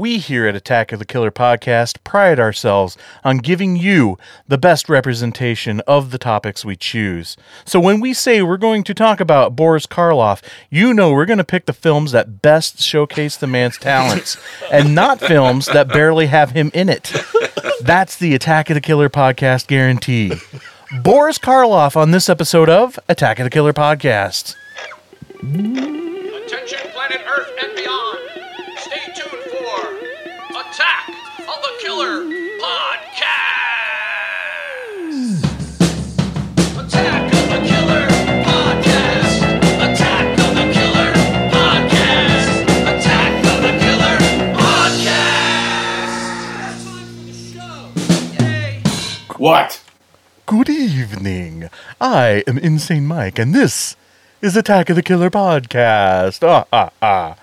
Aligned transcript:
We 0.00 0.16
here 0.16 0.46
at 0.46 0.56
Attack 0.56 0.92
of 0.92 0.98
the 0.98 1.04
Killer 1.04 1.30
podcast 1.30 2.02
pride 2.04 2.40
ourselves 2.40 2.96
on 3.22 3.36
giving 3.36 3.76
you 3.76 4.16
the 4.48 4.56
best 4.56 4.88
representation 4.88 5.80
of 5.80 6.10
the 6.10 6.16
topics 6.16 6.64
we 6.64 6.74
choose. 6.74 7.36
So 7.66 7.78
when 7.78 8.00
we 8.00 8.14
say 8.14 8.40
we're 8.40 8.56
going 8.56 8.82
to 8.84 8.94
talk 8.94 9.20
about 9.20 9.54
Boris 9.54 9.86
Karloff, 9.86 10.42
you 10.70 10.94
know 10.94 11.12
we're 11.12 11.26
going 11.26 11.36
to 11.36 11.44
pick 11.44 11.66
the 11.66 11.74
films 11.74 12.12
that 12.12 12.40
best 12.40 12.80
showcase 12.80 13.36
the 13.36 13.46
man's 13.46 13.76
talents 13.76 14.38
and 14.72 14.94
not 14.94 15.20
films 15.20 15.66
that 15.66 15.88
barely 15.88 16.28
have 16.28 16.52
him 16.52 16.70
in 16.72 16.88
it. 16.88 17.12
That's 17.82 18.16
the 18.16 18.34
Attack 18.34 18.70
of 18.70 18.76
the 18.76 18.80
Killer 18.80 19.10
podcast 19.10 19.66
guarantee. 19.66 20.32
Boris 21.02 21.36
Karloff 21.36 21.94
on 21.94 22.10
this 22.10 22.30
episode 22.30 22.70
of 22.70 22.98
Attack 23.06 23.38
of 23.38 23.44
the 23.44 23.50
Killer 23.50 23.74
podcast. 23.74 24.56
Attention, 25.42 26.89
Killer 31.80 32.24
Podcast. 32.60 33.40
Attack 36.76 37.32
of 37.32 37.44
the 37.48 37.60
Killer 37.66 38.06
Podcast. 38.44 39.38
Attack 39.80 40.38
of 40.38 40.50
the 40.56 40.66
Killer 40.74 41.12
Podcast. 41.50 42.48
Attack 42.84 43.32
of 43.46 43.58
the 43.62 43.72
Killer 43.80 44.16
Podcast. 44.60 46.10
Yay. 48.40 48.82
What? 49.38 49.82
Good 50.46 50.68
evening. 50.68 51.70
I 52.00 52.42
am 52.46 52.58
Insane 52.58 53.06
Mike, 53.06 53.38
and 53.38 53.54
this 53.54 53.96
is 54.42 54.54
Attack 54.56 54.90
of 54.90 54.96
the 54.96 55.02
Killer 55.02 55.30
podcast. 55.30 56.46
Ah, 56.46 56.66
ah, 56.72 56.90
ah. 57.00 57.36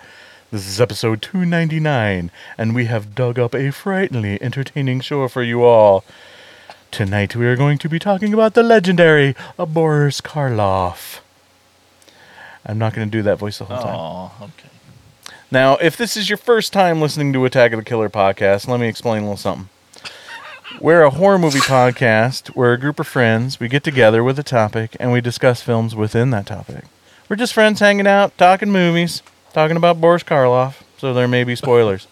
This 0.49 0.65
is 0.65 0.79
episode 0.79 1.21
299, 1.21 2.31
and 2.57 2.73
we 2.73 2.85
have 2.85 3.13
dug 3.13 3.37
up 3.37 3.53
a 3.53 3.69
frighteningly 3.69 4.41
entertaining 4.41 5.01
show 5.01 5.27
for 5.27 5.43
you 5.43 5.65
all. 5.65 6.05
Tonight 6.89 7.35
we 7.35 7.45
are 7.47 7.57
going 7.57 7.77
to 7.79 7.89
be 7.89 7.99
talking 7.99 8.33
about 8.33 8.53
the 8.53 8.63
legendary 8.63 9.35
Boris 9.57 10.21
Karloff. 10.21 11.19
I'm 12.65 12.77
not 12.77 12.93
going 12.93 13.09
to 13.09 13.11
do 13.11 13.21
that 13.23 13.39
voice 13.39 13.57
the 13.57 13.65
whole 13.65 13.77
time. 13.77 13.95
Oh, 13.95 14.31
okay. 14.41 14.69
Now, 15.51 15.75
if 15.81 15.97
this 15.97 16.15
is 16.15 16.29
your 16.29 16.37
first 16.37 16.71
time 16.71 17.01
listening 17.01 17.33
to 17.33 17.43
Attack 17.43 17.73
of 17.73 17.79
the 17.79 17.83
Killer 17.83 18.09
podcast, 18.09 18.69
let 18.69 18.79
me 18.79 18.87
explain 18.87 19.23
a 19.23 19.25
little 19.25 19.35
something. 19.35 19.67
We're 20.79 21.03
a 21.03 21.09
horror 21.09 21.39
movie 21.39 21.59
podcast. 21.59 22.55
We're 22.55 22.71
a 22.71 22.79
group 22.79 23.01
of 23.01 23.07
friends. 23.07 23.59
We 23.59 23.67
get 23.67 23.83
together 23.83 24.23
with 24.23 24.39
a 24.39 24.43
topic 24.43 24.95
and 24.97 25.11
we 25.11 25.19
discuss 25.19 25.61
films 25.61 25.93
within 25.93 26.29
that 26.29 26.45
topic. 26.45 26.85
We're 27.27 27.35
just 27.35 27.53
friends 27.53 27.81
hanging 27.81 28.07
out, 28.07 28.37
talking 28.37 28.71
movies, 28.71 29.21
talking 29.57 29.77
about 29.77 29.99
Boris 29.99 30.23
Karloff, 30.23 30.81
so 30.97 31.13
there 31.13 31.27
may 31.27 31.43
be 31.43 31.55
spoilers. 31.55 32.07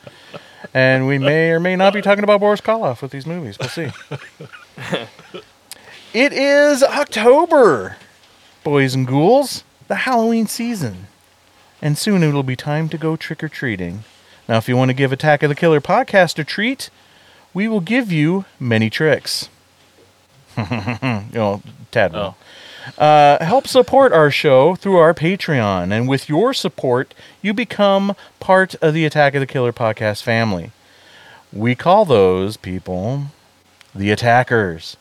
and 0.74 1.08
we 1.08 1.18
may 1.18 1.52
or 1.52 1.60
may 1.60 1.76
not 1.76 1.94
be 1.94 2.02
talking 2.02 2.24
about 2.24 2.40
Boris 2.40 2.62
Karloff 2.62 3.02
with 3.02 3.12
these 3.12 3.26
movies. 3.26 3.58
We'll 3.60 3.70
see. 3.70 3.90
it 6.14 6.34
is 6.34 6.82
October, 6.82 7.98
boys 8.64 8.96
and 8.96 9.06
ghouls, 9.06 9.64
the 9.88 9.96
Halloween 9.96 10.48
season 10.48 11.08
and 11.86 12.00
soon 12.00 12.24
it'll 12.24 12.42
be 12.42 12.56
time 12.56 12.90
to 12.90 12.98
go 12.98 13.16
trick 13.16 13.44
or 13.44 13.48
treating. 13.48 14.04
Now, 14.50 14.58
if 14.58 14.68
you 14.68 14.76
want 14.76 14.90
to 14.90 14.94
give 14.96 15.12
Attack 15.12 15.44
of 15.44 15.50
the 15.50 15.56
Killer 15.56 15.80
podcast 15.80 16.40
a 16.40 16.44
treat, 16.44 16.90
we 17.54 17.68
will 17.68 17.80
give 17.80 18.12
you 18.12 18.46
many 18.60 18.90
tricks. 18.90 19.50
you 20.58 20.64
know, 21.32 21.62
Tad 21.92 22.14
will. 22.14 22.20
Oh. 22.20 22.36
Uh, 22.98 23.44
help 23.44 23.68
support 23.68 24.14
our 24.14 24.30
show 24.30 24.76
through 24.76 24.98
our 24.98 25.14
Patreon, 25.14 25.92
and 25.92 26.08
with 26.08 26.30
your 26.30 26.54
support, 26.54 27.14
you 27.42 27.54
become 27.54 28.16
part 28.40 28.76
of 28.76 28.94
the 28.94 29.06
Attack 29.06 29.36
of 29.36 29.40
the 29.40 29.48
Killer 29.48 29.74
podcast 29.74 30.22
family. 30.24 30.72
We 31.52 31.74
call 31.76 32.06
those 32.06 32.58
people 32.58 33.26
the 33.94 34.12
attackers. 34.12 34.98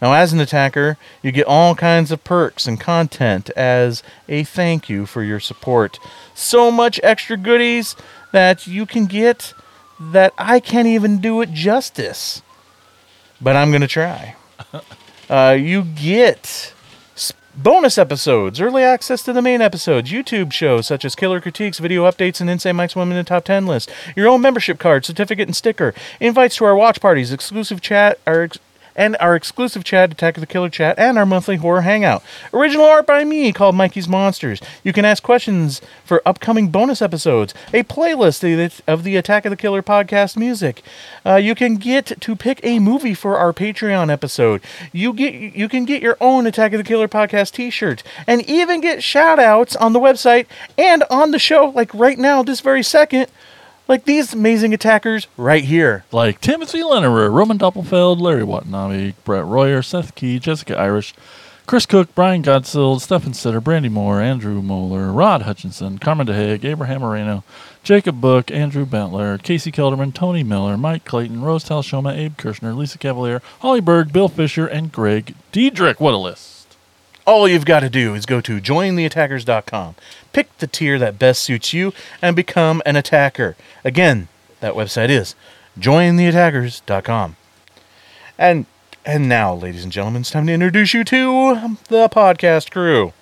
Now, 0.00 0.14
as 0.14 0.32
an 0.32 0.40
attacker, 0.40 0.96
you 1.22 1.30
get 1.30 1.46
all 1.46 1.74
kinds 1.74 2.10
of 2.10 2.24
perks 2.24 2.66
and 2.66 2.80
content 2.80 3.50
as 3.50 4.02
a 4.28 4.44
thank 4.44 4.88
you 4.88 5.04
for 5.04 5.22
your 5.22 5.40
support. 5.40 5.98
So 6.34 6.70
much 6.70 6.98
extra 7.02 7.36
goodies 7.36 7.96
that 8.32 8.66
you 8.66 8.86
can 8.86 9.04
get 9.06 9.52
that 10.00 10.32
I 10.38 10.58
can't 10.58 10.88
even 10.88 11.20
do 11.20 11.42
it 11.42 11.52
justice. 11.52 12.40
But 13.40 13.56
I'm 13.56 13.70
going 13.70 13.82
to 13.82 13.88
try. 13.88 14.36
Uh, 15.30 15.52
you 15.52 15.84
get 15.84 16.74
bonus 17.62 17.98
episodes, 17.98 18.60
early 18.60 18.82
access 18.82 19.22
to 19.22 19.32
the 19.32 19.42
main 19.42 19.60
episodes, 19.60 20.10
YouTube 20.10 20.50
shows 20.50 20.86
such 20.86 21.04
as 21.04 21.14
Killer 21.14 21.40
Critiques, 21.40 21.78
video 21.78 22.10
updates, 22.10 22.40
and 22.40 22.48
Insane 22.48 22.76
Mike's 22.76 22.96
Women 22.96 23.18
in 23.18 23.24
Top 23.26 23.44
10 23.44 23.66
list, 23.66 23.90
your 24.16 24.28
own 24.28 24.40
membership 24.40 24.78
card, 24.78 25.04
certificate, 25.04 25.46
and 25.46 25.54
sticker, 25.54 25.92
invites 26.20 26.56
to 26.56 26.64
our 26.64 26.74
watch 26.74 27.00
parties, 27.00 27.32
exclusive 27.32 27.82
chat, 27.82 28.18
our 28.26 28.42
ex- 28.42 28.58
and 29.00 29.16
our 29.18 29.34
exclusive 29.34 29.82
chat, 29.82 30.12
Attack 30.12 30.36
of 30.36 30.42
the 30.42 30.46
Killer 30.46 30.68
chat, 30.68 30.98
and 30.98 31.16
our 31.16 31.24
monthly 31.24 31.56
horror 31.56 31.80
hangout. 31.80 32.22
Original 32.52 32.84
art 32.84 33.06
by 33.06 33.24
me 33.24 33.50
called 33.50 33.74
Mikey's 33.74 34.06
Monsters. 34.06 34.60
You 34.84 34.92
can 34.92 35.06
ask 35.06 35.22
questions 35.22 35.80
for 36.04 36.20
upcoming 36.26 36.68
bonus 36.68 37.00
episodes, 37.00 37.54
a 37.72 37.82
playlist 37.82 38.40
of 38.86 39.02
the, 39.02 39.16
Attack 39.16 39.46
of 39.46 39.50
the 39.50 39.56
Killer 39.56 39.82
podcast 39.82 40.36
music. 40.36 40.82
Uh, 41.24 41.36
you 41.36 41.54
can 41.54 41.76
get 41.76 42.20
to 42.20 42.36
pick 42.36 42.60
a 42.62 42.78
movie 42.78 43.14
for 43.14 43.38
our 43.38 43.54
Patreon 43.54 44.12
episode. 44.12 44.60
You 44.92 45.14
get 45.14 45.32
you 45.32 45.68
can 45.68 45.86
get 45.86 46.02
your 46.02 46.18
own 46.20 46.46
Attack 46.46 46.74
of 46.74 46.78
the 46.78 46.84
Killer 46.84 47.08
podcast 47.08 47.52
T-shirt, 47.52 48.02
and 48.26 48.42
even 48.42 48.82
get 48.82 49.02
shout 49.02 49.38
outs 49.38 49.74
on 49.76 49.94
the 49.94 50.00
website 50.00 50.44
and 50.76 51.04
on 51.08 51.30
the 51.30 51.38
show, 51.38 51.72
like 51.74 51.94
right 51.94 52.18
now, 52.18 52.42
this 52.42 52.60
very 52.60 52.82
second. 52.82 53.28
Like 53.90 54.04
these 54.04 54.32
amazing 54.32 54.72
attackers 54.72 55.26
right 55.36 55.64
here. 55.64 56.04
Like 56.12 56.40
Timothy 56.40 56.78
Lennerer, 56.78 57.28
Roman 57.28 57.58
Doppelfeld, 57.58 58.20
Larry 58.20 58.44
Watanabe, 58.44 59.14
Brett 59.24 59.44
Royer, 59.44 59.82
Seth 59.82 60.14
Key, 60.14 60.38
Jessica 60.38 60.78
Irish, 60.78 61.12
Chris 61.66 61.86
Cook, 61.86 62.14
Brian 62.14 62.40
Godsill, 62.40 63.00
Stephen 63.00 63.34
Sitter, 63.34 63.60
Brandy 63.60 63.88
Moore, 63.88 64.20
Andrew 64.20 64.62
Moeller, 64.62 65.10
Rod 65.10 65.42
Hutchinson, 65.42 65.98
Carmen 65.98 66.28
DeHague, 66.28 66.64
Abraham 66.64 67.00
Moreno, 67.00 67.42
Jacob 67.82 68.20
Book, 68.20 68.52
Andrew 68.52 68.86
Bentler, 68.86 69.42
Casey 69.42 69.72
Kelderman, 69.72 70.14
Tony 70.14 70.44
Miller, 70.44 70.76
Mike 70.76 71.04
Clayton, 71.04 71.42
Rose 71.42 71.64
Talshoma, 71.64 72.16
Abe 72.16 72.36
Kirshner, 72.36 72.76
Lisa 72.76 72.96
Cavalier, 72.96 73.42
Holly 73.58 73.80
Berg, 73.80 74.12
Bill 74.12 74.28
Fisher, 74.28 74.68
and 74.68 74.92
Greg 74.92 75.34
Diedrich. 75.50 75.98
What 75.98 76.14
a 76.14 76.16
list. 76.16 76.59
All 77.26 77.48
you've 77.48 77.64
got 77.64 77.80
to 77.80 77.90
do 77.90 78.14
is 78.14 78.26
go 78.26 78.40
to 78.40 78.60
jointheattackers.com, 78.60 79.94
pick 80.32 80.56
the 80.58 80.66
tier 80.66 80.98
that 80.98 81.18
best 81.18 81.42
suits 81.42 81.72
you, 81.72 81.92
and 82.20 82.34
become 82.34 82.82
an 82.86 82.96
attacker. 82.96 83.56
Again, 83.84 84.28
that 84.60 84.74
website 84.74 85.10
is 85.10 85.34
jointheattackers.com. 85.78 87.36
And 88.38 88.66
and 89.06 89.28
now, 89.28 89.54
ladies 89.54 89.82
and 89.82 89.92
gentlemen, 89.92 90.20
it's 90.20 90.30
time 90.30 90.46
to 90.46 90.52
introduce 90.52 90.92
you 90.92 91.04
to 91.04 91.78
the 91.88 92.08
podcast 92.08 92.70
crew. 92.70 93.12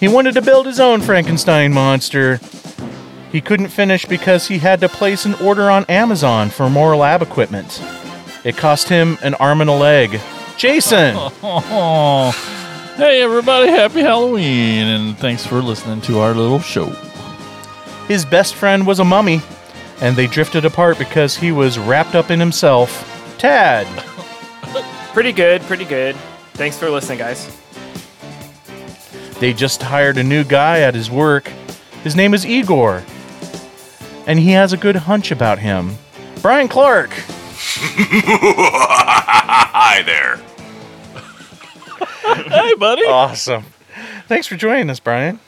He 0.00 0.08
wanted 0.08 0.34
to 0.34 0.42
build 0.42 0.66
his 0.66 0.80
own 0.80 1.00
Frankenstein 1.00 1.72
monster. 1.72 2.40
He 3.30 3.40
couldn't 3.40 3.68
finish 3.68 4.04
because 4.04 4.48
he 4.48 4.58
had 4.58 4.80
to 4.80 4.88
place 4.88 5.24
an 5.24 5.34
order 5.34 5.70
on 5.70 5.84
Amazon 5.86 6.50
for 6.50 6.70
more 6.70 6.96
lab 6.96 7.20
equipment. 7.22 7.82
It 8.44 8.56
cost 8.56 8.88
him 8.88 9.18
an 9.22 9.34
arm 9.34 9.60
and 9.60 9.70
a 9.70 9.74
leg. 9.74 10.20
Jason! 10.56 11.16
Hey 12.98 13.22
everybody, 13.22 13.70
happy 13.70 14.00
Halloween, 14.00 14.88
and 14.88 15.16
thanks 15.16 15.46
for 15.46 15.62
listening 15.62 16.00
to 16.00 16.18
our 16.18 16.34
little 16.34 16.58
show. 16.58 16.86
His 18.08 18.24
best 18.24 18.56
friend 18.56 18.84
was 18.84 18.98
a 18.98 19.04
mummy, 19.04 19.40
and 20.00 20.16
they 20.16 20.26
drifted 20.26 20.64
apart 20.64 20.98
because 20.98 21.36
he 21.36 21.52
was 21.52 21.78
wrapped 21.78 22.16
up 22.16 22.32
in 22.32 22.40
himself. 22.40 23.36
Tad! 23.38 23.86
Pretty 25.12 25.30
good, 25.30 25.62
pretty 25.62 25.84
good. 25.84 26.16
Thanks 26.54 26.76
for 26.76 26.90
listening, 26.90 27.18
guys. 27.18 27.56
They 29.38 29.52
just 29.52 29.80
hired 29.80 30.18
a 30.18 30.24
new 30.24 30.42
guy 30.42 30.80
at 30.80 30.96
his 30.96 31.08
work. 31.08 31.52
His 32.02 32.16
name 32.16 32.34
is 32.34 32.44
Igor. 32.44 33.04
And 34.26 34.40
he 34.40 34.50
has 34.50 34.72
a 34.72 34.76
good 34.76 34.96
hunch 34.96 35.30
about 35.30 35.60
him. 35.60 35.96
Bryan 36.42 36.66
Clark! 36.66 37.10
Hi 39.70 40.02
there. 40.02 40.40
Hey, 42.50 42.74
buddy. 42.74 43.02
Awesome. 43.02 43.66
Thanks 44.26 44.46
for 44.48 44.56
joining 44.56 44.90
us, 44.90 44.98
Bryan. 44.98 45.38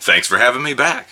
Thanks 0.00 0.26
for 0.26 0.38
having 0.38 0.62
me 0.62 0.72
back. 0.72 1.08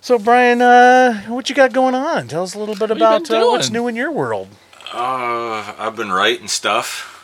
So, 0.00 0.18
Bryan, 0.18 0.60
uh, 0.60 1.22
what 1.28 1.48
you 1.48 1.54
got 1.54 1.72
going 1.72 1.94
on? 1.94 2.26
Tell 2.28 2.42
us 2.42 2.54
a 2.54 2.58
little 2.58 2.74
bit 2.74 2.90
you 2.90 2.96
about 2.96 3.30
uh, 3.30 3.44
what's 3.46 3.70
new 3.70 3.86
in 3.86 3.94
your 3.94 4.10
world. 4.10 4.48
Uh, 4.92 5.72
I've 5.78 5.94
been 5.94 6.10
writing 6.10 6.48
stuff. 6.48 7.17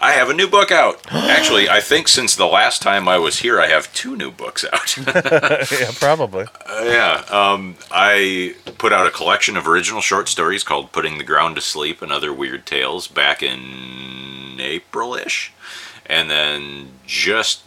I 0.00 0.12
have 0.12 0.30
a 0.30 0.34
new 0.34 0.48
book 0.48 0.70
out. 0.70 1.00
Actually, 1.10 1.68
I 1.68 1.80
think 1.80 2.08
since 2.08 2.36
the 2.36 2.46
last 2.46 2.82
time 2.82 3.08
I 3.08 3.18
was 3.18 3.40
here, 3.40 3.60
I 3.60 3.66
have 3.66 3.92
two 3.92 4.16
new 4.16 4.30
books 4.30 4.64
out. 4.72 4.96
yeah, 5.72 5.90
probably. 5.98 6.46
Uh, 6.66 6.84
yeah, 6.84 7.24
um, 7.30 7.76
I 7.90 8.54
put 8.78 8.92
out 8.92 9.06
a 9.06 9.10
collection 9.10 9.56
of 9.56 9.66
original 9.66 10.00
short 10.00 10.28
stories 10.28 10.62
called 10.62 10.92
"Putting 10.92 11.18
the 11.18 11.24
Ground 11.24 11.56
to 11.56 11.60
Sleep" 11.60 12.00
and 12.00 12.12
other 12.12 12.32
weird 12.32 12.64
tales 12.64 13.08
back 13.08 13.42
in 13.42 14.58
April-ish, 14.60 15.52
and 16.06 16.30
then 16.30 16.90
just 17.06 17.62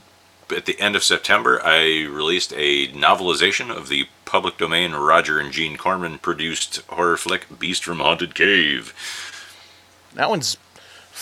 at 0.56 0.66
the 0.66 0.80
end 0.80 0.96
of 0.96 1.04
September, 1.04 1.62
I 1.64 2.04
released 2.04 2.54
a 2.56 2.88
novelization 2.90 3.76
of 3.76 3.88
the 3.88 4.08
public 4.26 4.58
domain 4.58 4.94
Roger 4.94 5.40
and 5.40 5.52
Gene 5.52 5.78
Corman 5.78 6.18
produced 6.18 6.78
horror 6.88 7.18
flick 7.18 7.60
Beast 7.60 7.84
from 7.84 8.00
Haunted 8.00 8.36
Cave. 8.36 8.94
That 10.14 10.30
one's 10.30 10.58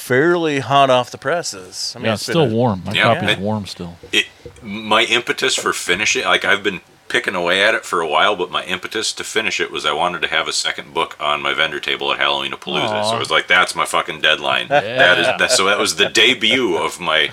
fairly 0.09 0.57
hot 0.59 0.89
off 0.89 1.11
the 1.11 1.17
presses. 1.19 1.93
I 1.95 1.99
mean, 1.99 2.07
yeah, 2.07 2.13
it's 2.13 2.23
it's 2.23 2.31
still 2.31 2.45
a- 2.45 2.49
warm. 2.49 2.81
My 2.83 2.93
Yeah. 2.93 3.03
copy's 3.13 3.29
Yeah. 3.29 3.39
warm 3.39 3.67
still. 3.67 3.95
It 4.11 4.25
my 4.63 5.03
impetus 5.03 5.53
for 5.55 5.71
finishing 5.71 6.25
like 6.25 6.43
I've 6.43 6.63
been 6.63 6.81
picking 7.09 7.35
away 7.35 7.63
at 7.63 7.75
it 7.75 7.85
for 7.85 8.01
a 8.01 8.07
while, 8.07 8.35
but 8.35 8.49
my 8.49 8.63
impetus 8.63 9.13
to 9.13 9.23
finish 9.23 9.59
it 9.59 9.69
was 9.71 9.85
I 9.85 9.91
wanted 9.91 10.21
to 10.23 10.27
have 10.27 10.47
a 10.47 10.51
second 10.53 10.93
book 10.95 11.15
on 11.19 11.41
my 11.43 11.53
vendor 11.53 11.79
table 11.79 12.11
at 12.11 12.17
Halloween 12.19 12.51
Palooza. 12.53 13.03
So 13.03 13.11
Aw. 13.13 13.15
I 13.15 13.19
was 13.19 13.29
like, 13.29 13.47
that's 13.47 13.75
my 13.75 13.85
fucking 13.85 14.19
deadline. 14.21 14.67
That 14.69 15.17
is 15.19 15.27
that, 15.27 15.51
so 15.51 15.65
that 15.65 15.77
was 15.77 15.95
the 15.97 16.09
debut 16.09 16.75
of 16.75 16.99
my 16.99 17.29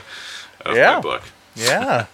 of 0.67 0.77
Yeah. 0.77 0.95
my 0.97 1.01
book. 1.01 1.23
Yeah. 1.55 2.07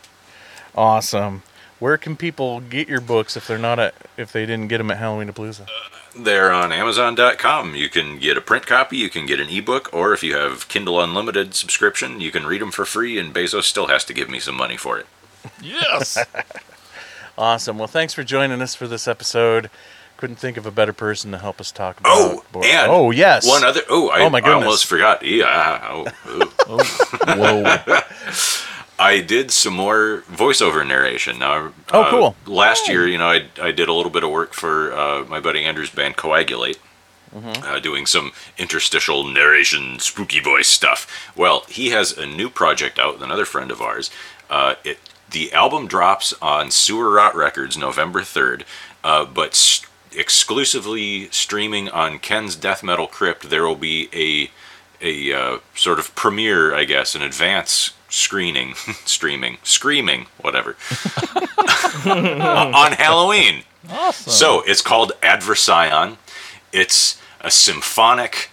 awesome. 0.76 1.42
Where 1.80 1.96
can 1.98 2.14
people 2.16 2.60
get 2.60 2.88
your 2.88 3.00
books 3.00 3.36
if 3.36 3.46
they're 3.48 3.58
not 3.58 3.80
at 3.80 3.94
if 4.16 4.30
they 4.30 4.46
didn't 4.46 4.68
get 4.68 4.78
them 4.78 4.90
at 4.92 4.98
Halloween 4.98 5.28
Palooza? 5.32 5.66
They're 6.16 6.52
on 6.52 6.72
Amazon.com. 6.72 7.74
You 7.74 7.88
can 7.88 8.18
get 8.18 8.36
a 8.36 8.40
print 8.40 8.66
copy, 8.66 8.96
you 8.98 9.08
can 9.08 9.24
get 9.26 9.40
an 9.40 9.48
ebook, 9.48 9.88
or 9.92 10.12
if 10.12 10.22
you 10.22 10.36
have 10.36 10.68
Kindle 10.68 11.00
Unlimited 11.00 11.54
subscription, 11.54 12.20
you 12.20 12.30
can 12.30 12.46
read 12.46 12.60
them 12.60 12.70
for 12.70 12.84
free, 12.84 13.18
and 13.18 13.34
Bezos 13.34 13.64
still 13.64 13.86
has 13.88 14.04
to 14.04 14.12
give 14.12 14.28
me 14.28 14.38
some 14.38 14.54
money 14.56 14.76
for 14.76 14.98
it. 14.98 15.06
Yes. 15.60 16.18
Awesome. 17.38 17.78
Well, 17.78 17.88
thanks 17.88 18.12
for 18.12 18.22
joining 18.22 18.60
us 18.60 18.74
for 18.74 18.86
this 18.86 19.08
episode. 19.08 19.70
Couldn't 20.18 20.36
think 20.36 20.58
of 20.58 20.66
a 20.66 20.70
better 20.70 20.92
person 20.92 21.30
to 21.32 21.38
help 21.38 21.60
us 21.62 21.72
talk 21.72 21.98
about. 21.98 22.12
Oh, 22.14 22.44
bo- 22.52 22.60
and 22.60 22.90
oh 22.92 23.10
yes. 23.10 23.48
One 23.48 23.64
other. 23.64 23.80
Oh, 23.88 24.10
I, 24.10 24.20
Oh, 24.20 24.30
my 24.30 24.40
I 24.40 24.52
almost 24.52 24.84
forgot. 24.84 25.24
Yeah. 25.24 25.80
Oh, 25.82 26.06
oh. 26.68 26.84
Whoa. 27.26 27.96
I 29.02 29.20
did 29.20 29.50
some 29.50 29.74
more 29.74 30.22
voiceover 30.30 30.86
narration. 30.86 31.38
Now, 31.38 31.72
Oh, 31.92 32.02
uh, 32.02 32.10
cool. 32.10 32.36
Last 32.46 32.88
year, 32.88 33.06
you 33.08 33.18
know, 33.18 33.26
I, 33.28 33.46
I 33.60 33.72
did 33.72 33.88
a 33.88 33.92
little 33.92 34.10
bit 34.12 34.22
of 34.24 34.30
work 34.30 34.54
for 34.54 34.92
uh, 34.92 35.24
my 35.24 35.40
buddy 35.40 35.64
Andrew's 35.64 35.90
band 35.90 36.16
Coagulate, 36.16 36.78
Mm-hmm. 37.34 37.62
uh, 37.64 37.80
doing 37.80 38.04
some 38.04 38.32
interstitial 38.58 39.24
narration, 39.24 39.98
spooky 39.98 40.38
voice 40.38 40.68
stuff. 40.68 41.32
Well, 41.34 41.64
he 41.66 41.88
has 41.88 42.12
a 42.12 42.26
new 42.26 42.50
project 42.50 42.98
out 42.98 43.14
with 43.14 43.22
another 43.22 43.46
friend 43.46 43.70
of 43.70 43.80
ours. 43.80 44.10
Uh, 44.50 44.74
it 44.84 44.98
the 45.30 45.50
album 45.54 45.86
drops 45.86 46.34
on 46.42 46.70
Sewer 46.70 47.10
Rot 47.10 47.34
Records 47.34 47.78
November 47.78 48.20
third, 48.22 48.66
uh, 49.02 49.24
but 49.24 49.52
s 49.52 49.80
exclusively 50.14 51.30
streaming 51.30 51.88
on 51.88 52.18
Ken's 52.18 52.54
Death 52.54 52.82
Metal 52.82 53.06
Crypt. 53.06 53.48
There 53.48 53.66
will 53.66 53.76
be 53.76 54.10
a 54.12 54.50
a 55.00 55.32
uh, 55.32 55.58
sort 55.74 55.98
of 55.98 56.14
premiere, 56.14 56.74
I 56.74 56.84
guess, 56.84 57.14
an 57.14 57.22
advance 57.22 57.92
screening, 58.12 58.74
streaming, 59.04 59.56
screaming, 59.62 60.26
whatever, 60.40 60.76
on 62.06 62.92
Halloween. 62.92 63.64
awesome. 63.90 64.32
So 64.32 64.62
it's 64.66 64.82
called 64.82 65.12
Adversion. 65.22 66.18
It's 66.72 67.20
a 67.40 67.50
symphonic 67.50 68.50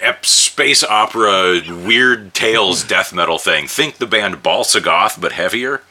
ep- 0.00 0.24
space 0.26 0.84
opera, 0.84 1.60
weird 1.66 2.34
tales 2.34 2.84
death 2.84 3.12
metal 3.12 3.38
thing. 3.38 3.66
Think 3.66 3.96
the 3.98 4.06
band 4.06 4.42
Bal-Sagoth, 4.42 5.20
but 5.20 5.32
heavier. 5.32 5.82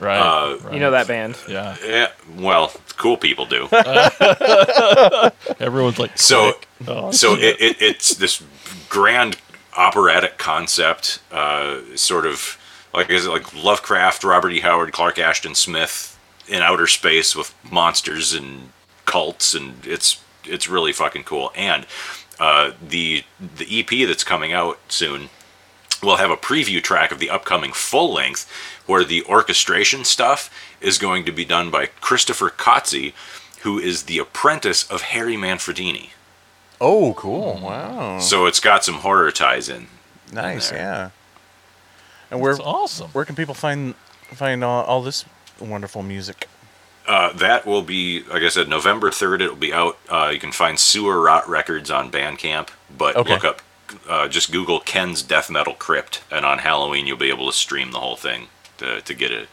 right, 0.00 0.18
uh, 0.18 0.58
right. 0.58 0.74
You 0.74 0.80
know 0.80 0.90
that 0.92 1.06
band. 1.08 1.36
Yeah. 1.48 1.76
Yeah, 1.84 2.08
well, 2.36 2.72
cool 2.96 3.16
people 3.16 3.46
do. 3.46 3.68
Everyone's 5.60 5.98
like, 5.98 6.16
So. 6.18 6.54
Oh, 6.86 7.10
so 7.12 7.34
it, 7.34 7.56
it, 7.60 7.76
it's 7.80 8.14
this 8.16 8.42
grand 8.88 9.36
operatic 9.76 10.38
concept, 10.38 11.20
uh, 11.30 11.80
sort 11.94 12.26
of 12.26 12.58
like 12.94 13.10
is 13.10 13.26
it 13.26 13.30
like 13.30 13.54
Lovecraft, 13.54 14.24
Robert 14.24 14.50
E. 14.50 14.60
Howard, 14.60 14.92
Clark 14.92 15.18
Ashton 15.18 15.54
Smith 15.54 16.18
in 16.48 16.62
outer 16.62 16.86
space 16.86 17.34
with 17.34 17.54
monsters 17.70 18.34
and 18.34 18.70
cults, 19.06 19.54
and 19.54 19.86
it's 19.86 20.22
it's 20.44 20.68
really 20.68 20.92
fucking 20.92 21.24
cool. 21.24 21.52
And 21.54 21.86
uh, 22.38 22.72
the 22.86 23.24
the 23.40 23.80
EP 23.80 24.06
that's 24.06 24.24
coming 24.24 24.52
out 24.52 24.78
soon 24.88 25.30
will 26.02 26.16
have 26.16 26.30
a 26.30 26.36
preview 26.36 26.82
track 26.82 27.12
of 27.12 27.20
the 27.20 27.30
upcoming 27.30 27.72
full 27.72 28.12
length, 28.12 28.50
where 28.86 29.04
the 29.04 29.24
orchestration 29.24 30.04
stuff 30.04 30.50
is 30.80 30.98
going 30.98 31.24
to 31.24 31.32
be 31.32 31.44
done 31.44 31.70
by 31.70 31.86
Christopher 31.86 32.50
Cozzi, 32.50 33.12
who 33.60 33.78
is 33.78 34.04
the 34.04 34.18
apprentice 34.18 34.82
of 34.90 35.02
Harry 35.02 35.36
Manfredini. 35.36 36.10
Oh, 36.84 37.14
cool. 37.14 37.60
Wow. 37.62 38.18
So 38.18 38.46
it's 38.46 38.58
got 38.58 38.84
some 38.84 38.96
horror 38.96 39.30
ties 39.30 39.68
in. 39.68 39.86
Nice. 40.32 40.70
there. 40.70 40.78
Yeah. 40.80 41.10
And 42.30 42.40
where 42.40 42.54
That's 42.54 42.66
awesome. 42.66 43.10
where 43.10 43.24
can 43.24 43.36
people 43.36 43.54
find 43.54 43.94
find 44.32 44.64
all, 44.64 44.82
all 44.84 45.02
this 45.02 45.24
wonderful 45.60 46.02
music? 46.02 46.48
Uh, 47.06 47.32
that 47.34 47.66
will 47.66 47.82
be, 47.82 48.22
like 48.24 48.42
I 48.42 48.48
said, 48.48 48.68
November 48.68 49.10
3rd. 49.10 49.42
It'll 49.42 49.54
be 49.56 49.72
out. 49.72 49.96
Uh, 50.08 50.30
you 50.32 50.38
can 50.40 50.50
find 50.52 50.78
Sewer 50.78 51.20
Rot 51.20 51.48
Records 51.48 51.90
on 51.90 52.10
Bandcamp, 52.10 52.68
but 52.96 53.14
Okay. 53.16 53.32
look 53.34 53.44
up, 53.44 53.60
uh, 54.08 54.26
just 54.28 54.50
Google 54.50 54.80
Ken's 54.80 55.22
Death 55.22 55.50
Metal 55.50 55.74
Crypt, 55.74 56.22
and 56.30 56.44
on 56.46 56.58
Halloween 56.58 57.06
you'll 57.06 57.16
be 57.16 57.28
able 57.28 57.46
to 57.46 57.52
stream 57.56 57.92
the 57.92 57.98
whole 58.00 58.16
thing 58.16 58.48
to, 58.78 59.00
to 59.02 59.14
get 59.14 59.30
it. 59.30 59.48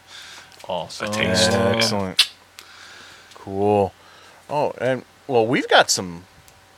Awesome. 0.68 1.10
taste. 1.12 1.50
Excellent. 1.52 2.30
Cool. 3.34 3.92
Oh, 4.48 4.72
and 4.80 5.04
well, 5.26 5.46
we've 5.46 5.68
got 5.68 5.90
some 5.90 6.24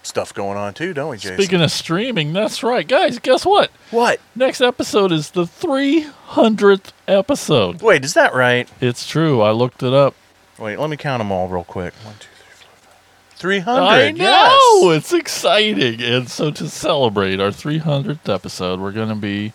stuff 0.03 0.35
going 0.35 0.57
on 0.59 0.75
too, 0.75 0.93
don't 0.95 1.11
we, 1.11 1.17
Jason? 1.17 1.37
Speaking 1.37 1.61
of 1.63 1.71
streaming, 1.71 2.33
that's 2.33 2.63
right, 2.63 2.87
guys. 2.87 3.19
Guess 3.19 3.45
what? 3.47 3.71
what? 3.91 4.21
Next 4.35 4.61
episode 4.61 5.13
is 5.13 5.31
the 5.31 5.45
300th 5.45 6.93
episode. 7.09 7.83
Wait, 7.83 8.05
is 8.05 8.15
that 8.15 8.35
right? 8.35 8.69
It's 8.81 9.07
true. 9.07 9.41
I 9.43 9.51
looked 9.53 9.83
it 9.83 9.93
up. 9.93 10.15
Wait, 10.59 10.79
let 10.79 10.91
me 10.91 10.97
count 10.97 11.21
them 11.21 11.33
all 11.33 11.49
real 11.49 11.65
quick. 11.65 11.95
One, 12.05 12.15
two, 12.21 12.29
three, 12.37 12.51
four, 12.57 12.65
five. 12.65 13.39
Three 13.39 13.59
hundred. 13.61 13.83
I 13.85 14.11
know 14.13 14.91
Yes. 14.93 14.99
it's 14.99 15.13
exciting, 15.13 16.01
and 16.03 16.29
so 16.29 16.51
to 16.53 16.69
celebrate 16.69 17.41
our 17.41 17.51
300th 17.51 18.33
episode, 18.33 18.79
we're 18.81 18.93
going 18.93 19.09
to 19.09 19.15
be 19.17 19.53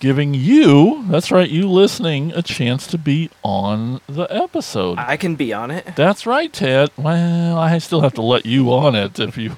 giving 0.00 0.34
you—that's 0.34 1.30
right, 1.30 1.48
you 1.48 1.70
listening—a 1.70 2.42
chance 2.42 2.86
to 2.88 2.98
be 2.98 3.30
on 3.42 4.02
the 4.06 4.24
episode. 4.24 4.98
I 4.98 5.16
can 5.16 5.36
be 5.36 5.54
on 5.54 5.70
it. 5.70 5.96
That's 5.96 6.26
right, 6.26 6.52
Ted. 6.52 6.90
Well, 6.98 7.56
I 7.56 7.78
still 7.78 8.02
have 8.02 8.12
to 8.14 8.22
let 8.22 8.44
you 8.44 8.70
on 8.72 8.94
it 8.94 9.18
if 9.18 9.38
you, 9.38 9.56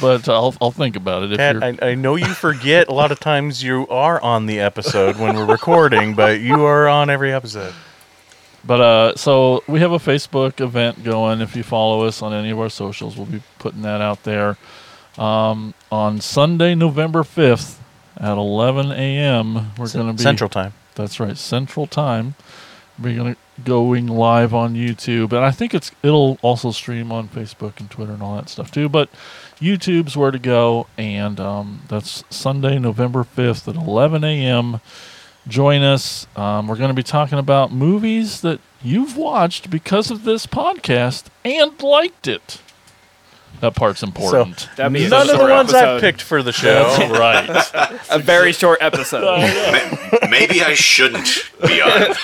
but 0.00 0.28
I'll 0.28 0.54
I'll 0.60 0.70
think 0.70 0.96
about 0.96 1.24
it 1.24 1.32
if 1.32 1.38
Pat. 1.38 1.62
I, 1.62 1.90
I 1.90 1.94
know 1.94 2.16
you 2.16 2.32
forget 2.34 2.88
a 2.88 2.92
lot 2.92 3.12
of 3.12 3.20
times 3.20 3.62
you 3.62 3.86
are 3.88 4.20
on 4.20 4.46
the 4.46 4.60
episode 4.60 5.16
when 5.18 5.36
we're 5.36 5.46
recording, 5.46 6.14
but 6.14 6.40
you 6.40 6.64
are 6.64 6.88
on 6.88 7.10
every 7.10 7.32
episode. 7.32 7.74
But 8.64 8.80
uh, 8.80 9.16
so 9.16 9.64
we 9.66 9.80
have 9.80 9.92
a 9.92 9.98
Facebook 9.98 10.60
event 10.60 11.02
going. 11.02 11.40
If 11.40 11.56
you 11.56 11.62
follow 11.62 12.04
us 12.04 12.22
on 12.22 12.32
any 12.32 12.50
of 12.50 12.60
our 12.60 12.70
socials, 12.70 13.16
we'll 13.16 13.26
be 13.26 13.42
putting 13.58 13.82
that 13.82 14.00
out 14.00 14.22
there 14.22 14.56
um, 15.18 15.74
on 15.90 16.20
Sunday, 16.20 16.74
November 16.74 17.24
fifth 17.24 17.82
at 18.16 18.36
11 18.38 18.92
a.m. 18.92 19.72
We're 19.76 19.88
going 19.88 20.06
to 20.06 20.12
be 20.12 20.22
Central 20.22 20.48
Time. 20.48 20.74
That's 20.94 21.18
right, 21.18 21.36
Central 21.36 21.86
Time. 21.86 22.34
We're 22.98 23.16
going 23.16 23.34
to 23.34 23.40
going 23.64 24.06
live 24.06 24.54
on 24.54 24.74
YouTube, 24.74 25.32
and 25.32 25.44
I 25.44 25.50
think 25.50 25.74
it's 25.74 25.90
it'll 26.02 26.38
also 26.42 26.70
stream 26.70 27.12
on 27.12 27.28
Facebook 27.28 27.80
and 27.80 27.90
Twitter 27.90 28.12
and 28.12 28.22
all 28.22 28.36
that 28.36 28.48
stuff 28.48 28.70
too. 28.70 28.88
But 28.88 29.08
YouTube's 29.62 30.16
where 30.16 30.30
to 30.32 30.38
go, 30.38 30.86
and 30.98 31.38
um, 31.38 31.82
that's 31.88 32.24
Sunday, 32.30 32.78
November 32.78 33.22
fifth 33.24 33.68
at 33.68 33.76
11 33.76 34.24
a.m. 34.24 34.80
Join 35.46 35.82
us. 35.82 36.26
Um, 36.36 36.66
we're 36.68 36.76
going 36.76 36.88
to 36.90 36.94
be 36.94 37.02
talking 37.02 37.38
about 37.38 37.72
movies 37.72 38.40
that 38.42 38.60
you've 38.82 39.16
watched 39.16 39.70
because 39.70 40.10
of 40.10 40.24
this 40.24 40.46
podcast 40.46 41.24
and 41.44 41.80
liked 41.82 42.26
it. 42.28 42.60
That 43.60 43.76
part's 43.76 44.02
important. 44.02 44.68
That'd 44.76 44.92
be 44.92 45.04
a 45.04 45.08
None 45.08 45.22
of 45.22 45.28
the 45.28 45.36
short 45.36 45.50
ones 45.50 45.72
I've 45.72 46.00
picked 46.00 46.20
for 46.22 46.42
the 46.42 46.50
show. 46.52 46.82
That's 46.96 47.72
right. 47.74 48.00
A 48.10 48.18
very 48.18 48.52
short 48.52 48.78
episode. 48.82 49.22
Ma- 50.22 50.28
Maybe 50.28 50.62
I 50.62 50.74
shouldn't 50.74 51.48
be 51.64 51.80
on. 51.80 52.14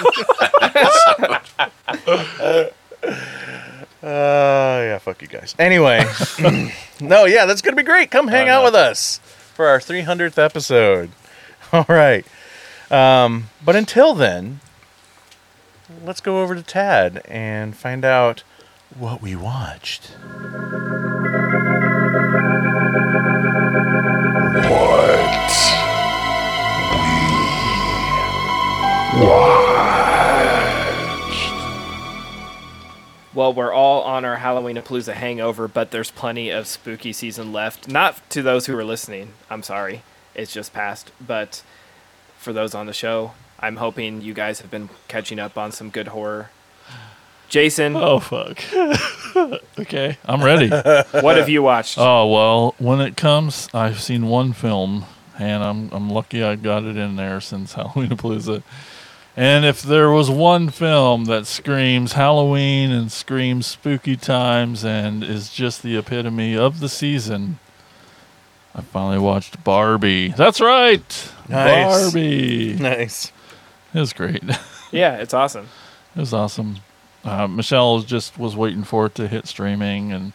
Uh, 4.02 4.06
yeah, 4.84 4.98
fuck 4.98 5.20
you 5.20 5.28
guys. 5.28 5.56
Anyway, 5.58 6.04
no, 7.00 7.24
yeah, 7.24 7.46
that's 7.46 7.62
gonna 7.62 7.76
be 7.76 7.82
great. 7.82 8.10
Come 8.10 8.28
hang 8.28 8.48
out 8.48 8.60
know. 8.60 8.64
with 8.66 8.74
us 8.76 9.18
for 9.54 9.66
our 9.66 9.80
300th 9.80 10.38
episode. 10.38 11.10
All 11.72 11.86
right. 11.88 12.24
Um, 12.90 13.50
but 13.64 13.74
until 13.74 14.14
then, 14.14 14.60
let's 16.04 16.20
go 16.20 16.42
over 16.42 16.54
to 16.54 16.62
Tad 16.62 17.22
and 17.26 17.76
find 17.76 18.04
out 18.04 18.44
what 18.96 19.20
we 19.20 19.34
watched. 19.34 20.12
Well, 33.38 33.54
we're 33.54 33.72
all 33.72 34.02
on 34.02 34.24
our 34.24 34.38
Halloween 34.38 34.74
Palooza 34.78 35.12
hangover, 35.12 35.68
but 35.68 35.92
there's 35.92 36.10
plenty 36.10 36.50
of 36.50 36.66
spooky 36.66 37.12
season 37.12 37.52
left. 37.52 37.86
Not 37.86 38.28
to 38.30 38.42
those 38.42 38.66
who 38.66 38.76
are 38.76 38.84
listening. 38.84 39.34
I'm 39.48 39.62
sorry. 39.62 40.02
It's 40.34 40.52
just 40.52 40.72
passed. 40.72 41.12
But 41.24 41.62
for 42.36 42.52
those 42.52 42.74
on 42.74 42.86
the 42.86 42.92
show, 42.92 43.34
I'm 43.60 43.76
hoping 43.76 44.22
you 44.22 44.34
guys 44.34 44.60
have 44.62 44.72
been 44.72 44.88
catching 45.06 45.38
up 45.38 45.56
on 45.56 45.70
some 45.70 45.88
good 45.88 46.08
horror. 46.08 46.50
Jason, 47.48 47.94
Oh 47.94 48.18
fuck. 48.18 48.58
okay, 49.78 50.18
I'm 50.24 50.42
ready. 50.42 50.68
what 51.20 51.36
have 51.36 51.48
you 51.48 51.62
watched? 51.62 51.96
Oh 51.96 52.26
well, 52.26 52.74
when 52.78 53.00
it 53.00 53.16
comes, 53.16 53.68
I've 53.72 54.00
seen 54.00 54.26
one 54.26 54.52
film, 54.52 55.04
and 55.38 55.62
I'm 55.62 55.90
I'm 55.92 56.10
lucky 56.10 56.42
I 56.42 56.56
got 56.56 56.82
it 56.82 56.96
in 56.96 57.14
there 57.14 57.40
since 57.40 57.72
Halloween 57.74 58.16
Palooza. 58.16 58.64
And 59.38 59.64
if 59.64 59.82
there 59.82 60.10
was 60.10 60.28
one 60.28 60.68
film 60.68 61.26
that 61.26 61.46
screams 61.46 62.14
Halloween 62.14 62.90
and 62.90 63.12
screams 63.12 63.68
spooky 63.68 64.16
times 64.16 64.84
and 64.84 65.22
is 65.22 65.50
just 65.50 65.84
the 65.84 65.96
epitome 65.96 66.56
of 66.56 66.80
the 66.80 66.88
season, 66.88 67.60
I 68.74 68.80
finally 68.80 69.20
watched 69.20 69.62
Barbie. 69.62 70.30
That's 70.36 70.60
right, 70.60 71.32
Nice. 71.48 72.02
Barbie. 72.02 72.74
Nice. 72.80 73.32
It 73.94 74.00
was 74.00 74.12
great. 74.12 74.42
yeah, 74.90 75.18
it's 75.18 75.32
awesome. 75.32 75.68
It 76.16 76.18
was 76.18 76.34
awesome. 76.34 76.78
Uh, 77.22 77.46
Michelle 77.46 78.00
just 78.00 78.40
was 78.40 78.56
waiting 78.56 78.82
for 78.82 79.06
it 79.06 79.14
to 79.14 79.28
hit 79.28 79.46
streaming, 79.46 80.12
and 80.12 80.32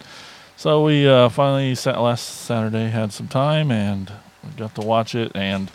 so 0.55 0.81
we 0.81 1.05
uh, 1.05 1.27
finally 1.27 1.75
sat 1.75 1.99
last 1.99 2.23
Saturday, 2.23 2.87
had 2.87 3.11
some 3.11 3.27
time, 3.27 3.69
and 3.69 4.13
we 4.45 4.51
got 4.51 4.73
to 4.75 4.81
watch 4.81 5.13
it. 5.13 5.33
And 5.35 5.69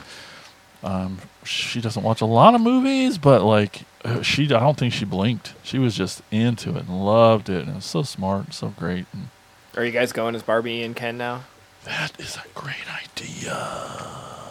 um, 0.82 1.18
she 1.48 1.80
doesn't 1.80 2.02
watch 2.02 2.20
a 2.20 2.26
lot 2.26 2.54
of 2.54 2.60
movies, 2.60 3.18
but 3.18 3.42
like 3.42 3.82
uh, 4.04 4.22
she, 4.22 4.44
I 4.44 4.60
don't 4.60 4.76
think 4.78 4.92
she 4.92 5.04
blinked. 5.04 5.54
She 5.62 5.78
was 5.78 5.96
just 5.96 6.22
into 6.30 6.70
it 6.76 6.86
and 6.86 7.04
loved 7.04 7.48
it, 7.48 7.62
and 7.62 7.70
it 7.70 7.74
was 7.76 7.84
so 7.84 8.02
smart, 8.02 8.54
so 8.54 8.68
great. 8.68 9.06
And 9.12 9.28
Are 9.76 9.84
you 9.84 9.92
guys 9.92 10.12
going 10.12 10.34
as 10.34 10.42
Barbie 10.42 10.82
and 10.82 10.94
Ken 10.94 11.18
now? 11.18 11.44
that 11.84 12.20
is 12.20 12.36
a 12.36 12.42
great 12.54 12.76
idea. 12.92 13.56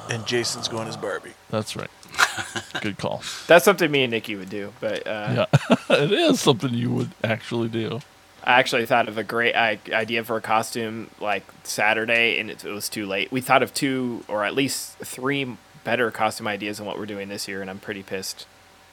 And 0.09 0.25
Jason's 0.25 0.67
going 0.67 0.87
as 0.87 0.97
Barbie. 0.97 1.33
That's 1.49 1.75
right. 1.75 1.89
Good 2.81 2.97
call. 2.97 3.21
That's 3.45 3.63
something 3.65 3.91
me 3.91 4.03
and 4.03 4.11
Nikki 4.11 4.35
would 4.35 4.49
do, 4.49 4.73
but 4.79 5.05
uh, 5.05 5.45
Yeah, 5.51 5.75
it 5.97 6.11
is 6.11 6.39
something 6.39 6.73
you 6.73 6.91
would 6.91 7.11
actually 7.23 7.67
do. 7.67 7.99
I 8.43 8.59
actually 8.59 8.85
thought 8.85 9.09
of 9.09 9.17
a 9.17 9.23
great 9.23 9.55
idea 9.55 10.23
for 10.23 10.37
a 10.37 10.41
costume 10.41 11.09
like 11.19 11.43
Saturday, 11.63 12.39
and 12.39 12.49
it, 12.49 12.63
it 12.63 12.71
was 12.71 12.87
too 12.87 13.05
late. 13.05 13.31
We 13.31 13.41
thought 13.41 13.61
of 13.61 13.73
two 13.73 14.23
or 14.29 14.45
at 14.45 14.55
least 14.55 14.97
three 14.99 15.57
better 15.87 16.11
costume 16.11 16.49
ideas 16.49 16.79
than 16.79 16.85
what 16.85 16.99
we're 16.99 17.05
doing 17.05 17.29
this 17.29 17.47
year, 17.47 17.61
and 17.61 17.69
I'm 17.69 17.79
pretty 17.79 18.03
pissed. 18.03 18.45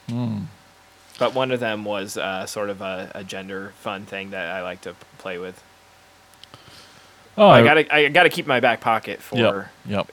Hmm. 0.07 0.43
But 1.19 1.33
one 1.33 1.51
of 1.51 1.59
them 1.59 1.83
was 1.83 2.15
uh, 2.15 2.45
sort 2.45 2.69
of 2.69 2.79
a, 2.79 3.11
a 3.13 3.21
gender 3.21 3.73
fun 3.81 4.05
thing 4.05 4.29
that 4.29 4.49
I 4.49 4.61
like 4.61 4.79
to 4.81 4.95
play 5.17 5.37
with. 5.37 5.61
Oh, 7.37 7.49
I 7.49 7.63
gotta 7.65 7.93
I 7.93 8.07
gotta 8.07 8.29
keep 8.29 8.47
my 8.47 8.61
back 8.61 8.79
pocket 8.79 9.21
for 9.21 9.35
Yep. 9.35 9.67
Yep. 9.87 10.11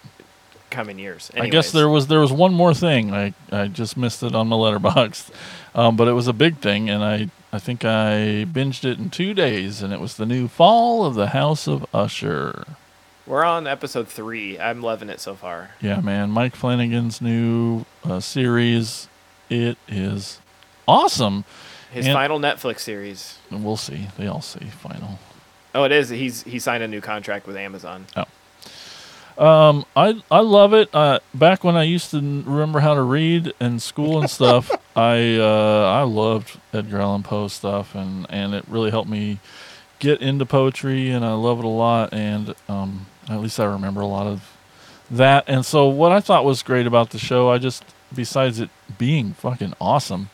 coming 0.71 0.99
years. 0.99 1.31
I 1.37 1.49
guess 1.49 1.71
there 1.71 1.89
was 1.89 2.09
there 2.09 2.19
was 2.19 2.33
one 2.33 2.53
more 2.53 2.75
thing. 2.75 3.15
I, 3.15 3.33
I 3.53 3.69
just 3.69 3.97
missed 3.97 4.25
it 4.25 4.35
on 4.35 4.49
my 4.49 4.57
Letterboxd, 4.57 5.31
um, 5.77 5.95
but 5.95 6.09
it 6.09 6.15
was 6.15 6.27
a 6.27 6.33
big 6.33 6.59
thing, 6.59 6.91
and 6.91 7.05
I 7.05 7.31
I 7.53 7.61
think 7.61 7.85
I 7.85 8.45
binged 8.51 8.85
it 8.85 8.99
in 8.99 9.09
two 9.09 9.35
days, 9.35 9.83
and 9.83 9.93
it 9.93 10.01
was 10.01 10.17
the 10.17 10.27
new 10.27 10.49
Fall 10.49 11.07
of 11.07 11.15
the 11.15 11.29
House 11.29 11.69
of 11.69 11.87
Usher. 11.95 12.65
We're 13.27 13.45
on 13.45 13.67
episode 13.67 14.09
three. 14.09 14.59
I'm 14.59 14.83
loving 14.83 15.09
it 15.09 15.21
so 15.21 15.35
far. 15.35 15.71
Yeah, 15.81 16.01
man, 16.01 16.31
Mike 16.31 16.57
Flanagan's 16.57 17.21
new 17.21 17.85
uh, 18.05 18.19
series. 18.21 19.09
It 19.49 19.79
is 19.87 20.41
awesome. 20.89 21.45
His 21.93 22.07
And- 22.07 22.15
final 22.15 22.41
Netflix 22.41 22.81
series. 22.81 23.39
And 23.51 23.65
we'll 23.65 23.77
see. 23.77 24.09
They 24.19 24.27
all 24.27 24.41
say 24.43 24.65
final. 24.67 25.19
Oh, 25.75 25.85
it 25.85 25.93
is. 25.93 26.09
He's 26.09 26.43
he 26.43 26.59
signed 26.59 26.83
a 26.83 26.89
new 26.89 27.01
contract 27.01 27.47
with 27.47 27.57
Amazon. 27.57 28.07
Oh. 28.17 28.25
Um, 29.39 29.87
I 29.97 30.23
I 30.31 30.41
love 30.41 30.75
it. 30.75 30.91
Uh, 30.95 31.21
back 31.33 31.65
when 31.65 31.77
I 31.77 31.85
used 31.85 32.11
to 32.11 32.19
remember 32.19 32.81
how 32.81 32.95
to 32.95 33.03
read 33.03 33.53
in 33.61 33.79
school 33.81 34.21
and 34.21 34.29
stuff, 34.29 34.71
I 34.97 35.37
uh, 35.37 35.91
I 35.91 36.03
loved 36.03 36.59
Edgar 36.75 37.01
Allan 37.01 37.23
Poe 37.23 37.49
stuff, 37.49 37.95
and 37.95 38.27
and 38.29 38.53
it 38.53 38.65
really 38.69 38.91
helped 38.91 39.09
me 39.09 39.39
get 40.01 40.21
into 40.21 40.45
poetry, 40.45 41.11
and 41.11 41.25
I 41.25 41.33
love 41.33 41.59
it 41.61 41.65
a 41.65 41.69
lot. 41.69 42.13
And 42.13 42.55
um, 42.69 43.07
at 43.29 43.41
least 43.41 43.61
I 43.61 43.65
remember 43.65 44.01
a 44.01 44.07
lot 44.07 44.27
of 44.27 44.57
that. 45.11 45.45
And 45.47 45.65
so, 45.65 45.89
what 45.89 46.13
I 46.13 46.21
thought 46.21 46.45
was 46.45 46.63
great 46.63 46.87
about 46.87 47.11
the 47.11 47.19
show, 47.19 47.51
I 47.51 47.59
just 47.59 47.85
besides 48.15 48.61
it 48.61 48.71
being 48.99 49.33
fucking 49.33 49.75
awesome, 49.81 50.31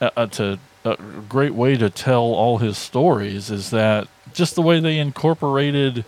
uh, 0.00 0.10
uh, 0.16 0.26
to 0.26 0.58
a 0.84 0.96
great 1.28 1.54
way 1.54 1.76
to 1.76 1.90
tell 1.90 2.22
all 2.22 2.58
his 2.58 2.78
stories 2.78 3.50
is 3.50 3.70
that 3.70 4.08
just 4.32 4.54
the 4.54 4.62
way 4.62 4.80
they 4.80 4.98
incorporated 4.98 6.04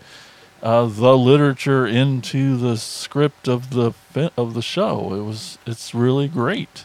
uh, 0.62 0.87
the 0.87 1.17
literature 1.17 1.87
into 1.87 2.57
the 2.57 2.76
script 2.76 3.49
of 3.49 3.71
the 3.71 3.93
of 4.37 4.55
the 4.55 4.62
show. 4.62 5.14
It 5.14 5.23
was 5.23 5.59
it's 5.67 5.95
really 5.95 6.29
great. 6.29 6.85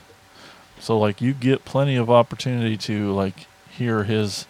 So 0.80 0.98
like 0.98 1.22
you 1.22 1.34
get 1.34 1.66
plenty 1.66 1.96
of 1.96 2.10
opportunity 2.10 2.78
to 2.78 3.12
like 3.12 3.48
hear 3.70 4.04
his 4.04 4.46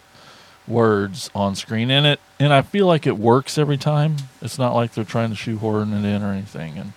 words 0.68 1.30
on 1.34 1.54
screen 1.54 1.90
and 1.90 2.06
it 2.06 2.20
and 2.40 2.52
I 2.52 2.62
feel 2.62 2.86
like 2.86 3.06
it 3.06 3.16
works 3.18 3.56
every 3.58 3.76
time. 3.76 4.16
It's 4.42 4.58
not 4.58 4.74
like 4.74 4.92
they're 4.94 5.04
trying 5.04 5.30
to 5.30 5.36
shoehorn 5.36 5.92
it 5.92 6.04
in 6.04 6.22
or 6.22 6.32
anything 6.32 6.76
and 6.78 6.92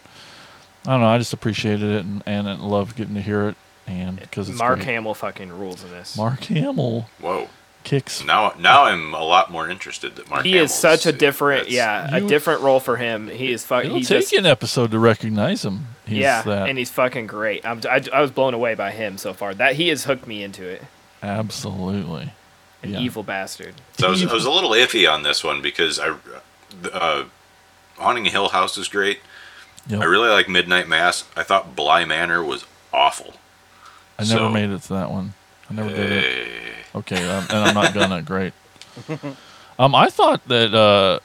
I 0.88 0.92
don't 0.92 1.02
know, 1.02 1.08
I 1.08 1.18
just 1.18 1.34
appreciated 1.34 1.84
it 1.90 2.06
and 2.06 2.24
and 2.26 2.50
I 2.50 2.54
loved 2.56 2.96
getting 2.96 3.16
to 3.16 3.22
hear 3.22 3.50
it 3.50 3.56
and 3.88 4.20
because 4.20 4.50
it's 4.50 4.58
Mark 4.60 4.78
great. 4.80 4.86
Hamill 4.88 5.14
fucking 5.14 5.52
rules 5.52 5.84
in 5.84 5.92
this. 5.92 6.18
Mark 6.18 6.44
Hamill 6.46 7.08
Whoa. 7.20 7.48
kicks 7.84 8.24
Now, 8.24 8.54
now 8.60 8.84
I'm 8.84 9.14
a 9.14 9.24
lot 9.24 9.52
more 9.52 9.70
interested 9.70 10.16
that 10.16 10.30
Mark. 10.30 10.46
he 10.46 10.58
is 10.58 10.74
such 10.74 11.06
a 11.06 11.12
different, 11.12 11.70
that's- 11.70 11.76
yeah, 11.76 12.16
a 12.16 12.22
different 12.22 12.62
role 12.62 12.80
for 12.80 12.98
him. 12.98 13.28
He 13.30 13.52
is 13.52 13.64
fucking. 13.66 13.88
It'll 13.88 13.98
He 14.00 14.04
take 14.06 14.22
just, 14.22 14.34
an 14.34 14.46
episode 14.46 14.92
to 14.92 15.00
recognize 15.00 15.64
him. 15.66 15.88
He's 16.06 16.18
yeah, 16.20 16.42
that 16.44 16.70
and 16.70 16.78
he's 16.78 16.90
fucking 16.90 17.28
great. 17.28 17.64
I'm, 17.66 17.82
I, 17.90 18.04
I 18.12 18.22
was 18.22 18.32
blown 18.32 18.54
away 18.56 18.74
by 18.76 18.90
him 18.92 19.18
so 19.20 19.34
far. 19.34 19.54
That 19.54 19.76
he 19.76 19.90
has 19.90 20.06
hooked 20.06 20.26
me 20.28 20.42
into 20.44 20.68
it. 20.68 20.82
absolutely 21.22 22.32
An 22.84 22.94
Yeah. 22.94 23.00
evil 23.00 23.24
bastard. 23.24 23.76
So 23.98 24.08
I 24.08 24.10
was, 24.10 24.26
I 24.26 24.34
was 24.34 24.46
a 24.46 24.52
little 24.52 24.72
iffy 24.72 25.12
on 25.12 25.24
this 25.24 25.44
one 25.44 25.62
because 25.62 26.00
I, 26.00 26.16
uh, 26.94 27.26
Haunting 27.98 28.26
Hill 28.26 28.50
House 28.50 28.78
was 28.78 28.88
great. 28.88 29.20
Yep. 29.88 30.02
I 30.02 30.06
really 30.06 30.30
like 30.30 30.48
Midnight 30.48 30.88
Mass. 30.88 31.26
I 31.36 31.44
thought 31.44 31.76
Bly 31.76 32.06
Manor 32.06 32.44
was 32.44 32.66
awful. 32.94 33.34
I 34.18 34.24
never 34.24 34.40
So- 34.40 34.50
made 34.50 34.70
it 34.70 34.82
to 34.84 34.94
that 34.94 35.12
one. 35.12 35.34
I 35.70 35.74
never 35.74 35.90
did 35.90 36.12
it. 36.12 36.24
Eh, 36.24 36.50
Okay, 36.96 37.18
um, 37.30 37.46
and 37.52 37.58
I'm 37.68 37.76
not 37.76 37.94
gonna. 37.94 38.22
Great. 38.22 38.54
Um, 39.78 39.96
I 39.96 40.10
thought 40.10 40.46
that 40.50 40.74
uh, 40.74 41.20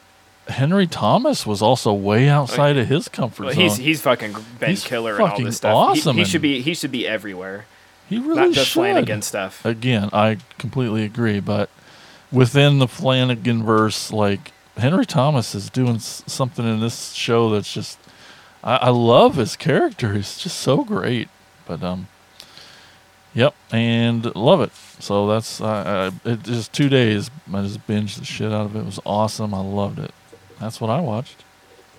Henry 0.49 0.87
Thomas 0.87 1.45
was 1.45 1.61
also 1.61 1.93
way 1.93 2.29
outside 2.29 2.77
of 2.77 2.87
his 2.87 3.09
comfort 3.09 3.47
Well, 3.47 3.53
zone. 3.55 3.63
he's 3.65 3.77
he's 3.79 4.01
fucking 4.03 4.37
Ben 4.61 4.71
He's 4.71 4.85
Killer 4.85 5.15
and 5.15 5.23
all 5.23 5.29
fucking 5.31 5.45
this 5.47 5.57
stuff. 5.57 5.73
He- 5.73 5.77
awesome 6.01 6.15
He, 6.17 6.23
and- 6.23 6.31
should 6.31 6.43
be 6.43 6.61
he 6.63 6.73
should 6.75 6.93
be 6.93 7.05
everywhere, 7.05 7.65
he 8.09 8.19
really 8.19 8.35
not 8.37 8.53
just 8.53 8.69
should. 8.71 8.75
Flanagan 8.75 9.23
stuff. 9.23 9.65
Again, 9.65 10.11
I 10.13 10.39
completely 10.59 11.05
agree, 11.05 11.41
but 11.41 11.71
within 12.31 12.79
the 12.79 12.89
Flanagan 12.89 13.63
verse, 13.65 14.13
like 14.13 14.53
Henry 14.77 15.07
Thomas 15.07 15.55
is 15.55 15.71
doing 15.71 15.97
s- 15.97 16.23
something 16.27 16.67
in 16.67 16.81
this 16.81 17.13
show 17.13 17.51
that's 17.51 17.73
just. 17.73 17.99
I, 18.63 18.77
I 18.77 18.89
love 18.91 19.37
his 19.37 19.57
character. 19.57 20.15
He's 20.15 20.39
just 20.39 20.59
so 20.59 20.85
great. 20.85 21.29
But 21.67 21.83
um, 21.83 22.09
yep, 23.35 23.55
and 23.71 24.35
love 24.35 24.61
it. 24.61 24.73
So 25.01 25.27
that's 25.29 25.61
I, 25.61 26.07
I 26.07 26.31
it 26.31 26.43
just 26.43 26.73
two 26.73 26.89
days. 26.89 27.31
I 27.53 27.63
just 27.63 27.87
binged 27.87 28.19
the 28.19 28.25
shit 28.25 28.53
out 28.53 28.67
of 28.67 28.77
it. 28.77 28.81
It 28.81 28.87
was 28.87 29.01
awesome. 29.05 29.55
I 29.55 29.61
loved 29.61 29.99
it. 29.99 30.13
That's 30.61 30.81
what 30.81 30.91
I 30.91 31.01
watched. 31.01 31.43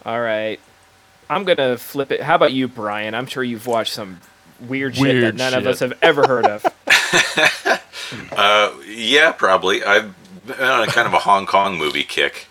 All 0.05 0.21
right, 0.21 0.59
I'm 1.29 1.43
gonna 1.45 1.77
flip 1.77 2.11
it. 2.11 2.21
How 2.21 2.35
about 2.35 2.53
you, 2.53 2.67
Bryan? 2.67 3.15
I'm 3.15 3.25
sure 3.25 3.43
you've 3.43 3.67
watched 3.67 3.93
some 3.93 4.19
weird, 4.59 4.95
shit 4.95 5.03
that 5.03 5.21
Weird 5.21 5.37
none 5.37 5.53
of 5.53 5.67
us 5.67 5.79
have 5.79 5.93
ever 6.01 6.27
heard 6.27 6.45
of. 6.45 6.65
Uh, 8.31 8.71
yeah, 8.87 9.31
probably. 9.31 9.83
I've 9.83 10.13
been 10.45 10.61
on 10.61 10.87
a 10.87 10.91
kind 10.91 11.07
of 11.07 11.13
a 11.13 11.19
Hong 11.19 11.47
Kong 11.47 11.77
movie 11.77 12.03
kick 12.03 12.47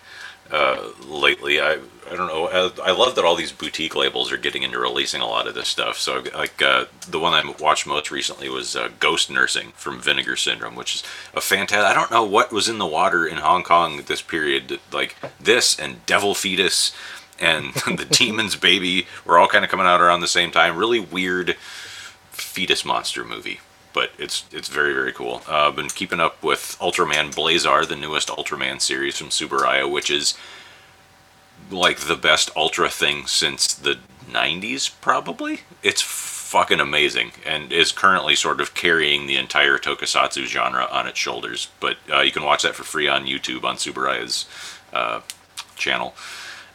uh, 0.51 0.89
lately. 1.07 1.61
I 1.61 1.79
I 2.09 2.15
don't 2.15 2.27
know. 2.27 2.47
I, 2.47 2.89
I 2.89 2.91
love 2.91 3.15
that 3.15 3.25
all 3.25 3.35
these 3.35 3.51
boutique 3.51 3.95
labels 3.95 4.31
are 4.31 4.37
getting 4.37 4.61
into 4.61 4.77
releasing 4.77 5.21
a 5.21 5.27
lot 5.27 5.47
of 5.47 5.55
this 5.55 5.67
stuff. 5.67 5.97
So 5.97 6.23
like 6.35 6.61
uh, 6.61 6.85
the 7.09 7.19
one 7.19 7.33
I 7.33 7.51
watched 7.59 7.87
most 7.87 8.11
recently 8.11 8.47
was 8.47 8.75
uh, 8.75 8.89
Ghost 8.99 9.31
Nursing 9.31 9.71
from 9.75 9.99
Vinegar 9.99 10.35
Syndrome, 10.35 10.75
which 10.75 10.95
is 10.95 11.03
a 11.33 11.41
fantastic. 11.41 11.89
I 11.89 11.99
don't 11.99 12.11
know 12.11 12.23
what 12.23 12.51
was 12.51 12.69
in 12.69 12.77
the 12.77 12.85
water 12.85 13.25
in 13.25 13.37
Hong 13.37 13.63
Kong 13.63 14.03
this 14.05 14.21
period. 14.21 14.79
Like 14.91 15.15
this 15.39 15.79
and 15.79 16.05
Devil 16.05 16.35
Fetus 16.35 16.95
and 17.39 17.73
the 17.97 18.07
Demon's 18.09 18.55
Baby 18.55 19.07
were 19.25 19.39
all 19.39 19.47
kind 19.47 19.65
of 19.65 19.71
coming 19.71 19.87
out 19.87 20.01
around 20.01 20.21
the 20.21 20.27
same 20.27 20.51
time. 20.51 20.77
Really 20.77 20.99
weird 20.99 21.55
fetus 22.35 22.85
monster 22.85 23.23
movie, 23.23 23.59
but 23.93 24.11
it's 24.17 24.45
it's 24.51 24.67
very 24.69 24.93
very 24.93 25.11
cool. 25.11 25.41
Uh, 25.47 25.71
been 25.71 25.89
keeping 25.89 26.19
up 26.19 26.43
with 26.43 26.77
Ultraman 26.79 27.33
Blazar, 27.33 27.87
the 27.87 27.95
newest 27.95 28.29
Ultraman 28.29 28.81
series 28.81 29.17
from 29.17 29.29
Tsuburaya, 29.29 29.89
which 29.89 30.09
is 30.09 30.37
like 31.71 32.01
the 32.01 32.15
best 32.15 32.51
Ultra 32.55 32.89
thing 32.89 33.27
since 33.27 33.73
the 33.73 33.97
'90s, 34.31 34.91
probably. 35.01 35.61
It's 35.83 36.01
fucking 36.01 36.79
amazing, 36.79 37.31
and 37.45 37.71
is 37.73 37.91
currently 37.91 38.35
sort 38.35 38.61
of 38.61 38.73
carrying 38.75 39.27
the 39.27 39.35
entire 39.35 39.77
Tokusatsu 39.77 40.45
genre 40.45 40.87
on 40.91 41.07
its 41.07 41.19
shoulders. 41.19 41.69
But 41.79 41.97
uh, 42.11 42.21
you 42.21 42.31
can 42.31 42.43
watch 42.43 42.63
that 42.63 42.75
for 42.75 42.83
free 42.83 43.07
on 43.07 43.25
YouTube 43.25 43.63
on 43.63 43.75
Tsuburaya's 43.75 44.45
uh, 44.93 45.21
channel. 45.75 46.13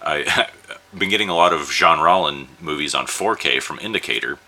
I, 0.03 0.49
I've 0.93 0.99
been 0.99 1.09
getting 1.09 1.29
a 1.29 1.35
lot 1.35 1.53
of 1.53 1.71
Jean 1.71 1.99
Rollin 1.99 2.49
movies 2.61 2.95
on 2.95 3.07
4K 3.07 3.63
from 3.63 3.79
Indicator, 3.79 4.39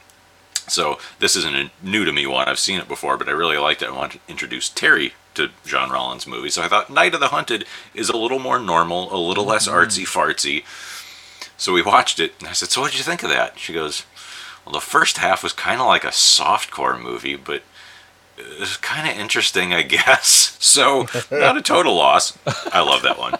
So 0.68 0.98
this 1.18 1.36
isn't 1.36 1.54
a 1.54 1.70
new 1.82 2.04
to 2.04 2.12
me 2.12 2.26
one. 2.26 2.48
I've 2.48 2.58
seen 2.58 2.78
it 2.78 2.88
before, 2.88 3.16
but 3.16 3.28
I 3.28 3.32
really 3.32 3.58
liked 3.58 3.82
it. 3.82 3.88
I 3.88 3.92
wanted 3.92 4.20
to 4.24 4.30
introduce 4.30 4.68
Terry 4.68 5.14
to 5.34 5.50
John 5.64 5.90
Rollins' 5.90 6.26
movie. 6.26 6.50
So 6.50 6.62
I 6.62 6.68
thought 6.68 6.90
Night 6.90 7.14
of 7.14 7.20
the 7.20 7.28
Hunted 7.28 7.64
is 7.94 8.08
a 8.08 8.16
little 8.16 8.38
more 8.38 8.58
normal, 8.58 9.14
a 9.14 9.16
little 9.16 9.44
less 9.44 9.66
artsy 9.68 10.04
fartsy. 10.04 10.64
So 11.56 11.72
we 11.72 11.82
watched 11.82 12.20
it, 12.20 12.34
and 12.40 12.48
I 12.48 12.52
said, 12.52 12.70
"So 12.70 12.80
what 12.80 12.90
did 12.90 12.98
you 12.98 13.04
think 13.04 13.22
of 13.22 13.30
that?" 13.30 13.58
She 13.58 13.72
goes, 13.72 14.04
"Well, 14.64 14.72
the 14.72 14.80
first 14.80 15.18
half 15.18 15.42
was 15.42 15.52
kind 15.52 15.80
of 15.80 15.86
like 15.86 16.04
a 16.04 16.08
softcore 16.08 17.00
movie, 17.00 17.36
but 17.36 17.62
it 18.36 18.60
was 18.60 18.76
kind 18.78 19.08
of 19.08 19.16
interesting, 19.16 19.72
I 19.72 19.82
guess. 19.96 20.56
So 20.60 21.06
not 21.30 21.56
a 21.56 21.62
total 21.62 21.94
loss. 21.94 22.36
I 22.72 22.80
love 22.80 23.02
that 23.02 23.18
one. 23.18 23.34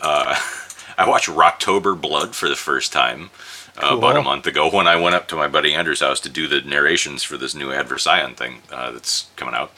Uh, 0.00 0.38
I 0.98 1.08
watched 1.08 1.28
Rocktober 1.28 1.98
Blood 1.98 2.34
for 2.34 2.48
the 2.48 2.56
first 2.56 2.92
time 2.92 3.30
uh, 3.78 3.96
about 3.96 4.16
a 4.16 4.22
month 4.22 4.46
ago 4.46 4.70
when 4.70 4.86
I 4.86 4.96
went 4.96 5.14
up 5.14 5.28
to 5.28 5.36
my 5.36 5.48
buddy 5.48 5.74
Andrew's 5.74 6.00
house 6.00 6.20
to 6.20 6.28
do 6.28 6.46
the 6.46 6.60
narrations 6.60 7.22
for 7.22 7.36
this 7.36 7.54
new 7.54 7.72
Adversion 7.72 8.34
thing 8.34 8.62
uh, 8.70 8.90
that's 8.90 9.30
coming 9.36 9.54
out. 9.54 9.72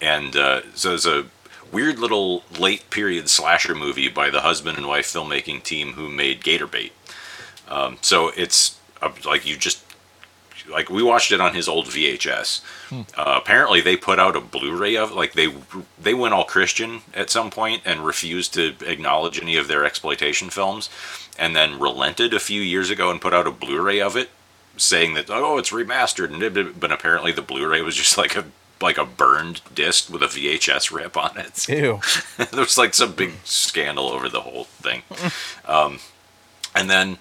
And 0.00 0.36
uh, 0.36 0.62
so 0.74 0.94
it's 0.94 1.06
a 1.06 1.26
weird 1.72 1.98
little 1.98 2.42
late 2.58 2.90
period 2.90 3.28
slasher 3.28 3.74
movie 3.74 4.08
by 4.08 4.30
the 4.30 4.40
husband 4.40 4.78
and 4.78 4.86
wife 4.86 5.06
filmmaking 5.06 5.62
team 5.62 5.92
who 5.92 6.08
made 6.08 6.42
Gator 6.42 6.66
Bait. 6.66 6.92
Um, 7.68 7.98
so 8.00 8.32
it's 8.36 8.78
uh, 9.02 9.10
like 9.24 9.46
you 9.46 9.56
just 9.56 9.84
like 10.70 10.90
we 10.90 11.02
watched 11.02 11.32
it 11.32 11.40
on 11.40 11.54
his 11.54 11.68
old 11.68 11.86
VHS. 11.86 12.60
Uh, 13.16 13.34
apparently, 13.36 13.80
they 13.80 13.96
put 13.96 14.18
out 14.18 14.36
a 14.36 14.40
Blu-ray 14.40 14.96
of 14.96 15.12
like 15.12 15.32
they 15.32 15.52
they 16.00 16.14
went 16.14 16.34
all 16.34 16.44
Christian 16.44 17.02
at 17.14 17.30
some 17.30 17.50
point 17.50 17.82
and 17.84 18.04
refused 18.04 18.54
to 18.54 18.74
acknowledge 18.84 19.40
any 19.40 19.56
of 19.56 19.68
their 19.68 19.84
exploitation 19.84 20.50
films, 20.50 20.88
and 21.38 21.54
then 21.54 21.78
relented 21.78 22.34
a 22.34 22.40
few 22.40 22.60
years 22.60 22.90
ago 22.90 23.10
and 23.10 23.20
put 23.20 23.34
out 23.34 23.46
a 23.46 23.50
Blu-ray 23.50 24.00
of 24.00 24.16
it, 24.16 24.30
saying 24.76 25.14
that 25.14 25.30
oh 25.30 25.58
it's 25.58 25.70
remastered 25.70 26.78
but 26.78 26.92
apparently 26.92 27.32
the 27.32 27.42
Blu-ray 27.42 27.82
was 27.82 27.96
just 27.96 28.18
like 28.18 28.36
a 28.36 28.44
like 28.80 28.98
a 28.98 29.04
burned 29.04 29.60
disc 29.74 30.08
with 30.08 30.22
a 30.22 30.26
VHS 30.26 30.92
rip 30.92 31.16
on 31.16 31.36
it. 31.36 31.68
Ew. 31.68 32.00
there 32.36 32.60
was 32.60 32.78
like 32.78 32.94
some 32.94 33.12
big 33.12 33.32
scandal 33.44 34.08
over 34.08 34.28
the 34.28 34.42
whole 34.42 34.64
thing. 34.64 35.02
Um, 35.66 35.98
and 36.76 36.88
then 36.88 37.18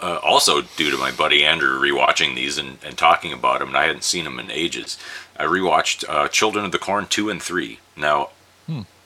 uh, 0.00 0.18
also 0.22 0.62
due 0.62 0.90
to 0.90 0.96
my 0.96 1.10
buddy 1.10 1.44
Andrew 1.44 1.80
rewatching 1.80 2.34
these 2.34 2.58
and, 2.58 2.78
and 2.84 2.96
talking 2.96 3.32
about 3.32 3.60
them, 3.60 3.68
and 3.68 3.76
I 3.76 3.86
hadn't 3.86 4.04
seen 4.04 4.24
them 4.24 4.38
in 4.38 4.50
ages, 4.50 4.98
I 5.36 5.44
rewatched 5.44 6.04
uh, 6.08 6.28
Children 6.28 6.64
of 6.64 6.72
the 6.72 6.78
Corn 6.78 7.06
2 7.06 7.30
and 7.30 7.42
3. 7.42 7.78
Now, 7.96 8.30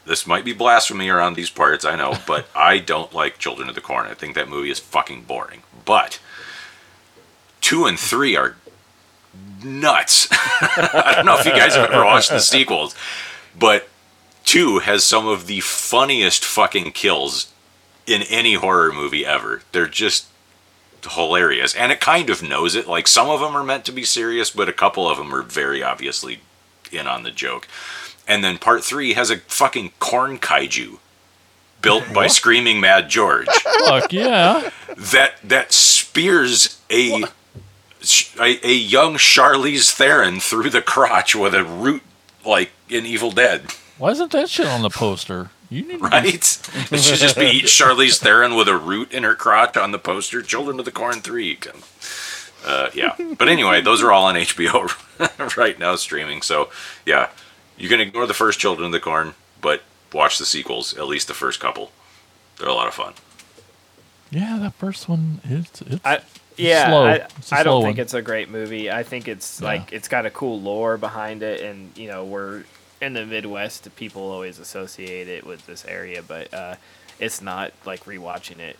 this 0.06 0.26
might 0.26 0.44
be 0.44 0.52
blasphemy 0.52 1.08
around 1.08 1.34
these 1.34 1.50
parts, 1.50 1.84
I 1.84 1.96
know, 1.96 2.18
but 2.26 2.46
I 2.54 2.78
don't 2.78 3.12
like 3.12 3.38
Children 3.38 3.68
of 3.68 3.74
the 3.74 3.80
Corn. 3.80 4.06
I 4.06 4.14
think 4.14 4.34
that 4.34 4.48
movie 4.48 4.70
is 4.70 4.78
fucking 4.78 5.22
boring. 5.22 5.62
But 5.84 6.20
2 7.60 7.86
and 7.86 7.98
3 7.98 8.36
are 8.36 8.56
nuts. 9.62 10.28
I 10.32 11.12
don't 11.16 11.26
know 11.26 11.38
if 11.38 11.44
you 11.44 11.52
guys 11.52 11.74
have 11.74 11.90
ever 11.90 12.04
watched 12.04 12.30
the 12.30 12.40
sequels, 12.40 12.94
but 13.58 13.88
2 14.44 14.80
has 14.80 15.04
some 15.04 15.26
of 15.26 15.46
the 15.46 15.60
funniest 15.60 16.44
fucking 16.44 16.92
kills 16.92 17.52
in 18.06 18.22
any 18.22 18.54
horror 18.54 18.92
movie 18.92 19.26
ever. 19.26 19.62
They're 19.72 19.88
just 19.88 20.28
hilarious. 21.10 21.74
And 21.74 21.92
it 21.92 22.00
kind 22.00 22.30
of 22.30 22.42
knows 22.42 22.74
it. 22.74 22.86
Like 22.86 23.08
some 23.08 23.28
of 23.28 23.40
them 23.40 23.56
are 23.56 23.64
meant 23.64 23.84
to 23.86 23.92
be 23.92 24.04
serious, 24.04 24.50
but 24.50 24.68
a 24.68 24.72
couple 24.72 25.08
of 25.08 25.18
them 25.18 25.34
are 25.34 25.42
very 25.42 25.82
obviously 25.82 26.40
in 26.92 27.06
on 27.06 27.22
the 27.22 27.30
joke. 27.30 27.66
And 28.26 28.42
then 28.42 28.58
part 28.58 28.82
3 28.84 29.14
has 29.14 29.30
a 29.30 29.38
fucking 29.38 29.92
corn 29.98 30.38
kaiju 30.38 30.98
built 31.82 32.04
by 32.12 32.26
Screaming 32.26 32.80
Mad 32.80 33.08
George 33.08 33.46
Fuck 33.86 34.12
yeah. 34.12 34.70
that 34.96 35.34
that 35.44 35.72
spears 35.72 36.80
a 36.90 37.24
a, 38.40 38.66
a 38.66 38.72
young 38.72 39.14
Charlize 39.14 39.90
Theron 39.92 40.40
through 40.40 40.70
the 40.70 40.82
crotch 40.82 41.34
with 41.34 41.54
a 41.54 41.64
root 41.64 42.02
like 42.44 42.70
in 42.88 43.04
Evil 43.06 43.30
Dead, 43.32 43.72
Why 43.98 44.10
isn't 44.10 44.30
that 44.32 44.48
shit 44.48 44.66
on 44.66 44.82
the 44.82 44.90
poster? 44.90 45.50
You 45.68 45.82
need 45.82 45.98
to 45.98 45.98
right? 46.04 46.24
it 46.24 47.00
should 47.00 47.18
just 47.18 47.36
be 47.36 47.62
Charlize 47.62 48.18
Theron 48.18 48.54
with 48.54 48.68
a 48.68 48.76
root 48.76 49.12
in 49.12 49.24
her 49.24 49.34
crotch 49.34 49.76
on 49.76 49.90
the 49.90 49.98
poster. 49.98 50.42
Children 50.42 50.78
of 50.78 50.84
the 50.84 50.92
Corn 50.92 51.20
Three. 51.20 51.58
Uh, 52.64 52.90
yeah, 52.94 53.16
but 53.38 53.48
anyway, 53.48 53.80
those 53.80 54.02
are 54.02 54.10
all 54.12 54.24
on 54.26 54.34
HBO 54.36 55.56
right 55.56 55.78
now 55.78 55.96
streaming. 55.96 56.42
So 56.42 56.70
yeah, 57.04 57.30
you 57.76 57.88
can 57.88 58.00
ignore 58.00 58.26
the 58.26 58.34
first 58.34 58.58
Children 58.58 58.86
of 58.86 58.92
the 58.92 59.00
Corn, 59.00 59.34
but 59.60 59.82
watch 60.12 60.38
the 60.38 60.46
sequels. 60.46 60.96
At 60.96 61.06
least 61.06 61.28
the 61.28 61.34
first 61.34 61.60
couple. 61.60 61.90
They're 62.58 62.68
a 62.68 62.74
lot 62.74 62.88
of 62.88 62.94
fun. 62.94 63.12
Yeah, 64.30 64.58
that 64.60 64.74
first 64.74 65.08
one 65.08 65.40
it's 65.44 65.82
it's 65.82 66.04
I, 66.04 66.20
yeah, 66.56 66.88
slow. 66.88 67.04
I, 67.06 67.12
It's 67.14 67.52
a 67.52 67.56
I 67.56 67.62
don't 67.62 67.80
slow 67.80 67.82
think 67.82 67.98
one. 67.98 68.02
it's 68.02 68.14
a 68.14 68.22
great 68.22 68.48
movie. 68.50 68.90
I 68.90 69.02
think 69.02 69.28
it's 69.28 69.60
Yeah. 69.60 69.68
like 69.68 69.92
it's 69.92 70.08
got 70.08 70.26
a 70.26 70.30
cool 70.30 70.60
lore 70.60 70.96
behind 70.96 71.42
it, 71.42 71.60
and 71.60 71.96
you 71.96 72.08
know 72.08 72.24
we're 72.24 72.64
in 73.00 73.12
the 73.12 73.24
Midwest. 73.26 73.94
People 73.96 74.22
always 74.22 74.58
associate 74.58 75.28
it 75.28 75.46
with 75.46 75.64
this 75.66 75.84
area, 75.84 76.22
but 76.22 76.52
uh, 76.52 76.76
it's 77.20 77.40
not 77.40 77.72
like 77.84 78.04
rewatching 78.04 78.58
it 78.58 78.78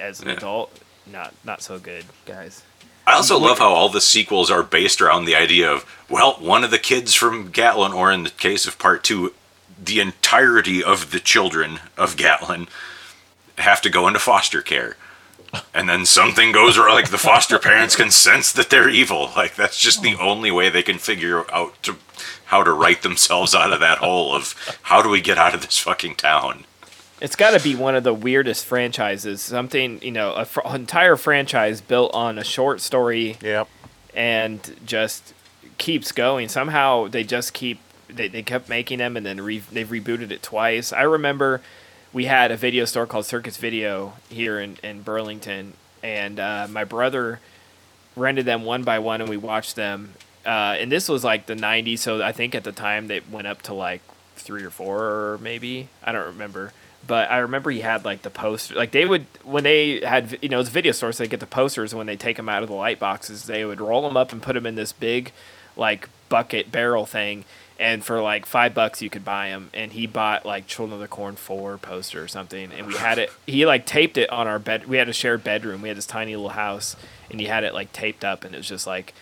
as 0.00 0.20
an 0.20 0.28
Yeah. 0.28 0.34
adult. 0.34 0.76
Not 1.06 1.32
not 1.44 1.62
so 1.62 1.78
good, 1.78 2.04
guys. 2.26 2.62
I 3.08 3.14
also 3.14 3.38
love 3.38 3.58
how 3.58 3.70
all 3.70 3.88
the 3.88 4.02
sequels 4.02 4.50
are 4.50 4.62
based 4.62 5.00
around 5.00 5.24
the 5.24 5.34
idea 5.34 5.72
of, 5.72 5.86
well, 6.10 6.34
one 6.34 6.62
of 6.62 6.70
the 6.70 6.78
kids 6.78 7.14
from 7.14 7.50
Gatlin, 7.50 7.92
or 7.92 8.12
in 8.12 8.24
the 8.24 8.28
case 8.28 8.66
of 8.66 8.78
part 8.78 9.02
two, 9.02 9.32
the 9.82 9.98
entirety 9.98 10.84
of 10.84 11.10
the 11.10 11.18
children 11.18 11.80
of 11.96 12.18
Gatlin 12.18 12.68
have 13.56 13.80
to 13.80 13.88
go 13.88 14.08
into 14.08 14.18
foster 14.18 14.60
care. 14.60 14.98
And 15.72 15.88
then 15.88 16.04
something 16.04 16.52
goes 16.52 16.76
wrong, 16.76 16.90
like 16.90 17.08
the 17.08 17.16
foster 17.16 17.58
parents 17.58 17.96
can 17.96 18.10
sense 18.10 18.52
that 18.52 18.68
they're 18.68 18.90
evil. 18.90 19.30
Like, 19.34 19.56
that's 19.56 19.80
just 19.80 20.02
the 20.02 20.16
only 20.16 20.50
way 20.50 20.68
they 20.68 20.82
can 20.82 20.98
figure 20.98 21.50
out 21.50 21.82
to, 21.84 21.96
how 22.44 22.62
to 22.62 22.72
write 22.72 23.00
themselves 23.00 23.54
out 23.54 23.72
of 23.72 23.80
that 23.80 23.98
hole 23.98 24.34
of 24.34 24.54
how 24.82 25.00
do 25.00 25.08
we 25.08 25.22
get 25.22 25.38
out 25.38 25.54
of 25.54 25.62
this 25.62 25.78
fucking 25.78 26.16
town? 26.16 26.64
It's 27.20 27.34
got 27.36 27.56
to 27.58 27.62
be 27.62 27.74
one 27.74 27.96
of 27.96 28.04
the 28.04 28.14
weirdest 28.14 28.64
franchises. 28.64 29.40
Something 29.42 30.00
you 30.02 30.12
know, 30.12 30.34
a 30.34 30.44
fr- 30.44 30.60
entire 30.74 31.16
franchise 31.16 31.80
built 31.80 32.12
on 32.14 32.38
a 32.38 32.44
short 32.44 32.80
story 32.80 33.36
Yep. 33.42 33.68
and 34.14 34.76
just 34.86 35.34
keeps 35.78 36.12
going. 36.12 36.48
Somehow 36.48 37.08
they 37.08 37.24
just 37.24 37.52
keep 37.52 37.80
they, 38.08 38.28
they 38.28 38.42
kept 38.42 38.68
making 38.68 38.98
them 38.98 39.16
and 39.16 39.26
then 39.26 39.40
re, 39.40 39.58
they've 39.58 39.88
rebooted 39.88 40.30
it 40.30 40.42
twice. 40.42 40.92
I 40.92 41.02
remember 41.02 41.60
we 42.12 42.24
had 42.24 42.50
a 42.50 42.56
video 42.56 42.84
store 42.84 43.06
called 43.06 43.26
Circus 43.26 43.56
Video 43.58 44.14
here 44.30 44.58
in, 44.60 44.76
in 44.82 45.02
Burlington 45.02 45.74
and 46.02 46.38
uh, 46.40 46.66
my 46.70 46.84
brother 46.84 47.40
rented 48.16 48.46
them 48.46 48.64
one 48.64 48.82
by 48.84 48.98
one 49.00 49.20
and 49.20 49.28
we 49.28 49.36
watched 49.36 49.76
them. 49.76 50.14
Uh, 50.46 50.76
and 50.78 50.90
this 50.90 51.08
was 51.08 51.22
like 51.24 51.46
the 51.46 51.54
90s, 51.54 51.98
so 51.98 52.22
I 52.22 52.32
think 52.32 52.54
at 52.54 52.64
the 52.64 52.72
time 52.72 53.08
they 53.08 53.20
went 53.30 53.46
up 53.46 53.60
to 53.62 53.74
like 53.74 54.00
three 54.36 54.62
or 54.62 54.70
four 54.70 55.00
or 55.32 55.38
maybe. 55.42 55.88
I 56.02 56.12
don't 56.12 56.26
remember. 56.26 56.72
But 57.06 57.30
I 57.30 57.38
remember 57.38 57.70
he 57.70 57.80
had 57.80 58.04
like 58.04 58.22
the 58.22 58.30
poster. 58.30 58.74
Like 58.74 58.90
they 58.90 59.06
would 59.06 59.26
when 59.44 59.64
they 59.64 60.00
had 60.00 60.38
you 60.42 60.48
know 60.48 60.60
it's 60.60 60.68
video 60.68 60.92
stores, 60.92 61.18
they 61.18 61.26
get 61.26 61.40
the 61.40 61.46
posters. 61.46 61.92
And 61.92 61.98
when 61.98 62.06
they 62.06 62.16
take 62.16 62.36
them 62.36 62.48
out 62.48 62.62
of 62.62 62.68
the 62.68 62.74
light 62.74 62.98
boxes, 62.98 63.44
they 63.44 63.64
would 63.64 63.80
roll 63.80 64.02
them 64.02 64.16
up 64.16 64.32
and 64.32 64.42
put 64.42 64.54
them 64.54 64.66
in 64.66 64.74
this 64.74 64.92
big, 64.92 65.32
like 65.76 66.08
bucket 66.28 66.70
barrel 66.70 67.06
thing. 67.06 67.44
And 67.80 68.04
for 68.04 68.20
like 68.20 68.44
five 68.44 68.74
bucks, 68.74 69.00
you 69.00 69.08
could 69.08 69.24
buy 69.24 69.50
them. 69.50 69.70
And 69.72 69.92
he 69.92 70.06
bought 70.06 70.44
like 70.44 70.66
Children 70.66 70.94
of 70.94 71.00
the 71.00 71.08
Corn 71.08 71.36
four 71.36 71.78
poster 71.78 72.22
or 72.22 72.28
something. 72.28 72.72
And 72.72 72.88
we 72.88 72.94
had 72.94 73.18
it. 73.18 73.30
He 73.46 73.64
like 73.66 73.86
taped 73.86 74.18
it 74.18 74.28
on 74.30 74.48
our 74.48 74.58
bed. 74.58 74.86
We 74.86 74.96
had 74.96 75.08
a 75.08 75.12
shared 75.12 75.44
bedroom. 75.44 75.82
We 75.82 75.88
had 75.88 75.96
this 75.96 76.06
tiny 76.06 76.34
little 76.34 76.50
house, 76.50 76.96
and 77.30 77.40
he 77.40 77.46
had 77.46 77.62
it 77.62 77.74
like 77.74 77.92
taped 77.92 78.24
up. 78.24 78.44
And 78.44 78.54
it 78.54 78.58
was 78.58 78.68
just 78.68 78.86
like, 78.86 79.14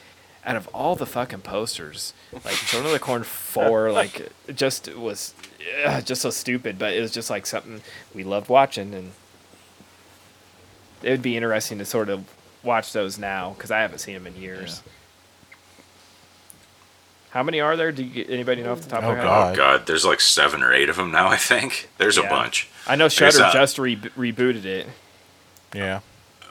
out 0.46 0.56
of 0.56 0.68
all 0.68 0.96
the 0.96 1.04
fucking 1.04 1.40
posters, 1.40 2.14
like 2.32 2.54
Children 2.54 2.86
of 2.86 2.92
the 2.92 3.04
Corn 3.04 3.24
four, 3.24 3.92
like 3.92 4.30
just 4.54 4.94
was 4.94 5.34
ugh, 5.84 6.04
just 6.04 6.22
so 6.22 6.30
stupid. 6.30 6.78
But 6.78 6.94
it 6.94 7.00
was 7.00 7.12
just 7.12 7.30
like 7.30 7.46
something 7.46 7.80
we 8.14 8.24
loved 8.24 8.48
watching, 8.48 8.94
and 8.94 9.12
it 11.02 11.10
would 11.10 11.22
be 11.22 11.36
interesting 11.36 11.78
to 11.78 11.84
sort 11.84 12.08
of 12.08 12.24
watch 12.62 12.92
those 12.92 13.18
now 13.18 13.50
because 13.56 13.70
I 13.70 13.80
haven't 13.80 13.98
seen 13.98 14.14
them 14.14 14.26
in 14.26 14.36
years. 14.36 14.82
How 17.30 17.42
many 17.42 17.60
are 17.60 17.76
there? 17.76 17.92
Do 17.92 18.02
you 18.02 18.10
get 18.24 18.30
anybody 18.30 18.62
know 18.62 18.72
off 18.72 18.80
the 18.80 18.88
top 18.88 19.02
Oh, 19.02 19.10
of 19.10 19.16
their 19.16 19.16
head? 19.18 19.24
God. 19.24 19.52
Oh, 19.52 19.56
God, 19.56 19.86
there's 19.86 20.04
like 20.06 20.20
seven 20.20 20.62
or 20.62 20.72
eight 20.72 20.88
of 20.88 20.96
them 20.96 21.10
now, 21.10 21.28
I 21.28 21.36
think. 21.36 21.88
There's 21.98 22.16
a 22.16 22.22
bunch. 22.22 22.68
I 22.86 22.96
know 22.96 23.06
guess, 23.06 23.14
Shutter 23.14 23.42
uh, 23.44 23.52
just 23.52 23.78
re- 23.78 23.96
rebooted 23.96 24.64
it. 24.64 24.86
Yeah. 25.74 26.00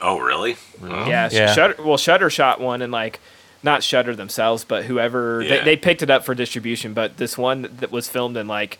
Oh, 0.00 0.18
really? 0.20 0.56
Yeah, 0.82 1.28
Yeah. 1.32 1.52
Shutter. 1.54 1.82
Well, 1.82 1.96
Shutter 1.96 2.30
shot 2.30 2.60
one, 2.60 2.82
and 2.82 2.92
like, 2.92 3.18
not 3.64 3.82
Shutter 3.82 4.14
themselves, 4.14 4.62
but 4.64 4.84
whoever 4.84 5.42
Yeah. 5.42 5.48
they, 5.58 5.64
they 5.64 5.76
picked 5.76 6.02
it 6.02 6.10
up 6.10 6.24
for 6.24 6.34
distribution. 6.34 6.92
But 6.94 7.16
this 7.16 7.36
one 7.36 7.62
that 7.80 7.90
was 7.90 8.06
filmed 8.08 8.36
in 8.36 8.46
like 8.46 8.78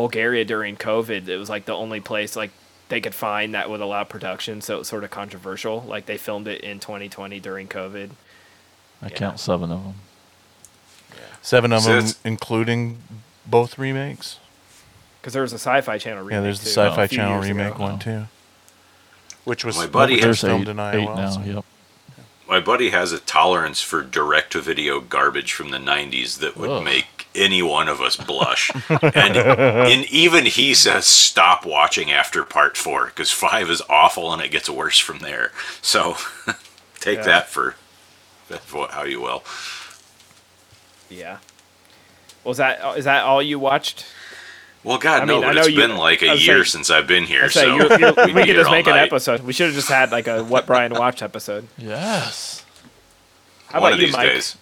Bulgaria 0.00 0.44
during 0.44 0.76
COVID, 0.76 1.26
it 1.28 1.36
was 1.38 1.48
like 1.48 1.64
the 1.64 1.72
only 1.74 2.00
place 2.00 2.36
like 2.36 2.50
they 2.88 3.00
could 3.00 3.14
find 3.14 3.54
that 3.54 3.70
would 3.70 3.80
allow 3.80 4.04
production. 4.04 4.60
So 4.60 4.76
it 4.76 4.78
was 4.80 4.88
sort 4.88 5.04
of 5.04 5.10
controversial. 5.10 5.82
Like 5.86 6.04
they 6.06 6.18
filmed 6.18 6.46
it 6.48 6.60
in 6.60 6.80
2020 6.80 7.40
during 7.40 7.66
COVID. 7.66 8.10
I 9.02 9.08
count 9.10 9.40
seven 9.40 9.70
of 9.72 9.82
them. 9.84 9.94
Seven 11.42 11.72
of 11.72 11.82
So 11.82 12.00
them, 12.00 12.12
including 12.24 12.98
both 13.46 13.78
remakes. 13.78 14.38
Because 15.20 15.32
there 15.32 15.42
was 15.42 15.52
a 15.52 15.58
Sci-Fi 15.58 15.98
Channel 15.98 16.22
remake. 16.24 16.32
Yeah, 16.36 16.40
there's 16.42 16.60
the 16.60 16.66
too, 16.66 16.70
Sci-Fi 16.72 17.04
a 17.04 17.08
Channel 17.08 17.32
years 17.42 17.46
ago. 17.50 17.58
remake 17.58 17.78
one 17.78 17.98
too, 17.98 18.22
which 19.44 19.64
was 19.64 19.76
My 19.76 19.86
buddy 19.86 20.20
has 20.20 20.40
filmed 20.40 20.68
eight, 20.68 20.72
in 20.72 20.80
eight 20.80 21.04
now. 21.04 21.24
also. 21.26 21.40
Yep. 21.40 21.64
my 22.48 22.60
buddy 22.60 22.90
has 22.90 23.12
a 23.12 23.18
tolerance 23.18 23.80
for 23.80 24.02
direct 24.02 24.52
to 24.52 24.60
video 24.60 25.00
garbage 25.00 25.52
from 25.52 25.70
the 25.70 25.78
90s 25.78 26.38
that 26.38 26.56
would 26.56 26.70
Ugh. 26.70 26.84
make 26.84 27.15
any 27.36 27.62
one 27.62 27.88
of 27.88 28.00
us 28.00 28.16
blush. 28.16 28.70
and, 28.88 29.36
and 29.36 30.04
even 30.06 30.46
he 30.46 30.74
says 30.74 31.06
stop 31.06 31.64
watching 31.66 32.10
after 32.10 32.42
part 32.44 32.76
4 32.76 33.10
cuz 33.10 33.30
5 33.30 33.70
is 33.70 33.82
awful 33.88 34.32
and 34.32 34.42
it 34.42 34.50
gets 34.50 34.68
worse 34.70 34.98
from 34.98 35.18
there. 35.20 35.52
So 35.82 36.16
take 37.00 37.18
Yeah. 37.18 37.24
that 37.24 37.48
for 37.48 37.74
for 38.64 38.88
how 38.88 39.04
you 39.04 39.20
will. 39.20 39.42
Yeah. 41.08 41.38
Was 42.44 42.58
that 42.58 42.80
is 42.98 43.04
that 43.04 43.24
all 43.24 43.42
you 43.42 43.58
watched? 43.58 44.04
Well, 44.84 44.98
God, 44.98 45.22
I 45.22 45.24
no, 45.24 45.34
mean, 45.36 45.44
I 45.44 45.46
but 45.48 45.52
know 45.54 45.60
it's 45.62 45.70
you- 45.70 45.76
been 45.76 45.96
like 45.96 46.22
a 46.22 46.36
year 46.36 46.64
saying- 46.64 46.64
since 46.64 46.90
I've 46.90 47.08
been 47.08 47.24
here, 47.24 47.50
so 47.50 47.62
you're, 47.74 47.98
you're, 47.98 48.12
we'd 48.26 48.34
we 48.36 48.44
could 48.44 48.54
just 48.54 48.66
all 48.68 48.72
make 48.72 48.86
an 48.86 48.92
night. 48.94 49.06
episode. 49.06 49.40
We 49.42 49.52
should 49.52 49.66
have 49.66 49.74
just 49.74 49.88
had 49.88 50.12
like 50.12 50.28
a 50.28 50.44
what 50.44 50.64
Bryan 50.66 50.94
watched 50.94 51.22
episode. 51.22 51.66
Yes. 51.76 52.64
How 53.68 53.80
One 53.80 53.90
about 53.90 53.94
of 53.94 54.00
you, 54.00 54.06
these 54.06 54.16
Mike? 54.16 54.28
days. 54.28 54.56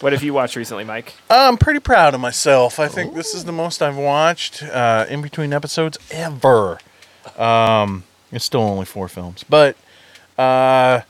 What 0.00 0.12
have 0.12 0.22
you 0.22 0.32
watched 0.32 0.54
recently, 0.54 0.84
Mike? 0.84 1.14
I'm 1.28 1.56
pretty 1.58 1.80
proud 1.80 2.14
of 2.14 2.20
myself. 2.20 2.78
I 2.78 2.86
think 2.86 3.14
this 3.14 3.34
is 3.34 3.44
the 3.44 3.52
most 3.52 3.82
I've 3.82 3.96
watched 3.96 4.62
uh, 4.62 5.06
in 5.08 5.22
between 5.22 5.52
episodes 5.52 5.98
ever. 6.12 6.78
Um, 7.36 8.04
it's 8.30 8.44
still 8.44 8.60
only 8.60 8.84
four 8.84 9.08
films, 9.08 9.44
but 9.48 9.76
uh, 10.38 11.00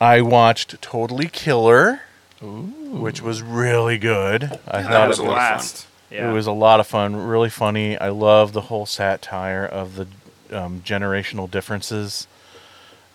I 0.00 0.20
watched 0.20 0.80
Totally 0.80 1.26
Killer, 1.26 2.02
which 2.40 3.20
was 3.20 3.42
really 3.42 3.98
good. 3.98 4.44
I 4.68 4.82
that 4.82 4.90
thought 4.90 5.08
was 5.08 5.18
it 5.18 5.22
a 5.22 5.24
was, 5.24 5.32
lot 5.32 5.38
of 5.38 5.48
fun. 5.48 5.56
Blast. 5.58 5.86
Yeah. 6.10 6.30
it 6.30 6.32
was 6.32 6.46
a 6.46 6.52
lot 6.52 6.80
of 6.80 6.86
fun, 6.86 7.16
really 7.16 7.50
funny. 7.50 7.98
I 7.98 8.10
love 8.10 8.52
the 8.52 8.62
whole 8.62 8.86
satire 8.86 9.66
of 9.66 9.96
the 9.96 10.06
um, 10.56 10.80
generational 10.82 11.50
differences. 11.50 12.28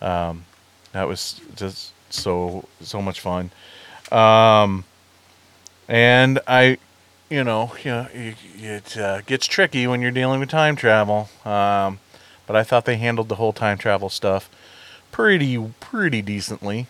Um, 0.02 0.44
that 0.92 1.08
was 1.08 1.40
just 1.56 1.92
so 2.10 2.68
so 2.82 3.00
much 3.00 3.20
fun. 3.20 3.50
Um, 4.12 4.84
and 5.88 6.40
I, 6.46 6.78
you 7.30 7.44
know, 7.44 7.72
you 7.82 7.90
know, 7.90 8.08
it, 8.12 8.36
it 8.58 8.96
uh, 8.96 9.20
gets 9.22 9.46
tricky 9.46 9.86
when 9.86 10.00
you're 10.00 10.10
dealing 10.10 10.40
with 10.40 10.48
time 10.50 10.76
travel. 10.76 11.28
Um, 11.44 11.98
but 12.46 12.56
I 12.56 12.62
thought 12.62 12.84
they 12.84 12.96
handled 12.96 13.28
the 13.28 13.36
whole 13.36 13.52
time 13.52 13.78
travel 13.78 14.08
stuff 14.08 14.50
pretty 15.10 15.58
pretty 15.80 16.22
decently. 16.22 16.86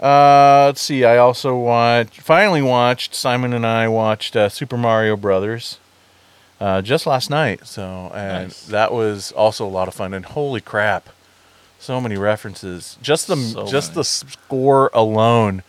Uh, 0.00 0.64
let's 0.66 0.80
see. 0.80 1.04
I 1.04 1.18
also 1.18 1.56
watched. 1.56 2.20
Finally 2.20 2.62
watched. 2.62 3.14
Simon 3.14 3.52
and 3.52 3.66
I 3.66 3.86
watched 3.88 4.34
uh, 4.34 4.48
Super 4.48 4.76
Mario 4.78 5.16
Brothers. 5.16 5.78
Uh, 6.60 6.80
just 6.82 7.06
last 7.06 7.28
night. 7.30 7.66
So 7.66 8.10
and 8.14 8.48
Nice. 8.48 8.66
that 8.66 8.92
was 8.92 9.32
also 9.32 9.66
a 9.66 9.68
lot 9.68 9.88
of 9.88 9.94
fun. 9.94 10.14
And 10.14 10.24
holy 10.24 10.60
crap, 10.60 11.08
so 11.78 12.00
many 12.00 12.16
references. 12.16 12.96
Just 13.02 13.26
the 13.26 13.36
So 13.36 13.66
just 13.66 13.90
many. 13.90 13.94
the 13.96 14.04
score 14.04 14.90
alone 14.94 15.62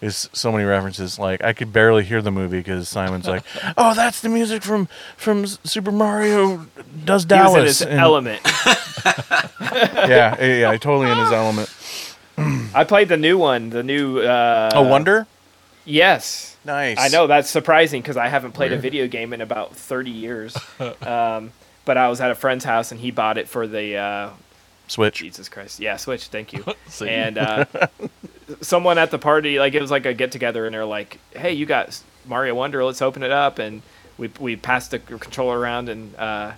is 0.00 0.28
so 0.32 0.52
many 0.52 0.64
references. 0.64 1.18
Like 1.18 1.42
I 1.42 1.52
could 1.52 1.72
barely 1.72 2.04
hear 2.04 2.20
the 2.22 2.30
movie 2.30 2.58
because 2.58 2.88
Simon's 2.88 3.26
like, 3.26 3.42
"Oh, 3.76 3.94
that's 3.94 4.20
the 4.20 4.28
music 4.28 4.62
from 4.62 4.88
from 5.16 5.46
Super 5.46 5.92
Mario 5.92 6.66
Does 7.04 7.06
he 7.06 7.12
was 7.12 7.24
Dallas." 7.26 7.56
in 7.56 7.64
his 7.64 7.82
and- 7.82 8.00
element. 8.00 8.40
yeah, 9.60 10.36
yeah, 10.40 10.56
yeah, 10.60 10.76
totally 10.76 11.10
in 11.10 11.18
his 11.18 11.32
element. 11.32 11.72
I 12.74 12.84
played 12.84 13.08
the 13.08 13.16
new 13.16 13.38
one, 13.38 13.70
the 13.70 13.82
new. 13.82 14.20
Uh, 14.20 14.70
A 14.74 14.82
wonder. 14.82 15.26
Yes. 15.84 16.56
Nice. 16.64 16.98
I 16.98 17.08
know 17.08 17.26
that's 17.28 17.48
surprising 17.48 18.02
because 18.02 18.16
I 18.16 18.26
haven't 18.28 18.52
played 18.52 18.72
a 18.72 18.76
video 18.76 19.06
game 19.06 19.32
in 19.32 19.40
about 19.40 19.76
30 19.76 20.10
years. 20.10 20.56
um, 21.00 21.52
but 21.84 21.96
I 21.96 22.08
was 22.08 22.20
at 22.20 22.32
a 22.32 22.34
friend's 22.34 22.64
house 22.64 22.90
and 22.90 23.00
he 23.00 23.12
bought 23.12 23.38
it 23.38 23.48
for 23.48 23.68
the 23.68 23.96
uh, 23.96 24.30
Switch. 24.88 25.18
Jesus 25.18 25.48
Christ, 25.48 25.80
yeah, 25.80 25.96
Switch. 25.96 26.28
Thank 26.28 26.52
you. 26.52 26.64
And 27.06 27.38
uh, 27.38 27.64
someone 28.60 28.98
at 28.98 29.10
the 29.10 29.18
party, 29.18 29.58
like 29.58 29.74
it 29.74 29.80
was 29.80 29.90
like 29.90 30.06
a 30.06 30.14
get 30.14 30.32
together, 30.32 30.66
and 30.66 30.74
they're 30.74 30.84
like, 30.84 31.18
"Hey, 31.32 31.52
you 31.52 31.66
got 31.66 32.00
Mario 32.26 32.54
Wonder? 32.54 32.84
Let's 32.84 33.02
open 33.02 33.22
it 33.22 33.30
up." 33.32 33.58
And 33.58 33.82
we 34.18 34.30
we 34.38 34.56
passed 34.56 34.90
the 34.92 34.98
controller 34.98 35.58
around, 35.58 35.88
and 35.88 36.14
uh, 36.16 36.52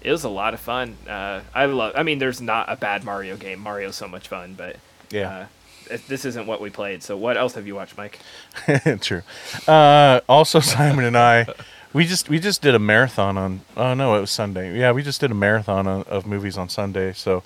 it 0.00 0.10
was 0.10 0.24
a 0.24 0.28
lot 0.28 0.54
of 0.54 0.60
fun. 0.60 0.96
Uh, 1.08 1.40
I 1.54 1.66
love. 1.66 1.92
I 1.96 2.02
mean, 2.02 2.18
there's 2.18 2.40
not 2.40 2.70
a 2.72 2.76
bad 2.76 3.04
Mario 3.04 3.36
game. 3.36 3.58
Mario's 3.60 3.96
so 3.96 4.08
much 4.08 4.28
fun, 4.28 4.54
but 4.54 4.76
Yeah. 5.10 5.46
uh, 5.90 5.96
this 6.08 6.24
isn't 6.24 6.46
what 6.46 6.60
we 6.60 6.70
played. 6.70 7.02
So, 7.02 7.16
what 7.16 7.36
else 7.36 7.54
have 7.54 7.66
you 7.66 7.74
watched, 7.74 7.98
Mike? 7.98 8.18
True. 9.00 9.22
Uh, 9.66 10.20
also, 10.28 10.60
Simon 10.60 11.04
and 11.04 11.16
I, 11.18 11.46
we 11.92 12.06
just 12.06 12.28
we 12.30 12.38
just 12.38 12.62
did 12.62 12.74
a 12.74 12.78
marathon 12.78 13.36
on. 13.36 13.60
Oh 13.76 13.92
no, 13.94 14.16
it 14.16 14.20
was 14.20 14.30
Sunday. 14.30 14.78
Yeah, 14.78 14.92
we 14.92 15.02
just 15.02 15.20
did 15.20 15.30
a 15.30 15.34
marathon 15.34 15.86
on, 15.86 16.02
of 16.04 16.24
movies 16.26 16.56
on 16.56 16.68
Sunday. 16.68 17.12
So 17.12 17.42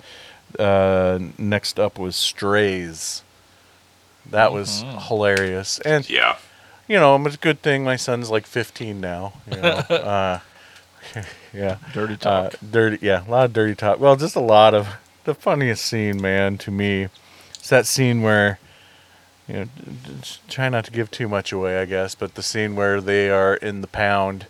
uh, 0.59 1.19
next 1.37 1.79
up 1.79 1.97
was 1.99 2.15
Strays. 2.15 3.23
That 4.29 4.51
was 4.51 4.83
hilarious, 5.07 5.79
and 5.79 6.07
Yeah. 6.09 6.35
you 6.87 6.99
know 6.99 7.15
it's 7.25 7.35
a 7.35 7.39
good 7.39 7.61
thing 7.61 7.83
my 7.85 7.95
son's 7.95 8.29
like 8.29 8.45
15 8.45 8.99
now. 8.99 9.33
You 9.49 9.61
know, 9.61 9.69
uh, 9.89 10.39
yeah, 11.53 11.77
Dirty 11.93 12.15
uh, 12.15 12.17
talk. 12.49 12.55
dirty. 12.71 12.99
Yeah, 13.01 13.25
a 13.25 13.29
lot 13.29 13.45
of 13.45 13.53
dirty 13.53 13.75
talk. 13.75 13.99
Well, 13.99 14.15
just 14.17 14.35
a 14.35 14.41
lot 14.41 14.73
of 14.73 14.87
the 15.23 15.33
funniest 15.33 15.85
scene, 15.85 16.21
man, 16.21 16.57
to 16.59 16.71
me. 16.71 17.07
It's 17.51 17.69
that 17.69 17.85
scene 17.85 18.21
where 18.21 18.59
you 19.47 19.53
know, 19.55 19.63
d- 19.65 19.71
d- 20.21 20.37
try 20.49 20.67
not 20.67 20.83
to 20.85 20.91
give 20.91 21.09
too 21.09 21.29
much 21.29 21.51
away, 21.53 21.79
I 21.79 21.85
guess, 21.85 22.13
but 22.15 22.35
the 22.35 22.43
scene 22.43 22.75
where 22.75 22.99
they 22.99 23.29
are 23.29 23.55
in 23.55 23.79
the 23.81 23.87
pound 23.87 24.47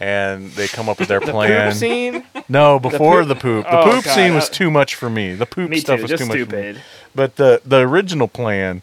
and 0.00 0.50
they 0.52 0.68
come 0.68 0.88
up 0.88 0.98
with 0.98 1.08
their 1.08 1.20
plan. 1.32 1.70
Poop 1.70 1.78
scene? 1.78 2.24
No, 2.48 2.78
before 2.78 3.20
poop- 3.20 3.28
the 3.28 3.34
poop. 3.34 3.64
The 3.66 3.78
Oh, 3.80 3.84
poop 3.92 4.04
God, 4.04 4.14
scene 4.14 4.34
was 4.34 4.48
too 4.48 4.70
much 4.70 4.94
for 4.94 5.10
me. 5.10 5.34
The 5.34 5.46
poop 5.46 5.70
Me 5.70 5.78
stuff 5.80 5.96
too. 5.98 6.02
was 6.02 6.10
Just 6.10 6.22
too 6.22 6.28
much 6.28 6.36
for 6.48 6.56
me. 6.56 6.62
stupid. 6.72 6.82
But 7.14 7.36
the 7.36 7.60
the 7.64 7.78
original 7.80 8.28
plan 8.28 8.82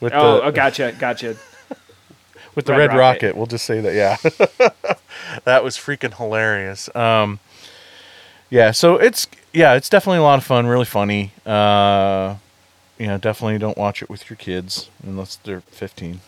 with 0.00 0.12
Oh, 0.14 0.36
the 0.36 0.42
oh, 0.44 0.50
gotcha, 0.52 0.94
gotcha. 0.98 1.36
with 2.54 2.66
the 2.66 2.72
Red 2.72 2.90
red, 2.90 2.98
Rocket. 2.98 3.26
rocket. 3.26 3.36
We'll 3.36 3.46
just 3.46 3.64
say 3.64 3.80
that. 3.80 3.94
Yeah, 3.94 4.16
that 5.44 5.64
was 5.64 5.76
freaking 5.76 6.14
hilarious. 6.16 6.94
Um, 6.94 7.40
yeah, 8.50 8.70
so 8.70 8.96
it's 8.96 9.26
yeah, 9.52 9.74
it's 9.74 9.88
definitely 9.88 10.18
a 10.18 10.22
lot 10.22 10.38
of 10.38 10.44
fun, 10.44 10.66
really 10.66 10.84
funny. 10.84 11.32
Uh, 11.46 12.36
you 12.98 13.06
know, 13.06 13.18
definitely 13.18 13.58
don't 13.58 13.78
watch 13.78 14.02
it 14.02 14.08
with 14.10 14.28
your 14.30 14.36
kids 14.36 14.90
unless 15.02 15.36
they're 15.36 15.62
15. 15.62 16.20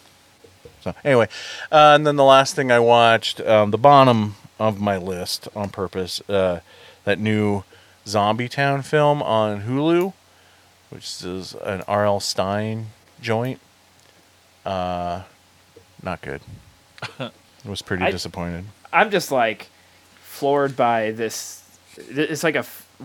So 0.84 0.94
anyway, 1.02 1.28
uh, 1.72 1.94
and 1.94 2.06
then 2.06 2.16
the 2.16 2.24
last 2.24 2.54
thing 2.54 2.70
I 2.70 2.78
watched, 2.78 3.40
um, 3.40 3.70
the 3.70 3.78
bottom 3.78 4.36
of 4.58 4.78
my 4.78 4.98
list 4.98 5.48
on 5.56 5.70
purpose, 5.70 6.20
uh, 6.28 6.60
that 7.04 7.18
new 7.18 7.64
Zombie 8.06 8.50
Town 8.50 8.82
film 8.82 9.22
on 9.22 9.62
Hulu, 9.62 10.12
which 10.90 11.24
is 11.24 11.54
an 11.64 11.80
R.L. 11.88 12.20
Stine 12.20 12.88
joint. 13.22 13.60
Uh, 14.66 15.22
not 16.02 16.20
good. 16.20 16.42
I 17.18 17.30
was 17.64 17.80
pretty 17.80 18.04
I- 18.04 18.10
disappointed. 18.10 18.66
I'm 18.92 19.10
just 19.10 19.32
like 19.32 19.70
floored 20.22 20.76
by 20.76 21.12
this. 21.12 21.64
It's 21.96 22.44
like 22.44 22.56
a 22.56 22.62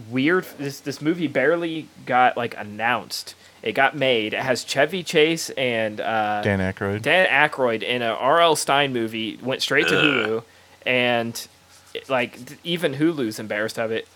weird. 0.10 0.45
This 0.58 0.80
this 0.80 1.02
movie 1.02 1.28
barely 1.28 1.88
got 2.06 2.38
like 2.38 2.56
announced. 2.58 3.36
It 3.62 3.73
got 3.73 3.95
made. 3.95 4.34
It 4.34 4.39
has 4.41 4.63
Chevy 4.63 5.04
Chase 5.04 5.49
and 5.52 5.99
uh, 5.99 6.41
Dan 6.43 6.60
Aykroyd. 6.60 7.02
Dan 7.02 7.28
Aykroyd 7.28 7.84
in 7.84 8.02
a 8.02 8.08
R.L. 8.13 8.56
Stine 8.56 8.93
movie. 8.93 9.38
Went 9.43 9.62
straight 9.62 9.88
to 9.89 9.95
Hulu, 9.95 10.43
and 10.86 11.47
it, 11.93 12.10
like 12.10 12.38
even 12.63 12.93
Hulu's 12.93 13.38
embarrassed 13.39 13.78
of 13.78 13.91
it. 13.91 14.08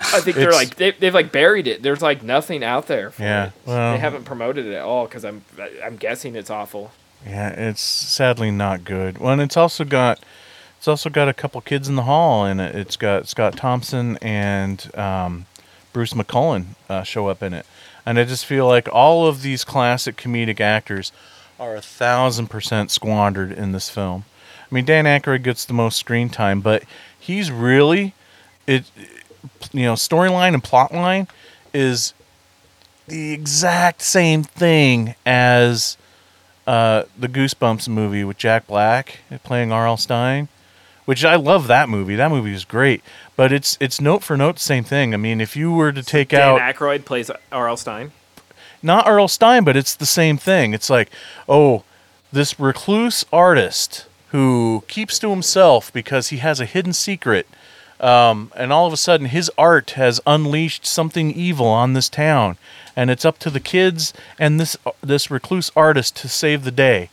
I 0.00 0.20
think 0.20 0.36
they're 0.36 0.50
like 0.52 0.74
they, 0.76 0.90
they've 0.92 1.14
like 1.14 1.30
buried 1.30 1.66
it. 1.68 1.82
There's 1.82 2.02
like 2.02 2.22
nothing 2.22 2.64
out 2.64 2.86
there. 2.88 3.10
For 3.10 3.22
Yeah, 3.22 3.46
it. 3.46 3.52
well- 3.66 3.92
they 3.92 3.98
haven't 3.98 4.24
promoted 4.24 4.66
it 4.66 4.74
at 4.74 4.82
all 4.82 5.06
because 5.06 5.24
I'm 5.24 5.44
I'm 5.84 5.96
guessing 5.96 6.34
it's 6.34 6.50
awful. 6.50 6.90
Yeah, 7.26 7.48
it's 7.50 7.80
sadly 7.80 8.50
not 8.52 8.84
good. 8.84 9.18
Well, 9.18 9.32
and 9.32 9.42
it's 9.42 9.56
also 9.56 9.84
got 9.84 10.20
it's 10.78 10.88
also 10.88 11.10
got 11.10 11.28
a 11.28 11.34
couple 11.34 11.60
kids 11.60 11.88
in 11.88 11.96
the 11.96 12.04
hall 12.04 12.46
in 12.46 12.60
it. 12.60 12.74
It's 12.74 12.96
got 12.96 13.28
Scott 13.28 13.56
Thompson 13.56 14.16
and 14.22 14.90
um, 14.96 15.46
Bruce 15.92 16.14
McCulloch 16.14 16.64
uh, 16.88 17.02
show 17.02 17.26
up 17.26 17.42
in 17.42 17.52
it, 17.52 17.66
and 18.06 18.18
I 18.18 18.24
just 18.24 18.46
feel 18.46 18.66
like 18.66 18.88
all 18.90 19.26
of 19.26 19.42
these 19.42 19.64
classic 19.64 20.16
comedic 20.16 20.60
actors 20.60 21.12
are 21.58 21.74
a 21.74 21.80
thousand 21.80 22.48
percent 22.48 22.90
squandered 22.90 23.52
in 23.52 23.72
this 23.72 23.90
film. 23.90 24.24
I 24.70 24.74
mean, 24.74 24.84
Dan 24.84 25.04
Aykroyd 25.04 25.42
gets 25.42 25.64
the 25.64 25.72
most 25.72 25.98
screen 25.98 26.28
time, 26.28 26.60
but 26.60 26.84
he's 27.18 27.50
really 27.50 28.14
it. 28.66 28.90
You 29.72 29.82
know, 29.82 29.94
storyline 29.94 30.54
and 30.54 30.62
plot 30.62 30.92
line 30.92 31.26
is 31.74 32.14
the 33.06 33.32
exact 33.32 34.02
same 34.02 34.42
thing 34.42 35.14
as 35.26 35.96
uh, 36.66 37.04
the 37.18 37.28
Goosebumps 37.28 37.88
movie 37.88 38.24
with 38.24 38.36
Jack 38.36 38.66
Black 38.66 39.20
playing 39.42 39.72
R.L. 39.72 39.96
Stine, 39.96 40.48
which 41.08 41.24
I 41.24 41.36
love 41.36 41.68
that 41.68 41.88
movie. 41.88 42.16
That 42.16 42.30
movie 42.30 42.52
is 42.52 42.66
great, 42.66 43.02
but 43.34 43.50
it's 43.50 43.78
it's 43.80 43.98
note 43.98 44.22
for 44.22 44.36
note 44.36 44.56
the 44.56 44.60
same 44.60 44.84
thing. 44.84 45.14
I 45.14 45.16
mean, 45.16 45.40
if 45.40 45.56
you 45.56 45.72
were 45.72 45.90
to 45.90 46.02
take 46.02 46.28
Dan 46.28 46.42
out 46.42 46.60
Aykroyd 46.60 47.06
plays 47.06 47.30
R.L. 47.50 47.78
Stine. 47.78 48.12
not 48.82 49.08
Earl 49.08 49.26
Stein, 49.26 49.64
but 49.64 49.74
it's 49.74 49.94
the 49.96 50.04
same 50.04 50.36
thing. 50.36 50.74
It's 50.74 50.90
like, 50.90 51.08
oh, 51.48 51.82
this 52.30 52.60
recluse 52.60 53.24
artist 53.32 54.04
who 54.32 54.84
keeps 54.86 55.18
to 55.20 55.30
himself 55.30 55.90
because 55.94 56.28
he 56.28 56.36
has 56.38 56.60
a 56.60 56.66
hidden 56.66 56.92
secret 56.92 57.46
Um, 58.00 58.52
and 58.54 58.70
all 58.70 58.86
of 58.86 58.92
a 58.92 58.96
sudden, 58.98 59.28
his 59.28 59.50
art 59.56 59.92
has 59.92 60.20
unleashed 60.26 60.84
something 60.86 61.32
evil 61.32 61.66
on 61.66 61.94
this 61.94 62.10
town, 62.10 62.58
and 62.94 63.10
it's 63.10 63.24
up 63.24 63.38
to 63.38 63.50
the 63.50 63.60
kids 63.60 64.12
and 64.38 64.60
this 64.60 64.76
this 65.00 65.30
recluse 65.30 65.72
artist 65.74 66.16
to 66.16 66.28
save 66.28 66.64
the 66.64 66.70
day. 66.70 67.08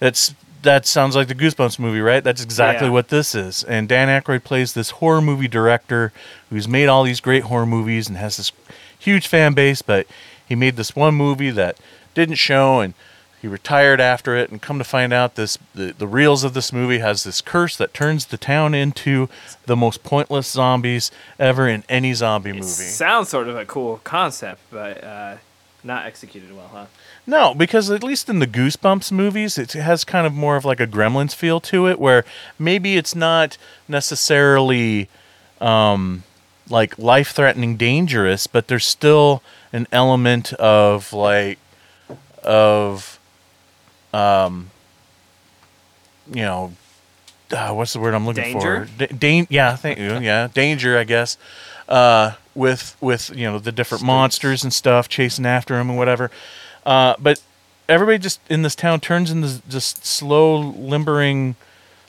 That's 0.00 0.34
that 0.62 0.86
sounds 0.86 1.14
like 1.16 1.28
the 1.28 1.34
Goosebumps 1.34 1.78
movie, 1.78 2.00
right? 2.00 2.22
That's 2.24 2.42
exactly 2.42 2.88
Yeah. 2.88 2.92
what 2.92 3.08
this 3.08 3.34
is. 3.34 3.62
And 3.64 3.88
Dan 3.88 4.08
Aykroyd 4.08 4.44
plays 4.44 4.72
this 4.74 4.90
horror 4.90 5.20
movie 5.22 5.48
director 5.48 6.12
who's 6.50 6.66
made 6.68 6.88
all 6.88 7.02
these 7.04 7.20
great 7.20 7.44
horror 7.44 7.66
movies 7.66 8.08
and 8.08 8.16
has 8.18 8.36
this 8.36 8.50
huge 8.98 9.26
fan 9.28 9.54
base, 9.54 9.82
but 9.82 10.06
he 10.48 10.54
made 10.54 10.76
this 10.76 10.96
one 10.96 11.14
movie 11.14 11.50
that 11.50 11.76
didn't 12.14 12.36
show 12.36 12.80
and 12.80 12.94
he 13.40 13.46
retired 13.46 14.00
after 14.00 14.34
it 14.36 14.50
and 14.50 14.60
come 14.60 14.78
to 14.78 14.84
find 14.84 15.12
out 15.12 15.36
this 15.36 15.58
the, 15.72 15.92
the 15.96 16.08
reels 16.08 16.42
of 16.42 16.54
this 16.54 16.72
movie 16.72 16.98
has 16.98 17.22
this 17.22 17.40
curse 17.40 17.76
that 17.76 17.94
turns 17.94 18.26
the 18.26 18.36
town 18.36 18.74
into 18.74 19.28
the 19.66 19.76
most 19.76 20.02
pointless 20.02 20.50
zombies 20.50 21.12
ever 21.38 21.68
in 21.68 21.84
any 21.88 22.12
zombie 22.14 22.50
It 22.50 22.54
movie. 22.54 22.66
sounds 22.66 23.28
sort 23.28 23.46
of 23.48 23.56
a 23.56 23.64
cool 23.64 24.00
concept, 24.02 24.60
but 24.72 25.04
uh, 25.04 25.36
not 25.84 26.06
executed 26.06 26.54
well, 26.54 26.68
huh? 26.72 26.86
No, 27.26 27.54
because 27.54 27.90
at 27.90 28.02
least 28.02 28.28
in 28.28 28.38
the 28.38 28.46
Goosebumps 28.46 29.12
movies, 29.12 29.58
it 29.58 29.72
has 29.72 30.04
kind 30.04 30.26
of 30.26 30.34
more 30.34 30.56
of 30.56 30.64
like 30.64 30.80
a 30.80 30.86
Gremlins 30.86 31.34
feel 31.34 31.60
to 31.60 31.86
it, 31.86 31.98
where 31.98 32.24
maybe 32.58 32.96
it's 32.96 33.14
not 33.14 33.56
necessarily 33.86 35.08
um, 35.60 36.24
like 36.68 36.98
life 36.98 37.30
threatening 37.30 37.76
dangerous, 37.76 38.46
but 38.46 38.68
there's 38.68 38.86
still 38.86 39.42
an 39.72 39.86
element 39.92 40.52
of 40.54 41.12
like, 41.12 41.58
of, 42.42 43.18
um, 44.12 44.70
you 46.32 46.42
know, 46.42 46.72
uh, 47.50 47.72
what's 47.72 47.92
the 47.92 48.00
word 48.00 48.14
I'm 48.14 48.26
looking 48.26 48.42
Danger? 48.44 48.86
for? 48.86 49.06
Da- 49.06 49.14
dan- 49.16 49.46
yeah, 49.48 49.76
thank 49.76 49.98
you. 49.98 50.18
Yeah, 50.18 50.48
danger, 50.52 50.98
I 50.98 51.04
guess. 51.04 51.38
Uh, 51.88 52.32
with 52.58 52.96
with 53.00 53.30
you 53.34 53.44
know 53.50 53.58
the 53.58 53.72
different 53.72 54.04
monsters 54.04 54.62
and 54.64 54.72
stuff 54.72 55.08
chasing 55.08 55.46
after 55.46 55.78
him 55.78 55.88
and 55.88 55.98
whatever. 55.98 56.30
Uh, 56.84 57.14
but 57.18 57.40
everybody 57.88 58.18
just 58.18 58.40
in 58.50 58.62
this 58.62 58.74
town 58.74 59.00
turns 59.00 59.30
into 59.30 59.62
just 59.68 60.04
slow 60.04 60.58
limbering, 60.58 61.56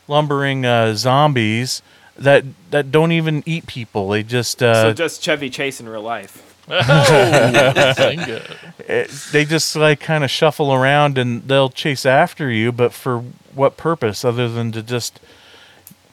lumbering 0.08 0.66
uh, 0.66 0.96
zombies 0.96 1.82
that 2.18 2.44
that 2.72 2.92
don't 2.92 3.12
even 3.12 3.44
eat 3.46 3.68
people. 3.68 4.10
They 4.10 4.24
just 4.24 4.62
uh, 4.62 4.82
so 4.84 4.94
just 4.94 5.22
Chevy 5.24 5.50
Chase 5.50 5.80
in 5.80 5.88
real 5.88 6.02
life. 6.02 6.46
Bingo. 6.68 8.42
it- 8.88 9.10
they 9.32 9.46
just 9.46 9.76
like 9.76 10.00
kind 10.00 10.24
of 10.24 10.30
shuffle 10.30 10.74
around 10.74 11.18
and 11.18 11.44
they'll 11.48 11.70
chase 11.70 12.06
after 12.06 12.50
you. 12.52 12.72
But 12.72 12.94
for 12.94 13.20
what 13.56 13.78
purpose 13.78 14.24
other 14.26 14.48
than 14.50 14.72
to 14.74 14.84
just 14.84 15.20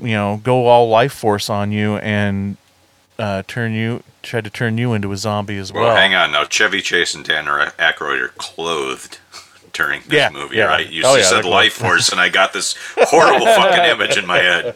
you 0.01 0.09
know 0.09 0.41
go 0.43 0.67
all 0.67 0.89
life 0.89 1.13
force 1.13 1.49
on 1.51 1.73
you 1.73 1.97
and 1.99 2.57
uh, 3.19 3.43
turn 3.47 3.73
you 3.73 4.03
try 4.23 4.41
to 4.41 4.51
turn 4.51 4.77
you 4.79 4.93
into 4.93 5.13
a 5.13 5.17
zombie 5.17 5.57
as 5.57 5.73
well. 5.73 5.85
Well, 5.85 5.97
hang 5.97 6.15
on 6.15 6.33
now. 6.33 6.45
Chevy 6.45 6.81
Chase 6.81 7.15
and 7.15 7.25
Dan 7.25 7.45
Aykroyd 7.45 8.21
are 8.21 8.29
clothed 8.37 9.19
during 9.73 10.01
this 10.03 10.13
Yeah, 10.13 10.31
movie, 10.31 10.57
yeah. 10.57 10.65
right? 10.65 10.89
You 10.89 11.03
Oh, 11.07 11.15
yeah, 11.17 11.23
said 11.23 11.45
life 11.45 11.75
force, 11.75 12.09
and 12.11 12.21
I 12.21 12.29
got 12.29 12.53
this 12.53 12.75
horrible 12.97 13.47
fucking 13.47 13.85
image 13.91 14.17
in 14.17 14.27
my 14.27 14.39
head. 14.39 14.75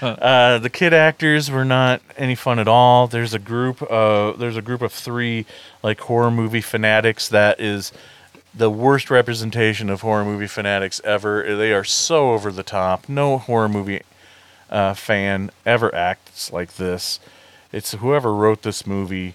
Uh, 0.00 0.58
the 0.58 0.68
kid 0.70 0.92
actors 0.92 1.50
were 1.50 1.64
not 1.64 2.02
any 2.16 2.34
fun 2.34 2.58
at 2.58 2.68
all. 2.68 3.06
There's 3.06 3.32
a 3.32 3.38
group 3.38 3.80
uh 3.82 4.32
there's 4.32 4.56
a 4.56 4.62
group 4.62 4.82
of 4.82 4.92
three 4.92 5.46
like 5.82 6.00
horror 6.00 6.30
movie 6.30 6.60
fanatics 6.60 7.28
that 7.28 7.58
is 7.60 7.92
the 8.54 8.70
worst 8.70 9.08
representation 9.10 9.88
of 9.88 10.02
horror 10.02 10.24
movie 10.24 10.46
fanatics 10.48 11.00
ever. 11.04 11.56
They 11.56 11.72
are 11.72 11.84
so 11.84 12.32
over 12.32 12.50
the 12.52 12.62
top. 12.62 13.08
No 13.08 13.38
horror 13.38 13.68
movie 13.68 14.02
uh, 14.68 14.92
fan 14.94 15.50
ever 15.64 15.94
acts 15.94 16.52
like 16.52 16.74
this. 16.74 17.18
It's 17.72 17.92
whoever 17.92 18.34
wrote 18.34 18.62
this 18.62 18.86
movie. 18.86 19.34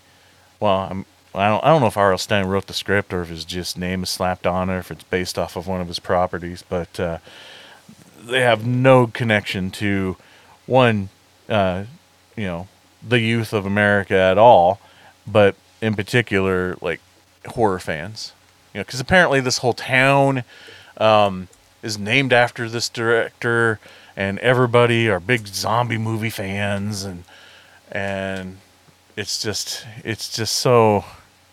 Well, 0.59 0.87
I'm, 0.91 1.05
I 1.33 1.49
don't 1.49 1.63
I 1.63 1.67
don't 1.67 1.81
know 1.81 1.87
if 1.87 1.97
R.L. 1.97 2.17
Stine 2.17 2.45
wrote 2.45 2.67
the 2.67 2.73
script 2.73 3.13
or 3.13 3.21
if 3.21 3.29
his 3.29 3.45
just 3.45 3.77
name 3.77 4.03
is 4.03 4.09
slapped 4.09 4.47
on 4.47 4.69
or 4.69 4.79
if 4.79 4.91
it's 4.91 5.03
based 5.03 5.37
off 5.37 5.55
of 5.55 5.67
one 5.67 5.81
of 5.81 5.87
his 5.87 5.99
properties, 5.99 6.63
but. 6.67 6.99
Uh, 6.99 7.17
they 8.27 8.41
have 8.41 8.65
no 8.65 9.07
connection 9.07 9.71
to 9.71 10.17
one, 10.65 11.09
uh, 11.49 11.85
you 12.35 12.45
know, 12.45 12.67
the 13.07 13.19
youth 13.19 13.53
of 13.53 13.65
America 13.65 14.15
at 14.15 14.37
all, 14.37 14.79
but 15.25 15.55
in 15.81 15.95
particular, 15.95 16.77
like 16.81 16.99
horror 17.45 17.79
fans. 17.79 18.33
You 18.73 18.79
know, 18.79 18.85
because 18.85 18.99
apparently 18.99 19.39
this 19.39 19.59
whole 19.59 19.73
town 19.73 20.43
um, 20.97 21.47
is 21.81 21.97
named 21.97 22.33
after 22.33 22.69
this 22.69 22.89
director, 22.89 23.79
and 24.15 24.39
everybody 24.39 25.09
are 25.09 25.19
big 25.19 25.47
zombie 25.47 25.97
movie 25.97 26.29
fans, 26.29 27.03
and 27.03 27.23
and 27.91 28.57
it's 29.15 29.41
just 29.41 29.85
it's 30.03 30.35
just 30.35 30.55
so 30.55 31.05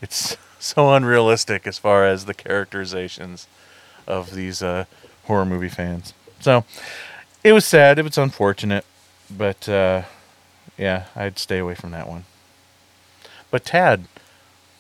it's 0.03 0.37
so 0.59 0.93
unrealistic 0.93 1.67
as 1.67 1.79
far 1.79 2.07
as 2.07 2.25
the 2.25 2.35
characterizations 2.35 3.47
of 4.07 4.35
these 4.35 4.63
uh, 4.63 4.85
horror 5.25 5.47
movie 5.47 5.69
fans. 5.69 6.13
So 6.41 6.65
it 7.43 7.53
was 7.53 7.65
sad. 7.65 7.99
It 7.99 8.05
was 8.05 8.19
unfortunate, 8.19 8.85
but 9.31 9.69
uh, 9.69 10.03
yeah, 10.77 11.07
I'd 11.17 11.39
stay 11.39 11.59
away 11.59 11.75
from 11.75 11.91
that 11.93 12.09
one. 12.09 12.25
But 13.51 13.65
Tad, 13.65 14.05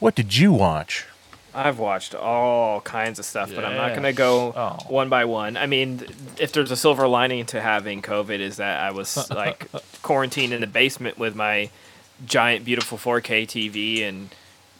what 0.00 0.14
did 0.14 0.36
you 0.36 0.52
watch? 0.52 1.06
I've 1.54 1.78
watched 1.78 2.14
all 2.14 2.80
kinds 2.80 3.18
of 3.18 3.24
stuff, 3.24 3.52
but 3.54 3.64
I'm 3.64 3.76
not 3.76 3.90
going 3.90 4.02
to 4.02 4.12
go 4.12 4.52
Oh. 4.56 4.78
one 4.88 5.08
by 5.08 5.24
one. 5.24 5.56
I 5.56 5.66
mean, 5.66 6.04
if 6.38 6.52
there's 6.52 6.70
a 6.70 6.76
silver 6.76 7.06
lining 7.06 7.46
to 7.46 7.60
having 7.60 8.02
COVID, 8.02 8.40
is 8.40 8.56
that 8.56 8.80
I 8.82 8.90
was 8.90 9.30
like 9.30 9.68
quarantined 10.02 10.52
in 10.52 10.60
the 10.60 10.66
basement 10.66 11.16
with 11.18 11.34
my 11.36 11.70
giant, 12.26 12.64
beautiful 12.64 12.98
4K 12.98 13.44
TV 13.46 14.02
and 14.02 14.30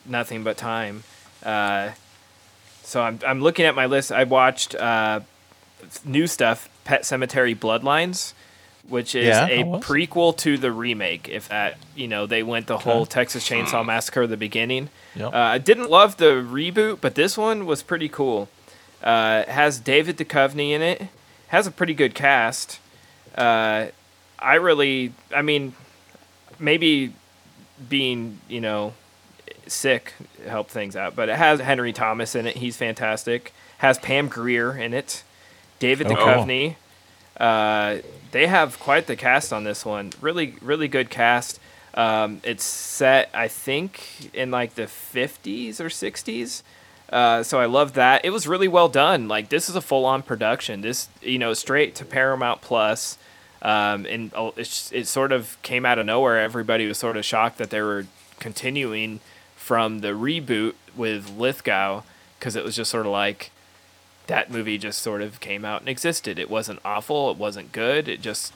nothing 0.04 0.42
but 0.42 0.56
time. 0.56 1.04
Uh, 1.44 1.90
so 2.82 3.02
I'm, 3.02 3.18
I'm 3.26 3.40
looking 3.40 3.64
at 3.66 3.74
my 3.74 3.86
list. 3.86 4.10
I 4.12 4.24
watched 4.24 4.74
uh, 4.74 5.20
new 6.04 6.26
stuff, 6.26 6.68
Pet 6.84 7.02
Sematary 7.02 7.56
Bloodlines, 7.56 8.32
which 8.88 9.14
is 9.14 9.26
Yeah. 9.28 9.46
a 9.46 9.62
prequel 9.80 10.36
to 10.38 10.58
the 10.58 10.70
remake. 10.72 11.28
If 11.28 11.48
that, 11.48 11.78
you 11.94 12.08
know, 12.08 12.26
they 12.26 12.42
went 12.42 12.66
the 12.66 12.78
whole 12.78 13.06
Texas 13.06 13.48
Chainsaw 13.48 13.84
Massacre 13.86 14.22
at 14.24 14.28
the 14.30 14.36
beginning. 14.36 14.90
Yep. 15.16 15.32
Uh, 15.32 15.36
I 15.36 15.58
didn't 15.58 15.90
love 15.90 16.16
the 16.16 16.32
reboot, 16.42 16.98
but 17.00 17.14
this 17.14 17.36
one 17.38 17.66
was 17.66 17.82
pretty 17.82 18.08
cool. 18.08 18.48
Uh, 19.02 19.44
has 19.44 19.78
David 19.78 20.16
Duchovny 20.16 20.70
in 20.70 20.82
it. 20.82 21.08
Has 21.48 21.66
a 21.66 21.70
pretty 21.70 21.94
good 21.94 22.14
cast. 22.14 22.80
Uh, 23.36 23.86
I 24.38 24.54
really, 24.54 25.12
I 25.34 25.42
mean, 25.42 25.74
maybe 26.58 27.12
being 27.88 28.40
you 28.48 28.60
know 28.60 28.94
sick 29.66 30.14
helped 30.46 30.70
things 30.70 30.96
out, 30.96 31.14
but 31.16 31.28
it 31.28 31.36
has 31.36 31.60
Henry 31.60 31.92
Thomas 31.92 32.34
in 32.34 32.46
it. 32.46 32.56
He's 32.56 32.76
fantastic. 32.76 33.52
Has 33.78 33.98
Pam 33.98 34.28
Grier 34.28 34.76
in 34.76 34.94
it. 34.94 35.22
David 35.78 36.06
Oh. 36.08 36.14
Duchovny. 36.14 36.76
Uh, 37.36 37.98
they 38.30 38.46
have 38.46 38.78
quite 38.78 39.06
the 39.06 39.16
cast 39.16 39.52
on 39.52 39.64
this 39.64 39.84
one. 39.84 40.12
Really, 40.20 40.54
really 40.60 40.88
good 40.88 41.10
cast. 41.10 41.58
Um, 41.94 42.40
it's 42.42 42.64
set, 42.64 43.30
I 43.32 43.48
think, 43.48 44.30
in 44.34 44.50
like 44.50 44.74
the 44.74 44.82
50s 44.82 45.80
or 45.80 45.86
60s. 45.86 46.62
Uh, 47.10 47.42
so 47.42 47.60
I 47.60 47.66
love 47.66 47.94
that. 47.94 48.24
It 48.24 48.30
was 48.30 48.46
really 48.46 48.68
well 48.68 48.88
done. 48.88 49.28
Like 49.28 49.48
this 49.48 49.68
is 49.68 49.76
a 49.76 49.80
full-on 49.80 50.22
production. 50.22 50.80
This, 50.80 51.08
you 51.22 51.38
know, 51.38 51.54
straight 51.54 51.94
to 51.96 52.04
Paramount 52.04 52.60
Plus. 52.60 53.16
Um, 53.62 54.04
and 54.06 54.32
uh, 54.34 54.50
it's, 54.56 54.92
it 54.92 55.06
sort 55.06 55.32
of 55.32 55.56
came 55.62 55.86
out 55.86 55.98
of 55.98 56.06
nowhere. 56.06 56.40
Everybody 56.40 56.86
was 56.86 56.98
sort 56.98 57.16
of 57.16 57.24
shocked 57.24 57.58
that 57.58 57.70
they 57.70 57.80
were 57.80 58.06
continuing 58.40 59.20
from 59.56 60.00
the 60.00 60.08
reboot 60.08 60.74
with 60.96 61.30
Lithgow 61.30 62.02
because 62.38 62.56
it 62.56 62.64
was 62.64 62.76
just 62.76 62.90
sort 62.90 63.06
of 63.06 63.12
like 63.12 63.50
that 64.26 64.50
movie 64.50 64.78
just 64.78 65.00
sort 65.00 65.22
of 65.22 65.40
came 65.40 65.64
out 65.64 65.80
and 65.80 65.88
existed. 65.88 66.38
It 66.38 66.50
wasn't 66.50 66.80
awful. 66.84 67.30
It 67.30 67.36
wasn't 67.36 67.72
good. 67.72 68.08
It 68.08 68.20
just, 68.20 68.52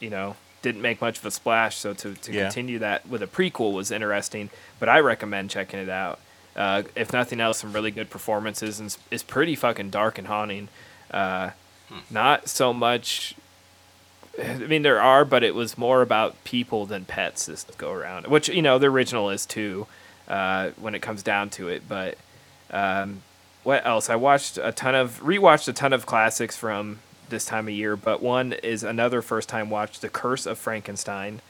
you 0.00 0.10
know, 0.10 0.36
didn't 0.62 0.80
make 0.82 1.00
much 1.00 1.18
of 1.18 1.26
a 1.26 1.30
splash. 1.30 1.76
So 1.76 1.92
to, 1.94 2.14
to 2.14 2.32
Yeah. 2.32 2.44
continue 2.44 2.78
that 2.78 3.06
with 3.08 3.22
a 3.22 3.26
prequel 3.26 3.72
was 3.72 3.90
interesting. 3.90 4.50
But 4.78 4.88
I 4.88 5.00
recommend 5.00 5.50
checking 5.50 5.80
it 5.80 5.88
out. 5.88 6.18
Uh, 6.56 6.82
if 6.94 7.12
nothing 7.12 7.40
else, 7.40 7.58
some 7.58 7.72
really 7.72 7.90
good 7.90 8.10
performances 8.10 8.78
and 8.78 8.96
it's, 9.10 9.22
pretty 9.22 9.54
fucking 9.56 9.90
dark 9.90 10.18
and 10.18 10.26
haunting. 10.26 10.68
Uh, 11.10 11.50
not 12.10 12.48
so 12.48 12.72
much. 12.72 13.34
I 14.42 14.54
mean, 14.58 14.82
there 14.82 15.00
are, 15.00 15.24
but 15.24 15.42
it 15.42 15.54
was 15.54 15.76
more 15.76 16.00
about 16.00 16.42
people 16.44 16.86
than 16.86 17.04
pets 17.04 17.46
this 17.46 17.64
go 17.76 17.92
around, 17.92 18.26
which 18.28 18.48
you 18.48 18.62
know 18.62 18.78
the 18.78 18.86
original 18.86 19.28
is 19.30 19.44
too, 19.44 19.86
uh, 20.28 20.70
when 20.80 20.94
it 20.94 21.00
comes 21.02 21.22
down 21.22 21.50
to 21.50 21.68
it. 21.68 21.82
But 21.86 22.16
um, 22.70 23.22
what 23.62 23.84
else? 23.86 24.08
I 24.08 24.16
watched 24.16 24.56
a 24.56 24.72
ton 24.72 24.94
of 24.94 25.20
rewatched 25.22 25.68
a 25.68 25.72
ton 25.74 25.92
of 25.92 26.06
classics 26.06 26.56
from 26.56 27.00
this 27.28 27.44
time 27.44 27.68
of 27.68 27.74
year, 27.74 27.96
but 27.96 28.22
one 28.22 28.52
is 28.52 28.82
another 28.82 29.22
first 29.22 29.48
time 29.48 29.70
watch, 29.70 30.00
The 30.00 30.08
Curse 30.08 30.46
of 30.46 30.58
Frankenstein, 30.58 31.40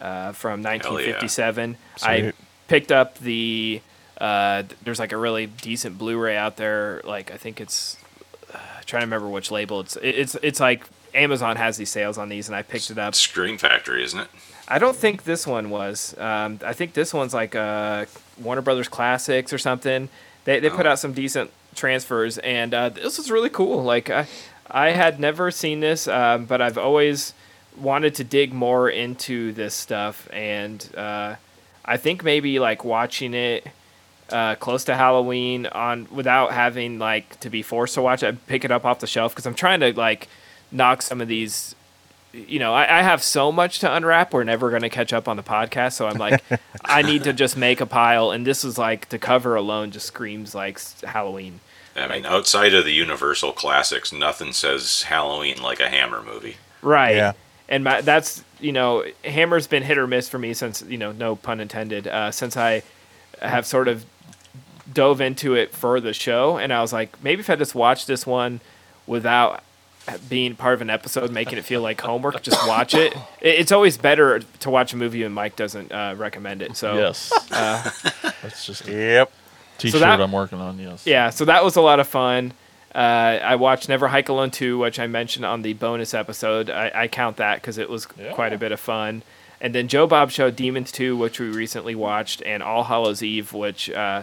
uh, 0.00 0.32
from 0.32 0.62
1957. 0.62 1.76
I 2.02 2.32
picked 2.68 2.92
up 2.92 3.18
the. 3.18 3.80
Uh, 4.20 4.64
there's 4.82 4.98
like 4.98 5.12
a 5.12 5.16
really 5.16 5.46
decent 5.46 5.96
Blu-ray 5.98 6.36
out 6.36 6.56
there. 6.56 7.00
Like 7.04 7.30
I 7.30 7.36
think 7.36 7.60
it's 7.60 7.96
trying 8.86 9.02
to 9.02 9.06
remember 9.06 9.28
which 9.28 9.50
label 9.50 9.80
it's 9.80 9.96
it- 9.96 10.14
it's 10.14 10.34
it's 10.42 10.60
like 10.60 10.84
Amazon 11.14 11.56
has 11.56 11.76
these 11.76 11.90
sales 11.90 12.18
on 12.18 12.28
these, 12.28 12.48
and 12.48 12.56
I 12.56 12.62
picked 12.62 12.90
it 12.90 12.98
up. 12.98 13.14
Scream 13.14 13.58
Factory, 13.58 14.02
isn't 14.04 14.18
it? 14.20 14.28
I 14.66 14.78
don't 14.78 14.96
think 14.96 15.24
this 15.24 15.46
one 15.46 15.70
was. 15.70 16.16
Um, 16.18 16.60
I 16.64 16.72
think 16.72 16.92
this 16.94 17.14
one's 17.14 17.32
like 17.34 17.54
uh, 17.54 18.06
Warner 18.40 18.60
Brothers 18.62 18.88
Classics 18.88 19.52
or 19.52 19.58
something. 19.58 20.08
They 20.44 20.58
they 20.60 20.70
put 20.70 20.84
Oh. 20.86 20.90
out 20.90 20.98
some 20.98 21.12
decent 21.12 21.50
transfers, 21.74 22.38
and 22.38 22.74
uh, 22.74 22.88
this 22.88 23.18
was 23.18 23.30
really 23.30 23.50
cool. 23.50 23.82
Like 23.84 24.10
I, 24.10 24.26
I 24.70 24.90
had 24.90 25.18
never 25.18 25.50
seen 25.50 25.80
this, 25.80 26.06
um, 26.08 26.44
but 26.44 26.60
I've 26.60 26.78
always 26.78 27.32
wanted 27.76 28.14
to 28.16 28.24
dig 28.24 28.52
more 28.52 28.88
into 28.88 29.52
this 29.52 29.74
stuff, 29.74 30.28
and 30.32 30.86
uh, 30.96 31.36
I 31.84 31.96
think 31.96 32.22
maybe 32.22 32.58
like 32.58 32.84
watching 32.84 33.34
it 33.34 33.66
uh, 34.30 34.54
close 34.56 34.84
to 34.84 34.94
Halloween 34.94 35.66
on 35.66 36.06
without 36.10 36.52
having 36.52 36.98
like 36.98 37.40
to 37.40 37.50
be 37.50 37.62
forced 37.62 37.94
to 37.94 38.02
watch 38.02 38.22
it, 38.22 38.28
I'd 38.28 38.46
pick 38.46 38.64
it 38.64 38.70
up 38.70 38.84
off 38.84 39.00
the 39.00 39.06
shelf 39.06 39.32
because 39.32 39.46
I'm 39.46 39.54
trying 39.54 39.80
to 39.80 39.92
like 39.92 40.28
knock 40.70 41.02
some 41.02 41.20
of 41.20 41.28
these. 41.28 41.74
You 42.34 42.58
know, 42.58 42.74
I, 42.74 42.98
I 42.98 43.02
have 43.02 43.22
so 43.22 43.50
much 43.50 43.78
to 43.80 43.92
unwrap. 43.92 44.34
We're 44.34 44.44
never 44.44 44.68
going 44.68 44.82
to 44.82 44.90
catch 44.90 45.14
up 45.14 45.28
on 45.28 45.38
the 45.38 45.42
podcast, 45.42 45.94
so 45.94 46.06
I'm 46.06 46.18
like, 46.18 46.42
I 46.84 47.00
need 47.00 47.24
to 47.24 47.32
just 47.32 47.56
make 47.56 47.80
a 47.80 47.86
pile. 47.86 48.30
And 48.30 48.46
this 48.46 48.64
is 48.64 48.76
like 48.76 49.08
the 49.08 49.18
cover 49.18 49.54
alone 49.54 49.92
just 49.92 50.06
screams 50.06 50.54
like 50.54 50.78
Halloween. 51.00 51.60
I 52.02 52.08
mean, 52.08 52.26
outside 52.26 52.74
of 52.74 52.84
the 52.84 52.92
Universal 52.92 53.52
classics, 53.52 54.12
nothing 54.12 54.52
says 54.52 55.02
Halloween 55.02 55.60
like 55.62 55.80
a 55.80 55.88
Hammer 55.88 56.22
movie. 56.22 56.56
Right. 56.82 57.16
Yeah. 57.16 57.32
And 57.68 57.84
my, 57.84 58.00
that's, 58.00 58.42
you 58.60 58.72
know, 58.72 59.04
Hammer's 59.24 59.66
been 59.66 59.82
hit 59.82 59.98
or 59.98 60.06
miss 60.06 60.28
for 60.28 60.38
me 60.38 60.54
since, 60.54 60.82
you 60.82 60.96
know, 60.98 61.12
no 61.12 61.36
pun 61.36 61.60
intended, 61.60 62.06
uh, 62.06 62.30
since 62.30 62.56
I 62.56 62.82
have 63.42 63.66
sort 63.66 63.88
of 63.88 64.04
dove 64.92 65.20
into 65.20 65.54
it 65.54 65.74
for 65.74 66.00
the 66.00 66.12
show. 66.14 66.56
And 66.56 66.72
I 66.72 66.80
was 66.80 66.92
like, 66.92 67.22
maybe 67.22 67.40
if 67.40 67.50
I 67.50 67.56
just 67.56 67.74
watch 67.74 68.06
this 68.06 68.26
one 68.26 68.60
without 69.06 69.62
being 70.30 70.54
part 70.56 70.72
of 70.72 70.80
an 70.80 70.88
episode, 70.88 71.30
making 71.30 71.58
it 71.58 71.64
feel 71.66 71.82
like 71.82 72.00
homework, 72.00 72.42
just 72.42 72.66
watch 72.66 72.94
it. 72.94 73.12
It- 73.42 73.58
It's 73.60 73.72
always 73.72 73.98
better 73.98 74.38
to 74.60 74.70
watch 74.70 74.94
a 74.94 74.96
movie 74.96 75.22
when 75.22 75.32
Mike 75.32 75.54
doesn't 75.56 75.92
uh, 75.92 76.14
recommend 76.16 76.62
it. 76.62 76.74
So, 76.78 76.94
Yes. 76.96 77.30
uh, 77.52 77.90
That's 78.42 78.64
just 78.64 78.86
Yep. 78.88 79.30
T-shirt 79.78 80.00
that- 80.00 80.20
I'm 80.20 80.32
working 80.32 80.60
on. 80.60 80.78
Yes. 80.78 81.06
yeah, 81.06 81.30
so 81.30 81.44
that 81.46 81.64
was 81.64 81.76
a 81.76 81.80
lot 81.80 82.00
of 82.00 82.06
fun. 82.08 82.52
Uh, 82.94 82.98
I 83.42 83.54
watched 83.56 83.88
Never 83.88 84.08
Hike 84.08 84.28
Alone 84.28 84.50
2, 84.50 84.78
which 84.78 84.98
I 84.98 85.06
mentioned 85.06 85.44
on 85.44 85.62
the 85.62 85.74
bonus 85.74 86.14
episode. 86.14 86.68
I, 86.70 86.90
I 86.94 87.08
count 87.08 87.36
that 87.36 87.56
because 87.56 87.78
it 87.78 87.88
was 87.88 88.06
Yeah. 88.18 88.32
quite 88.32 88.52
a 88.52 88.58
bit 88.58 88.72
of 88.72 88.80
fun. 88.80 89.22
And 89.60 89.74
then 89.74 89.88
Joe 89.88 90.06
Bob 90.06 90.30
Show 90.30 90.50
Demons 90.50 90.90
2, 90.92 91.16
which 91.16 91.38
we 91.40 91.48
recently 91.48 91.94
watched, 91.94 92.42
and 92.46 92.62
All 92.62 92.84
Hallows 92.84 93.22
Eve, 93.22 93.52
which 93.52 93.90
uh, 93.90 94.22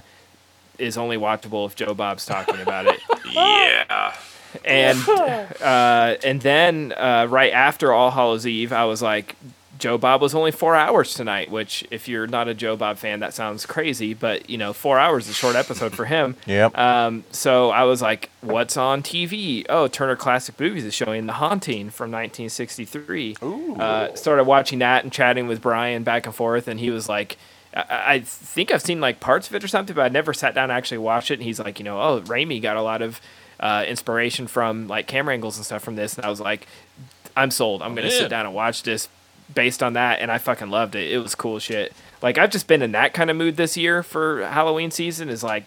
is 0.80 0.98
only 0.98 1.16
watchable 1.18 1.66
if 1.68 1.76
Joe 1.76 1.94
Bob's 1.94 2.26
talking 2.26 2.60
about 2.62 2.86
it. 2.88 3.00
Yeah. 3.32 4.16
and 4.64 4.98
uh, 5.62 6.16
and 6.24 6.40
then 6.42 6.94
uh, 6.96 7.28
right 7.30 7.52
after 7.52 7.92
All 7.92 8.12
Hallows 8.12 8.48
Eve, 8.48 8.72
I 8.72 8.86
was 8.86 9.02
like, 9.02 9.36
Joe 9.78 9.98
Bob 9.98 10.22
was 10.22 10.34
only 10.34 10.52
four 10.52 10.76
hours 10.76 11.14
tonight. 11.14 11.52
Which, 11.52 11.86
if 11.92 12.08
you're 12.08 12.28
not 12.28 12.48
a 12.48 12.54
Joe 12.54 12.76
Bob 12.76 12.98
fan, 12.98 13.20
that 13.20 13.34
sounds 13.34 13.66
crazy, 13.66 14.14
but 14.14 14.50
you 14.50 14.58
know, 14.58 14.74
four 14.74 15.00
hours 15.00 15.26
is 15.26 15.32
a 15.32 15.34
short 15.34 15.56
episode 15.56 15.96
for 15.96 16.06
him. 16.06 16.36
Yep. 16.46 16.78
Um, 16.78 17.24
so 17.32 17.72
I 17.72 17.84
was 17.84 18.02
like, 18.02 18.30
"What's 18.42 18.78
on 18.78 19.02
TV?" 19.02 19.66
Oh, 19.68 19.88
Turner 19.88 20.16
Classic 20.16 20.58
Movies 20.60 20.86
is 20.86 20.94
showing 20.94 21.26
The 21.26 21.34
Haunting 21.34 21.90
from 21.90 22.12
1963. 22.12 23.38
Ooh. 23.44 23.76
Uh, 23.76 24.14
started 24.16 24.44
watching 24.46 24.80
that 24.80 25.04
and 25.04 25.12
chatting 25.12 25.48
with 25.48 25.62
Bryan 25.62 26.04
back 26.04 26.26
and 26.26 26.36
forth, 26.36 26.68
and 26.68 26.80
he 26.80 26.92
was 26.92 27.10
like, 27.10 27.38
I, 27.76 27.86
"I 28.16 28.20
think 28.22 28.72
I've 28.72 28.82
seen 28.82 29.02
like 29.02 29.20
parts 29.20 29.48
of 29.50 29.56
it 29.56 29.64
or 29.64 29.68
something, 29.68 29.96
but 29.96 30.04
I 30.04 30.10
never 30.10 30.34
sat 30.34 30.54
down 30.56 30.66
and 30.66 30.74
actually 30.74 31.00
watched 31.00 31.32
it." 31.32 31.36
And 31.36 31.44
he's 31.44 31.60
like, 31.60 31.80
"You 31.80 31.86
know, 31.86 32.00
oh, 32.00 32.22
Raimi 32.22 32.62
got 32.62 32.78
a 32.78 32.82
lot 32.82 33.02
of 33.02 33.20
uh, 33.60 33.84
inspiration 33.88 34.48
from 34.48 34.88
like 34.88 35.08
camera 35.08 35.34
angles 35.34 35.58
and 35.58 35.66
stuff 35.66 35.84
from 35.84 35.96
this," 35.96 36.16
and 36.16 36.26
I 36.26 36.30
was 36.30 36.40
like, 36.40 36.68
"I'm 37.36 37.52
sold. 37.52 37.82
I'm 37.82 37.96
gonna 37.96 38.12
sit 38.12 38.30
down 38.30 38.46
and 38.46 38.54
watch 38.56 38.84
this." 38.84 39.10
Based 39.54 39.84
on 39.84 39.94
that, 39.94 40.20
and 40.20 40.32
I 40.32 40.38
fucking 40.38 40.70
loved 40.70 40.96
it. 40.96 41.12
It 41.12 41.20
was 41.20 41.36
cool 41.36 41.60
shit. 41.60 41.94
Like 42.22 42.38
I've 42.38 42.50
just 42.50 42.68
been 42.68 42.82
in 42.82 42.94
that 42.94 43.14
kind 43.14 43.30
of 43.30 43.38
mood 43.38 43.58
this 43.58 43.78
year 43.78 44.02
for 44.02 44.46
Halloween 44.46 44.92
season. 44.92 45.30
Is 45.30 45.44
like 45.44 45.66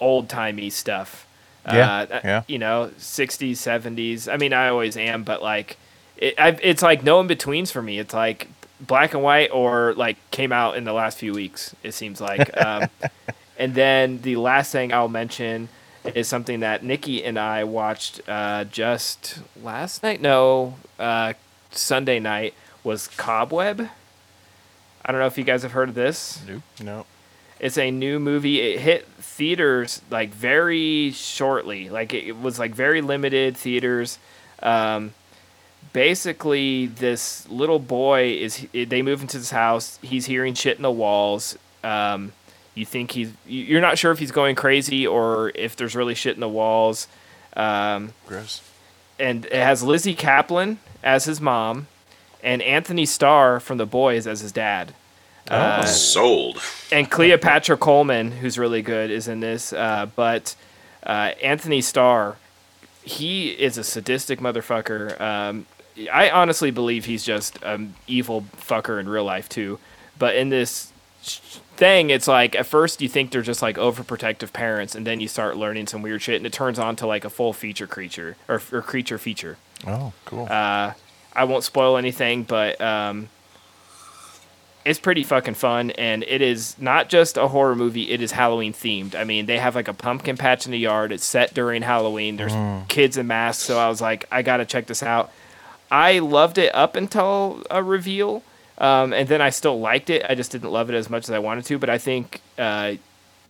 old 0.00 0.28
timey 0.28 0.70
stuff. 0.70 1.26
Yeah, 1.66 2.06
uh, 2.10 2.20
yeah. 2.22 2.42
You 2.46 2.58
know, 2.58 2.90
60s, 2.98 3.52
70s. 3.52 4.30
I 4.32 4.36
mean, 4.36 4.52
I 4.52 4.68
always 4.68 4.98
am, 4.98 5.24
but 5.24 5.42
like, 5.42 5.78
it, 6.18 6.34
I, 6.38 6.58
it's 6.62 6.82
like 6.82 7.02
no 7.02 7.20
in 7.20 7.26
betweens 7.26 7.70
for 7.70 7.80
me. 7.80 7.98
It's 7.98 8.12
like 8.12 8.48
black 8.80 9.14
and 9.14 9.22
white 9.22 9.50
or 9.50 9.94
like 9.94 10.18
came 10.30 10.52
out 10.52 10.76
in 10.76 10.84
the 10.84 10.92
last 10.92 11.18
few 11.18 11.32
weeks. 11.32 11.74
It 11.82 11.92
seems 11.92 12.20
like. 12.20 12.50
Um, 12.64 12.88
and 13.58 13.74
then 13.74 14.20
the 14.22 14.36
last 14.36 14.72
thing 14.72 14.92
I'll 14.92 15.08
mention 15.08 15.68
is 16.04 16.28
something 16.28 16.60
that 16.60 16.82
Nikki 16.82 17.24
and 17.24 17.38
I 17.38 17.64
watched 17.64 18.20
uh, 18.28 18.64
just 18.64 19.38
last 19.62 20.02
night. 20.02 20.20
No, 20.20 20.76
uh, 20.98 21.34
Sunday 21.70 22.20
night 22.20 22.54
was 22.84 23.08
Cobweb. 23.08 23.88
I 25.04 25.10
don't 25.12 25.20
know 25.20 25.26
if 25.26 25.36
you 25.36 25.44
guys 25.44 25.62
have 25.62 25.72
heard 25.72 25.88
of 25.88 25.94
this. 25.94 26.40
Nope. 26.46 26.62
No. 26.82 27.06
It's 27.60 27.76
a 27.78 27.90
new 27.90 28.18
movie. 28.18 28.60
It 28.60 28.80
hit 28.80 29.06
theaters 29.18 30.00
like 30.10 30.30
very 30.34 31.10
shortly. 31.12 31.88
Like 31.88 32.12
it 32.14 32.24
it 32.28 32.38
was 32.40 32.58
like 32.58 32.74
very 32.74 33.00
limited 33.00 33.56
theaters. 33.56 34.18
Um, 34.62 35.12
basically, 35.92 36.86
this 36.86 37.48
little 37.48 37.78
boy 37.78 38.32
is. 38.32 38.66
They 38.72 39.02
move 39.02 39.22
into 39.22 39.38
this 39.38 39.50
house. 39.50 39.98
He's 40.02 40.26
hearing 40.26 40.54
shit 40.54 40.76
in 40.76 40.82
the 40.82 40.90
walls. 40.90 41.56
Um, 41.82 42.32
you 42.74 42.84
think 42.84 43.12
he's. 43.12 43.30
you- 43.46 43.64
You're 43.64 43.80
not 43.80 43.98
sure 43.98 44.10
if 44.12 44.18
he's 44.18 44.32
going 44.32 44.56
crazy 44.56 45.06
or 45.06 45.52
if 45.54 45.76
there's 45.76 45.94
really 45.94 46.14
shit 46.14 46.34
in 46.34 46.40
the 46.40 46.48
walls. 46.48 47.06
Um, 47.56 48.12
Gross. 48.26 48.62
and 49.18 49.44
it 49.46 49.52
has 49.52 49.82
Lizzy 49.82 50.14
Caplan 50.16 50.78
as 51.04 51.24
his 51.26 51.40
mom, 51.40 51.86
and 52.44 52.62
Antony 52.62 53.06
Starr 53.06 53.58
from 53.58 53.78
The 53.78 53.86
Boys 53.86 54.26
as 54.26 54.40
his 54.40 54.52
dad. 54.52 54.94
Uh, 55.48 55.84
Sold. 55.84 56.58
and 56.92 57.10
Cleopatra 57.10 57.76
Coleman, 57.76 58.30
who's 58.32 58.56
really 58.58 58.80
good, 58.82 59.10
is 59.10 59.28
in 59.28 59.40
this. 59.40 59.72
Uh, 59.72 60.06
but 60.14 60.54
uh, 61.04 61.32
Antony 61.42 61.80
Starr, 61.80 62.36
he 63.02 63.50
is 63.50 63.76
a 63.76 63.84
sadistic 63.84 64.40
motherfucker. 64.40 65.20
Um, 65.20 65.66
I 66.12 66.30
honestly 66.30 66.70
believe 66.70 67.04
he's 67.04 67.24
just 67.24 67.62
an 67.62 67.94
evil 68.06 68.46
fucker 68.56 68.98
in 68.98 69.08
real 69.08 69.24
life 69.24 69.48
too. 69.48 69.78
But 70.18 70.34
in 70.36 70.48
this 70.48 70.92
thing, 71.76 72.10
it's 72.10 72.26
like 72.26 72.54
at 72.54 72.66
first 72.66 73.02
you 73.02 73.08
think 73.08 73.30
they're 73.30 73.42
just 73.42 73.62
like 73.62 73.76
overprotective 73.76 74.52
parents, 74.52 74.94
and 74.94 75.06
then 75.06 75.20
you 75.20 75.28
start 75.28 75.56
learning 75.56 75.88
some 75.88 76.02
weird 76.02 76.22
shit, 76.22 76.36
and 76.36 76.46
it 76.46 76.52
turns 76.52 76.78
on 76.78 76.96
to 76.96 77.06
like 77.06 77.24
a 77.24 77.30
full 77.30 77.52
feature 77.52 77.86
creature 77.86 78.36
or, 78.48 78.62
or 78.72 78.80
creature 78.80 79.18
feature. 79.18 79.58
Oh, 79.86 80.12
cool. 80.24 80.46
Uh, 80.50 80.94
I 81.34 81.44
won't 81.44 81.64
spoil 81.64 81.96
anything, 81.96 82.44
but 82.44 82.80
um, 82.80 83.28
it's 84.84 84.98
pretty 85.00 85.24
fucking 85.24 85.54
fun, 85.54 85.90
and 85.92 86.22
it 86.24 86.42
is 86.42 86.76
not 86.78 87.08
just 87.08 87.36
a 87.36 87.48
horror 87.48 87.74
movie; 87.74 88.10
it 88.10 88.20
is 88.20 88.32
Halloween 88.32 88.72
themed. 88.72 89.14
I 89.14 89.24
mean, 89.24 89.46
they 89.46 89.58
have 89.58 89.74
like 89.74 89.88
a 89.88 89.94
pumpkin 89.94 90.36
patch 90.36 90.66
in 90.66 90.72
the 90.72 90.78
yard. 90.78 91.10
It's 91.12 91.24
set 91.24 91.54
during 91.54 91.82
Halloween. 91.82 92.36
There's 92.36 92.52
kids 92.88 93.16
in 93.16 93.26
masks, 93.26 93.64
so 93.64 93.78
I 93.78 93.88
was 93.88 94.00
like, 94.00 94.26
I 94.30 94.42
gotta 94.42 94.64
check 94.64 94.86
this 94.86 95.02
out. 95.02 95.30
I 95.90 96.18
loved 96.18 96.58
it 96.58 96.74
up 96.74 96.96
until 96.96 97.62
a 97.70 97.82
reveal, 97.82 98.42
um, 98.78 99.12
and 99.12 99.28
then 99.28 99.40
I 99.40 99.50
still 99.50 99.78
liked 99.80 100.10
it. 100.10 100.24
I 100.28 100.34
just 100.34 100.52
didn't 100.52 100.70
love 100.70 100.90
it 100.90 100.94
as 100.94 101.08
much 101.08 101.24
as 101.24 101.30
I 101.30 101.38
wanted 101.38 101.64
to. 101.66 101.78
But 101.78 101.90
I 101.90 101.98
think 101.98 102.40
uh, 102.58 102.94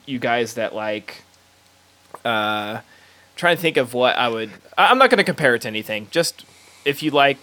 you 0.07 0.19
guys 0.19 0.55
that 0.55 0.75
like 0.75 1.23
uh, 2.25 2.81
trying 3.37 3.57
to 3.57 3.63
think 3.63 3.77
of 3.77 3.93
what 3.95 4.17
I 4.17 4.29
would. 4.29 4.51
I'm 4.79 4.99
not 4.99 5.11
going 5.11 5.19
to 5.19 5.25
compare 5.25 5.55
it 5.55 5.63
to 5.63 5.69
anything. 5.69 6.09
Just 6.11 6.45
if 6.85 7.03
you 7.03 7.11
like 7.11 7.39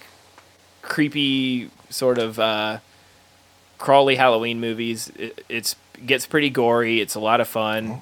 creepy 0.82 1.70
sort 1.90 2.18
of 2.18 2.40
uh, 2.40 2.80
crawly 3.78 4.16
Halloween 4.16 4.60
movies, 4.60 5.12
it, 5.18 5.44
it's 5.50 5.76
gets 6.06 6.26
pretty 6.26 6.50
gory. 6.50 7.02
It's 7.02 7.16
a 7.16 7.20
lot 7.20 7.42
of 7.42 7.48
fun. 7.48 8.02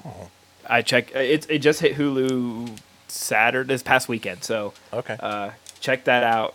I 0.68 0.82
check. 0.82 1.14
It 1.14 1.46
it 1.50 1.58
just 1.58 1.80
hit 1.80 1.96
Hulu 1.96 2.78
Saturday 3.08 3.68
this 3.68 3.82
past 3.82 4.08
weekend, 4.08 4.44
so 4.44 4.72
okay. 4.92 5.16
uh, 5.20 5.50
check 5.80 6.04
that 6.04 6.22
out. 6.22 6.54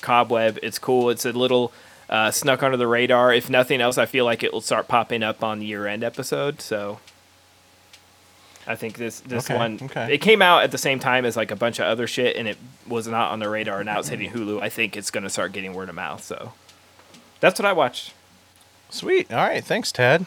Cobweb. 0.00 0.58
It's 0.62 0.78
cool. 0.78 1.10
It's 1.10 1.24
a 1.24 1.32
little 1.32 1.72
uh, 2.08 2.30
snuck 2.30 2.62
under 2.62 2.76
the 2.76 2.86
radar. 2.86 3.32
If 3.32 3.50
nothing 3.50 3.80
else, 3.80 3.98
I 3.98 4.06
feel 4.06 4.24
like 4.24 4.42
it 4.42 4.52
will 4.52 4.60
start 4.60 4.88
popping 4.88 5.22
up 5.22 5.42
on 5.42 5.58
the 5.58 5.66
year 5.66 5.86
end 5.86 6.04
episode. 6.04 6.60
So 6.60 7.00
I 8.68 8.76
think 8.76 8.98
this 8.98 9.20
this 9.20 9.50
Okay, 9.50 9.58
one 9.58 9.78
okay. 9.82 10.12
it 10.14 10.18
came 10.18 10.42
out 10.42 10.62
at 10.62 10.70
the 10.70 10.78
same 10.78 10.98
time 11.00 11.24
as 11.24 11.36
like 11.36 11.50
a 11.50 11.56
bunch 11.56 11.78
of 11.80 11.86
other 11.86 12.06
shit, 12.06 12.36
and 12.36 12.46
it 12.46 12.58
was 12.86 13.08
not 13.08 13.32
on 13.32 13.38
the 13.40 13.48
radar. 13.48 13.78
And 13.78 13.86
now 13.86 13.98
it's 13.98 14.08
hitting 14.08 14.30
Hulu. 14.30 14.60
I 14.62 14.68
think 14.68 14.96
it's 14.96 15.10
gonna 15.10 15.30
start 15.30 15.52
getting 15.52 15.72
word 15.74 15.88
of 15.88 15.94
mouth. 15.94 16.22
So 16.22 16.52
that's 17.40 17.58
what 17.58 17.66
I 17.66 17.72
watched. 17.72 18.12
Sweet. 18.90 19.32
All 19.32 19.38
right. 19.38 19.64
Thanks, 19.64 19.90
Ted. 19.90 20.26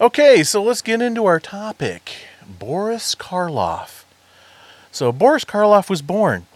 Okay, 0.00 0.42
so 0.44 0.62
let's 0.62 0.82
get 0.82 1.00
into 1.00 1.24
our 1.24 1.40
topic 1.40 2.12
Boris 2.46 3.14
Karloff. 3.14 4.04
So, 4.92 5.12
Boris 5.12 5.44
Karloff 5.44 5.90
was 5.90 6.00
born. 6.02 6.46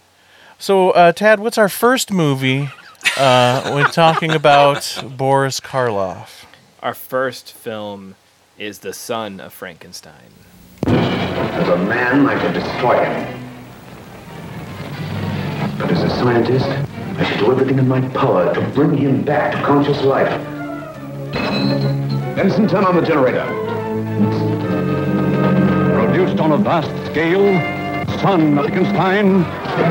So, 0.57 0.91
uh, 0.91 1.11
Tad, 1.11 1.39
what's 1.39 1.57
our 1.57 1.69
first 1.69 2.11
movie 2.11 2.69
uh, 3.17 3.71
when 3.73 3.85
talking 3.91 4.31
about 4.31 5.03
Boris 5.15 5.59
Karloff? 5.59 6.45
Our 6.81 6.93
first 6.93 7.51
film 7.53 8.15
is 8.57 8.79
The 8.79 8.93
Son 8.93 9.39
of 9.39 9.53
Frankenstein. 9.53 10.33
As 10.87 11.67
a 11.67 11.77
man, 11.77 12.27
I 12.27 12.39
could 12.39 12.53
destroy 12.53 13.03
him. 13.03 13.39
But 15.77 15.91
as 15.91 16.03
a 16.03 16.09
scientist, 16.09 16.65
I 16.65 17.23
should 17.23 17.39
do 17.39 17.51
everything 17.51 17.79
in 17.79 17.87
my 17.87 18.01
power 18.09 18.53
to 18.53 18.61
bring 18.69 18.97
him 18.97 19.21
back 19.21 19.53
to 19.53 19.61
conscious 19.63 20.01
life. 20.03 20.29
Benson, 22.35 22.67
turn 22.67 22.83
on 22.83 22.95
the 22.95 23.01
generator. 23.01 23.45
Produced 25.93 26.39
on 26.39 26.51
a 26.51 26.57
vast 26.57 26.89
scale, 27.11 27.45
Son 28.19 28.57
of 28.57 28.65
Frankenstein 28.65 29.43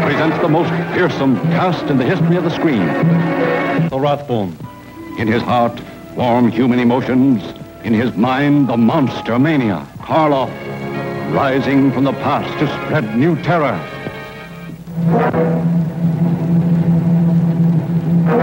presents 0.02 0.38
the 0.38 0.48
most 0.48 0.70
fearsome 0.94 1.36
cast 1.52 1.84
in 1.84 1.98
the 1.98 2.04
history 2.04 2.36
of 2.36 2.44
the 2.44 2.50
screen. 2.50 2.86
The 3.88 3.98
Rathbone. 3.98 4.56
In 5.18 5.28
his 5.28 5.42
heart, 5.42 5.80
warm 6.14 6.50
human 6.50 6.78
emotions. 6.78 7.42
In 7.84 7.94
his 7.94 8.14
mind, 8.14 8.68
the 8.68 8.76
monster 8.76 9.38
mania, 9.38 9.86
Karloff, 9.98 10.50
rising 11.30 11.92
from 11.92 12.04
the 12.04 12.12
past 12.12 12.58
to 12.58 12.66
spread 12.66 13.16
new 13.16 13.40
terror. 13.42 13.78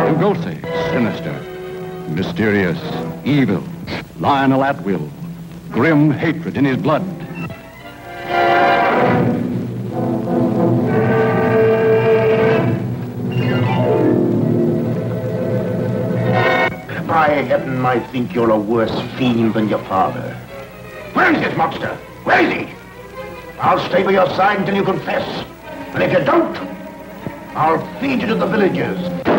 Lugosi, 0.08 0.62
sinister, 0.92 1.34
mysterious, 2.10 2.80
evil. 3.26 3.64
Lionel 4.20 4.64
Atwill, 4.64 5.10
grim 5.70 6.12
hatred 6.12 6.58
in 6.58 6.66
his 6.66 6.78
blood. 6.78 7.06
By 17.06 17.30
heaven, 17.30 17.86
I 17.86 18.00
think 18.12 18.34
you're 18.34 18.52
a 18.52 18.58
worse 18.58 18.98
fiend 19.18 19.54
than 19.54 19.68
your 19.68 19.80
father. 19.86 20.34
Where 21.14 21.34
is 21.34 21.42
this 21.42 21.58
monster? 21.58 21.96
Where 22.24 22.42
is 22.44 22.68
he? 22.68 22.77
I'll 23.60 23.80
stay 23.90 24.04
by 24.04 24.12
your 24.12 24.28
side 24.36 24.60
until 24.60 24.76
you 24.76 24.84
confess. 24.84 25.28
And 25.94 26.04
if 26.04 26.14
you 26.14 26.24
don't, 26.24 26.56
I'll 27.56 28.00
feed 28.00 28.22
you 28.22 28.28
to 28.28 28.36
the 28.36 28.46
villagers. 28.46 29.37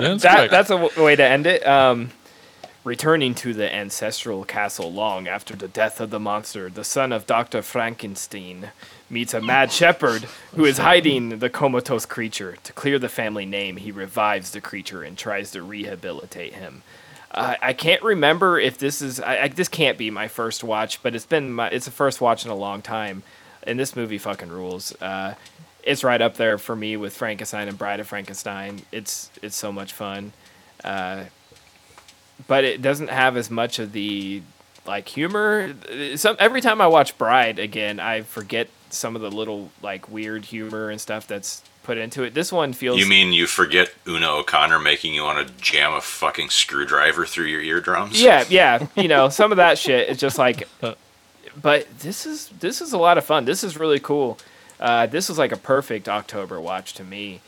That's 0.00 0.22
that, 0.22 0.48
that's 0.50 0.70
a 0.70 0.78
w- 0.78 1.02
way 1.02 1.16
to 1.16 1.24
end 1.24 1.46
it. 1.46 1.66
Um, 1.66 2.10
returning 2.84 3.34
to 3.34 3.52
the 3.52 3.72
ancestral 3.72 4.44
castle 4.44 4.92
long 4.92 5.28
after 5.28 5.54
the 5.54 5.68
death 5.68 6.00
of 6.00 6.10
the 6.10 6.18
monster, 6.18 6.70
the 6.70 6.84
son 6.84 7.12
of 7.12 7.26
Dr. 7.26 7.62
Frankenstein 7.62 8.70
meets 9.10 9.34
a 9.34 9.40
mad 9.40 9.70
shepherd 9.70 10.22
who 10.54 10.64
is 10.64 10.78
hiding 10.78 11.40
the 11.40 11.50
comatose 11.50 12.06
creature. 12.06 12.56
To 12.64 12.72
clear 12.72 12.98
the 12.98 13.08
family 13.08 13.46
name, 13.46 13.76
he 13.76 13.90
revives 13.90 14.52
the 14.52 14.60
creature 14.60 15.02
and 15.02 15.18
tries 15.18 15.50
to 15.52 15.62
rehabilitate 15.62 16.54
him. 16.54 16.82
Uh, 17.32 17.54
I 17.62 17.72
can't 17.74 18.02
remember 18.02 18.58
if 18.58 18.78
this 18.78 19.00
is 19.00 19.20
I, 19.20 19.42
I, 19.42 19.48
this 19.48 19.68
can't 19.68 19.96
be 19.96 20.10
my 20.10 20.26
first 20.26 20.64
watch, 20.64 21.00
but 21.02 21.14
it's 21.14 21.26
been 21.26 21.52
my 21.52 21.68
it's 21.68 21.84
the 21.84 21.92
first 21.92 22.20
watch 22.20 22.44
in 22.44 22.50
a 22.50 22.56
long 22.56 22.82
time, 22.82 23.22
and 23.62 23.78
this 23.78 23.94
movie 23.94 24.18
fucking 24.18 24.48
rules. 24.48 25.00
Uh, 25.00 25.34
it's 25.82 26.04
right 26.04 26.20
up 26.20 26.36
there 26.36 26.58
for 26.58 26.76
me 26.76 26.96
with 26.96 27.16
Frankenstein 27.16 27.68
and 27.68 27.78
Bride 27.78 28.00
of 28.00 28.08
Frankenstein. 28.08 28.82
It's 28.92 29.30
it's 29.42 29.56
so 29.56 29.72
much 29.72 29.92
fun, 29.92 30.32
uh, 30.84 31.24
but 32.46 32.64
it 32.64 32.82
doesn't 32.82 33.10
have 33.10 33.36
as 33.36 33.50
much 33.50 33.78
of 33.78 33.92
the 33.92 34.42
like 34.86 35.08
humor. 35.08 35.74
Some 36.16 36.36
every 36.38 36.60
time 36.60 36.80
I 36.80 36.86
watch 36.86 37.16
Bride 37.18 37.58
again, 37.58 38.00
I 38.00 38.22
forget 38.22 38.68
some 38.90 39.14
of 39.16 39.22
the 39.22 39.30
little 39.30 39.70
like 39.82 40.08
weird 40.08 40.46
humor 40.46 40.90
and 40.90 41.00
stuff 41.00 41.26
that's 41.26 41.62
put 41.82 41.98
into 41.98 42.22
it. 42.22 42.34
This 42.34 42.52
one 42.52 42.72
feels 42.72 42.98
You 42.98 43.06
mean 43.06 43.32
you 43.32 43.46
forget 43.46 43.92
Una 44.06 44.30
O'Connor 44.30 44.78
making 44.78 45.14
you 45.14 45.22
want 45.22 45.46
to 45.46 45.54
jam 45.62 45.92
a 45.94 46.00
fucking 46.00 46.50
screwdriver 46.50 47.26
through 47.26 47.46
your 47.46 47.62
eardrums? 47.62 48.20
yeah, 48.20 48.44
yeah. 48.48 48.86
You 48.96 49.08
know, 49.08 49.28
some 49.28 49.50
of 49.50 49.56
that 49.56 49.78
shit 49.78 50.08
is 50.08 50.18
just 50.18 50.38
like. 50.38 50.68
But 51.60 51.88
this 51.98 52.26
is 52.26 52.48
this 52.60 52.80
is 52.80 52.92
a 52.92 52.96
lot 52.98 53.18
of 53.18 53.24
fun. 53.24 53.44
This 53.44 53.64
is 53.64 53.76
really 53.76 53.98
cool. 53.98 54.38
Uh, 54.80 55.06
this 55.06 55.28
was 55.28 55.38
like 55.38 55.52
a 55.52 55.56
perfect 55.56 56.08
October 56.08 56.58
watch 56.58 56.94
to 56.94 57.04
me, 57.04 57.40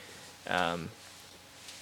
um, 0.47 0.91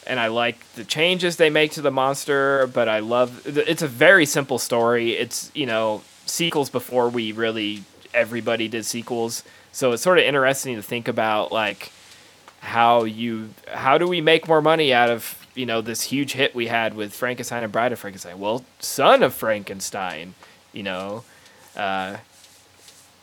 and 0.07 0.21
I 0.21 0.29
like 0.29 0.65
the 0.75 0.85
changes 0.85 1.37
they 1.37 1.51
make 1.51 1.73
to 1.73 1.83
the 1.83 1.91
monster. 1.91 2.69
But 2.69 2.89
I 2.89 3.01
love 3.01 3.43
it's 3.47 3.83
a 3.83 3.89
very 3.89 4.27
simple 4.27 4.59
story. 4.59 5.13
It's 5.13 5.51
you 5.53 5.67
know 5.67 6.03
sequels 6.25 6.71
before 6.71 7.09
we 7.09 7.33
really 7.33 7.83
everybody 8.15 8.69
did 8.69 8.87
sequels, 8.87 9.43
so 9.73 9.91
it's 9.93 10.03
sort 10.03 10.19
of 10.19 10.25
interesting 10.25 10.77
to 10.77 10.83
think 10.83 11.09
about 11.09 11.51
like 11.51 11.91
how 12.61 13.05
you 13.05 13.51
how 13.73 13.99
do 13.99 14.07
we 14.07 14.21
make 14.21 14.47
more 14.47 14.63
money 14.63 14.93
out 14.93 15.11
of 15.11 15.47
you 15.55 15.67
know 15.67 15.81
this 15.81 16.03
huge 16.03 16.33
hit 16.33 16.55
we 16.55 16.69
had 16.69 16.95
with 16.95 17.13
Frankenstein 17.13 17.65
and 17.65 17.73
Bride 17.73 17.93
of 17.93 17.99
Frankenstein? 17.99 18.39
Well, 18.39 18.65
Son 18.79 19.25
of 19.25 19.35
Frankenstein, 19.35 20.35
you 20.73 20.85
know, 20.85 21.25
uh, 21.77 22.19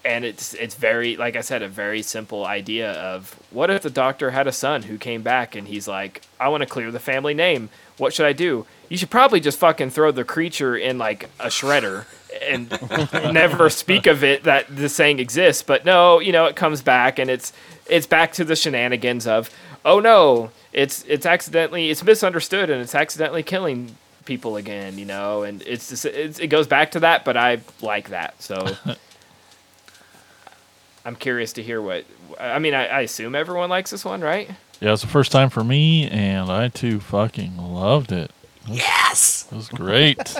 and 0.07 0.23
it's 0.23 0.53
it's 0.53 0.75
very 0.75 1.17
like 1.17 1.35
I 1.35 1.41
said 1.41 1.61
a 1.61 1.67
very 1.67 2.01
simple 2.01 2.45
idea 2.45 2.93
of 2.93 3.37
what 3.51 3.69
if 3.69 3.81
the 3.81 3.89
doctor 3.89 4.31
had 4.31 4.47
a 4.47 4.53
son 4.53 4.83
who 4.83 4.97
came 4.97 5.21
back 5.21 5.53
and 5.53 5.67
he's 5.67 5.87
like 5.87 6.21
I 6.39 6.47
want 6.47 6.61
to 6.61 6.67
clear 6.67 6.91
the 6.91 6.99
family 6.99 7.33
name. 7.33 7.69
What 7.97 8.13
should 8.13 8.25
I 8.25 8.33
do? 8.33 8.65
You 8.89 8.97
should 8.97 9.09
probably 9.09 9.41
just 9.41 9.59
fucking 9.59 9.89
throw 9.89 10.11
the 10.11 10.23
creature 10.23 10.77
in 10.77 10.97
like 10.97 11.29
a 11.39 11.47
shredder 11.47 12.05
and 12.41 12.69
never 13.33 13.69
speak 13.69 14.07
of 14.07 14.23
it 14.23 14.43
that 14.43 14.73
the 14.73 14.87
saying 14.87 15.19
exists. 15.19 15.61
But 15.61 15.83
no, 15.83 16.19
you 16.19 16.31
know, 16.31 16.45
it 16.45 16.55
comes 16.55 16.81
back 16.81 17.19
and 17.19 17.29
it's 17.29 17.51
it's 17.87 18.07
back 18.07 18.31
to 18.33 18.45
the 18.45 18.55
shenanigans 18.55 19.27
of 19.27 19.49
oh 19.83 19.99
no, 19.99 20.51
it's 20.71 21.03
it's 21.09 21.25
accidentally 21.25 21.89
it's 21.89 22.03
misunderstood 22.03 22.69
and 22.69 22.81
it's 22.81 22.95
accidentally 22.95 23.43
killing 23.43 23.97
people 24.23 24.55
again, 24.55 24.97
you 24.97 25.05
know, 25.05 25.43
and 25.43 25.61
it's 25.63 25.89
just 25.89 26.05
it's, 26.05 26.39
it 26.39 26.47
goes 26.47 26.67
back 26.67 26.91
to 26.91 27.01
that, 27.01 27.25
but 27.25 27.35
I 27.35 27.59
like 27.81 28.09
that. 28.09 28.41
So 28.41 28.75
I'm 31.07 31.15
curious 31.15 31.53
to 31.53 31.63
hear 31.63 31.81
what 31.81 32.03
I 32.37 32.59
mean. 32.59 32.73
I, 32.73 32.85
I 32.87 33.01
assume 33.01 33.33
everyone 33.33 33.69
likes 33.69 33.91
this 33.91 34.03
one, 34.03 34.19
right? 34.19 34.51
Yeah, 34.81 34.91
it's 34.91 35.03
the 35.03 35.07
first 35.07 35.31
time 35.31 35.49
for 35.49 35.63
me, 35.63 36.05
and 36.09 36.51
I 36.51 36.67
too 36.67 36.99
fucking 36.99 37.55
loved 37.55 38.11
it. 38.11 38.29
Yes, 38.67 39.47
it 39.49 39.55
was 39.55 39.69
great. 39.69 40.35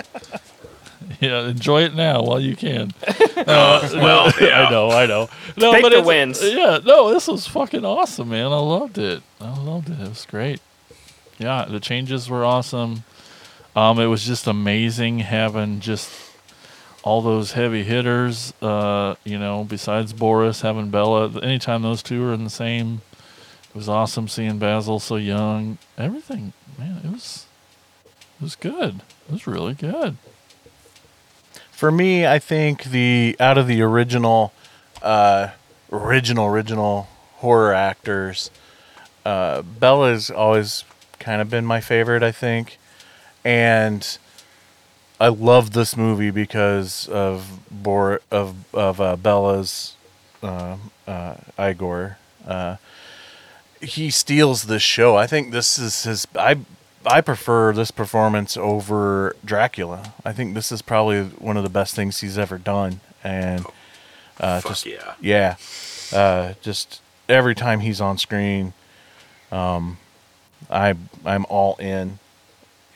yeah, 1.20 1.48
enjoy 1.48 1.84
it 1.84 1.94
now 1.94 2.22
while 2.22 2.38
you 2.38 2.54
can. 2.54 2.92
Uh, 3.38 3.88
well, 3.94 4.32
yeah. 4.40 4.64
I 4.64 4.70
know, 4.70 4.90
I 4.90 5.06
know. 5.06 5.30
No, 5.56 5.72
Take 5.72 5.82
but 5.82 5.92
the 5.92 6.02
wins. 6.02 6.42
Yeah, 6.42 6.80
no, 6.84 7.14
this 7.14 7.28
was 7.28 7.46
fucking 7.46 7.84
awesome, 7.84 8.30
man. 8.30 8.46
I 8.46 8.58
loved 8.58 8.98
it. 8.98 9.22
I 9.40 9.56
loved 9.62 9.88
it. 9.88 10.00
It 10.00 10.08
was 10.08 10.26
great. 10.26 10.60
Yeah, 11.38 11.64
the 11.66 11.78
changes 11.78 12.28
were 12.28 12.44
awesome. 12.44 13.04
Um, 13.76 14.00
it 14.00 14.06
was 14.06 14.26
just 14.26 14.48
amazing 14.48 15.20
having 15.20 15.78
just 15.78 16.10
all 17.02 17.22
those 17.22 17.52
heavy 17.52 17.84
hitters. 17.84 18.52
Uh, 18.60 19.14
you 19.24 19.38
know, 19.38 19.64
besides 19.64 20.12
Boris, 20.12 20.60
having 20.62 20.90
Bela. 20.90 21.30
Anytime 21.42 21.82
those 21.82 22.02
two 22.02 22.22
were 22.22 22.32
in 22.32 22.44
the 22.44 22.50
same, 22.50 23.02
it 23.68 23.74
was 23.74 23.88
awesome 23.88 24.28
seeing 24.28 24.58
Basil 24.58 24.98
so 24.98 25.16
young. 25.16 25.78
Everything, 25.96 26.52
man, 26.78 27.00
it 27.04 27.10
was, 27.10 27.46
it 28.04 28.42
was 28.42 28.56
good. 28.56 29.02
It 29.28 29.32
was 29.32 29.46
really 29.46 29.74
good. 29.74 30.16
For 31.70 31.92
me, 31.92 32.26
I 32.26 32.38
think 32.40 32.84
the 32.84 33.36
out 33.38 33.56
of 33.56 33.68
the 33.68 33.82
original, 33.82 34.52
uh, 35.00 35.50
original, 35.92 36.46
original 36.46 37.08
horror 37.36 37.72
actors, 37.72 38.50
uh, 39.24 39.62
Bela's 39.62 40.28
always 40.28 40.84
kind 41.20 41.40
of 41.40 41.48
been 41.48 41.64
my 41.64 41.80
favorite. 41.80 42.24
I 42.24 42.32
think, 42.32 42.78
and 43.44 44.18
I 45.20 45.28
love 45.28 45.72
this 45.72 45.96
movie 45.96 46.30
because 46.30 47.08
of 47.08 47.60
Bor 47.70 48.20
of 48.30 48.54
of 48.72 49.00
uh, 49.00 49.16
Bela's 49.16 49.96
uh, 50.42 50.76
uh, 51.06 51.34
Igor. 51.58 52.18
Uh, 52.46 52.76
he 53.80 54.10
steals 54.10 54.64
this 54.64 54.82
show. 54.82 55.16
I 55.16 55.26
think 55.26 55.52
this 55.52 55.78
is 55.78 56.04
his. 56.04 56.26
I 56.36 56.58
I 57.04 57.20
prefer 57.20 57.72
this 57.72 57.90
performance 57.90 58.56
over 58.56 59.34
Dracula. 59.44 60.12
I 60.24 60.32
think 60.32 60.54
this 60.54 60.70
is 60.70 60.82
probably 60.82 61.24
one 61.24 61.56
of 61.56 61.62
the 61.62 61.70
best 61.70 61.94
things 61.94 62.20
he's 62.20 62.38
ever 62.38 62.58
done. 62.58 63.00
And 63.24 63.66
uh, 64.40 64.60
Fuck 64.60 64.70
just 64.70 64.86
yeah. 64.86 65.14
yeah, 65.20 65.56
uh, 66.12 66.54
just 66.60 67.00
every 67.28 67.54
time 67.54 67.80
he's 67.80 68.00
on 68.00 68.18
screen, 68.18 68.72
um, 69.50 69.98
I 70.70 70.94
I'm 71.24 71.44
all 71.48 71.76
in. 71.76 72.20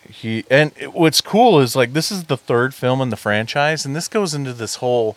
He 0.09 0.45
and 0.51 0.73
it- 0.77 0.93
what's 0.93 1.21
cool 1.21 1.61
is 1.61 1.75
like 1.77 1.93
this 1.93 2.11
is 2.13 2.25
the 2.25 2.37
third 2.37 2.75
film 2.75 3.01
in 3.01 3.11
the 3.11 3.17
franchise, 3.17 3.85
and 3.87 3.95
this 3.97 4.09
goes 4.09 4.35
into 4.35 4.53
this 4.53 4.77
whole 4.77 5.17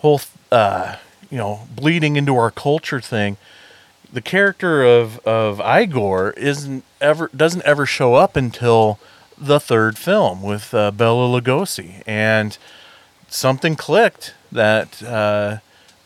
whole 0.00 0.20
uh, 0.50 0.96
you 1.30 1.38
know 1.38 1.66
bleeding 1.74 2.16
into 2.16 2.36
our 2.36 2.50
culture 2.50 3.00
thing. 3.00 3.36
the 4.12 4.20
character 4.20 4.82
of 4.84 5.18
of 5.26 5.60
Igor 5.60 6.32
isn't 6.36 6.84
ever 7.00 7.30
doesn't 7.34 7.64
ever 7.64 7.86
show 7.86 8.14
up 8.14 8.36
until 8.36 8.98
the 9.38 9.58
third 9.58 9.96
film 9.98 10.42
with 10.42 10.74
uh, 10.74 10.90
Bela 10.90 11.26
Lugosi, 11.40 12.02
and 12.06 12.58
something 13.28 13.74
clicked 13.76 14.34
that 14.52 15.02
uh, 15.02 15.58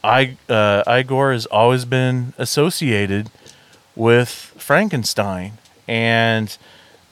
I 0.04 0.36
uh, 0.48 0.82
Igor 0.88 1.32
has 1.32 1.46
always 1.46 1.84
been 1.84 2.32
associated 2.38 3.28
with 3.96 4.28
Frankenstein, 4.56 5.58
and 5.88 6.56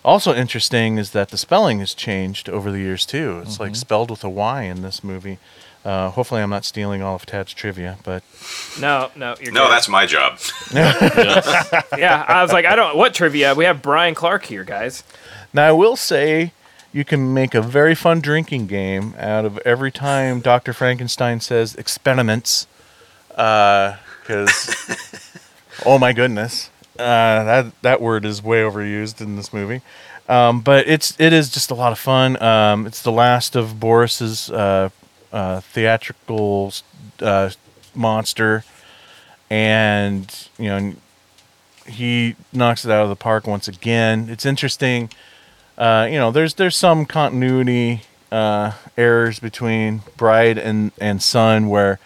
also 0.05 0.35
interesting 0.35 0.99
is 0.99 1.11
that 1.11 1.31
the 1.31 1.39
spelling 1.39 1.79
has 1.81 1.95
changed 1.95 2.49
over 2.49 2.71
the 2.71 2.79
years 2.81 3.07
too. 3.07 3.41
It's 3.45 3.59
like 3.59 3.75
spelled 3.77 4.11
with 4.11 4.23
a 4.25 4.29
Y 4.31 4.63
in 4.63 4.83
this 4.83 5.03
movie. 5.03 5.39
Uh, 5.85 6.09
hopefully, 6.11 6.41
I'm 6.41 6.49
not 6.51 6.65
stealing 6.65 7.03
all 7.03 7.15
of 7.15 7.27
Tad's 7.27 7.53
trivia, 7.53 7.99
but 8.05 8.23
No, 8.81 9.11
no, 9.17 9.35
you're 9.41 9.53
No, 9.53 9.65
good. 9.65 9.73
that's 9.73 9.89
my 9.89 10.07
job. 10.07 10.39
yeah. 10.75 12.25
I 12.27 12.43
was 12.43 12.53
like, 12.53 12.65
I 12.65 12.75
don't 12.75 12.97
what 12.97 13.13
trivia. 13.15 13.55
We 13.55 13.65
have 13.65 13.83
Bryan 13.83 14.15
Clark 14.15 14.47
here, 14.47 14.65
guys. 14.65 15.05
Now, 15.53 15.69
I 15.69 15.73
will 15.73 15.97
say 15.97 16.53
you 16.93 17.05
can 17.05 17.35
make 17.35 17.55
a 17.55 17.61
very 17.61 17.95
fun 17.95 18.21
drinking 18.21 18.67
game 18.67 19.15
out 19.19 19.45
of 19.45 19.59
every 19.59 19.91
time 19.93 20.41
Dr. 20.41 20.73
Frankenstein 20.73 21.41
says 21.41 21.75
experiments. 21.75 22.67
Because, 23.29 24.75
oh 25.85 25.99
my 25.99 26.13
goodness, 26.13 26.71
uh, 26.99 27.45
that, 27.45 27.83
that 27.83 28.01
word 28.01 28.25
is 28.25 28.43
way 28.43 28.63
overused 28.63 29.21
in 29.21 29.37
this 29.37 29.53
movie. 29.53 29.81
Um, 30.29 30.61
but 30.61 30.89
it's 30.89 31.19
it 31.21 31.33
is 31.33 31.51
just 31.51 31.71
a 31.71 31.75
lot 31.75 31.93
of 31.93 31.99
fun. 31.99 32.41
Um, 32.43 32.87
it's 32.87 33.03
the 33.03 33.13
last 33.13 33.57
of 33.57 33.79
Boris's 33.79 34.51
uh, 34.51 34.89
uh, 35.33 35.61
theatrical 35.61 36.73
uh, 37.21 37.51
monster, 37.95 38.65
and 39.51 40.49
you 40.59 40.69
know 40.69 40.93
he 41.87 42.37
knocks 42.53 42.87
it 42.87 42.91
out 42.91 43.03
of 43.03 43.11
the 43.11 43.17
park 43.17 43.47
once 43.47 43.69
again. 43.69 44.29
It's 44.31 44.47
interesting 44.47 45.11
uh, 45.77 46.09
you 46.11 46.19
know, 46.19 46.31
there's 46.31 46.55
there's 46.55 46.77
some 46.77 47.05
continuity 47.05 48.03
errors 48.31 49.39
between 49.41 50.03
Bride 50.17 50.59
and 50.59 50.93
and 51.01 51.23
Son, 51.23 51.69
where 51.69 51.99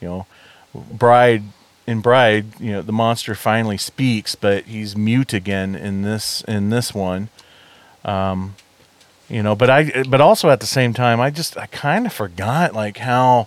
you 0.00 0.08
know, 0.08 0.26
Bride 0.74 1.44
in 1.92 2.00
Bride, 2.00 2.58
you 2.58 2.72
know, 2.72 2.82
the 2.82 2.92
monster 2.92 3.34
finally 3.34 3.78
speaks, 3.78 4.34
but 4.34 4.64
he's 4.64 4.96
mute 4.96 5.32
again 5.32 5.76
in 5.76 6.02
this 6.02 6.42
in 6.48 6.70
this 6.70 6.92
one. 6.92 7.28
Um, 8.04 8.56
you 9.28 9.42
know, 9.42 9.54
but 9.54 9.70
I 9.70 10.02
but 10.02 10.20
also 10.20 10.50
at 10.50 10.60
the 10.60 10.66
same 10.66 10.92
time, 10.92 11.20
I 11.20 11.30
just 11.30 11.56
I 11.56 11.66
kind 11.66 12.06
of 12.06 12.12
forgot 12.12 12.74
like 12.74 12.96
how 12.98 13.46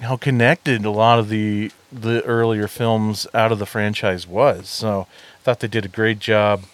how 0.00 0.16
connected 0.16 0.84
a 0.84 0.90
lot 0.90 1.18
of 1.18 1.28
the 1.28 1.70
the 1.92 2.22
earlier 2.22 2.68
films 2.68 3.26
out 3.34 3.52
of 3.52 3.58
the 3.58 3.66
franchise 3.66 4.26
was. 4.26 4.68
So 4.68 5.06
I 5.10 5.42
thought 5.42 5.60
they 5.60 5.68
did 5.68 5.84
a 5.84 5.88
great 5.88 6.18
job 6.18 6.64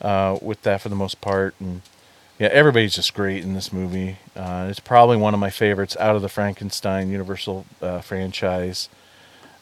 uh, 0.00 0.38
with 0.40 0.62
that 0.62 0.80
for 0.80 0.88
the 0.88 0.94
most 0.94 1.20
part. 1.20 1.54
And 1.58 1.82
yeah, 2.38 2.48
everybody's 2.48 2.94
just 2.94 3.14
great 3.14 3.42
in 3.42 3.54
this 3.54 3.72
movie. 3.72 4.18
Uh, 4.36 4.66
it's 4.70 4.80
probably 4.80 5.16
one 5.16 5.34
of 5.34 5.40
my 5.40 5.50
favorites 5.50 5.96
out 5.98 6.16
of 6.16 6.22
the 6.22 6.28
Frankenstein 6.28 7.10
Universal 7.10 7.66
uh, 7.82 8.00
franchise. 8.00 8.88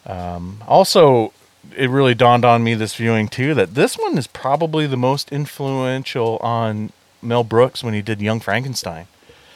Um, 0.06 0.62
also, 0.66 1.32
it 1.76 1.88
really 1.90 2.14
dawned 2.14 2.44
on 2.44 2.64
me 2.64 2.74
this 2.74 2.94
viewing 2.94 3.28
too 3.28 3.54
that 3.54 3.74
this 3.74 3.96
one 3.96 4.18
is 4.18 4.26
probably 4.26 4.86
the 4.86 4.96
most 4.96 5.30
influential 5.32 6.38
on 6.38 6.90
Mel 7.22 7.44
Brooks 7.44 7.84
when 7.84 7.94
he 7.94 8.02
did 8.02 8.20
Young 8.20 8.40
Frankenstein. 8.40 9.06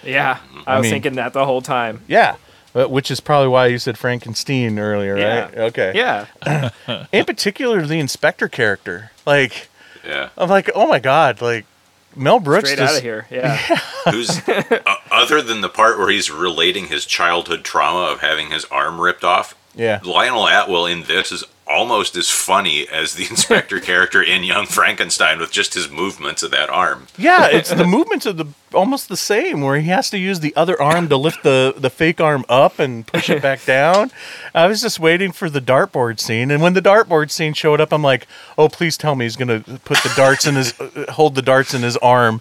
Yeah, 0.04 0.38
I, 0.66 0.74
I 0.74 0.78
was 0.78 0.84
mean- 0.84 0.92
thinking 0.92 1.14
that 1.16 1.32
the 1.32 1.44
whole 1.44 1.62
time. 1.62 2.02
Yeah. 2.06 2.36
uh, 2.76 2.84
Which 2.86 3.10
is 3.10 3.18
probably 3.20 3.48
why 3.48 3.66
you 3.66 3.78
said 3.78 3.98
Frankenstein 3.98 4.78
earlier, 4.78 5.16
Yeah. 5.18 5.40
right? 5.46 5.58
Okay. 5.58 5.92
Yeah, 5.94 6.70
In 7.12 7.24
particular, 7.24 7.84
the 7.86 7.98
inspector 7.98 8.48
character. 8.48 9.10
Like, 9.26 9.68
Yeah. 10.06 10.28
I'm 10.38 10.48
like, 10.48 10.70
oh 10.76 10.86
my 10.86 11.00
god, 11.00 11.40
like 11.42 11.66
Mel 12.14 12.38
Brooks 12.38 12.70
straight 12.70 12.78
just 12.78 12.94
out 12.94 12.98
of 12.98 13.02
here. 13.02 13.26
Yeah, 13.30 13.56
Who's 14.10 14.46
uh, 14.48 14.78
other 15.10 15.42
than 15.42 15.60
the 15.60 15.68
part 15.68 15.98
where 15.98 16.08
he's 16.10 16.30
relating 16.30 16.86
his 16.86 17.04
childhood 17.04 17.64
trauma 17.64 18.12
of 18.12 18.20
having 18.20 18.50
his 18.50 18.64
arm 18.66 19.00
ripped 19.00 19.24
off? 19.24 19.56
Yeah. 19.76 20.00
Lionel 20.02 20.48
Atwill 20.48 20.86
in 20.90 21.02
this 21.02 21.30
is 21.30 21.44
almost 21.68 22.16
as 22.16 22.30
funny 22.30 22.88
as 22.88 23.14
the 23.14 23.26
inspector 23.28 23.80
character 23.80 24.22
in 24.22 24.44
Young 24.44 24.66
Frankenstein 24.66 25.38
with 25.38 25.50
just 25.50 25.74
his 25.74 25.90
movements 25.90 26.42
of 26.42 26.50
that 26.52 26.70
arm. 26.70 27.08
Yeah, 27.18 27.48
it's 27.48 27.70
the 27.70 27.84
movements 27.84 28.26
are 28.26 28.32
the 28.32 28.46
almost 28.72 29.08
the 29.08 29.16
same 29.16 29.60
where 29.60 29.78
he 29.78 29.88
has 29.88 30.08
to 30.10 30.18
use 30.18 30.40
the 30.40 30.54
other 30.56 30.80
arm 30.80 31.08
to 31.08 31.16
lift 31.16 31.42
the 31.42 31.74
the 31.76 31.90
fake 31.90 32.20
arm 32.20 32.44
up 32.48 32.78
and 32.78 33.06
push 33.06 33.28
it 33.28 33.42
back 33.42 33.64
down. 33.64 34.10
I 34.54 34.66
was 34.66 34.80
just 34.80 34.98
waiting 34.98 35.32
for 35.32 35.50
the 35.50 35.60
dartboard 35.60 36.20
scene, 36.20 36.50
and 36.50 36.62
when 36.62 36.74
the 36.74 36.82
dartboard 36.82 37.30
scene 37.30 37.52
showed 37.52 37.80
up, 37.80 37.92
I'm 37.92 38.02
like, 38.02 38.26
"Oh, 38.56 38.68
please 38.68 38.96
tell 38.96 39.14
me 39.14 39.24
he's 39.24 39.36
gonna 39.36 39.60
put 39.60 39.98
the 39.98 40.12
darts 40.16 40.46
in 40.46 40.54
his 40.54 40.78
uh, 40.80 41.12
hold 41.12 41.34
the 41.34 41.42
darts 41.42 41.74
in 41.74 41.82
his 41.82 41.96
arm, 41.98 42.40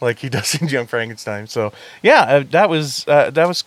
like 0.00 0.20
he 0.20 0.28
does 0.28 0.54
in 0.54 0.68
Young 0.68 0.86
Frankenstein." 0.86 1.46
So 1.46 1.72
yeah, 2.02 2.22
uh, 2.22 2.44
that 2.50 2.68
was 2.70 3.06
uh, 3.06 3.30
that 3.30 3.46
was 3.46 3.64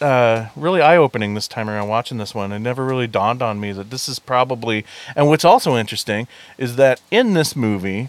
uh, 0.00 0.48
really 0.54 0.80
eye 0.80 0.96
opening 0.96 1.34
this 1.34 1.48
time 1.48 1.68
around 1.70 1.88
watching 1.88 2.18
this 2.18 2.34
one. 2.34 2.52
It 2.52 2.58
never 2.58 2.84
really 2.84 3.06
dawned 3.06 3.42
on 3.42 3.60
me 3.60 3.72
that 3.72 3.90
this 3.90 4.08
is 4.08 4.18
probably. 4.18 4.84
And 5.14 5.28
what's 5.28 5.44
also 5.44 5.76
interesting 5.76 6.28
is 6.58 6.76
that 6.76 7.00
in 7.10 7.34
this 7.34 7.56
movie, 7.56 8.08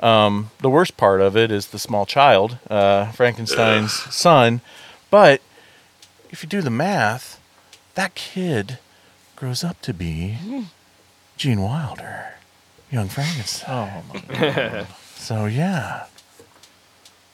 um, 0.00 0.50
the 0.60 0.70
worst 0.70 0.96
part 0.96 1.20
of 1.20 1.36
it 1.36 1.50
is 1.50 1.68
the 1.68 1.78
small 1.78 2.06
child, 2.06 2.58
uh, 2.70 3.10
Frankenstein's 3.12 3.92
son. 4.14 4.60
But 5.10 5.40
if 6.30 6.42
you 6.42 6.48
do 6.48 6.60
the 6.60 6.70
math, 6.70 7.40
that 7.94 8.14
kid 8.14 8.78
grows 9.36 9.64
up 9.64 9.80
to 9.82 9.94
be 9.94 10.36
Gene 11.36 11.62
Wilder, 11.62 12.34
young 12.90 13.08
Frankenstein. 13.08 14.02
Oh 14.02 14.12
my 14.12 14.86
So 15.16 15.46
yeah. 15.46 16.06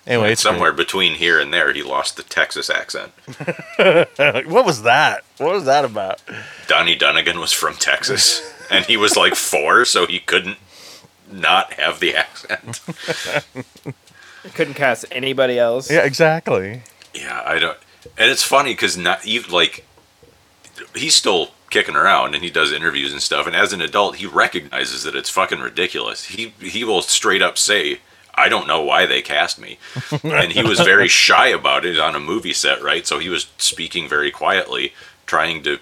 Anyway, 0.06 0.32
it's 0.32 0.42
Somewhere 0.42 0.72
between 0.72 1.14
here 1.14 1.40
and 1.40 1.52
there, 1.52 1.72
he 1.72 1.82
lost 1.82 2.16
the 2.16 2.22
Texas 2.22 2.68
accent. 2.68 3.12
What 4.46 4.64
was 4.66 4.82
that? 4.82 5.24
What 5.38 5.52
was 5.52 5.64
that 5.64 5.84
about? 5.84 6.20
Donnie 6.66 6.94
Dunnigan 6.94 7.40
was 7.40 7.52
from 7.52 7.74
Texas, 7.74 8.42
and 8.70 8.84
he 8.84 8.96
was 8.96 9.16
like 9.16 9.34
four, 9.52 9.84
so 9.84 10.06
he 10.06 10.18
couldn't 10.18 10.58
not 11.30 11.72
have 11.74 12.00
the 12.00 12.14
accent. 12.14 12.80
couldn't 14.54 14.74
cast 14.74 15.06
anybody 15.10 15.58
else. 15.58 15.90
Yeah, 15.90 16.04
exactly. 16.04 16.82
Yeah, 17.14 17.42
I 17.44 17.58
don't. 17.58 17.78
And 18.18 18.30
it's 18.30 18.42
funny 18.42 18.72
because 18.72 18.96
not 18.96 19.26
even 19.26 19.50
like 19.50 19.84
he's 20.94 21.16
still 21.16 21.50
kicking 21.70 21.96
around 21.96 22.34
and 22.34 22.44
he 22.44 22.50
does 22.50 22.72
interviews 22.72 23.12
and 23.12 23.22
stuff. 23.22 23.46
And 23.46 23.56
as 23.56 23.72
an 23.72 23.80
adult, 23.80 24.16
he 24.16 24.26
recognizes 24.26 25.02
that 25.04 25.16
it's 25.16 25.30
fucking 25.30 25.60
ridiculous. 25.60 26.26
He 26.26 26.52
he 26.60 26.84
will 26.84 27.02
straight 27.02 27.42
up 27.42 27.56
say, 27.58 28.00
"I 28.36 28.48
don't 28.48 28.66
know 28.66 28.82
why 28.82 29.06
they 29.06 29.22
cast 29.22 29.58
me," 29.58 29.78
and 30.22 30.52
he 30.52 30.62
was 30.62 30.80
very 30.80 31.08
shy 31.08 31.48
about 31.48 31.84
it 31.84 31.98
on 31.98 32.14
a 32.14 32.20
movie 32.20 32.52
set, 32.52 32.82
right? 32.82 33.06
So 33.06 33.18
he 33.18 33.28
was 33.28 33.46
speaking 33.58 34.08
very 34.08 34.30
quietly, 34.30 34.92
trying 35.26 35.62
to. 35.64 35.78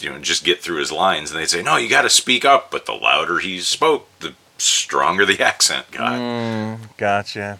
You 0.00 0.10
know, 0.10 0.18
just 0.20 0.44
get 0.44 0.62
through 0.62 0.76
his 0.76 0.92
lines, 0.92 1.32
and 1.32 1.40
they'd 1.40 1.50
say, 1.50 1.60
"No, 1.60 1.76
you 1.76 1.88
got 1.88 2.02
to 2.02 2.10
speak 2.10 2.44
up." 2.44 2.70
But 2.70 2.86
the 2.86 2.92
louder 2.92 3.40
he 3.40 3.58
spoke, 3.58 4.08
the 4.20 4.34
stronger 4.56 5.26
the 5.26 5.42
accent 5.44 5.90
got. 5.90 6.78
Gotcha. 6.96 7.58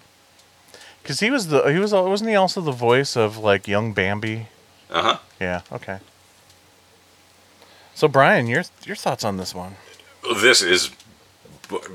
Because 1.02 1.20
he 1.20 1.30
was 1.30 1.48
the 1.48 1.62
he 1.72 1.78
was 1.78 1.92
wasn't 1.92 2.30
he 2.30 2.36
also 2.36 2.60
the 2.60 2.70
voice 2.70 3.16
of 3.16 3.38
like 3.38 3.66
young 3.66 3.92
Bambi? 3.92 4.48
Uh 4.90 5.02
huh. 5.02 5.18
Yeah. 5.40 5.62
Okay. 5.72 5.98
So 7.94 8.08
Bryan, 8.08 8.46
your 8.46 8.62
your 8.84 8.94
thoughts 8.94 9.24
on 9.24 9.38
this 9.38 9.54
one? 9.54 9.76
This 10.36 10.62
is 10.62 10.90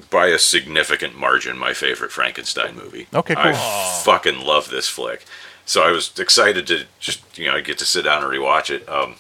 by 0.10 0.28
a 0.28 0.40
significant 0.40 1.18
margin 1.18 1.58
my 1.58 1.74
favorite 1.74 2.12
Frankenstein 2.12 2.76
movie. 2.76 3.08
Okay, 3.14 3.36
cool. 3.36 3.44
I 3.44 4.02
fucking 4.04 4.40
love 4.40 4.70
this 4.70 4.88
flick. 4.88 5.26
So 5.66 5.84
I 5.84 5.92
was 5.92 6.18
excited 6.20 6.68
to 6.68 6.86
just 7.00 7.38
you 7.38 7.48
know 7.48 7.62
get 7.62 7.78
to 7.80 7.86
sit 7.86 8.04
down 8.04 8.24
and 8.24 8.32
rewatch 8.32 8.70
it. 8.70 8.88
Um, 8.88 9.16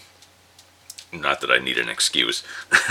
not 1.11 1.41
that 1.41 1.51
I 1.51 1.59
need 1.59 1.77
an 1.77 1.89
excuse, 1.89 2.43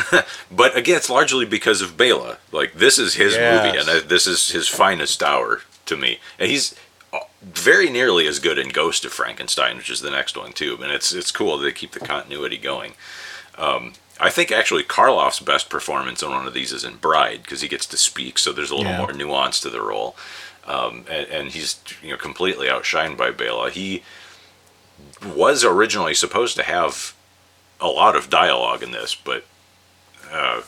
but 0.51 0.77
again, 0.77 0.97
it's 0.97 1.11
largely 1.11 1.45
because 1.45 1.83
of 1.83 1.97
Bela. 1.97 2.39
Like 2.51 2.75
this 2.75 2.99
is 2.99 3.15
his 3.15 3.35
movie, 3.37 3.77
and 3.79 4.09
this 4.09 4.27
is 4.27 4.51
his 4.51 4.69
finest 4.69 5.23
hour 5.23 5.63
to 5.87 5.97
me. 5.97 6.19
And 6.39 6.49
he's 6.51 6.75
uh, 7.13 7.21
very 7.43 7.91
nearly 7.91 8.27
as 8.27 8.39
good 8.39 8.59
in 8.59 8.69
Ghost 8.69 9.05
of 9.05 9.13
Frankenstein, 9.13 9.77
which 9.77 9.91
is 9.91 10.01
the 10.01 10.11
next 10.11 10.37
one 10.37 10.53
too. 10.53 10.79
And 10.81 10.93
it's 10.93 11.13
it's 11.13 11.33
cool 11.33 11.59
they 11.59 11.73
keep 11.73 11.93
the 11.93 12.01
continuity 12.01 12.59
going. 12.59 12.95
Um, 13.59 13.95
I 14.21 14.31
think 14.31 14.53
actually 14.53 14.85
Karloff's 14.85 15.41
best 15.41 15.69
performance 15.69 16.23
on 16.23 16.31
one 16.31 16.47
of 16.47 16.55
these 16.55 16.73
is 16.73 16.85
in 16.85 16.97
Bride 16.97 17.43
because 17.43 17.61
he 17.61 17.69
gets 17.69 17.87
to 17.87 17.97
speak, 17.97 18.39
so 18.39 18.53
there's 18.53 18.71
a 18.71 18.77
little 18.77 18.93
Yeah. 18.93 18.99
more 18.99 19.13
nuance 19.13 19.59
to 19.61 19.71
the 19.71 19.81
role. 19.81 20.17
Um, 20.65 21.05
and, 21.11 21.27
and 21.29 21.49
he's 21.51 21.81
you 22.03 22.11
know 22.11 22.17
completely 22.17 22.69
outshined 22.69 23.17
by 23.17 23.31
Bela. 23.33 23.71
He 23.71 24.03
was 25.25 25.65
originally 25.65 26.15
supposed 26.15 26.57
to 26.57 26.63
have 26.63 27.15
a 27.81 27.89
lot 27.89 28.15
of 28.15 28.31
dialogue 28.31 28.83
in 28.83 28.93
this, 28.93 29.15
but 29.15 29.45
uh, 30.31 30.63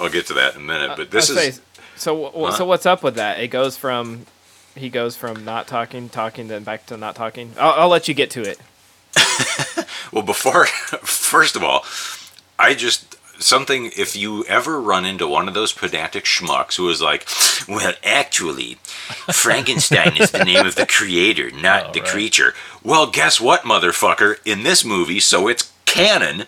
I'll 0.00 0.08
get 0.08 0.26
to 0.26 0.34
that 0.34 0.54
in 0.56 0.62
a 0.62 0.64
minute. 0.64 0.96
But 0.96 1.10
this 1.12 1.30
is 1.30 1.36
say, 1.56 1.62
so. 1.94 2.30
Huh? 2.34 2.52
So 2.52 2.64
what's 2.64 2.86
up 2.86 3.04
with 3.04 3.14
that? 3.14 3.38
It 3.38 3.48
goes 3.48 3.76
from 3.76 4.26
he 4.74 4.88
goes 4.90 5.16
from 5.16 5.44
not 5.44 5.68
talking, 5.68 6.08
talking, 6.08 6.48
then 6.48 6.64
back 6.64 6.86
to 6.86 6.96
not 6.96 7.14
talking. 7.14 7.52
I'll, 7.58 7.82
I'll 7.82 7.88
let 7.88 8.08
you 8.08 8.14
get 8.14 8.30
to 8.32 8.42
it. 8.42 8.58
Well, 10.12 10.22
before, 10.22 10.66
first 11.02 11.56
of 11.56 11.64
all, 11.64 11.80
I 12.58 12.74
just 12.74 13.16
something 13.38 13.90
if 13.96 14.16
you 14.16 14.44
ever 14.46 14.80
run 14.80 15.04
into 15.04 15.26
one 15.26 15.48
of 15.48 15.54
those 15.54 15.72
pedantic 15.72 16.24
schmucks 16.24 16.76
who 16.76 16.88
is 16.88 17.02
like, 17.02 17.26
well, 17.68 17.94
actually, 18.02 18.74
Frankenstein 19.32 20.16
is 20.16 20.30
the 20.30 20.44
name 20.44 20.66
of 20.66 20.74
the 20.74 20.86
creator, 20.86 21.50
not 21.50 21.88
oh, 21.88 21.92
the 21.92 22.00
creature. 22.00 22.54
Well, 22.82 23.10
guess 23.10 23.40
what, 23.40 23.62
motherfucker? 23.62 24.38
In 24.44 24.62
this 24.62 24.84
movie, 24.84 25.20
so 25.20 25.48
it's 25.48 25.72
canon. 25.84 26.44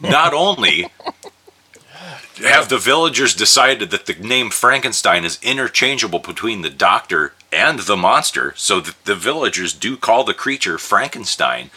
Not 0.00 0.34
only 0.34 0.90
have 2.38 2.68
the 2.68 2.78
villagers 2.78 3.34
decided 3.34 3.90
that 3.90 4.06
the 4.06 4.14
name 4.14 4.50
Frankenstein 4.50 5.24
is 5.24 5.38
interchangeable 5.42 6.18
between 6.18 6.62
the 6.62 6.70
doctor 6.70 7.32
and 7.52 7.80
the 7.80 7.96
monster, 7.96 8.52
so 8.56 8.80
that 8.80 8.96
the 9.04 9.14
villagers 9.14 9.72
do 9.72 9.96
call 9.96 10.24
the 10.24 10.34
creature 10.34 10.76
Frankenstein. 10.76 11.70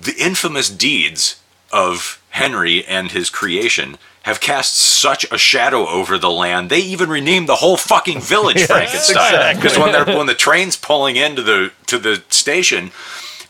The 0.00 0.14
infamous 0.18 0.68
deeds 0.68 1.40
of 1.72 2.21
Henry 2.32 2.84
and 2.86 3.12
his 3.12 3.30
creation 3.30 3.98
have 4.22 4.40
cast 4.40 4.74
such 4.76 5.26
a 5.30 5.38
shadow 5.38 5.86
over 5.86 6.16
the 6.16 6.30
land. 6.30 6.70
They 6.70 6.80
even 6.80 7.10
renamed 7.10 7.48
the 7.48 7.56
whole 7.56 7.76
fucking 7.76 8.20
village 8.20 8.62
Frankenstein 8.66 9.56
because 9.56 9.78
when 9.78 9.92
they're 9.92 10.16
when 10.16 10.26
the 10.26 10.34
train's 10.34 10.76
pulling 10.76 11.16
into 11.16 11.42
the 11.42 11.72
to 11.86 11.98
the 11.98 12.22
station, 12.30 12.90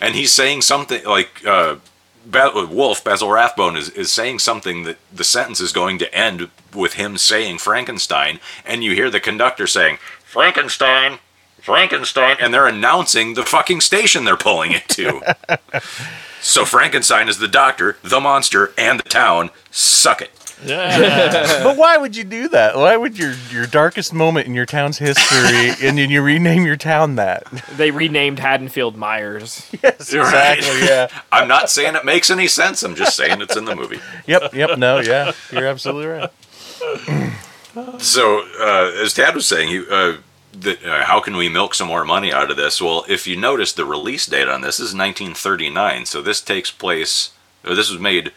and 0.00 0.14
he's 0.14 0.32
saying 0.32 0.62
something 0.62 1.04
like. 1.04 1.44
Uh, 1.46 1.76
Ba- 2.24 2.52
Wolf 2.70 3.02
Basil 3.02 3.28
Rathbone 3.28 3.76
is, 3.76 3.88
is 3.90 4.12
saying 4.12 4.38
something 4.38 4.84
that 4.84 4.96
the 5.12 5.24
sentence 5.24 5.58
is 5.58 5.72
going 5.72 5.98
to 5.98 6.14
end 6.14 6.50
with 6.72 6.92
him 6.92 7.18
saying 7.18 7.58
Frankenstein, 7.58 8.38
and 8.64 8.84
you 8.84 8.94
hear 8.94 9.10
the 9.10 9.18
conductor 9.18 9.66
saying 9.66 9.98
Frankenstein, 10.22 11.18
Frankenstein, 11.60 12.36
and 12.40 12.54
they're 12.54 12.68
announcing 12.68 13.34
the 13.34 13.42
fucking 13.42 13.80
station 13.80 14.24
they're 14.24 14.36
pulling 14.36 14.70
it 14.70 14.88
to. 14.90 15.20
so 16.42 16.64
Frankenstein 16.64 17.28
is 17.28 17.38
the 17.38 17.48
doctor, 17.48 17.96
the 18.02 18.20
monster, 18.20 18.72
and 18.76 18.98
the 18.98 19.08
town. 19.08 19.50
Suck 19.70 20.20
it. 20.20 20.30
Yeah. 20.64 21.60
But 21.62 21.76
why 21.76 21.96
would 21.96 22.16
you 22.16 22.24
do 22.24 22.48
that? 22.48 22.76
Why 22.76 22.96
would 22.96 23.18
your 23.18 23.34
your 23.50 23.66
darkest 23.66 24.12
moment 24.12 24.46
in 24.46 24.54
your 24.54 24.66
town's 24.66 24.98
history 24.98 25.70
and 25.88 25.96
then 25.98 26.10
you 26.10 26.22
rename 26.22 26.64
your 26.66 26.76
town 26.76 27.16
that? 27.16 27.44
They 27.76 27.90
renamed 27.90 28.38
Haddonfield 28.38 28.96
Myers. 28.96 29.70
Yes, 29.82 30.12
exactly. 30.12 30.86
Yeah. 30.86 31.08
I'm 31.32 31.48
not 31.48 31.70
saying 31.70 31.94
it 31.96 32.04
makes 32.04 32.30
any 32.30 32.48
sense. 32.48 32.82
I'm 32.82 32.94
just 32.94 33.16
saying 33.16 33.40
it's 33.40 33.56
in 33.56 33.64
the 33.64 33.74
movie. 33.74 34.00
Yep. 34.26 34.54
Yep. 34.54 34.78
No. 34.78 35.00
Yeah. 35.00 35.32
You're 35.50 35.66
absolutely 35.66 36.06
right. 36.06 36.30
So, 37.98 38.44
uh, 38.60 38.92
as 39.02 39.14
Tad 39.14 39.34
was 39.34 39.46
saying, 39.46 39.70
he, 39.70 39.82
uh, 39.90 40.16
that, 40.52 40.84
uh, 40.84 41.04
how 41.04 41.20
can 41.20 41.36
we 41.36 41.48
milk 41.48 41.74
some 41.74 41.88
more 41.88 42.04
money 42.04 42.32
out 42.32 42.50
of 42.50 42.56
this? 42.56 42.80
Well, 42.80 43.04
if 43.08 43.26
you 43.26 43.36
notice, 43.36 43.72
the 43.72 43.84
release 43.84 44.26
date 44.26 44.48
on 44.48 44.60
this 44.60 44.76
is 44.76 44.94
1939. 44.94 46.06
So 46.06 46.22
this 46.22 46.40
takes 46.40 46.70
place. 46.70 47.32
Or 47.64 47.74
this 47.74 47.90
was 47.90 48.00
made 48.00 48.32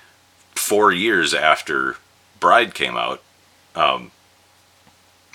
four 0.53 0.91
years 0.91 1.34
after 1.34 1.97
Bride 2.39 2.74
came 2.74 2.95
out. 2.95 3.22
Um, 3.76 4.11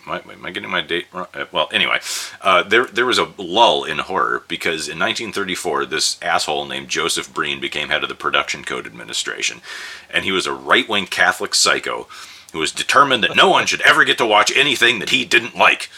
am, 0.07 0.13
I, 0.13 0.33
am 0.33 0.47
I 0.47 0.51
getting 0.51 0.71
my 0.71 0.81
date 0.81 1.07
wrong? 1.13 1.27
Uh, 1.35 1.47
Well, 1.53 1.69
anyway, 1.73 2.01
uh, 2.41 2.63
there 2.63 2.87
there 2.87 3.07
was 3.07 3.19
a 3.19 3.33
lull 3.37 3.85
in 3.85 3.99
horror 3.99 4.45
because 4.49 4.89
in 4.89 4.99
1934, 4.99 5.87
this 5.87 6.19
asshole 6.23 6.67
named 6.67 6.89
Joseph 6.89 7.33
Breen 7.33 7.61
became 7.61 7.89
head 7.89 8.03
of 8.03 8.09
the 8.09 8.15
Production 8.15 8.65
Code 8.65 8.87
Administration, 8.87 9.61
and 10.09 10.25
he 10.25 10.33
was 10.33 10.47
a 10.47 10.53
right 10.53 10.89
wing 10.89 11.07
Catholic 11.07 11.55
psycho 11.55 12.07
who 12.53 12.59
was 12.59 12.73
determined 12.73 13.23
that 13.23 13.37
no 13.37 13.49
one 13.49 13.67
should 13.67 13.81
ever 13.83 14.05
get 14.05 14.19
to 14.19 14.27
watch 14.27 14.53
anything 14.57 14.99
that 14.99 15.11
he 15.11 15.25
didn't 15.25 15.57
like. 15.57 15.89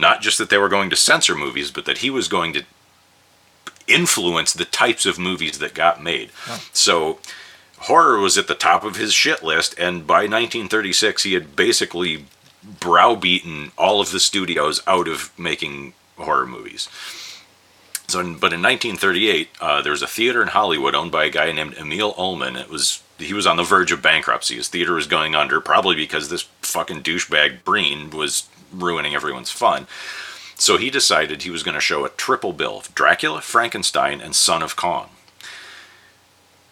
Not 0.00 0.22
just 0.22 0.38
that 0.38 0.50
they 0.50 0.58
were 0.58 0.68
going 0.68 0.90
to 0.90 0.96
censor 0.96 1.34
movies, 1.34 1.70
but 1.70 1.84
that 1.84 1.98
he 1.98 2.10
was 2.10 2.26
going 2.28 2.52
to 2.54 2.64
influence 3.86 4.52
the 4.52 4.64
types 4.64 5.04
of 5.04 5.18
movies 5.18 5.58
that 5.58 5.74
got 5.74 6.02
made. 6.02 6.30
So 6.72 7.18
horror 7.80 8.18
was 8.18 8.38
at 8.38 8.46
the 8.46 8.54
top 8.54 8.84
of 8.84 8.96
his 8.96 9.12
shit 9.12 9.42
list, 9.42 9.74
and 9.78 10.06
by 10.06 10.20
1936, 10.20 11.24
he 11.24 11.34
had 11.34 11.56
basically 11.56 12.26
browbeaten 12.62 13.72
all 13.76 14.00
of 14.00 14.10
the 14.10 14.20
studios 14.20 14.82
out 14.86 15.08
of 15.08 15.36
making 15.38 15.94
horror 16.16 16.46
movies. 16.46 16.88
So, 18.06 18.18
but 18.22 18.52
in 18.52 18.60
1938, 18.60 19.48
uh, 19.60 19.82
there 19.82 19.92
was 19.92 20.02
a 20.02 20.06
theater 20.06 20.42
in 20.42 20.48
Hollywood 20.48 20.94
owned 20.94 21.12
by 21.12 21.26
a 21.26 21.30
guy 21.30 21.52
named 21.52 21.76
Emil 21.78 22.14
Ullman. 22.18 22.56
It 22.56 22.68
was 22.68 23.02
he 23.18 23.34
was 23.34 23.46
on 23.46 23.56
the 23.56 23.62
verge 23.62 23.92
of 23.92 24.02
bankruptcy. 24.02 24.56
His 24.56 24.68
theater 24.68 24.94
was 24.94 25.06
going 25.06 25.34
under, 25.34 25.60
probably 25.60 25.94
because 25.94 26.28
this 26.28 26.48
fucking 26.62 27.02
douchebag 27.02 27.64
Breen 27.64 28.10
was 28.10 28.48
ruining 28.72 29.14
everyone's 29.14 29.50
fun. 29.50 29.86
So 30.56 30.76
he 30.76 30.90
decided 30.90 31.42
he 31.42 31.50
was 31.50 31.62
going 31.62 31.74
to 31.74 31.80
show 31.80 32.04
a 32.04 32.10
triple 32.10 32.52
bill 32.52 32.78
of 32.78 32.94
Dracula, 32.94 33.40
Frankenstein, 33.40 34.20
and 34.20 34.34
Son 34.34 34.62
of 34.62 34.76
Kong. 34.76 35.08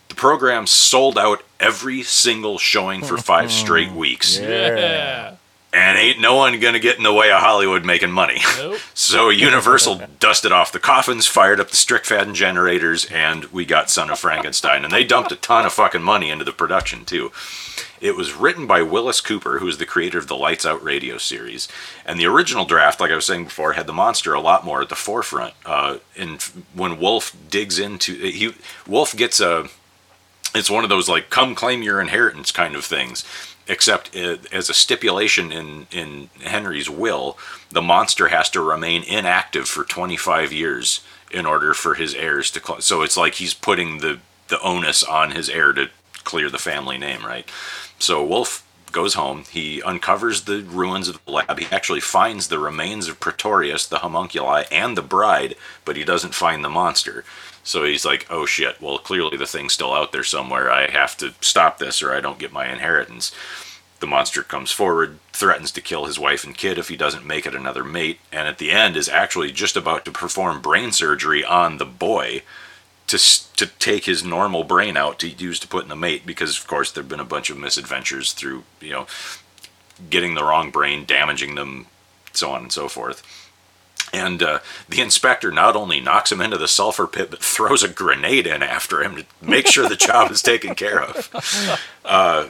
The 0.09 0.15
program 0.15 0.67
sold 0.67 1.17
out 1.19 1.43
every 1.59 2.03
single 2.03 2.59
showing 2.59 3.03
for 3.03 3.17
five 3.17 3.51
straight 3.51 3.93
weeks. 3.93 4.39
yeah. 4.39 5.37
And 5.79 5.97
ain't 5.97 6.20
no 6.20 6.35
one 6.35 6.59
going 6.59 6.74
to 6.74 6.81
get 6.81 6.97
in 6.97 7.05
the 7.05 7.12
way 7.12 7.31
of 7.31 7.39
Hollywood 7.39 7.85
making 7.85 8.11
money. 8.11 8.41
Nope. 8.57 8.81
So 8.95 9.31
Universal 9.31 10.03
dusted 10.18 10.51
off 10.51 10.72
the 10.72 10.81
coffins, 10.81 11.26
fired 11.26 11.61
up 11.61 11.70
the 11.70 11.76
Strickfaden 11.76 12.35
generators, 12.35 13.05
and 13.07 13.45
we 13.47 13.64
got 13.64 13.89
Son 13.89 14.11
of 14.11 14.18
Frankenstein. 14.18 14.85
And 14.85 14.93
they 14.93 15.05
dumped 15.05 15.33
a 15.33 15.37
ton 15.37 15.64
of 15.64 15.72
fucking 15.72 16.03
money 16.03 16.31
into 16.31 16.45
the 16.45 16.53
production, 16.53 17.05
too. 17.05 17.31
It 18.01 18.16
was 18.16 18.35
written 18.35 18.66
by 18.66 18.83
Willis 18.83 19.20
Cooper, 19.20 19.61
who 19.61 19.68
is 19.68 19.79
the 19.79 19.87
creator 19.87 20.18
of 20.18 20.26
the 20.26 20.37
Lights 20.37 20.66
Out 20.66 20.83
radio 20.83 21.16
series. 21.16 21.68
And 22.05 22.18
the 22.18 22.26
original 22.26 22.64
draft, 22.64 23.01
like 23.01 23.12
I 23.12 23.14
was 23.14 23.26
saying 23.26 23.45
before, 23.45 23.74
had 23.74 23.87
the 23.87 23.93
monster 23.93 24.35
a 24.35 24.41
lot 24.41 24.64
more 24.64 24.83
at 24.83 24.89
the 24.89 24.97
forefront. 24.97 25.55
Uh, 25.64 25.99
and 26.16 26.43
when 26.74 26.99
Wolf 26.99 27.35
digs 27.49 27.79
into 27.79 28.14
he 28.14 28.53
Wolf 28.87 29.16
gets 29.16 29.41
a 29.41 29.68
it's 30.55 30.70
one 30.70 30.85
of 30.85 30.91
those 30.91 31.09
like 31.09 31.31
come 31.31 31.55
claim 31.55 31.83
your 31.83 32.01
inheritance 32.01 32.51
kind 32.51 32.74
of 32.74 32.85
things 32.85 33.24
except 33.69 34.14
as 34.16 34.71
a 34.71 34.75
stipulation 34.75 35.53
in 35.53 35.87
in 35.91 36.31
Henry's 36.43 36.89
will 36.91 37.39
the 37.71 37.83
monster 37.83 38.29
has 38.29 38.49
to 38.51 38.61
remain 38.61 39.03
inactive 39.03 39.69
for 39.69 39.85
25 39.85 40.53
years 40.53 41.01
in 41.31 41.45
order 41.47 41.75
for 41.75 41.95
his 41.95 42.14
heirs 42.14 42.51
to 42.51 42.61
cl- 42.61 42.81
so 42.81 43.03
it's 43.03 43.16
like 43.16 43.35
he's 43.35 43.55
putting 43.55 43.99
the 43.99 44.19
the 44.49 44.61
onus 44.62 45.03
on 45.03 45.33
his 45.33 45.51
heir 45.51 45.73
to 45.75 45.89
clear 46.25 46.51
the 46.51 46.59
family 46.59 46.99
name 46.99 47.25
right? 47.25 47.49
So 47.99 48.25
wolf 48.25 48.64
goes 48.91 49.14
home 49.14 49.45
he 49.51 49.83
uncovers 49.83 50.43
the 50.43 50.62
ruins 50.62 51.09
of 51.09 51.23
the 51.25 51.31
lab 51.31 51.59
he 51.59 51.66
actually 51.71 52.01
finds 52.01 52.49
the 52.49 52.59
remains 52.59 53.07
of 53.07 53.21
pretorius 53.21 53.87
the 53.87 53.99
homunculi 53.99 54.64
and 54.73 54.97
the 54.97 55.03
bride 55.03 55.55
but 55.85 55.97
he 55.97 56.05
doesn't 56.05 56.35
find 56.35 56.64
the 56.64 56.71
monster 56.71 57.23
so 57.69 57.85
he's 57.85 58.07
like, 58.07 58.27
oh 58.31 58.47
shit, 58.47 58.81
well, 58.81 58.97
clearly 58.97 59.37
the 59.37 59.45
thing's 59.45 59.75
still 59.75 59.93
out 59.93 60.11
there 60.11 60.25
somewhere. 60.25 60.71
I 60.71 60.91
have 60.91 61.19
to 61.19 61.35
stop 61.43 61.77
this 61.77 62.03
or 62.03 62.14
I 62.14 62.21
don't 62.23 62.39
get 62.39 62.51
my 62.51 62.73
inheritance. 62.73 63.31
The 64.01 64.07
monster 64.07 64.43
comes 64.43 64.73
forward, 64.73 65.19
threatens 65.35 65.71
to 65.73 65.83
kill 65.83 66.07
his 66.07 66.19
wife 66.19 66.45
and 66.45 66.57
kid 66.57 66.79
if 66.79 66.89
he 66.89 66.97
doesn't 66.97 67.27
make 67.27 67.45
it 67.45 67.55
another 67.55 67.85
mate, 67.85 68.21
and 68.33 68.49
at 68.49 68.57
the 68.57 68.71
end 68.71 68.97
is 68.97 69.07
actually 69.07 69.53
just 69.53 69.77
about 69.77 70.07
to 70.07 70.11
perform 70.11 70.62
brain 70.62 70.93
surgery 70.93 71.45
on 71.45 71.77
the 71.77 71.85
boy 71.85 72.41
to, 73.09 73.19
to 73.19 73.66
take 73.66 74.07
his 74.07 74.25
normal 74.25 74.64
brain 74.64 74.97
out 74.97 75.19
to 75.19 75.29
use 75.29 75.61
to 75.61 75.69
put 75.69 75.83
in 75.83 75.91
the 75.91 75.97
mate 75.97 76.25
because, 76.25 76.59
of 76.59 76.66
course, 76.66 76.91
there 76.91 77.03
have 77.03 77.11
been 77.11 77.21
a 77.21 77.25
bunch 77.25 77.51
of 77.51 77.59
misadventures 77.59 78.33
through, 78.33 78.64
you 78.81 78.93
know, 78.93 79.07
getting 80.09 80.37
the 80.37 80.45
wrong 80.45 80.71
brain, 80.71 81.05
damaging 81.05 81.55
them, 81.55 81.85
so 82.33 82.51
on 82.51 82.62
and 82.62 82.73
so 82.73 82.89
forth. 82.89 83.48
And 84.13 84.43
uh, 84.43 84.61
the 84.89 85.01
inspector 85.01 85.51
not 85.51 85.77
only 85.77 86.01
knocks 86.01 86.33
him 86.33 86.41
into 86.41 86.59
the 86.59 86.69
sulfur 86.69 87.07
pit, 87.07 87.31
but 87.31 87.43
throws 87.43 87.83
a 87.83 87.89
grenade 87.89 88.47
in 88.47 88.63
after 88.63 89.03
him 89.03 89.17
to 89.17 89.27
make 89.43 89.67
sure 89.67 89.89
the 89.89 89.97
job 89.97 90.31
is 90.31 90.43
taken 90.43 90.75
care 90.75 91.03
of. 91.03 91.29
Uh, 92.05 92.49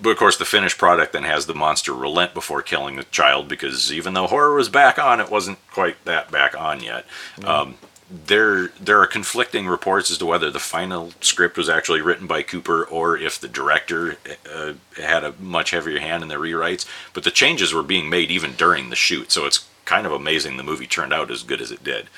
but 0.00 0.10
of 0.10 0.16
course, 0.16 0.36
the 0.36 0.44
finished 0.44 0.78
product 0.78 1.12
then 1.12 1.24
has 1.24 1.46
the 1.46 1.54
monster 1.54 1.92
relent 1.92 2.34
before 2.34 2.62
killing 2.62 2.96
the 2.96 3.04
child 3.04 3.48
because 3.48 3.92
even 3.92 4.14
though 4.14 4.26
horror 4.26 4.54
was 4.54 4.68
back 4.68 4.98
on, 4.98 5.20
it 5.20 5.30
wasn't 5.30 5.58
quite 5.70 6.04
that 6.04 6.30
back 6.30 6.58
on 6.58 6.82
yet. 6.82 7.04
Um, 7.42 7.76
there, 8.08 8.68
there 8.80 9.00
are 9.00 9.06
conflicting 9.06 9.66
reports 9.66 10.10
as 10.10 10.18
to 10.18 10.26
whether 10.26 10.50
the 10.50 10.60
final 10.60 11.12
script 11.20 11.56
was 11.56 11.68
actually 11.68 12.02
written 12.02 12.26
by 12.26 12.42
Cooper 12.42 12.84
or 12.84 13.16
if 13.16 13.40
the 13.40 13.48
director 13.48 14.16
uh, 14.52 14.74
had 14.96 15.24
a 15.24 15.32
much 15.40 15.72
heavier 15.72 15.98
hand 15.98 16.22
in 16.22 16.28
the 16.28 16.36
rewrites. 16.36 16.86
But 17.12 17.24
the 17.24 17.30
changes 17.30 17.74
were 17.74 17.82
being 17.82 18.08
made 18.08 18.30
even 18.30 18.52
during 18.52 18.90
the 18.90 18.96
shoot, 18.96 19.32
so 19.32 19.46
it's 19.46 19.66
kind 19.86 20.06
of 20.06 20.12
amazing 20.12 20.58
the 20.58 20.62
movie 20.62 20.86
turned 20.86 21.14
out 21.14 21.30
as 21.30 21.42
good 21.42 21.62
as 21.62 21.70
it 21.70 21.82
did. 21.82 22.08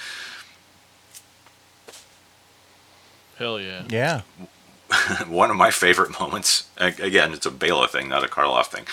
Hell 3.39 3.61
yeah. 3.61 3.85
Yeah. 3.89 4.23
one 5.29 5.51
of 5.51 5.57
my 5.57 5.71
favorite 5.71 6.19
moments 6.19 6.67
again 6.79 7.35
it's 7.35 7.45
a 7.45 7.51
Bela 7.51 7.87
thing 7.87 8.09
not 8.09 8.25
a 8.25 8.27
Karloff 8.27 8.67
thing 8.67 8.87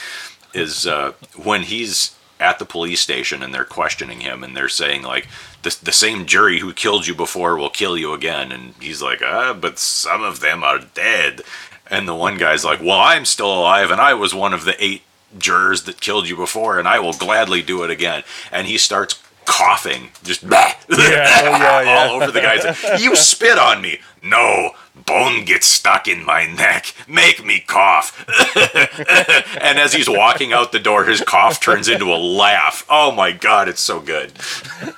is 0.53 0.85
uh, 0.85 1.13
when 1.41 1.63
he's 1.63 2.15
at 2.37 2.59
the 2.59 2.65
police 2.65 2.99
station 2.99 3.41
and 3.41 3.53
they're 3.53 3.63
questioning 3.63 4.19
him 4.19 4.43
and 4.43 4.57
they're 4.57 4.67
saying 4.67 5.03
like 5.03 5.25
the, 5.63 5.75
the 5.81 5.93
same 5.93 6.25
jury 6.25 6.59
who 6.59 6.73
killed 6.73 7.07
you 7.07 7.15
before 7.15 7.55
will 7.55 7.69
kill 7.69 7.97
you 7.97 8.11
again 8.11 8.51
and 8.51 8.73
he's 8.81 9.01
like 9.01 9.21
ah 9.23 9.53
but 9.53 9.79
some 9.79 10.21
of 10.21 10.41
them 10.41 10.65
are 10.65 10.79
dead 10.79 11.41
and 11.89 12.07
the 12.07 12.13
one 12.13 12.37
guy's 12.37 12.65
like 12.65 12.81
well 12.81 12.99
I'm 12.99 13.23
still 13.23 13.51
alive 13.51 13.89
and 13.89 14.01
I 14.01 14.13
was 14.15 14.35
one 14.35 14.53
of 14.53 14.65
the 14.65 14.75
eight 14.83 15.03
jurors 15.37 15.83
that 15.83 16.01
killed 16.01 16.27
you 16.27 16.35
before 16.35 16.79
and 16.79 16.87
I 16.87 16.99
will 16.99 17.13
gladly 17.13 17.61
do 17.61 17.83
it 17.83 17.89
again 17.89 18.23
and 18.51 18.67
he 18.67 18.77
starts 18.77 19.21
coughing 19.45 20.09
just 20.23 20.43
yeah, 20.43 20.73
oh, 20.89 20.89
yeah. 20.89 22.07
all 22.09 22.21
over 22.21 22.31
the 22.31 22.41
guy's 22.41 23.01
you 23.01 23.15
spit 23.15 23.57
on 23.57 23.81
me 23.81 23.99
no 24.23 24.71
Bone 24.95 25.43
gets 25.43 25.67
stuck 25.67 26.07
in 26.07 26.23
my 26.23 26.45
neck. 26.45 26.93
Make 27.07 27.45
me 27.45 27.59
cough. 27.59 28.25
and 29.61 29.77
as 29.77 29.93
he's 29.93 30.09
walking 30.09 30.53
out 30.53 30.71
the 30.71 30.79
door, 30.79 31.03
his 31.03 31.21
cough 31.21 31.59
turns 31.59 31.89
into 31.89 32.05
a 32.05 32.15
laugh. 32.15 32.85
Oh 32.89 33.11
my 33.11 33.31
god, 33.33 33.67
it's 33.67 33.81
so 33.81 33.99
good. 33.99 34.31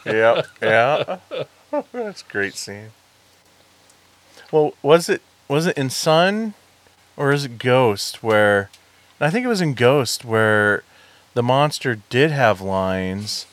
yeah, 0.06 0.44
yeah. 0.62 1.18
That's 1.92 2.22
a 2.22 2.32
great 2.32 2.56
scene. 2.56 2.92
Well, 4.52 4.76
was 4.84 5.10
it 5.10 5.22
was 5.48 5.66
it 5.66 5.78
in 5.78 5.90
Son 5.90 6.54
or 7.18 7.32
is 7.32 7.44
it 7.44 7.58
Ghost 7.58 8.22
where 8.22 8.70
I 9.20 9.30
think 9.30 9.46
it 9.46 9.50
was 9.50 9.62
in 9.62 9.74
Ghost 9.74 10.24
where 10.26 10.84
the 11.34 11.44
monster 11.44 12.00
did 12.10 12.32
have 12.32 12.62
lines, 12.62 13.46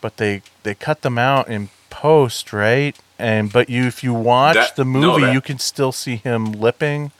but 0.00 0.16
they 0.16 0.42
they 0.62 0.74
cut 0.74 1.02
them 1.02 1.18
out 1.18 1.48
in 1.48 1.68
post, 1.90 2.52
right? 2.52 2.96
And 3.18 3.52
but 3.52 3.68
you 3.68 3.84
if 3.86 4.02
you 4.02 4.14
watch 4.14 4.54
That- 4.54 4.76
the 4.76 4.84
no, 4.84 4.90
movie, 5.12 5.22
that- 5.26 5.32
you 5.34 5.40
can 5.40 5.58
still 5.58 5.92
see 5.92 6.16
him 6.16 6.52
lipping. 6.52 7.12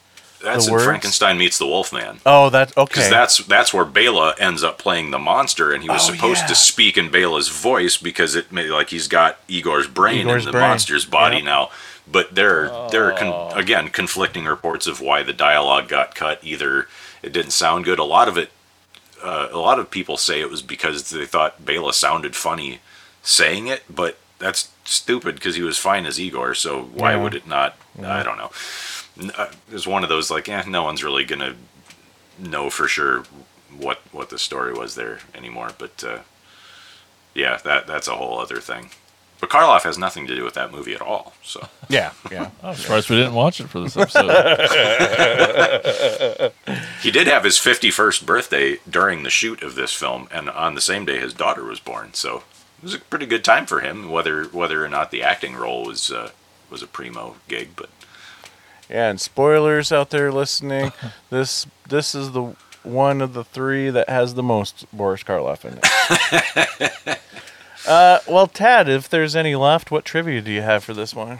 That's 0.42 0.66
in 0.66 0.72
words? 0.72 0.84
Frankenstein 0.86 1.38
meets 1.38 1.56
the 1.58 1.66
Wolfman. 1.68 2.18
Oh, 2.26 2.50
that's 2.50 2.76
okay. 2.76 2.94
Because 2.94 3.10
that's 3.10 3.38
that's 3.46 3.72
where 3.72 3.84
Bela 3.84 4.34
ends 4.40 4.64
up 4.64 4.76
playing 4.76 5.12
the 5.12 5.18
monster, 5.20 5.70
and 5.72 5.84
he 5.84 5.88
was 5.88 6.08
Oh, 6.08 6.12
supposed 6.14 6.40
yeah. 6.40 6.46
to 6.48 6.54
speak 6.56 6.98
in 6.98 7.10
Bela's 7.10 7.48
voice 7.48 7.96
because 7.96 8.34
it 8.34 8.52
like 8.52 8.90
he's 8.90 9.06
got 9.06 9.38
Igor's 9.46 9.86
brain 9.86 10.20
Igor's 10.22 10.42
in 10.42 10.46
the 10.46 10.52
brain. 10.52 10.68
monster's 10.70 11.04
body 11.04 11.36
Yep. 11.36 11.44
now. 11.44 11.70
But 12.06 12.34
there, 12.34 12.68
there 12.90 13.06
are 13.06 13.12
Oh. 13.12 13.16
con- 13.50 13.58
again 13.58 13.88
conflicting 13.88 14.44
reports 14.44 14.86
of 14.86 15.00
why 15.00 15.22
the 15.22 15.32
dialogue 15.32 15.88
got 15.88 16.14
cut. 16.14 16.40
Either 16.42 16.88
it 17.22 17.32
didn't 17.32 17.52
sound 17.52 17.84
good. 17.84 17.98
A 17.98 18.04
lot 18.04 18.28
of 18.28 18.36
it, 18.36 18.50
uh, 19.22 19.48
a 19.52 19.58
lot 19.58 19.78
of 19.78 19.90
people 19.90 20.16
say 20.16 20.40
it 20.40 20.50
was 20.50 20.62
because 20.62 21.10
they 21.10 21.26
thought 21.26 21.64
Bela 21.64 21.92
sounded 21.92 22.34
funny 22.34 22.80
saying 23.22 23.68
it, 23.68 23.84
but 23.88 24.18
that's 24.40 24.68
stupid 24.84 25.36
because 25.36 25.54
he 25.54 25.62
was 25.62 25.78
fine 25.78 26.04
as 26.06 26.18
Igor. 26.18 26.54
So 26.54 26.82
why 26.82 27.12
Yeah. 27.12 27.22
would 27.22 27.34
it 27.34 27.46
not? 27.46 27.76
I 28.04 28.22
don't 28.24 28.36
know. 28.38 28.50
Uh, 29.38 29.46
It 29.68 29.72
was 29.74 29.86
one 29.86 30.02
of 30.02 30.08
those 30.08 30.28
like, 30.30 30.48
eh, 30.48 30.64
no 30.66 30.82
one's 30.82 31.04
really 31.04 31.24
gonna 31.24 31.54
know 32.38 32.68
for 32.70 32.88
sure 32.88 33.24
what 33.70 34.00
what 34.10 34.28
the 34.30 34.38
story 34.38 34.72
was 34.72 34.96
there 34.96 35.20
anymore. 35.34 35.70
But 35.78 36.02
uh, 36.02 36.18
yeah, 37.34 37.58
that 37.58 37.86
that's 37.86 38.08
a 38.08 38.16
whole 38.16 38.40
other 38.40 38.60
thing. 38.60 38.90
But 39.42 39.50
Karloff 39.50 39.82
has 39.82 39.98
nothing 39.98 40.28
to 40.28 40.36
do 40.36 40.44
with 40.44 40.54
that 40.54 40.70
movie 40.70 40.94
at 40.94 41.00
all. 41.00 41.32
So 41.42 41.66
yeah, 41.88 42.12
yeah. 42.30 42.50
I'm 42.62 42.76
surprised 42.76 43.10
we 43.10 43.16
didn't 43.16 43.34
watch 43.34 43.60
it 43.60 43.66
for 43.66 43.80
this 43.80 43.96
episode. 43.96 44.30
he 47.02 47.10
did 47.10 47.26
have 47.26 47.42
his 47.42 47.56
51st 47.56 48.24
birthday 48.24 48.78
during 48.88 49.24
the 49.24 49.30
shoot 49.30 49.64
of 49.64 49.74
this 49.74 49.92
film, 49.92 50.28
and 50.30 50.48
on 50.48 50.76
the 50.76 50.80
same 50.80 51.04
day 51.04 51.18
his 51.18 51.34
daughter 51.34 51.64
was 51.64 51.80
born. 51.80 52.14
So 52.14 52.44
it 52.78 52.84
was 52.84 52.94
a 52.94 53.00
pretty 53.00 53.26
good 53.26 53.42
time 53.42 53.66
for 53.66 53.80
him, 53.80 54.10
whether 54.10 54.44
whether 54.44 54.84
or 54.84 54.88
not 54.88 55.10
the 55.10 55.24
acting 55.24 55.56
role 55.56 55.86
was 55.86 56.12
uh, 56.12 56.30
was 56.70 56.80
a 56.80 56.86
primo 56.86 57.34
gig. 57.48 57.70
But 57.74 57.90
Yeah, 58.88 59.10
and 59.10 59.20
spoilers 59.20 59.90
out 59.90 60.10
there 60.10 60.30
listening, 60.30 60.92
this 61.30 61.66
this 61.88 62.14
is 62.14 62.30
the 62.30 62.54
one 62.84 63.20
of 63.20 63.32
the 63.34 63.42
three 63.42 63.90
that 63.90 64.08
has 64.08 64.34
the 64.34 64.42
most 64.44 64.86
Boris 64.92 65.24
Karloff 65.24 65.64
in 65.64 65.80
it. 65.82 67.18
uh, 67.86 68.20
well, 68.28 68.46
Tad, 68.46 68.88
if 68.88 69.08
there's 69.08 69.34
any 69.34 69.54
left, 69.54 69.90
what 69.90 70.04
trivia 70.04 70.40
do 70.40 70.50
you 70.50 70.62
have 70.62 70.84
for 70.84 70.94
this 70.94 71.14
one? 71.14 71.38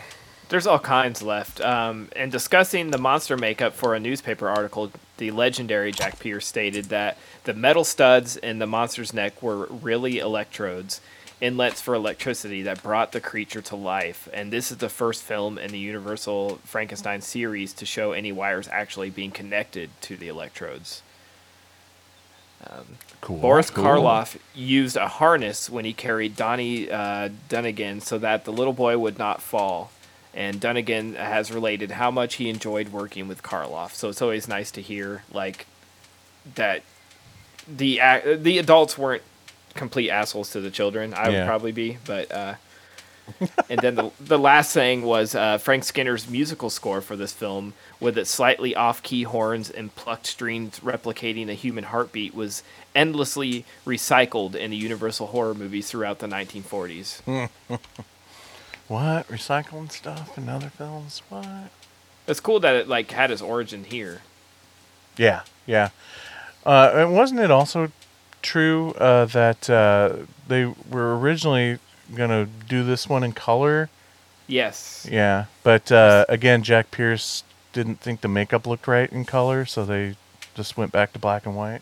There's 0.48 0.66
all 0.66 0.78
kinds 0.78 1.22
left. 1.22 1.60
Um, 1.60 2.08
and 2.14 2.30
discussing 2.30 2.90
the 2.90 2.98
monster 2.98 3.36
makeup 3.36 3.72
for 3.74 3.94
a 3.94 4.00
newspaper 4.00 4.48
article, 4.48 4.92
the 5.16 5.30
legendary 5.30 5.92
Jack 5.92 6.18
Pierce 6.18 6.46
stated 6.46 6.86
that 6.86 7.16
the 7.44 7.54
metal 7.54 7.84
studs 7.84 8.36
in 8.36 8.58
the 8.58 8.66
monster's 8.66 9.14
neck 9.14 9.42
were 9.42 9.66
really 9.66 10.18
electrodes, 10.18 11.00
inlets 11.40 11.80
for 11.80 11.94
electricity 11.94 12.62
that 12.62 12.82
brought 12.82 13.12
the 13.12 13.20
creature 13.20 13.62
to 13.62 13.76
life. 13.76 14.28
And 14.32 14.52
this 14.52 14.70
is 14.70 14.78
the 14.78 14.88
first 14.88 15.22
film 15.22 15.58
in 15.58 15.70
the 15.70 15.78
Universal 15.78 16.60
Frankenstein 16.64 17.20
series 17.20 17.72
to 17.74 17.86
show 17.86 18.12
any 18.12 18.32
wires 18.32 18.68
actually 18.68 19.10
being 19.10 19.30
connected 19.30 19.90
to 20.02 20.16
the 20.16 20.28
electrodes. 20.28 21.02
Cool. 23.20 23.38
Boris 23.38 23.70
Karloff 23.70 24.36
used 24.54 24.96
a 24.96 25.06
harness 25.06 25.70
when 25.70 25.84
he 25.84 25.92
carried 25.92 26.34
Donnie 26.34 26.90
uh, 26.90 27.28
Dunnigan 27.48 28.00
so 28.00 28.18
that 28.18 28.44
the 28.44 28.52
little 28.52 28.72
boy 28.72 28.98
would 28.98 29.16
not 29.18 29.40
fall. 29.40 29.92
And 30.34 30.58
Dunnigan 30.60 31.14
has 31.14 31.52
related 31.52 31.92
how 31.92 32.10
much 32.10 32.36
he 32.36 32.48
enjoyed 32.48 32.88
working 32.88 33.28
with 33.28 33.42
Karloff. 33.42 33.92
So 33.92 34.08
it's 34.08 34.22
always 34.22 34.48
nice 34.48 34.70
to 34.72 34.80
hear 34.82 35.22
like 35.32 35.66
that 36.56 36.82
the 37.68 38.00
ac- 38.00 38.36
the 38.36 38.58
adults 38.58 38.98
weren't 38.98 39.22
complete 39.74 40.10
assholes 40.10 40.50
to 40.52 40.60
the 40.60 40.70
children. 40.70 41.14
I 41.14 41.28
Yeah. 41.28 41.40
would 41.40 41.46
probably 41.46 41.72
be, 41.72 41.98
but 42.04 42.32
uh, 42.32 42.54
and 43.68 43.80
then 43.80 43.94
the 43.94 44.10
the 44.20 44.38
last 44.38 44.72
thing 44.72 45.02
was 45.02 45.34
uh, 45.34 45.58
Frank 45.58 45.84
Skinner's 45.84 46.28
musical 46.28 46.70
score 46.70 47.00
for 47.00 47.16
this 47.16 47.32
film, 47.32 47.74
with 48.00 48.16
its 48.18 48.30
slightly 48.30 48.74
off-key 48.74 49.24
horns 49.24 49.70
and 49.70 49.94
plucked 49.94 50.26
strings 50.26 50.80
replicating 50.80 51.48
a 51.48 51.54
human 51.54 51.84
heartbeat, 51.84 52.34
was 52.34 52.62
endlessly 52.94 53.64
recycled 53.86 54.54
in 54.54 54.70
the 54.70 54.76
Universal 54.76 55.28
horror 55.28 55.54
movies 55.54 55.88
throughout 55.90 56.18
the 56.18 56.26
1940s. 56.26 57.48
What 58.88 59.26
recycling 59.28 59.90
stuff 59.90 60.36
in 60.36 60.50
other 60.50 60.68
films? 60.68 61.22
What? 61.30 61.70
It's 62.26 62.40
cool 62.40 62.60
that 62.60 62.74
it 62.74 62.88
like 62.88 63.10
had 63.10 63.30
its 63.30 63.40
origin 63.40 63.84
here. 63.84 64.20
Yeah, 65.16 65.44
yeah. 65.64 65.90
Uh, 66.66 66.90
and 66.94 67.14
wasn't 67.14 67.40
it 67.40 67.50
also 67.50 67.90
true 68.42 68.90
uh, 68.98 69.24
that 69.26 69.70
uh, 69.70 70.26
they 70.46 70.66
were 70.66 71.18
originally 71.18 71.78
gonna 72.14 72.46
do 72.68 72.84
this 72.84 73.08
one 73.08 73.22
in 73.22 73.32
color? 73.32 73.88
Yes. 74.46 75.06
Yeah, 75.10 75.46
but 75.62 75.90
uh, 75.90 76.24
again, 76.28 76.62
Jack 76.62 76.90
Pierce 76.90 77.44
didn't 77.72 78.00
think 78.00 78.20
the 78.20 78.28
makeup 78.28 78.66
looked 78.66 78.86
right 78.86 79.10
in 79.10 79.24
color, 79.24 79.64
so 79.64 79.84
they 79.84 80.16
just 80.54 80.76
went 80.76 80.92
back 80.92 81.12
to 81.12 81.18
black 81.18 81.46
and 81.46 81.56
white. 81.56 81.80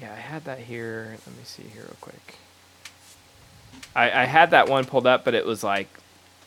Yeah, 0.00 0.12
I 0.12 0.20
had 0.20 0.44
that 0.44 0.60
here. 0.60 1.16
Let 1.26 1.36
me 1.36 1.42
see 1.44 1.64
here 1.64 1.82
real 1.82 1.96
quick. 2.00 2.36
I, 3.94 4.22
I 4.22 4.24
had 4.24 4.50
that 4.52 4.68
one 4.68 4.84
pulled 4.84 5.06
up, 5.06 5.24
but 5.24 5.34
it 5.34 5.44
was 5.44 5.64
like 5.64 5.88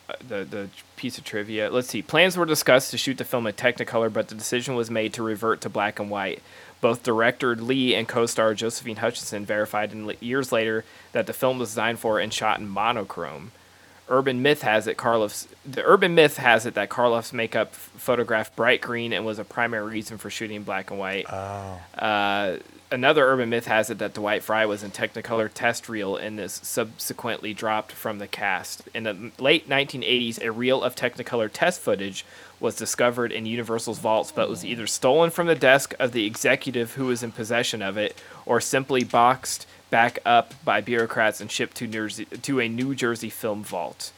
uh, 0.08 0.14
the 0.26 0.44
the 0.44 0.68
piece 0.96 1.18
of 1.18 1.24
trivia. 1.24 1.70
Let's 1.70 1.88
see. 1.88 2.02
Plans 2.02 2.36
were 2.36 2.46
discussed 2.46 2.90
to 2.92 2.98
shoot 2.98 3.18
the 3.18 3.24
film 3.24 3.46
in 3.46 3.54
Technicolor, 3.54 4.12
but 4.12 4.28
the 4.28 4.34
decision 4.34 4.74
was 4.74 4.90
made 4.90 5.12
to 5.14 5.22
revert 5.22 5.60
to 5.62 5.68
black 5.68 5.98
and 5.98 6.10
white. 6.10 6.42
Both 6.82 7.02
director 7.02 7.56
Lee 7.56 7.94
and 7.94 8.06
co-star 8.06 8.52
Josephine 8.52 8.96
Hutchinson 8.96 9.46
verified 9.46 9.92
in 9.92 10.14
years 10.20 10.52
later 10.52 10.84
that 11.12 11.26
the 11.26 11.32
film 11.32 11.58
was 11.58 11.70
designed 11.70 12.00
for 12.00 12.18
and 12.18 12.34
shot 12.34 12.60
in 12.60 12.68
monochrome. 12.68 13.52
Urban 14.08 14.42
myth 14.42 14.62
has 14.62 14.86
it 14.86 14.98
Karloff's 14.98 15.48
the 15.64 15.82
urban 15.84 16.14
myth 16.14 16.36
has 16.36 16.66
it 16.66 16.74
that 16.74 16.90
Karloff's 16.90 17.32
makeup 17.32 17.72
photographed 17.74 18.54
bright 18.56 18.80
green 18.82 19.12
and 19.12 19.24
was 19.24 19.38
a 19.38 19.44
primary 19.44 19.90
reason 19.90 20.18
for 20.18 20.28
shooting 20.28 20.64
black 20.64 20.90
and 20.90 20.98
white. 20.98 21.24
Uh, 21.96 22.56
another 22.90 23.26
urban 23.26 23.48
myth 23.48 23.66
has 23.66 23.88
it 23.88 23.98
that 23.98 24.12
Dwight 24.14 24.42
Frye 24.42 24.66
was 24.66 24.82
in 24.82 24.90
Technicolor 24.90 25.48
test 25.52 25.88
reel 25.88 26.16
and 26.16 26.38
is 26.38 26.60
subsequently 26.62 27.54
dropped 27.54 27.92
from 27.92 28.18
the 28.18 28.26
cast. 28.28 28.82
In 28.92 29.04
the 29.04 29.30
late 29.38 29.68
1980s, 29.68 30.42
a 30.42 30.50
reel 30.52 30.82
of 30.82 30.94
Technicolor 30.94 31.48
test 31.50 31.80
footage 31.80 32.26
was 32.62 32.76
discovered 32.76 33.32
in 33.32 33.44
Universal's 33.44 33.98
vaults, 33.98 34.32
but 34.32 34.48
was 34.48 34.64
either 34.64 34.86
stolen 34.86 35.30
from 35.30 35.48
the 35.48 35.54
desk 35.54 35.94
of 35.98 36.12
the 36.12 36.24
executive 36.24 36.92
who 36.92 37.06
was 37.06 37.22
in 37.22 37.32
possession 37.32 37.82
of 37.82 37.98
it, 37.98 38.16
or 38.46 38.60
simply 38.60 39.04
boxed 39.04 39.66
back 39.90 40.18
up 40.24 40.54
by 40.64 40.80
bureaucrats 40.80 41.40
and 41.40 41.50
shipped 41.50 41.76
to, 41.76 41.86
Jersey, 41.86 42.24
to 42.24 42.60
a 42.60 42.68
New 42.68 42.94
Jersey 42.94 43.28
film 43.28 43.62
vault. 43.62 44.12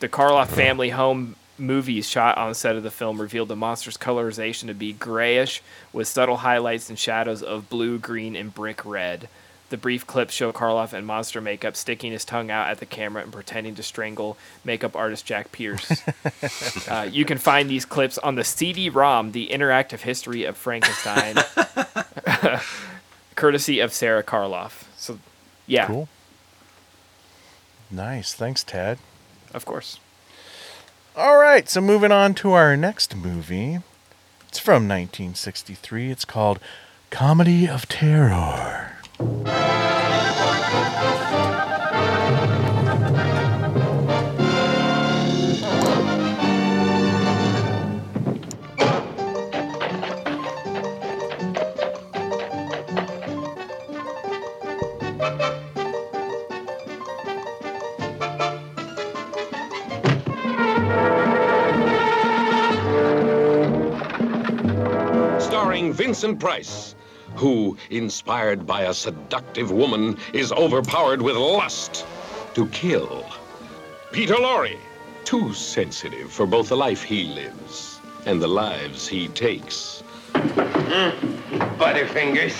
The 0.00 0.08
Karloff 0.08 0.48
family 0.48 0.90
home 0.90 1.34
movies 1.58 2.08
shot 2.08 2.38
on 2.38 2.54
set 2.54 2.76
of 2.76 2.82
the 2.84 2.90
film 2.90 3.20
revealed 3.20 3.48
the 3.48 3.56
monster's 3.56 3.96
colorization 3.96 4.66
to 4.68 4.74
be 4.74 4.92
grayish 4.92 5.60
with 5.92 6.06
subtle 6.06 6.36
highlights 6.38 6.88
and 6.88 6.98
shadows 6.98 7.42
of 7.42 7.68
blue, 7.68 7.98
green, 7.98 8.36
and 8.36 8.54
brick 8.54 8.84
red. 8.84 9.28
The 9.70 9.76
brief 9.76 10.06
clips 10.06 10.32
show 10.32 10.50
Karloff 10.50 10.94
in 10.94 11.04
monster 11.04 11.40
makeup 11.42 11.76
sticking 11.76 12.10
his 12.12 12.24
tongue 12.24 12.50
out 12.50 12.68
at 12.70 12.78
the 12.78 12.86
camera 12.86 13.22
and 13.22 13.30
pretending 13.32 13.74
to 13.74 13.82
strangle 13.82 14.38
makeup 14.64 14.96
artist 14.96 15.26
Jack 15.26 15.52
Pierce. 15.52 16.02
uh, 16.88 17.06
you 17.10 17.24
can 17.26 17.36
find 17.36 17.68
these 17.68 17.84
clips 17.84 18.16
on 18.18 18.34
the 18.36 18.44
CD-ROM, 18.44 19.32
The 19.32 19.48
Interactive 19.48 20.00
History 20.00 20.44
of 20.44 20.56
Frankenstein, 20.56 21.36
courtesy 23.34 23.80
of 23.80 23.92
Sarah 23.92 24.22
Karloff. 24.22 24.84
So, 24.96 25.18
yeah, 25.66 25.86
Cool. 25.86 26.08
Nice. 27.90 28.32
Thanks, 28.34 28.64
Tad. 28.64 28.98
of 29.54 29.64
course. 29.64 29.98
All 31.16 31.36
right, 31.38 31.68
so 31.68 31.80
moving 31.80 32.12
on 32.12 32.32
to 32.34 32.52
our 32.52 32.76
next 32.76 33.16
movie. 33.16 33.78
It's 34.48 34.58
from 34.58 34.88
1963. 34.88 36.10
It's 36.10 36.24
called 36.24 36.58
Comedy 37.10 37.68
of 37.68 37.88
Terror. 37.88 38.87
Vincent 65.92 66.40
Price 66.40 66.94
who, 67.38 67.76
inspired 67.90 68.66
by 68.66 68.82
a 68.82 68.92
seductive 68.92 69.70
woman, 69.70 70.18
is 70.32 70.52
overpowered 70.52 71.22
with 71.22 71.36
lust 71.36 72.04
to 72.54 72.66
kill. 72.68 73.24
Peter 74.10 74.34
Lorre, 74.34 74.76
too 75.24 75.54
sensitive 75.54 76.32
for 76.32 76.46
both 76.46 76.68
the 76.68 76.76
life 76.76 77.02
he 77.02 77.24
lives 77.24 78.00
and 78.26 78.42
the 78.42 78.48
lives 78.48 79.06
he 79.06 79.28
takes. 79.28 80.02
Butterfingers. 81.78 82.56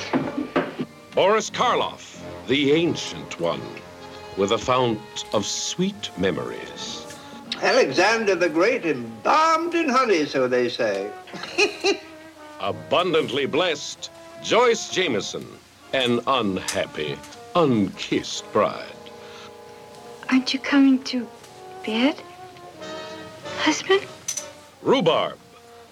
Boris 1.14 1.50
Karloff, 1.50 2.20
the 2.46 2.72
ancient 2.72 3.40
one, 3.40 3.62
with 4.36 4.52
a 4.52 4.58
fount 4.58 5.00
of 5.32 5.44
sweet 5.44 6.10
memories. 6.16 7.04
Alexander 7.60 8.36
the 8.36 8.48
Great 8.48 8.86
embalmed 8.86 9.74
in 9.74 9.88
honey, 9.88 10.24
so 10.24 10.46
they 10.46 10.68
say. 10.68 11.10
Abundantly 12.60 13.46
blessed, 13.46 14.10
Joyce 14.42 14.90
Jameson, 14.90 15.46
an 15.92 16.20
unhappy, 16.26 17.16
unkissed 17.54 18.50
bride. 18.52 18.84
Aren't 20.30 20.54
you 20.54 20.60
coming 20.60 21.02
to 21.04 21.28
bed, 21.84 22.16
husband? 23.58 24.02
Rhubarb, 24.82 25.38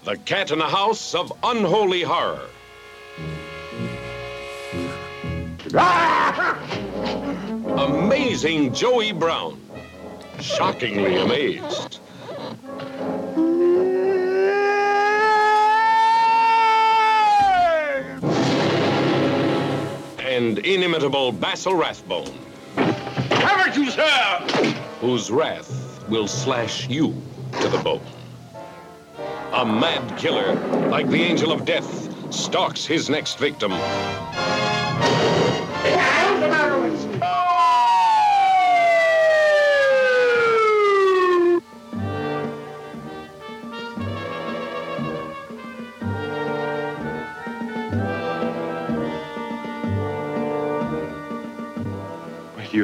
the 0.04 0.16
cat 0.18 0.52
in 0.52 0.60
the 0.60 0.68
house 0.68 1.14
of 1.14 1.32
unholy 1.42 2.02
horror. 2.02 2.48
Amazing 7.78 8.72
Joey 8.72 9.12
Brown, 9.12 9.60
shockingly 10.40 11.16
amazed. 11.16 11.98
And 20.36 20.58
inimitable 20.58 21.32
Basil 21.32 21.74
Rathbone, 21.74 22.30
Haven't 22.76 23.74
you, 23.74 23.90
sir? 23.90 24.74
whose 25.00 25.30
wrath 25.30 26.06
will 26.10 26.28
slash 26.28 26.86
you 26.88 27.14
to 27.62 27.68
the 27.68 27.78
bone. 27.78 28.02
A 29.54 29.64
mad 29.64 30.18
killer, 30.18 30.54
like 30.90 31.08
the 31.08 31.22
angel 31.22 31.52
of 31.52 31.64
death, 31.64 31.90
stalks 32.30 32.84
his 32.84 33.08
next 33.08 33.38
victim. 33.38 33.72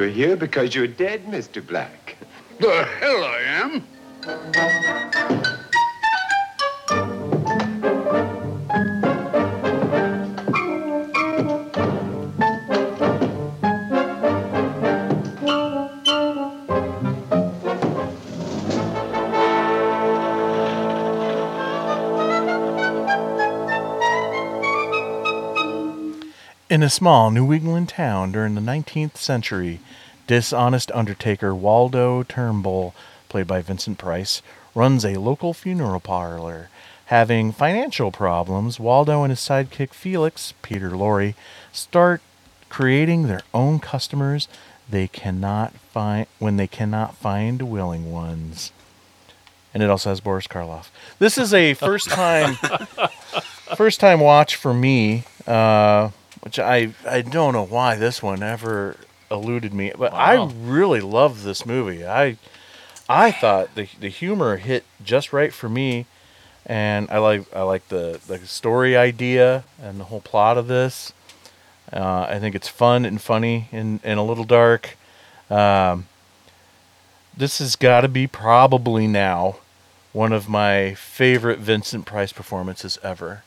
You're 0.03 0.11
here 0.11 0.35
because 0.35 0.75
you're 0.75 0.85
dead, 0.85 1.23
Mr. 1.27 1.65
Black. 1.65 2.17
The 2.59 2.83
hell 2.99 3.23
I 3.23 3.39
am. 5.39 5.47
In 26.73 26.81
a 26.81 26.89
small 26.89 27.29
New 27.29 27.53
England 27.53 27.89
town 27.89 28.31
during 28.31 28.55
the 28.55 28.59
19th 28.59 29.15
century, 29.17 29.79
dishonest 30.25 30.91
undertaker 30.95 31.53
Waldo 31.53 32.23
Trumbull, 32.23 32.95
played 33.29 33.45
by 33.45 33.61
Vincent 33.61 33.99
Price, 33.99 34.41
runs 34.73 35.05
a 35.05 35.19
local 35.19 35.53
funeral 35.53 35.99
parlor. 35.99 36.69
Having 37.05 37.51
financial 37.51 38.11
problems, 38.11 38.79
Waldo 38.79 39.21
and 39.21 39.29
his 39.29 39.39
sidekick 39.39 39.93
Felix, 39.93 40.55
Peter 40.63 40.89
Lorre, 40.89 41.35
start 41.71 42.21
creating 42.69 43.27
their 43.27 43.43
own 43.53 43.79
customers 43.79 44.47
they 44.89 45.07
cannot 45.07 45.73
find 45.73 46.25
when 46.39 46.57
they 46.57 46.65
cannot 46.65 47.15
find 47.15 47.61
willing 47.69 48.11
ones. 48.11 48.71
And 49.75 49.83
it 49.83 49.91
also 49.91 50.09
has 50.09 50.21
Boris 50.21 50.47
Karloff. 50.47 50.89
This 51.19 51.37
is 51.37 51.53
a 51.53 51.75
first 51.75 52.09
time 52.09 52.55
first 53.75 53.99
time 53.99 54.19
watch 54.19 54.55
for 54.55 54.73
me, 54.73 55.25
uh, 55.45 56.09
which 56.43 56.59
I 56.59 56.93
I 57.07 57.21
don't 57.21 57.53
know 57.53 57.65
why 57.65 57.95
this 57.95 58.21
one 58.21 58.43
ever 58.43 58.97
eluded 59.31 59.73
me, 59.73 59.93
but 59.97 60.13
I 60.13 60.43
really 60.43 60.99
love 60.99 61.43
this 61.43 61.65
movie. 61.65 62.05
I 62.05 62.37
I 63.07 63.31
thought 63.31 63.75
the 63.75 63.87
the 63.97 64.09
humor 64.09 64.57
hit 64.57 64.83
just 65.03 65.31
right 65.31 65.53
for 65.53 65.69
me, 65.69 66.05
and 66.65 67.09
I 67.09 67.19
like 67.19 67.55
I 67.55 67.61
like 67.61 67.87
the 67.87 68.19
the 68.27 68.39
story 68.45 68.97
idea 68.97 69.63
and 69.81 70.01
the 70.01 70.05
whole 70.05 70.21
plot 70.21 70.57
of 70.57 70.67
this. 70.67 71.13
Uh, 71.93 72.25
I 72.27 72.39
think 72.39 72.55
it's 72.55 72.67
fun 72.67 73.05
and 73.05 73.21
funny 73.21 73.69
and, 73.71 73.99
and 74.03 74.19
a 74.19 74.23
little 74.23 74.45
dark. 74.45 74.97
Um, 75.49 76.07
this 77.37 77.59
has 77.59 77.75
got 77.75 78.01
to 78.01 78.07
be 78.07 78.25
probably 78.25 79.05
now 79.07 79.57
one 80.11 80.33
of 80.33 80.49
my 80.49 80.95
favorite 80.95 81.59
Vincent 81.59 82.05
Price 82.05 82.33
performances 82.33 82.97
ever. 83.03 83.43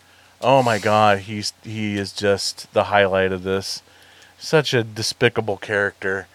Oh 0.47 0.63
my 0.63 0.79
God, 0.79 1.19
he's 1.19 1.53
he 1.65 1.97
is 1.97 2.13
just 2.13 2.73
the 2.73 2.85
highlight 2.85 3.33
of 3.33 3.43
this. 3.43 3.83
Such 4.39 4.73
a 4.73 4.85
despicable 4.85 5.57
character, 5.57 6.29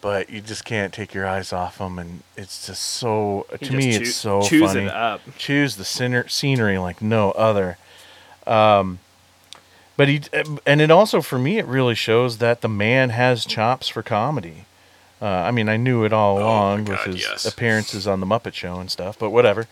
but 0.00 0.30
you 0.30 0.40
just 0.40 0.64
can't 0.64 0.94
take 0.94 1.12
your 1.12 1.26
eyes 1.26 1.52
off 1.52 1.78
him, 1.78 1.98
and 1.98 2.22
it's 2.36 2.68
just 2.68 2.80
so. 2.80 3.44
He 3.58 3.66
to 3.66 3.72
me, 3.72 3.90
just 3.90 4.02
it's 4.02 4.14
so 4.14 4.42
chews 4.42 4.70
funny. 4.70 4.84
it 4.84 4.92
up. 4.92 5.20
Choose 5.36 5.74
the 5.74 5.82
scener- 5.82 6.30
scenery 6.30 6.78
like 6.78 7.02
no 7.02 7.32
other. 7.32 7.76
Um, 8.46 9.00
but 9.96 10.06
he 10.06 10.20
and 10.64 10.80
it 10.80 10.92
also 10.92 11.20
for 11.20 11.36
me 11.36 11.58
it 11.58 11.66
really 11.66 11.96
shows 11.96 12.38
that 12.38 12.60
the 12.60 12.68
man 12.68 13.10
has 13.10 13.44
chops 13.44 13.88
for 13.88 14.04
comedy. 14.04 14.66
Uh, 15.20 15.24
I 15.26 15.50
mean, 15.50 15.68
I 15.68 15.76
knew 15.76 16.04
it 16.04 16.12
all 16.12 16.38
along 16.38 16.84
with 16.84 16.98
God, 16.98 17.06
his 17.08 17.22
yes. 17.22 17.44
appearances 17.44 18.06
on 18.06 18.20
the 18.20 18.26
Muppet 18.26 18.52
Show 18.52 18.78
and 18.78 18.92
stuff, 18.92 19.18
but 19.18 19.30
whatever. 19.30 19.66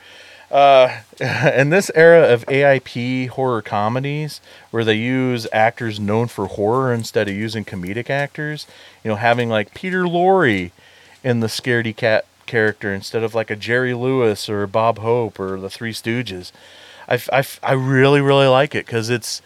Uh, 0.50 1.00
in 1.54 1.70
this 1.70 1.90
era 1.94 2.32
of 2.32 2.44
AIP 2.46 3.28
horror 3.28 3.62
comedies, 3.62 4.40
where 4.70 4.84
they 4.84 4.94
use 4.94 5.46
actors 5.52 5.98
known 5.98 6.28
for 6.28 6.46
horror 6.46 6.92
instead 6.92 7.28
of 7.28 7.34
using 7.34 7.64
comedic 7.64 8.10
actors, 8.10 8.66
you 9.02 9.10
know, 9.10 9.16
having 9.16 9.48
like 9.48 9.74
Peter 9.74 10.04
Lorre 10.04 10.70
in 11.22 11.40
the 11.40 11.46
Scaredy 11.46 11.96
Cat 11.96 12.26
character 12.46 12.92
instead 12.92 13.22
of 13.22 13.34
like 13.34 13.50
a 13.50 13.56
Jerry 13.56 13.94
Lewis 13.94 14.48
or 14.48 14.66
Bob 14.66 14.98
Hope 14.98 15.40
or 15.40 15.58
the 15.58 15.70
Three 15.70 15.92
Stooges, 15.92 16.52
I 17.08 17.44
I 17.62 17.72
really 17.72 18.20
really 18.20 18.46
like 18.46 18.74
it 18.74 18.86
because 18.86 19.10
it's 19.10 19.42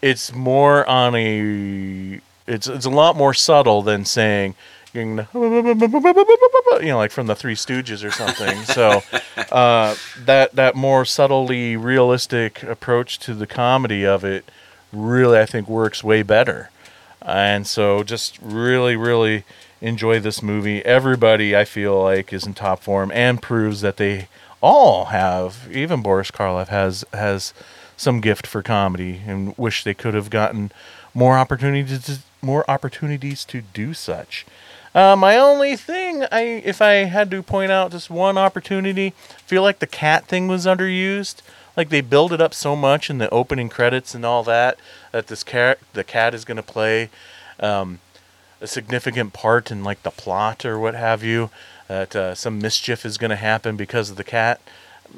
it's 0.00 0.32
more 0.32 0.86
on 0.88 1.14
a 1.14 2.20
it's 2.46 2.66
it's 2.66 2.84
a 2.84 2.90
lot 2.90 3.16
more 3.16 3.34
subtle 3.34 3.82
than 3.82 4.04
saying 4.04 4.54
you 4.92 5.04
know 5.04 5.26
you 5.34 6.88
know, 6.88 6.98
like 6.98 7.10
from 7.10 7.26
the 7.26 7.34
Three 7.34 7.54
Stooges 7.54 8.04
or 8.04 8.10
something. 8.10 8.62
so 8.64 9.02
uh, 9.50 9.94
that 10.18 10.54
that 10.54 10.74
more 10.74 11.04
subtly 11.04 11.76
realistic 11.76 12.62
approach 12.62 13.18
to 13.20 13.34
the 13.34 13.46
comedy 13.46 14.04
of 14.04 14.24
it 14.24 14.50
really 14.92 15.38
I 15.38 15.46
think 15.46 15.68
works 15.68 16.04
way 16.04 16.22
better. 16.22 16.70
And 17.20 17.66
so 17.66 18.02
just 18.02 18.38
really 18.42 18.96
really 18.96 19.44
enjoy 19.80 20.20
this 20.20 20.42
movie. 20.42 20.84
Everybody 20.84 21.56
I 21.56 21.64
feel 21.64 22.02
like 22.02 22.32
is 22.32 22.46
in 22.46 22.54
top 22.54 22.82
form 22.82 23.10
and 23.12 23.40
proves 23.42 23.80
that 23.80 23.96
they 23.96 24.28
all 24.60 25.06
have 25.06 25.68
even 25.72 26.02
Boris 26.02 26.30
Karloff 26.30 26.68
has 26.68 27.04
has 27.12 27.52
some 27.96 28.20
gift 28.20 28.46
for 28.46 28.62
comedy 28.62 29.22
and 29.26 29.56
wish 29.56 29.84
they 29.84 29.94
could 29.94 30.14
have 30.14 30.30
gotten 30.30 30.72
more 31.14 31.36
opportunities 31.36 32.04
to, 32.04 32.18
more 32.40 32.68
opportunities 32.68 33.44
to 33.44 33.60
do 33.60 33.94
such. 33.94 34.44
Uh, 34.94 35.16
my 35.16 35.36
only 35.36 35.74
thing, 35.74 36.24
I 36.30 36.62
if 36.64 36.82
I 36.82 36.92
had 37.04 37.30
to 37.30 37.42
point 37.42 37.72
out 37.72 37.92
just 37.92 38.10
one 38.10 38.36
opportunity, 38.36 39.14
feel 39.46 39.62
like 39.62 39.78
the 39.78 39.86
cat 39.86 40.26
thing 40.26 40.48
was 40.48 40.66
underused. 40.66 41.40
Like 41.76 41.88
they 41.88 42.02
build 42.02 42.32
it 42.32 42.40
up 42.42 42.52
so 42.52 42.76
much 42.76 43.08
in 43.08 43.16
the 43.16 43.30
opening 43.30 43.70
credits 43.70 44.14
and 44.14 44.26
all 44.26 44.42
that 44.44 44.78
that 45.10 45.28
this 45.28 45.42
cat 45.42 45.78
the 45.94 46.04
cat 46.04 46.34
is 46.34 46.44
going 46.44 46.58
to 46.58 46.62
play 46.62 47.08
um, 47.58 48.00
a 48.60 48.66
significant 48.66 49.32
part 49.32 49.70
in 49.70 49.82
like 49.82 50.02
the 50.02 50.10
plot 50.10 50.64
or 50.66 50.78
what 50.78 50.94
have 50.94 51.22
you. 51.22 51.50
That 51.88 52.14
uh, 52.16 52.34
some 52.34 52.58
mischief 52.58 53.04
is 53.04 53.18
going 53.18 53.30
to 53.30 53.36
happen 53.36 53.76
because 53.76 54.10
of 54.10 54.16
the 54.16 54.24
cat. 54.24 54.60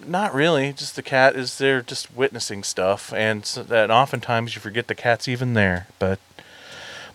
Not 0.07 0.35
really. 0.35 0.73
Just 0.73 0.97
the 0.97 1.03
cat 1.03 1.37
is 1.37 1.59
there, 1.59 1.83
just 1.83 2.15
witnessing 2.15 2.65
stuff, 2.65 3.13
and 3.13 3.47
so 3.47 3.63
that 3.63 3.91
oftentimes 3.93 4.55
you 4.55 4.61
forget 4.61 4.89
the 4.89 4.95
cat's 4.95 5.29
even 5.29 5.55
there. 5.55 5.87
But 5.99 6.19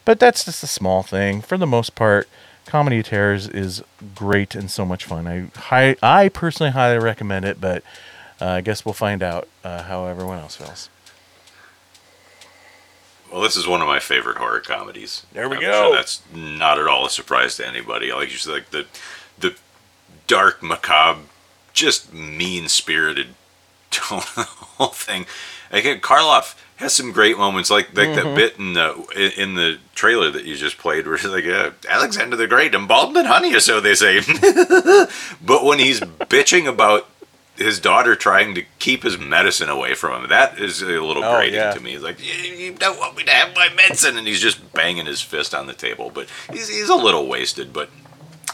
but 0.05 0.19
that's 0.19 0.45
just 0.45 0.63
a 0.63 0.67
small 0.67 1.03
thing. 1.03 1.41
For 1.41 1.57
the 1.57 1.67
most 1.67 1.93
part, 1.95 2.29
Comedy 2.69 2.99
of 2.99 3.05
Terrors 3.07 3.47
is 3.47 3.83
great 4.15 4.53
and 4.55 4.69
so 4.69 4.85
much 4.85 5.03
fun. 5.05 5.27
I 5.27 5.47
hi, 5.55 5.95
I 6.01 6.29
personally 6.29 6.71
highly 6.71 6.99
recommend 6.99 7.45
it, 7.45 7.59
but 7.59 7.83
uh, 8.39 8.45
I 8.45 8.61
guess 8.61 8.85
we'll 8.85 8.93
find 8.93 9.23
out 9.23 9.47
uh, 9.63 9.83
how 9.83 10.05
everyone 10.05 10.37
else 10.37 10.55
feels. 10.55 10.89
Well, 13.31 13.41
this 13.41 13.55
is 13.55 13.67
one 13.67 13.81
of 13.81 13.87
my 13.87 13.99
favorite 13.99 14.37
horror 14.37 14.59
comedies. 14.59 15.25
There 15.33 15.49
we 15.49 15.57
I'm 15.57 15.61
go. 15.61 15.87
Sure 15.87 15.95
that's 15.95 16.21
not 16.33 16.79
at 16.79 16.87
all 16.87 17.05
a 17.05 17.09
surprise 17.09 17.57
to 17.57 17.67
anybody. 17.67 18.11
I 18.11 18.15
like 18.15 18.31
you 18.31 18.37
said, 18.37 18.53
like 18.53 18.69
the 18.69 18.85
the 19.37 19.55
dark, 20.27 20.61
macabre, 20.61 21.21
just 21.73 22.13
mean 22.13 22.67
spirited 22.67 23.29
tone 23.91 24.19
of 24.19 24.35
the 24.35 24.43
whole 24.43 24.87
thing. 24.87 25.25
Again, 25.71 25.99
Karloff 26.01 26.55
has 26.79 26.93
some 26.95 27.11
great 27.11 27.37
moments, 27.37 27.69
like 27.69 27.87
like 27.95 28.15
that 28.15 28.25
Mhm. 28.25 28.35
bit 28.35 28.57
in 28.57 28.73
the 28.73 28.93
in 29.15 29.31
in 29.49 29.55
the 29.55 29.77
trailer 29.95 30.31
that 30.31 30.45
you 30.45 30.55
just 30.55 30.77
played, 30.77 31.05
where 31.05 31.15
it's 31.15 31.25
like 31.25 31.45
uh, 31.45 31.71
Alexander 31.87 32.35
the 32.35 32.47
Great, 32.47 32.73
embalmed 32.73 33.15
in 33.17 33.25
honey, 33.25 33.53
or 33.53 33.59
so 33.59 33.79
they 33.79 33.95
say. 33.95 34.21
but 35.41 35.63
when 35.63 35.79
he's 35.79 35.99
bitching 35.99 36.67
about 36.67 37.07
his 37.57 37.79
daughter 37.79 38.15
trying 38.15 38.55
to 38.55 38.63
keep 38.79 39.03
his 39.03 39.17
medicine 39.17 39.67
away 39.69 39.93
from 39.93 40.23
him, 40.23 40.29
that 40.29 40.57
is 40.57 40.81
a 40.81 40.85
little 40.85 41.23
Oh, 41.23 41.35
grating 41.35 41.55
yeah. 41.55 41.73
to 41.73 41.79
me. 41.81 41.91
He's 41.91 42.01
like, 42.01 42.17
you, 42.25 42.53
you 42.53 42.71
don't 42.73 42.97
want 42.97 43.17
me 43.17 43.23
to 43.25 43.31
have 43.31 43.53
my 43.53 43.67
medicine, 43.75 44.17
and 44.17 44.25
he's 44.25 44.39
just 44.41 44.73
banging 44.73 45.05
his 45.05 45.21
fist 45.21 45.53
on 45.53 45.67
the 45.67 45.73
table. 45.73 46.09
But 46.13 46.27
he's 46.51 46.69
he's 46.69 46.89
a 46.89 46.95
little 46.95 47.27
wasted, 47.27 47.73
but. 47.73 47.89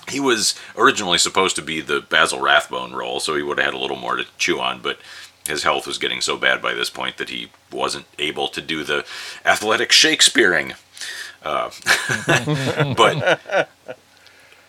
He 0.08 0.20
was 0.20 0.54
originally 0.78 1.18
supposed 1.18 1.56
to 1.56 1.64
be 1.64 1.82
the 1.82 2.00
Basil 2.00 2.40
Rathbone 2.40 2.94
role, 2.94 3.20
so 3.20 3.36
he 3.36 3.42
would 3.42 3.58
have 3.58 3.66
had 3.66 3.74
a 3.74 3.80
little 3.80 3.98
more 3.98 4.16
to 4.18 4.26
chew 4.38 4.60
on, 4.60 4.80
but 4.80 5.00
his 5.48 5.64
health 5.64 5.86
was 5.88 5.98
getting 5.98 6.22
so 6.22 6.38
bad 6.38 6.62
by 6.62 6.74
this 6.74 6.90
point 6.90 7.18
that 7.18 7.30
he 7.30 7.50
wasn't 7.72 8.06
able 8.18 8.48
to 8.48 8.62
do 8.62 8.84
the 8.84 9.06
athletic 9.46 9.92
Shakespeareing. 9.92 10.74
Uh, 11.44 11.70
but 12.98 13.70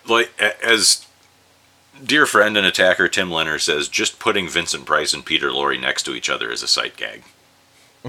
like 0.07 0.31
as 0.63 1.07
dear 2.05 2.27
friend 2.27 2.57
and 2.57 2.67
attacker 2.67 3.09
Tim 3.09 3.31
Lenner 3.31 3.61
says, 3.61 3.89
just 3.89 4.19
putting 4.19 4.49
Vincent 4.49 4.85
Price 4.85 5.15
and 5.15 5.25
Peter 5.25 5.49
Lorre 5.49 5.81
next 5.81 6.03
to 6.05 6.15
each 6.15 6.29
other 6.29 6.51
is 6.51 6.63
a 6.63 6.69
sight 6.69 6.97
gag. 6.97 7.23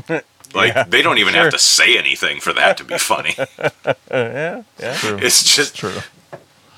Like 0.54 0.74
Yeah, 0.76 0.84
they 0.84 1.02
don't 1.02 1.18
even 1.18 1.34
sure. 1.34 1.44
have 1.44 1.52
to 1.52 1.60
say 1.60 1.98
anything 1.98 2.40
for 2.40 2.54
that 2.54 2.78
to 2.78 2.86
be 2.86 2.98
funny. 2.98 3.36
yeah, 4.10 4.64
yeah. 4.80 4.94
True. 4.96 5.18
It's 5.22 5.44
just 5.44 5.76
True. 5.76 6.00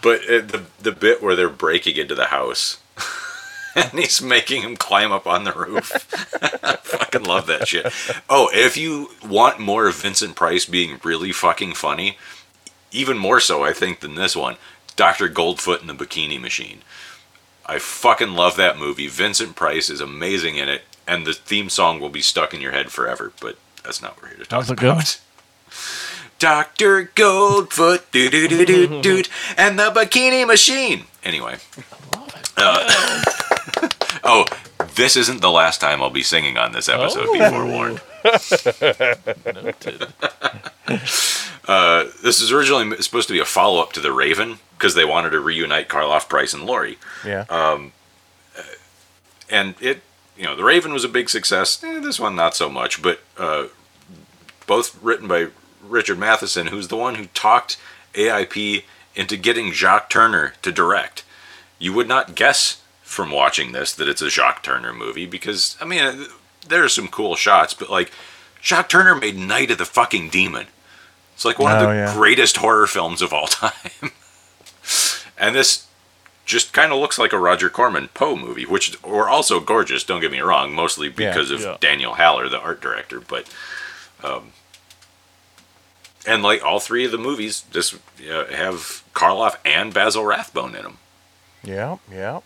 But 0.02 0.22
uh, 0.24 0.42
the 0.42 0.64
the 0.82 0.92
bit 0.92 1.22
where 1.22 1.36
they're 1.36 1.50
breaking 1.50 1.98
into 1.98 2.16
the 2.16 2.26
house 2.26 2.78
and 3.92 4.00
he's 4.00 4.22
making 4.22 4.62
him 4.62 4.76
climb 4.76 5.12
up 5.12 5.28
on 5.28 5.44
the 5.44 5.54
roof. 5.54 5.92
I 6.64 6.76
fucking 6.84 7.24
love 7.24 7.48
that 7.48 7.68
shit. 7.68 7.92
Oh, 8.30 8.50
if 8.54 8.78
you 8.78 9.12
want 9.26 9.60
more 9.60 9.88
of 9.88 9.96
Vincent 9.96 10.36
Price 10.36 10.66
being 10.66 11.00
really 11.04 11.32
fucking 11.32 11.74
funny, 11.74 12.18
even 12.92 13.18
more 13.18 13.40
so 13.40 13.64
I 13.64 13.74
think 13.74 14.00
than 14.00 14.16
this 14.16 14.36
one, 14.36 14.58
Dr. 14.96 15.30
Goldfoot 15.30 15.82
and 15.82 15.90
the 15.90 15.94
Bikini 15.94 16.40
Machine. 16.40 16.82
I 17.66 17.80
fucking 17.80 18.34
love 18.34 18.56
that 18.58 18.78
movie. 18.78 19.08
Vincent 19.08 19.56
Price 19.56 19.90
is 19.90 20.02
amazing 20.02 20.58
in 20.58 20.68
it, 20.68 20.82
and 21.08 21.26
the 21.26 21.34
theme 21.34 21.70
song 21.70 22.00
will 22.00 22.10
be 22.10 22.22
stuck 22.22 22.54
in 22.54 22.62
your 22.62 22.72
head 22.72 22.92
forever, 22.92 23.32
but 23.40 23.58
that's 23.84 24.02
not 24.02 24.16
what 24.16 24.24
we're 24.24 24.30
here 24.30 24.38
to 24.40 24.46
talk 24.46 24.66
How's 24.66 24.72
it 24.72 24.80
about. 24.80 25.20
Dr. 26.40 27.12
Goldfoot, 27.16 28.12
doo 28.12 28.30
doo 28.30 28.48
doo 28.48 28.66
doo 28.66 29.02
doo, 29.02 29.24
and 29.58 29.78
the 29.78 29.92
Bikini 29.92 30.48
Machine. 30.48 31.04
Anyway. 31.24 31.58
Uh, 32.58 33.22
oh, 34.24 34.46
this 34.96 35.16
isn't 35.16 35.42
the 35.42 35.52
last 35.52 35.80
time 35.82 36.02
I'll 36.02 36.10
be 36.10 36.24
singing 36.24 36.58
on 36.58 36.72
this 36.72 36.90
episode, 36.90 37.32
be 37.34 37.40
Oh. 37.42 37.50
forewarned. 37.50 38.02
Noted. 39.46 40.08
Uh, 41.68 42.06
this 42.24 42.42
is 42.42 42.52
originally 42.52 43.00
supposed 43.00 43.28
to 43.28 43.34
be 43.36 43.40
a 43.40 43.46
follow 43.46 43.80
up 43.80 43.94
to 43.94 44.00
The 44.00 44.12
Raven 44.12 44.58
because 44.76 44.96
they 44.96 45.06
wanted 45.06 45.30
to 45.32 45.40
reunite 45.40 45.88
Karloff, 45.88 46.28
Price, 46.28 46.52
and 46.52 46.68
Lorre. 46.68 46.98
Yeah. 47.24 47.46
Um, 47.48 47.92
uh, 48.58 48.62
and 49.52 49.76
it, 49.80 50.02
you 50.36 50.46
know, 50.46 50.56
The 50.56 50.64
Raven 50.64 50.92
was 50.94 51.04
a 51.04 51.08
big 51.10 51.30
success. 51.30 51.84
Eh, 51.84 52.00
this 52.00 52.20
one, 52.20 52.36
not 52.36 52.56
so 52.56 52.70
much. 52.70 53.04
But 53.04 53.20
uh, 53.38 53.66
both 54.66 54.98
written 55.04 55.28
by 55.28 55.50
Richard 55.84 56.18
Matheson, 56.18 56.68
who's 56.68 56.88
the 56.88 56.98
one 56.98 57.16
who 57.16 57.28
talked 57.36 57.78
AIP 58.16 58.84
into 59.14 59.38
getting 59.38 59.72
Jacques 59.72 60.10
Tourneur 60.10 60.54
to 60.64 60.72
direct. 60.72 61.24
You 61.78 61.94
would 61.94 62.08
not 62.08 62.34
guess 62.34 62.82
from 63.10 63.32
watching 63.32 63.72
this 63.72 63.92
that 63.94 64.08
it's 64.08 64.22
a 64.22 64.30
Jacques 64.30 64.62
Tourneur 64.64 64.94
movie 64.94 65.26
because, 65.26 65.76
I 65.82 65.86
mean, 65.86 66.28
there 66.68 66.84
are 66.84 66.90
some 66.90 67.08
cool 67.08 67.36
shots, 67.36 67.74
but 67.74 67.90
like, 67.90 68.12
Jacques 68.62 68.90
Tourneur 68.90 69.16
made 69.20 69.36
Night 69.36 69.72
of 69.72 69.80
the 69.80 69.86
Fucking 69.86 70.30
Demon. 70.30 70.68
It's 71.34 71.44
like 71.44 71.58
one 71.58 71.72
of 71.76 71.82
Oh, 71.82 71.88
the 71.90 71.96
yeah. 71.96 72.14
greatest 72.14 72.58
horror 72.58 72.86
films 72.86 73.22
of 73.24 73.34
all 73.34 73.48
time. 73.48 74.12
and 75.38 75.56
this 75.56 75.88
just 76.46 76.72
kind 76.72 76.92
of 76.92 77.00
looks 77.00 77.18
like 77.18 77.34
a 77.34 77.40
Roger 77.40 77.70
Corman 77.70 78.10
Poe 78.14 78.36
movie, 78.36 78.66
which 78.66 79.02
were 79.04 79.28
also 79.28 79.60
gorgeous. 79.60 80.04
Don't 80.04 80.22
get 80.22 80.32
me 80.32 80.40
wrong, 80.42 80.74
mostly 80.74 81.08
Yeah. 81.08 81.32
because 81.32 81.50
of 81.52 81.62
Yeah. 81.62 81.78
Daniel 81.80 82.14
Haller, 82.16 82.48
the 82.48 82.60
art 82.60 82.80
director. 82.82 83.20
But, 83.20 83.48
um, 84.24 84.52
and 86.28 86.44
like 86.44 86.64
all 86.64 86.80
three 86.80 87.06
of 87.06 87.12
the 87.12 87.18
movies, 87.18 87.64
just 87.72 87.96
uh, 88.30 88.46
have 88.46 89.04
Karloff 89.14 89.58
and 89.66 89.94
Basil 89.94 90.26
Rathbone 90.26 90.76
in 90.76 90.84
them. 90.84 90.98
Yeah, 91.64 91.98
yeah. 92.12 92.42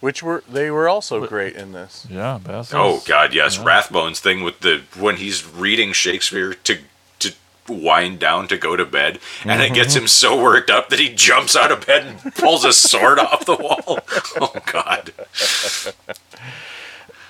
Which 0.00 0.22
were 0.22 0.44
they 0.48 0.70
were 0.70 0.88
also 0.88 1.26
great 1.26 1.56
in 1.56 1.72
this. 1.72 2.06
Yeah, 2.08 2.38
Basil. 2.42 2.78
Oh 2.80 3.02
God, 3.06 3.34
yes, 3.34 3.56
Yeah. 3.58 3.64
Rathbone's 3.64 4.20
thing 4.20 4.42
with 4.42 4.60
the 4.60 4.82
when 4.96 5.16
he's 5.16 5.44
reading 5.44 5.92
Shakespeare 5.92 6.54
to 6.54 6.78
to 7.18 7.32
wind 7.68 8.20
down 8.20 8.46
to 8.48 8.56
go 8.56 8.76
to 8.76 8.84
bed, 8.84 9.18
and 9.44 9.60
it 9.60 9.74
gets 9.74 9.94
mm-hmm. 9.94 10.02
him 10.02 10.08
so 10.08 10.40
worked 10.40 10.70
up 10.70 10.88
that 10.90 11.00
he 11.00 11.08
jumps 11.12 11.56
out 11.56 11.72
of 11.72 11.84
bed 11.84 12.06
and 12.06 12.34
pulls 12.36 12.64
a 12.64 12.72
sword 12.72 13.18
off 13.18 13.44
the 13.44 13.56
wall. 13.56 13.98
Oh 14.40 14.54
God. 14.66 15.12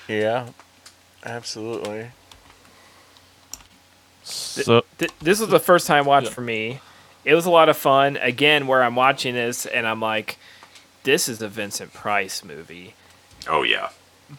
Yeah, 0.07 0.49
absolutely. 1.25 2.11
So 4.23 4.83
Th- 4.97 5.11
this 5.19 5.39
was 5.39 5.49
the 5.49 5.59
first 5.59 5.87
time 5.87 6.05
watch 6.05 6.25
Yeah. 6.25 6.29
for 6.31 6.41
me. 6.41 6.79
It 7.25 7.33
was 7.35 7.45
a 7.45 7.51
lot 7.51 7.69
of 7.69 7.77
fun. 7.77 8.17
Again, 8.17 8.67
where 8.67 8.83
I'm 8.83 8.95
watching 8.95 9.33
this 9.33 9.65
and 9.65 9.87
I'm 9.87 9.99
like, 10.01 10.37
this 11.09 11.27
is 11.27 11.41
a 11.41 11.47
Vincent 11.47 11.91
Price 11.91 12.43
movie, 12.43 12.93
Oh 13.47 13.63
yeah. 13.63 13.89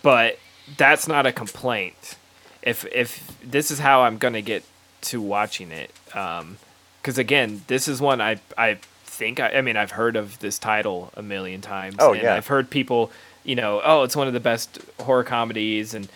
but 0.04 0.38
that's 0.76 1.08
not 1.08 1.26
a 1.26 1.32
complaint. 1.32 2.16
If 2.62 2.84
if 2.92 3.36
this 3.42 3.72
is 3.72 3.80
how 3.80 4.02
I'm 4.02 4.18
gonna 4.18 4.40
get 4.40 4.62
to 5.10 5.20
watching 5.20 5.72
it, 5.72 5.90
because 6.06 7.18
again, 7.18 7.62
this 7.66 7.88
is 7.88 8.00
one 8.00 8.20
I 8.20 8.38
I 8.56 8.78
think 9.04 9.40
I, 9.40 9.48
I 9.58 9.60
mean 9.62 9.76
I've 9.76 9.90
heard 9.90 10.14
of 10.14 10.38
this 10.38 10.60
title 10.60 11.10
a 11.14 11.22
million 11.22 11.60
times. 11.60 11.96
Oh, 11.98 12.12
and 12.12 12.22
yeah. 12.22 12.36
I've 12.36 12.46
heard 12.46 12.70
people, 12.70 13.10
you 13.42 13.56
know, 13.56 13.80
oh, 13.84 14.04
it's 14.04 14.14
one 14.14 14.28
of 14.28 14.32
the 14.32 14.38
best 14.52 14.78
horror 15.00 15.24
comedies, 15.24 15.92
and 15.92 16.08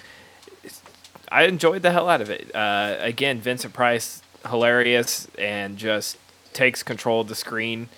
I 1.33 1.47
enjoyed 1.47 1.83
the 1.83 1.91
hell 1.91 2.09
out 2.09 2.21
of 2.21 2.31
it. 2.31 2.55
Uh, 2.55 2.95
again, 3.01 3.41
Vincent 3.41 3.75
Price, 3.75 4.23
hilarious 4.49 5.27
and 5.37 5.77
just 5.77 6.17
takes 6.53 6.85
control 6.85 7.23
of 7.23 7.27
the 7.29 7.35
screen. 7.35 7.89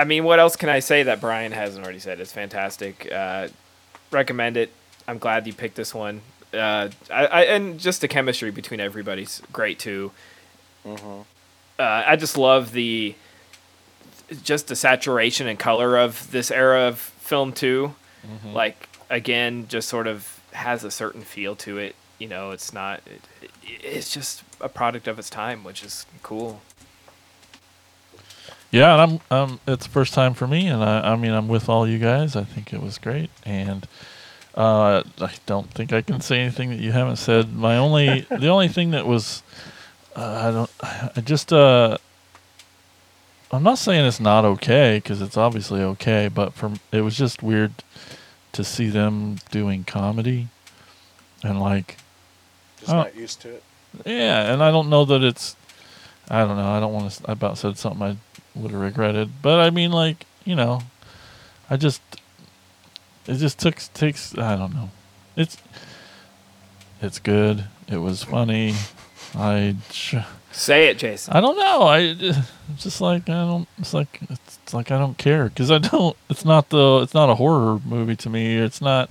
I 0.00 0.04
mean, 0.04 0.24
what 0.24 0.38
else 0.38 0.56
can 0.56 0.70
I 0.70 0.78
say 0.80 1.02
that 1.02 1.20
Bryan 1.20 1.52
hasn't 1.52 1.84
already 1.84 1.98
said? 1.98 2.20
It's 2.20 2.32
fantastic. 2.32 3.12
Uh, 3.12 3.48
recommend 4.10 4.56
it. 4.56 4.72
I'm 5.06 5.18
glad 5.18 5.46
you 5.46 5.52
picked 5.52 5.76
this 5.76 5.94
one. 5.94 6.22
Uh, 6.54 6.88
I, 7.10 7.26
I 7.26 7.40
and 7.42 7.78
just 7.78 8.00
the 8.00 8.08
chemistry 8.08 8.50
between 8.50 8.80
everybody's 8.80 9.42
great 9.52 9.78
too. 9.78 10.10
Uh, 11.78 12.02
I 12.06 12.16
just 12.16 12.38
love 12.38 12.72
the 12.72 13.14
just 14.42 14.68
the 14.68 14.76
saturation 14.76 15.46
and 15.46 15.58
color 15.58 15.98
of 15.98 16.30
this 16.30 16.50
era 16.50 16.82
of 16.88 16.98
film 16.98 17.52
too. 17.52 17.94
Like 18.54 18.88
again, 19.10 19.66
just 19.68 19.86
sort 19.88 20.06
of 20.06 20.40
has 20.52 20.82
a 20.82 20.90
certain 20.90 21.20
feel 21.22 21.54
to 21.56 21.76
it. 21.76 21.94
You 22.18 22.28
know, 22.28 22.52
it's 22.52 22.72
not. 22.72 23.02
It, 23.06 23.50
it's 23.82 24.12
just 24.12 24.42
a 24.62 24.68
product 24.68 25.06
of 25.08 25.18
its 25.18 25.28
time, 25.30 25.62
which 25.62 25.82
is 25.84 26.06
cool. 26.22 26.62
Yeah, 28.70 28.92
and 29.02 29.20
I'm 29.30 29.36
um 29.50 29.60
it's 29.66 29.86
the 29.86 29.92
first 29.92 30.14
time 30.14 30.34
for 30.34 30.46
me, 30.46 30.66
and 30.68 30.82
I 30.82 31.12
I 31.12 31.16
mean 31.16 31.32
I'm 31.32 31.48
with 31.48 31.68
all 31.68 31.86
you 31.88 31.98
guys. 31.98 32.36
I 32.36 32.44
think 32.44 32.72
it 32.72 32.80
was 32.82 32.98
great, 32.98 33.30
and 33.44 33.86
uh, 34.56 35.02
I 35.20 35.30
don't 35.46 35.70
think 35.70 35.92
I 35.92 36.02
can 36.02 36.20
say 36.20 36.40
anything 36.40 36.70
that 36.70 36.78
you 36.80 36.92
haven't 36.92 37.16
said. 37.16 37.54
My 37.54 37.76
only 37.76 38.20
the 38.30 38.48
only 38.48 38.68
thing 38.68 38.90
that 38.92 39.06
was 39.06 39.42
uh, 40.16 40.44
I 40.48 40.50
don't 40.50 40.70
I 41.16 41.20
just 41.20 41.52
uh 41.52 41.98
I'm 43.52 43.62
not 43.64 43.78
saying 43.78 44.04
it's 44.04 44.20
not 44.20 44.44
okay 44.44 44.98
because 44.98 45.20
it's 45.20 45.36
obviously 45.36 45.82
okay, 45.82 46.28
but 46.32 46.54
for 46.54 46.72
it 46.92 47.00
was 47.00 47.16
just 47.16 47.42
weird 47.42 47.72
to 48.52 48.64
see 48.64 48.88
them 48.88 49.38
doing 49.50 49.84
comedy 49.84 50.48
and 51.42 51.60
like 51.60 51.96
Just 52.78 52.92
Oh. 52.92 52.96
not 52.96 53.16
used 53.16 53.40
to 53.42 53.54
it. 53.54 53.62
yeah, 54.06 54.52
and 54.52 54.62
I 54.62 54.70
don't 54.70 54.88
know 54.88 55.04
that 55.04 55.22
it's. 55.22 55.56
I 56.28 56.44
don't 56.44 56.56
know. 56.56 56.70
I 56.70 56.78
don't 56.78 56.92
want 56.92 57.10
to. 57.10 57.28
I 57.28 57.32
about 57.32 57.58
said 57.58 57.76
something 57.76 58.02
I 58.02 58.16
would 58.60 58.72
have 58.72 58.80
regretted, 58.80 59.42
but 59.42 59.60
I 59.60 59.70
mean, 59.70 59.92
like 59.92 60.26
you 60.44 60.54
know, 60.56 60.82
I 61.68 61.76
just. 61.76 62.00
It 63.26 63.34
just 63.34 63.58
took 63.58 63.76
takes. 63.94 64.36
I 64.36 64.56
don't 64.56 64.74
know. 64.74 64.90
It's. 65.36 65.56
It's 67.02 67.18
good. 67.18 67.64
It 67.88 67.98
was 67.98 68.24
funny. 68.24 68.74
I. 69.34 69.76
Say 70.52 70.88
it, 70.88 70.98
Jason. 70.98 71.32
I 71.32 71.40
don't 71.40 71.56
know. 71.56 71.82
I 71.82 71.98
it's 71.98 72.82
just 72.82 73.00
like 73.00 73.28
I 73.28 73.44
don't. 73.44 73.68
It's 73.78 73.94
like 73.94 74.20
it's 74.28 74.74
like 74.74 74.90
I 74.90 74.98
don't 74.98 75.16
care 75.16 75.44
because 75.44 75.70
I 75.70 75.78
don't. 75.78 76.16
It's 76.28 76.44
not 76.44 76.70
the. 76.70 77.00
It's 77.02 77.14
not 77.14 77.30
a 77.30 77.36
horror 77.36 77.80
movie 77.84 78.16
to 78.16 78.30
me. 78.30 78.56
It's 78.56 78.80
not. 78.80 79.10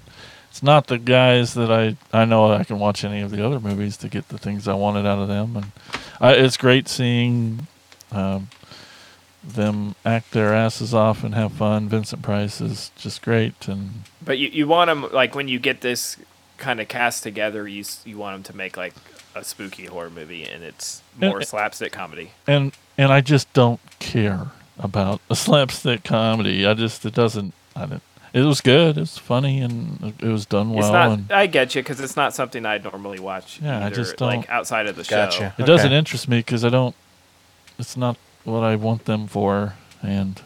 it's 0.49 0.61
not 0.61 0.87
the 0.87 0.97
guys 0.97 1.53
that 1.53 1.71
I 1.71 1.95
I 2.11 2.25
know 2.25 2.51
I 2.51 2.65
can 2.65 2.79
watch 2.79 3.05
any 3.05 3.21
of 3.21 3.31
the 3.31 3.45
other 3.45 3.59
movies 3.59 3.95
to 3.97 4.09
get 4.09 4.27
the 4.27 4.37
things 4.37 4.67
I 4.67 4.73
wanted 4.73 5.05
out 5.05 5.19
of 5.19 5.27
them, 5.29 5.55
and 5.55 5.71
I, 6.19 6.33
it's 6.33 6.57
great 6.57 6.89
seeing 6.89 7.67
um, 8.11 8.49
them 9.43 9.95
act 10.05 10.31
their 10.31 10.53
asses 10.53 10.93
off 10.93 11.23
and 11.23 11.33
have 11.35 11.53
fun. 11.53 11.87
Vincent 11.89 12.21
Price 12.21 12.59
is 12.61 12.91
just 12.97 13.21
great, 13.21 13.67
and 13.67 14.03
But 14.23 14.37
you, 14.37 14.49
you 14.49 14.67
want 14.67 14.87
them 14.89 15.07
like 15.13 15.35
when 15.35 15.47
you 15.47 15.59
get 15.59 15.81
this 15.81 16.17
kind 16.57 16.79
of 16.81 16.87
cast 16.87 17.23
together, 17.23 17.67
you 17.67 17.83
you 18.05 18.17
want 18.17 18.35
them 18.35 18.43
to 18.51 18.57
make 18.57 18.75
like 18.77 18.93
a 19.35 19.43
spooky 19.43 19.85
horror 19.85 20.09
movie, 20.09 20.43
and 20.43 20.63
it's 20.63 21.01
more 21.19 21.37
And- 21.37 21.47
slapstick 21.47 21.91
comedy. 21.91 22.31
and 22.47 22.73
and 22.97 23.11
I 23.13 23.21
just 23.21 23.51
don't 23.53 23.79
care 23.99 24.47
about 24.77 25.21
a 25.29 25.35
slapstick 25.45 26.03
comedy. 26.03 26.65
I 26.65 26.73
just 26.73 27.05
it 27.05 27.13
doesn't. 27.13 27.53
I 27.75 27.81
didn't. 27.85 28.03
It 28.31 28.41
was 28.41 28.61
good. 28.61 28.97
It 28.97 28.99
was 28.99 29.17
funny, 29.17 29.59
and 29.59 30.13
it 30.19 30.27
was 30.27 30.45
done 30.45 30.69
well. 30.71 30.79
it's 30.85 30.91
not. 30.93 31.11
and 31.11 31.31
I 31.31 31.47
get 31.47 31.73
you 31.73 31.81
because 31.81 31.99
it's 31.99 32.15
not 32.15 32.35
something 32.35 32.63
I'd 32.65 32.83
normally 32.83 33.19
watch. 33.19 33.59
Yeah, 33.61 33.83
I 33.85 33.89
just 33.89 34.19
like 34.21 34.41
don't- 34.41 34.49
outside 34.49 34.85
of 34.87 34.95
the 34.97 35.03
show. 35.03 35.15
Gotcha. 35.15 35.55
it 35.57 35.65
doesn't 35.65 35.91
interest 35.93 36.27
me 36.27 36.39
because 36.39 36.63
I 36.65 36.69
don't. 36.69 36.93
It's 37.79 37.95
not 37.97 38.17
what 38.49 38.63
I 38.63 38.75
want 38.75 39.05
them 39.05 39.27
for, 39.27 39.75
and 40.01 40.41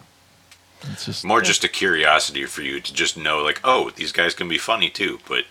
it's 0.91 1.06
just 1.06 1.24
More 1.26 1.41
just 1.41 1.64
a 1.64 1.68
curiosity 1.68 2.45
for 2.45 2.62
you 2.62 2.80
to 2.80 2.93
just 2.93 3.18
know, 3.18 3.41
like, 3.41 3.60
oh, 3.64 3.89
these 3.95 4.12
guys 4.12 4.34
can 4.34 4.47
be 4.47 4.58
funny 4.58 4.89
too, 4.89 5.20
but 5.28 5.45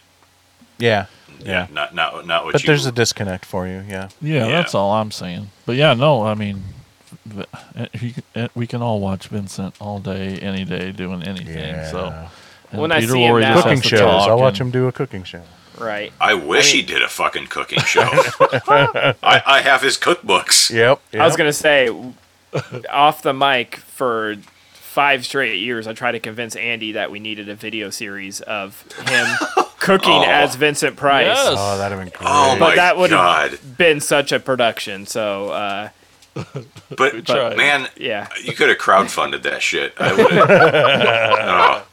Yeah. 0.78 1.06
yeah, 1.40 1.66
not 1.72 1.94
not 1.94 2.26
not 2.26 2.44
what 2.44 2.52
But 2.52 2.62
you. 2.62 2.66
there's 2.66 2.86
a 2.86 2.92
disconnect 2.92 3.44
for 3.46 3.66
you. 3.66 3.84
Yeah. 3.88 4.08
Yeah, 4.20 4.46
Yeah. 4.46 4.48
that's 4.48 4.74
all 4.74 4.92
I'm 4.92 5.10
saying. 5.10 5.50
But 5.66 5.76
yeah, 5.76 5.94
no, 5.94 6.26
I 6.26 6.34
mean, 6.34 6.62
v- 7.24 7.44
he, 7.94 8.14
uh, 8.36 8.48
we 8.54 8.66
can 8.66 8.82
all 8.82 9.00
watch 9.00 9.28
Vincent 9.28 9.74
all 9.80 9.98
day, 9.98 10.38
any 10.38 10.64
day, 10.64 10.92
doing 10.92 11.22
anything. 11.22 11.74
So 11.90 12.28
and 12.70 12.80
When 12.80 12.92
I 12.92 13.00
see 13.00 13.22
him 13.22 13.40
now- 13.40 13.54
just 13.54 13.64
Cooking 13.64 13.82
has 13.82 13.86
shows. 13.90 14.22
I'll 14.28 14.38
watch 14.38 14.60
him 14.60 14.70
do 14.70 14.86
a 14.88 14.92
cooking 14.92 15.24
show. 15.24 15.42
Right. 15.78 16.12
I 16.20 16.34
wish 16.34 16.72
I 16.72 16.76
he 16.76 16.82
did 16.82 17.02
a 17.02 17.08
fucking 17.08 17.46
cooking 17.48 17.80
show. 17.86 18.02
I, 18.02 19.42
I 19.46 19.60
have 19.62 19.80
his 19.82 19.96
cookbooks. 19.98 20.70
Yep. 20.70 21.00
I 21.18 21.24
was 21.24 21.36
gonna 21.36 21.52
say, 21.52 21.88
off 22.90 23.22
the 23.22 23.32
mic 23.32 23.76
for 23.76 24.36
five 24.72 25.24
straight 25.24 25.58
years, 25.60 25.86
I 25.86 25.92
tried 25.94 26.12
to 26.12 26.20
convince 26.20 26.54
Andy 26.56 26.92
that 26.92 27.10
we 27.10 27.18
needed 27.18 27.48
a 27.48 27.54
video 27.54 27.88
series 27.90 28.40
of 28.42 28.82
him 29.08 29.26
cooking 29.80 30.10
Oh. 30.12 30.24
as 30.26 30.54
Vincent 30.56 30.96
Price. 30.96 31.26
Yes. 31.26 31.54
Oh, 31.58 31.78
that'd 31.78 31.96
have 31.96 32.04
been 32.06 32.16
great. 32.16 32.28
Oh 32.30 32.56
But 32.58 32.68
my 32.70 32.74
that 32.76 32.96
would 32.98 33.10
god! 33.10 33.52
have 33.52 33.78
been 33.78 34.00
such 34.00 34.32
a 34.32 34.38
production. 34.40 35.06
So 35.06 35.48
uh, 35.50 35.88
But 36.96 37.24
tried. 37.26 37.56
man, 37.56 37.88
yeah, 37.96 38.28
you 38.42 38.52
could 38.52 38.68
have 38.68 38.78
crowdfunded 38.78 39.42
that 39.44 39.62
shit. 39.62 39.94
I 39.98 40.12
would 40.14 40.30
have. 40.30 41.86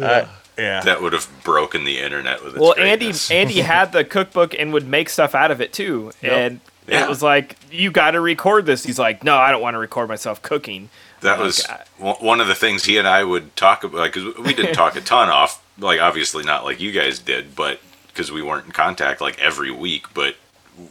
oh, 0.00 0.28
yeah. 0.58 0.80
that 0.82 1.00
would 1.02 1.12
have 1.12 1.28
broken 1.44 1.84
the 1.84 1.98
internet 2.00 2.42
with 2.44 2.54
its 2.54 2.60
well, 2.60 2.74
greatness. 2.74 3.30
Andy 3.30 3.54
Andy 3.54 3.60
had 3.62 3.92
the 3.92 4.04
cookbook 4.04 4.54
and 4.58 4.72
would 4.72 4.86
make 4.88 5.08
stuff 5.08 5.34
out 5.34 5.50
of 5.50 5.60
it 5.60 5.72
too, 5.72 6.10
and 6.22 6.60
Yeah. 6.88 7.04
it 7.04 7.08
was 7.08 7.22
like 7.22 7.56
you 7.70 7.90
got 7.90 8.12
to 8.12 8.20
record 8.20 8.66
this. 8.66 8.84
He's 8.84 8.98
like, 8.98 9.22
no, 9.24 9.36
I 9.36 9.50
don't 9.50 9.60
want 9.62 9.74
to 9.74 9.78
record 9.78 10.08
myself 10.08 10.40
cooking. 10.42 10.88
That 11.20 11.32
Like, 11.38 11.40
was 11.46 11.66
I- 11.66 11.84
one 11.98 12.16
one 12.16 12.40
of 12.40 12.46
the 12.46 12.54
things 12.54 12.84
he 12.84 12.96
and 12.98 13.06
I 13.08 13.24
would 13.24 13.54
talk 13.56 13.84
about. 13.84 13.98
Like, 13.98 14.12
'cause 14.12 14.36
we 14.38 14.54
didn't 14.54 14.74
talk 14.74 14.96
a 14.96 15.00
ton 15.14 15.28
off, 15.28 15.62
like 15.78 16.00
obviously 16.00 16.44
not 16.44 16.64
like 16.64 16.80
you 16.80 16.92
guys 16.92 17.18
did, 17.18 17.54
but 17.56 17.80
because 18.08 18.30
we 18.32 18.42
weren't 18.42 18.66
in 18.66 18.72
contact 18.72 19.20
like 19.20 19.38
every 19.40 19.70
week. 19.70 20.06
But 20.14 20.36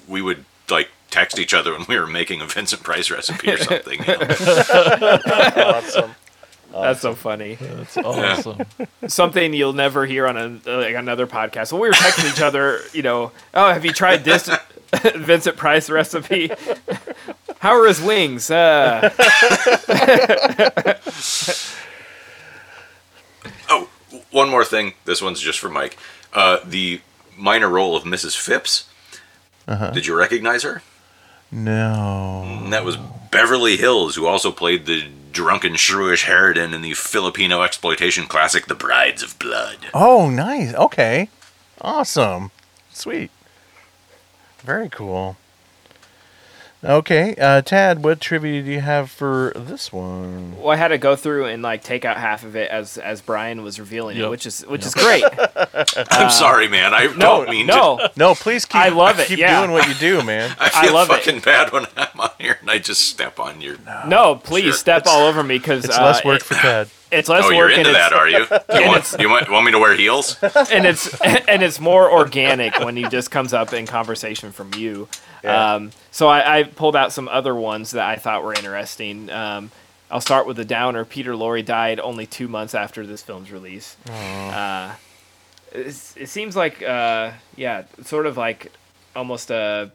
we 0.08 0.22
would 0.22 0.43
like 0.70 0.89
text 1.10 1.39
each 1.39 1.54
other 1.54 1.72
when 1.72 1.86
we 1.88 1.98
were 1.98 2.06
making 2.08 2.41
a 2.41 2.45
Vincent 2.45 2.84
Price 2.84 3.10
recipe 3.10 3.50
or 3.52 3.58
something. 3.58 4.00
You 4.06 4.18
know? 4.18 5.20
awesome. 5.26 6.12
That's 6.74 7.00
so 7.02 7.16
funny. 7.16 7.56
That's 7.56 7.98
awesome. 7.98 8.60
Something 9.08 9.54
you'll 9.54 9.74
never 9.74 10.06
hear 10.06 10.28
on 10.28 10.38
a, 10.38 10.60
uh, 10.70 10.78
like 10.82 10.95
another 10.95 11.26
podcast. 11.26 11.72
Well, 11.72 11.82
we 11.82 11.88
were 11.88 11.93
texting 11.93 12.30
each 12.32 12.41
other, 12.41 12.82
you 12.93 13.02
know, 13.02 13.32
oh, 13.54 13.72
have 13.74 13.86
you 13.86 13.93
tried 13.93 14.24
this 14.26 14.50
Vincent 15.15 15.57
Price 15.57 15.89
recipe? 15.89 16.49
How 17.59 17.71
are 17.79 17.88
his 17.88 18.01
wings? 18.01 18.49
Uh, 18.51 19.09
Oh, 23.69 23.89
one 24.31 24.49
more 24.49 24.65
thing. 24.65 24.93
This 25.05 25.21
one's 25.21 25.41
just 25.41 25.59
for 25.59 25.69
Mike. 25.69 25.97
Uh, 26.33 26.59
the 26.65 27.01
minor 27.38 27.69
role 27.69 27.95
of 27.95 28.03
Mrs. 28.03 28.35
Phipps. 28.38 28.88
Did 29.67 30.05
you 30.05 30.15
recognize 30.15 30.63
her? 30.63 30.81
No. 31.51 32.65
That 32.69 32.85
was 32.85 32.97
Beverly 33.31 33.77
Hills, 33.77 34.15
who 34.15 34.25
also 34.25 34.51
played 34.51 34.85
the 34.85 35.07
drunken 35.31 35.73
shrewish 35.73 36.23
harridan 36.25 36.73
in 36.73 36.81
the 36.81 36.93
Filipino 36.93 37.61
exploitation 37.61 38.25
classic 38.27 38.67
The 38.67 38.75
Brides 38.75 39.21
of 39.23 39.38
Blood. 39.39 39.77
Oh, 39.93 40.29
nice. 40.29 40.73
Okay. 40.73 41.29
Awesome. 41.81 42.51
Sweet. 42.91 43.29
Very 44.64 44.89
cool. 44.89 45.38
Okay, 46.84 47.34
uh, 47.41 47.62
Tad, 47.64 48.03
what 48.03 48.22
trivia 48.22 48.62
do 48.62 48.70
you 48.70 48.82
have 48.82 49.10
for 49.10 49.51
this 49.55 49.91
one? 49.91 50.55
well, 50.60 50.70
I 50.70 50.76
had 50.76 50.89
to 50.89 50.99
go 50.99 51.16
through 51.16 51.45
and 51.45 51.64
like 51.64 51.82
take 51.84 52.05
out 52.05 52.18
half 52.18 52.43
of 52.43 52.55
it 52.55 52.70
as 52.70 52.99
as 52.99 53.20
Bryan 53.20 53.64
was 53.64 53.80
revealing 53.80 54.16
it, 54.16 54.30
which 54.30 54.45
is 54.45 54.62
which 54.62 54.86
is 54.86 54.93
great. 54.93 55.24
I'm 56.12 56.30
sorry, 56.30 56.68
man. 56.68 56.93
I 56.93 57.08
Uh, 57.08 57.14
No, 57.14 57.18
don't 57.18 57.49
mean 57.49 57.66
no, 57.66 57.97
to. 57.97 58.12
No, 58.16 58.36
please 58.36 58.66
keep. 58.66 58.80
I 58.80 58.89
love 58.89 59.20
it, 59.20 59.28
Keep 59.28 59.39
yeah. 59.39 59.60
doing 59.60 59.72
what 59.72 59.88
you 59.88 59.95
do, 59.95 60.22
man. 60.24 60.55
I 60.60 60.66
I 60.72 60.86
feel 60.86 60.93
love 60.93 61.10
it. 61.10 61.14
fucking 61.24 61.39
bad 61.39 61.72
when 61.74 61.88
I'm 61.97 62.20
on 62.20 62.30
here 62.39 62.58
and 62.62 62.70
I 62.70 62.78
just 62.78 63.01
step 63.10 63.39
on 63.39 63.60
your. 63.60 63.78
no, 64.08 64.36
please 64.36 64.66
Sure. 64.66 64.74
step 64.74 65.08
all 65.08 65.26
over 65.26 65.41
me 65.41 65.58
because 65.58 65.84
It's 65.84 65.97
uh, 65.97 66.03
less 66.03 66.24
work 66.24 66.41
it- 66.41 66.43
for 66.43 66.53
Tad. 66.53 66.89
It's 67.12 67.30
less 67.30 67.45
Oh, 67.45 67.49
you're 67.49 67.70
into 67.70 67.88
and 67.88 67.95
that, 67.95 68.14
are 68.14 68.28
you? 68.30 68.45
You 68.82 68.88
want, 68.88 69.16
you 69.20 69.30
want, 69.30 69.49
want 69.49 69.66
me 69.66 69.72
to 69.72 69.80
wear 69.80 69.95
heels? 69.95 70.38
and 70.43 70.86
it's 70.86 71.20
and 71.22 71.64
it's 71.64 71.80
more 71.80 72.12
organic 72.12 72.80
when 72.80 72.95
he 72.95 73.03
just 73.08 73.32
comes 73.32 73.53
up 73.53 73.74
in 73.74 73.86
conversation 73.86 74.51
from 74.51 74.74
you. 74.74 75.08
Yeah. 75.43 75.76
Um, 75.76 75.91
so 76.12 76.28
I, 76.28 76.60
I 76.60 76.64
pulled 76.64 76.95
out 76.95 77.12
some 77.12 77.28
other 77.28 77.55
ones 77.55 77.91
that 77.91 78.08
I 78.08 78.16
thought 78.16 78.43
were 78.43 78.53
interesting. 78.53 79.30
Um, 79.30 79.72
I'll 80.10 80.22
start 80.22 80.47
with 80.47 80.58
the 80.58 80.66
downer. 80.66 81.05
Peter 81.05 81.34
Lorre 81.34 81.64
died 81.64 81.99
only 81.99 82.26
two 82.26 82.47
months 82.47 82.74
after 82.74 83.05
this 83.05 83.22
film's 83.22 83.51
release. 83.51 83.97
Uh, 84.10 84.95
it's, 85.74 86.16
it 86.16 86.30
seems 86.30 86.55
like, 86.55 86.82
uh, 86.82 87.32
yeah, 87.55 87.84
sort 88.03 88.26
of 88.26 88.38
like 88.38 88.72
almost 89.16 89.51
a 89.51 89.91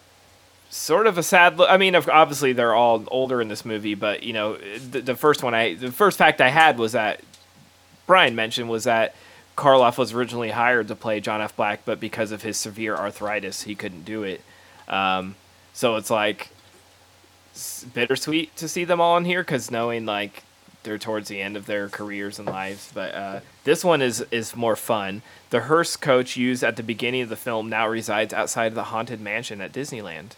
sort 0.73 1.07
of 1.07 1.19
a 1.19 1.23
sad. 1.23 1.59
Lo- 1.59 1.67
I 1.67 1.77
mean, 1.77 1.95
obviously 1.95 2.53
they're 2.53 2.75
all 2.75 3.05
older 3.09 3.41
in 3.41 3.49
this 3.49 3.65
movie, 3.65 3.95
but 3.95 4.23
you 4.23 4.33
know, 4.33 4.57
the, 4.57 5.03
the 5.03 5.15
first 5.15 5.43
one 5.43 5.55
I, 5.55 5.75
the 5.75 5.93
first 5.93 6.19
fact 6.19 6.41
I 6.41 6.49
had 6.49 6.79
was 6.79 6.93
that 6.93 7.21
Bryan 8.07 8.35
mentioned 8.35 8.71
was 8.71 8.85
that 8.85 9.15
Karloff 9.57 9.99
was 9.99 10.15
originally 10.15 10.51
hired 10.51 10.89
to 10.89 10.97
play 10.97 11.21
John 11.21 11.43
F. 11.43 11.55
Black, 11.55 11.85
but 11.85 12.01
because 12.01 12.33
of 12.33 12.43
his 12.43 12.57
severe 12.57 12.97
arthritis, 12.97 13.63
he 13.63 13.75
couldn't 13.75 14.05
do 14.05 14.23
it. 14.23 14.41
Um, 14.89 15.37
so 15.75 15.97
it's 15.97 16.11
like 16.11 16.49
bittersweet 17.93 18.57
to 18.57 18.67
see 18.67 18.85
them 18.85 19.01
all 19.01 19.19
in 19.19 19.27
here 19.27 19.43
because 19.43 19.71
knowing 19.71 20.07
like 20.07 20.43
they're 20.85 20.99
towards 20.99 21.29
the 21.29 21.41
end 21.41 21.55
of 21.55 21.67
their 21.67 21.91
careers 21.91 22.39
and 22.39 22.49
lives. 22.49 22.91
But 22.95 23.15
uh, 23.15 23.41
this 23.65 23.85
one 23.85 24.01
is 24.01 24.25
is 24.31 24.57
more 24.57 24.75
fun. 24.75 25.21
The 25.51 25.61
hearse 25.61 25.97
coach 25.97 26.35
used 26.35 26.65
at 26.65 26.77
the 26.77 26.83
beginning 26.83 27.21
of 27.21 27.29
the 27.29 27.37
film 27.37 27.69
now 27.69 27.87
resides 27.87 28.33
outside 28.33 28.69
of 28.69 28.75
the 28.75 28.85
haunted 28.85 29.21
mansion 29.21 29.61
at 29.61 29.73
Disneyland. 29.75 30.31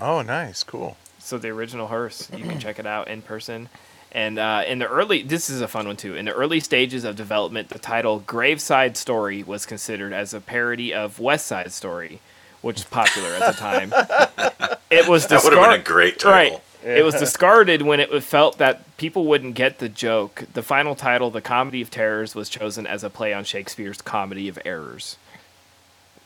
Oh, 0.00 0.22
nice. 0.22 0.62
Cool. 0.62 0.96
So 1.18 1.38
the 1.38 1.48
original 1.48 1.88
hearse, 1.88 2.30
you 2.36 2.44
can 2.44 2.58
check 2.60 2.78
it 2.78 2.86
out 2.86 3.08
in 3.08 3.22
person. 3.22 3.68
And 4.12 4.38
uh, 4.38 4.62
in 4.66 4.78
the 4.78 4.86
early, 4.86 5.22
this 5.22 5.50
is 5.50 5.60
a 5.60 5.68
fun 5.68 5.86
one 5.86 5.96
too. 5.96 6.14
In 6.14 6.24
the 6.24 6.32
early 6.32 6.60
stages 6.60 7.04
of 7.04 7.16
development, 7.16 7.68
the 7.68 7.78
title 7.78 8.20
"Graveside 8.20 8.96
Story" 8.96 9.42
was 9.42 9.66
considered 9.66 10.12
as 10.12 10.32
a 10.32 10.40
parody 10.40 10.94
of 10.94 11.18
West 11.18 11.46
Side 11.46 11.72
Story, 11.72 12.20
which 12.62 12.76
was 12.76 12.84
popular 12.84 13.30
at 13.30 13.52
the 13.54 13.58
time. 13.58 13.92
It 14.88 15.08
was 15.08 15.26
That 15.26 15.42
would 15.42 15.52
have 15.52 15.64
been 15.64 15.80
a 15.80 15.82
great 15.82 16.20
title. 16.20 16.62
Right. 16.84 16.98
It 16.98 17.04
was 17.04 17.16
discarded 17.16 17.82
when 17.82 17.98
it 17.98 18.08
was 18.08 18.24
felt 18.24 18.58
that 18.58 18.96
people 18.96 19.26
wouldn't 19.26 19.56
get 19.56 19.80
the 19.80 19.88
joke. 19.88 20.44
The 20.52 20.62
final 20.62 20.94
title, 20.94 21.28
"The 21.30 21.40
Comedy 21.40 21.82
of 21.82 21.90
Terrors," 21.90 22.36
was 22.36 22.48
chosen 22.48 22.86
as 22.86 23.02
a 23.02 23.10
play 23.10 23.34
on 23.34 23.42
Shakespeare's 23.42 24.00
"Comedy 24.00 24.48
of 24.48 24.60
Errors." 24.64 25.16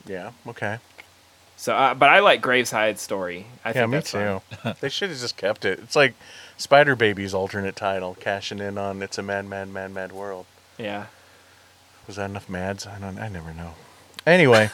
Yeah. 0.05 0.31
Okay. 0.45 0.77
So, 1.61 1.75
uh, 1.75 1.93
but 1.93 2.09
I 2.09 2.21
like 2.21 2.41
Graveside 2.41 2.97
Story. 2.97 3.45
I 3.63 3.69
yeah, 3.69 3.73
think 3.73 3.89
me 3.91 3.97
that's 3.97 4.11
too. 4.13 4.41
they 4.81 4.89
should 4.89 5.11
have 5.11 5.19
just 5.19 5.37
kept 5.37 5.63
it. 5.63 5.77
It's 5.77 5.95
like 5.95 6.15
Spider 6.57 6.95
Baby's 6.95 7.35
alternate 7.35 7.75
title, 7.75 8.17
cashing 8.19 8.57
in 8.57 8.79
on 8.79 9.03
"It's 9.03 9.19
a 9.19 9.21
Mad, 9.21 9.45
Mad, 9.45 9.69
Mad, 9.69 9.93
Mad 9.93 10.11
World." 10.11 10.47
Yeah. 10.79 11.05
Was 12.07 12.15
that 12.15 12.31
enough 12.31 12.49
mads? 12.49 12.87
I 12.87 12.97
don't. 12.97 13.19
I 13.19 13.27
never 13.27 13.53
know. 13.53 13.75
Anyway. 14.25 14.71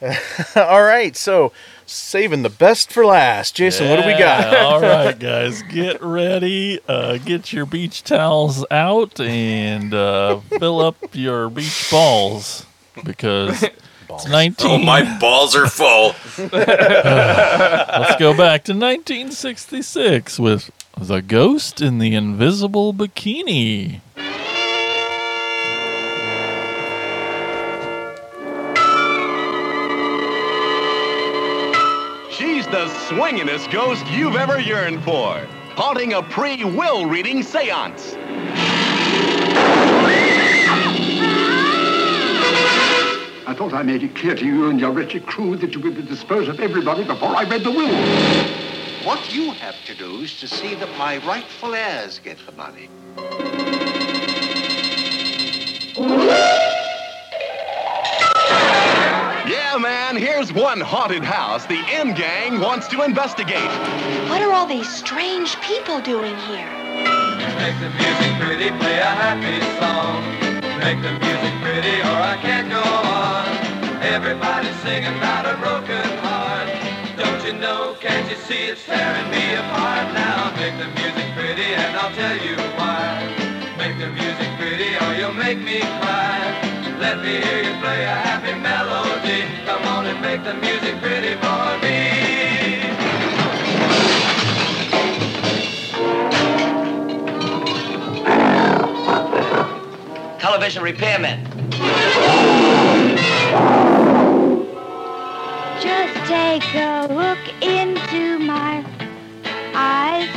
All 0.56 0.82
right, 0.82 1.14
so 1.14 1.52
saving 1.84 2.44
the 2.44 2.48
best 2.48 2.90
for 2.90 3.04
last. 3.04 3.54
Jason, 3.54 3.90
what 3.90 4.00
do 4.00 4.06
we 4.06 4.16
got? 4.16 4.56
All 4.56 4.80
right, 4.80 5.18
guys, 5.18 5.60
get 5.64 6.02
ready. 6.02 6.80
Uh, 6.88 7.18
get 7.18 7.52
your 7.52 7.66
beach 7.66 8.04
towels 8.04 8.64
out 8.70 9.20
and 9.20 9.92
uh, 9.92 10.40
fill 10.58 10.80
up 10.80 10.96
your 11.12 11.50
beach 11.50 11.88
balls 11.90 12.64
because 13.04 13.66
balls. 14.10 14.24
It's 14.24 14.30
19. 14.30 14.70
Oh, 14.70 14.78
my 14.78 15.18
balls 15.18 15.56
are 15.56 15.66
full. 15.66 16.14
Let's 16.52 18.16
go 18.18 18.36
back 18.36 18.64
to 18.64 18.72
1966 18.72 20.38
with 20.38 20.70
The 20.98 21.22
Ghost 21.22 21.80
in 21.80 21.98
the 21.98 22.14
Invisible 22.14 22.92
Bikini. 22.92 24.00
She's 32.30 32.66
the 32.66 32.86
swinginest 33.08 33.70
ghost 33.70 34.06
you've 34.06 34.36
ever 34.36 34.58
yearned 34.60 35.02
for, 35.04 35.46
haunting 35.74 36.14
a 36.14 36.22
pre 36.22 36.64
will 36.64 37.06
reading 37.06 37.42
seance. 37.42 38.16
I 43.50 43.54
thought 43.54 43.74
I 43.74 43.82
made 43.82 44.04
it 44.04 44.14
clear 44.14 44.36
to 44.36 44.46
you 44.46 44.70
and 44.70 44.78
your 44.78 44.92
wretched 44.92 45.26
crew 45.26 45.56
that 45.56 45.74
you 45.74 45.80
would 45.80 46.06
dispose 46.06 46.46
of 46.46 46.60
everybody 46.60 47.02
before 47.02 47.30
I 47.30 47.42
read 47.42 47.64
the 47.64 47.72
will. 47.72 47.92
What 49.04 49.34
you 49.34 49.50
have 49.50 49.74
to 49.86 49.94
do 49.96 50.20
is 50.20 50.38
to 50.38 50.46
see 50.46 50.76
that 50.76 50.88
my 50.96 51.16
rightful 51.26 51.74
heirs 51.74 52.20
get 52.20 52.38
the 52.46 52.52
money. 52.52 52.88
Yeah, 59.50 59.78
man, 59.80 60.14
here's 60.14 60.52
one 60.52 60.80
haunted 60.80 61.24
house 61.24 61.66
the 61.66 61.82
M 61.88 62.14
Gang 62.14 62.60
wants 62.60 62.86
to 62.86 63.02
investigate. 63.02 63.72
What 64.30 64.42
are 64.42 64.52
all 64.52 64.66
these 64.66 64.88
strange 64.88 65.60
people 65.60 66.00
doing 66.00 66.36
here? 66.46 66.70
Make 67.58 67.80
the 67.80 67.90
music 67.98 68.38
pretty, 68.38 68.70
play 68.78 68.98
a 69.00 69.10
happy 69.10 69.58
song. 69.80 70.50
Make 70.78 71.02
the 71.02 71.10
music 71.18 71.52
pretty 71.60 72.00
or 72.00 72.14
I 72.14 72.38
can't 72.40 72.70
go 72.70 72.78
on. 72.78 73.39
Everybody's 74.02 74.74
singing 74.80 75.14
about 75.18 75.44
a 75.44 75.58
broken 75.58 76.00
heart. 76.24 76.68
Don't 77.18 77.44
you 77.44 77.52
know, 77.52 77.94
can't 78.00 78.30
you 78.30 78.36
see 78.36 78.64
it's 78.72 78.82
tearing 78.86 79.30
me 79.30 79.54
apart 79.54 80.14
now? 80.14 80.50
Make 80.56 80.78
the 80.78 80.88
music 80.98 81.26
pretty 81.36 81.74
and 81.74 81.94
I'll 81.96 82.10
tell 82.14 82.34
you 82.36 82.56
why. 82.80 83.28
Make 83.76 83.98
the 83.98 84.08
music 84.08 84.48
pretty 84.56 84.96
or 84.96 85.12
you'll 85.20 85.34
make 85.34 85.58
me 85.58 85.80
cry. 85.80 86.96
Let 86.98 87.18
me 87.20 87.42
hear 87.42 87.62
you 87.62 87.78
play 87.80 88.04
a 88.04 88.08
happy 88.08 88.58
melody. 88.58 89.44
Come 89.66 89.82
on 89.84 90.06
and 90.06 90.20
make 90.22 90.44
the 90.44 90.54
music 90.54 90.98
pretty 91.02 91.34
for 91.36 91.78
me. 91.84 92.88
Television 100.38 100.82
repairman. 100.82 101.46
Just 105.80 106.14
take 106.28 106.74
a 106.74 107.06
look 107.10 107.38
into 107.62 108.38
my 108.38 108.84
eyes. 109.74 110.28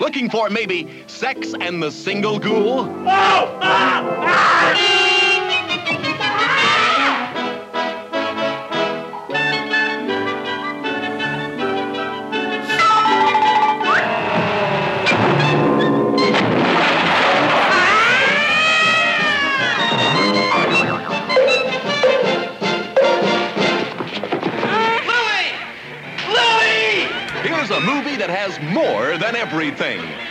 Looking 0.00 0.30
for 0.30 0.50
maybe 0.50 1.04
sex 1.06 1.54
and 1.60 1.82
the 1.82 1.90
single 1.90 2.38
ghoul? 2.38 2.84
Here's 2.84 4.29
everything. 29.60 30.29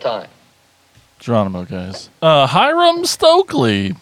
Time? 0.00 0.28
Geronimo, 1.18 1.64
guys. 1.64 2.10
Uh, 2.20 2.46
Hiram 2.46 3.04
Stokely, 3.04 3.94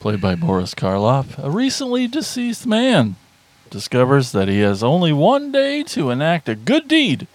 played 0.00 0.20
by 0.20 0.34
Boris 0.34 0.74
Karloff, 0.74 1.38
a 1.42 1.50
recently 1.50 2.08
deceased 2.08 2.66
man, 2.66 3.16
discovers 3.70 4.32
that 4.32 4.48
he 4.48 4.60
has 4.60 4.82
only 4.82 5.12
one 5.12 5.52
day 5.52 5.82
to 5.84 6.10
enact 6.10 6.48
a 6.48 6.54
good 6.54 6.88
deed 6.88 7.26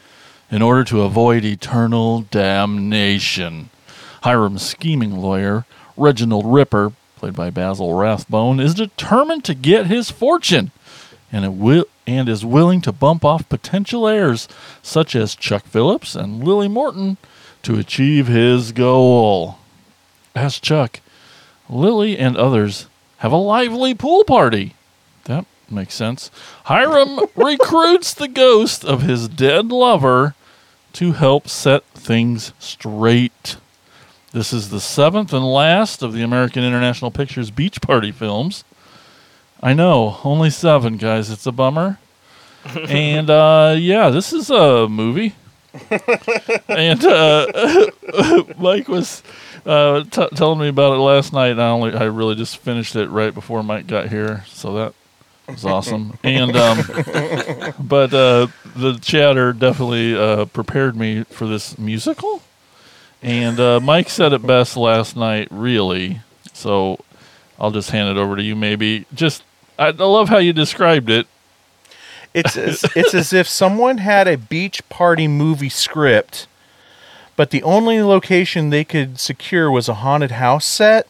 in 0.52 0.62
order 0.62 0.84
to 0.84 1.02
avoid 1.02 1.46
eternal 1.46 2.22
damnation. 2.22 3.70
Hiram's 4.24 4.64
scheming 4.66 5.16
lawyer, 5.16 5.66
Reginald 5.96 6.46
Ripper, 6.46 6.92
played 7.16 7.36
by 7.36 7.50
Basil 7.50 7.94
Rathbone, 7.94 8.60
is 8.60 8.74
determined 8.74 9.46
to 9.46 9.54
get 9.54 9.88
his 9.88 10.12
fortune 10.12 10.72
and 11.32 11.44
it 11.44 11.54
will 11.54 11.86
and 12.08 12.30
is 12.30 12.46
willing 12.46 12.82
to 12.82 12.92
bump 12.92 13.26
off 13.26 13.50
potential 13.50 14.08
heirs 14.08 14.48
such 14.82 15.16
as 15.16 15.36
Chuck 15.36 15.66
Phillips 15.66 16.16
and 16.16 16.44
Lily 16.44 16.68
Morton 16.68 17.18
to 17.66 17.80
achieve 17.80 18.28
his 18.28 18.72
goal. 18.72 19.58
As 20.36 20.60
Chuck, 20.60 21.00
Lily 21.68 22.16
and 22.16 22.38
others 22.38 22.86
have 23.18 23.32
a 23.32 23.38
lively 23.38 23.96
pool 23.96 24.24
party. 24.24 24.76
That 25.24 25.48
makes 25.68 25.96
sense. 25.96 26.30
Hiram 26.66 27.22
recruits 27.36 28.14
the 28.14 28.28
ghost 28.28 28.86
of 28.86 29.02
his 29.02 29.28
dead 29.28 29.72
lover 29.72 30.36
to 30.94 31.14
help 31.14 31.48
set 31.48 31.84
things 31.86 32.54
straight. 32.60 33.58
This 34.32 34.54
is 34.54 34.70
the 34.70 34.80
seventh 34.80 35.34
and 35.34 35.46
last 35.46 36.04
of 36.04 36.14
the 36.14 36.22
American 36.22 36.64
International 36.64 37.10
Pictures 37.10 37.50
Beach 37.50 37.82
Party 37.82 38.12
films. 38.12 38.64
I 39.64 39.74
know, 39.74 40.20
only 40.24 40.52
seven, 40.52 40.98
guys. 40.98 41.32
It's 41.32 41.48
a 41.48 41.52
bummer. 41.52 41.98
and 42.88 43.32
uh, 43.32 43.76
yeah, 43.76 44.12
this 44.12 44.34
is 44.34 44.52
a 44.52 44.88
movie. 44.88 45.34
and 46.70 47.04
uh, 47.06 47.88
Mike 48.58 48.88
was 48.88 49.24
uh, 49.66 50.04
t- 50.04 50.28
telling 50.36 50.60
me 50.60 50.68
about 50.70 50.94
it 50.94 51.00
last 51.00 51.34
night. 51.34 51.52
And 51.52 51.62
I 51.62 51.70
only, 51.70 51.94
I 51.94 52.06
really 52.06 52.36
just 52.36 52.58
finished 52.58 52.96
it 52.96 53.10
right 53.10 53.34
before 53.34 53.64
Mike 53.64 53.88
got 53.88 54.10
here, 54.10 54.44
so 54.48 54.74
that 54.76 54.94
was 55.48 55.66
awesome. 55.66 56.18
and 56.24 56.56
um, 56.56 56.80
but 57.80 58.14
uh, 58.14 58.48
the 58.76 59.00
chatter 59.02 59.54
definitely 59.54 60.16
uh, 60.16 60.46
prepared 60.46 60.96
me 60.96 61.24
for 61.26 61.48
this 61.48 61.78
musical. 61.78 62.42
And 63.22 63.60
uh, 63.60 63.80
Mike 63.80 64.10
said 64.10 64.34
it 64.34 64.46
best 64.46 64.78
last 64.78 65.16
night, 65.16 65.48
really. 65.50 66.22
So 66.54 67.00
I'll 67.60 67.72
just 67.72 67.90
hand 67.90 68.16
it 68.16 68.20
over 68.20 68.36
to 68.36 68.44
you. 68.44 68.56
Maybe 68.56 69.06
just 69.14 69.44
I, 69.80 69.88
I 69.88 69.92
love 69.92 70.30
how 70.30 70.38
you 70.38 70.54
described 70.54 71.10
it. 71.10 71.28
It's 72.36 72.58
as, 72.58 72.86
it's 72.96 73.14
as 73.14 73.32
if 73.32 73.48
someone 73.48 74.00
had 74.00 74.28
a 74.28 74.38
beach 74.38 74.88
party 74.90 75.26
movie 75.26 75.70
script, 75.70 76.48
but 77.38 77.52
the 77.52 77.64
only 77.64 78.02
location 78.02 78.70
they 78.72 78.84
could 78.84 79.20
secure 79.20 79.72
was 79.72 79.88
a 79.88 79.96
haunted 79.96 80.32
house 80.32 80.66
set 80.66 81.08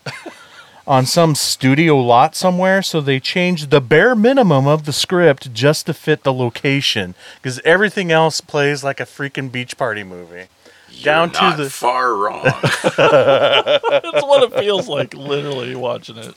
on 0.87 1.07
some 1.07 1.33
studio 1.33 1.97
lot 1.97 2.35
somewhere. 2.35 2.83
So 2.83 3.01
they 3.01 3.19
changed 3.19 3.71
the 3.71 3.81
bare 3.81 4.13
minimum 4.13 4.67
of 4.67 4.85
the 4.85 4.93
script 4.93 5.51
just 5.51 5.87
to 5.87 5.95
fit 5.95 6.23
the 6.23 6.33
location, 6.33 7.15
because 7.41 7.59
everything 7.65 8.11
else 8.11 8.39
plays 8.39 8.83
like 8.83 8.99
a 8.99 9.05
freaking 9.05 9.51
beach 9.51 9.77
party 9.77 10.03
movie. 10.03 10.45
Down 11.01 11.31
You're 11.31 11.41
not 11.41 11.57
to 11.57 11.63
the 11.63 11.69
far 11.71 12.13
wrong. 12.13 12.43
That's 12.43 14.23
what 14.23 14.43
it 14.43 14.53
feels 14.59 14.87
like, 14.87 15.15
literally 15.15 15.75
watching 15.75 16.17
it. 16.17 16.35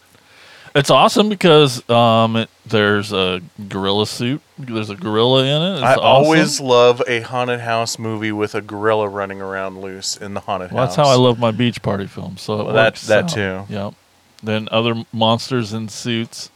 It's 0.75 0.91
awesome 0.91 1.29
because 1.29 1.89
um, 1.91 2.37
it, 2.37 2.51
there's 2.67 3.13
a 3.13 3.43
gorilla 3.69 4.07
suit. 4.07 4.41
There's 4.59 4.91
a 4.91 4.97
gorilla 4.97 5.45
in 5.45 5.63
it. 5.63 5.75
It's 5.77 5.83
I 5.83 5.93
awesome. 5.95 6.05
always 6.05 6.61
love 6.61 7.03
a 7.07 7.21
haunted 7.21 7.61
house 7.61 7.99
movie 7.99 8.33
with 8.33 8.55
a 8.55 8.61
gorilla 8.61 9.09
running 9.09 9.41
around 9.41 9.81
loose 9.81 10.17
in 10.17 10.35
the 10.35 10.41
haunted 10.41 10.73
Well, 10.73 10.87
house. 10.87 10.97
that's 10.97 11.07
how 11.09 11.13
I 11.13 11.17
love 11.17 11.39
my 11.39 11.51
beach 11.53 11.81
party 11.83 12.07
films. 12.07 12.43
So 12.43 12.65
Well, 12.65 12.75
that- 12.75 12.97
that 12.97 13.25
out. 13.25 13.29
too. 13.31 13.65
Yep. 13.69 13.95
Then 14.43 14.69
other 14.73 15.05
monsters 15.13 15.73
in 15.73 15.89
suits. 15.89 16.51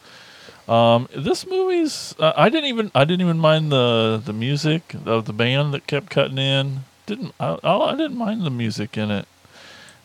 Um, 0.68 1.08
this 1.14 1.46
movie's. 1.46 2.14
Uh, 2.18 2.32
I 2.36 2.48
didn't 2.48 2.66
even. 2.68 2.90
I 2.94 3.04
didn't 3.04 3.20
even 3.22 3.38
mind 3.38 3.72
the 3.72 4.22
the 4.24 4.32
music 4.32 4.94
of 5.06 5.24
the 5.24 5.32
band 5.32 5.74
that 5.74 5.86
kept 5.88 6.08
cutting 6.10 6.38
in. 6.38 6.84
Didn't. 7.06 7.34
I, 7.40 7.58
I 7.64 7.76
I 7.76 7.90
didn't 7.92 8.16
mind 8.16 8.42
the 8.42 8.50
music 8.50 8.96
in 8.96 9.10
it. 9.10 9.26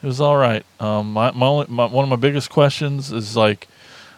It 0.01 0.07
was 0.07 0.19
all 0.21 0.37
right. 0.37 0.65
Um, 0.79 1.13
my, 1.13 1.31
my, 1.31 1.45
only, 1.47 1.65
my 1.69 1.85
one 1.85 2.03
of 2.03 2.09
my 2.09 2.15
biggest 2.15 2.49
questions 2.49 3.11
is 3.11 3.35
like. 3.37 3.67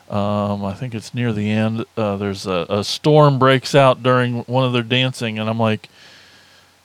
Um, 0.10 0.66
I 0.66 0.74
think 0.74 0.96
it's 0.96 1.14
near 1.14 1.32
the 1.32 1.50
end. 1.52 1.86
Uh, 1.96 2.18
there's 2.18 2.48
a, 2.48 2.66
a 2.70 2.84
storm 2.84 3.38
breaks 3.38 3.76
out 3.76 4.02
during 4.02 4.40
one 4.44 4.66
of 4.66 4.74
their 4.74 4.84
dancing, 4.84 5.38
and 5.38 5.50
I'm 5.50 5.60
like, 5.60 5.88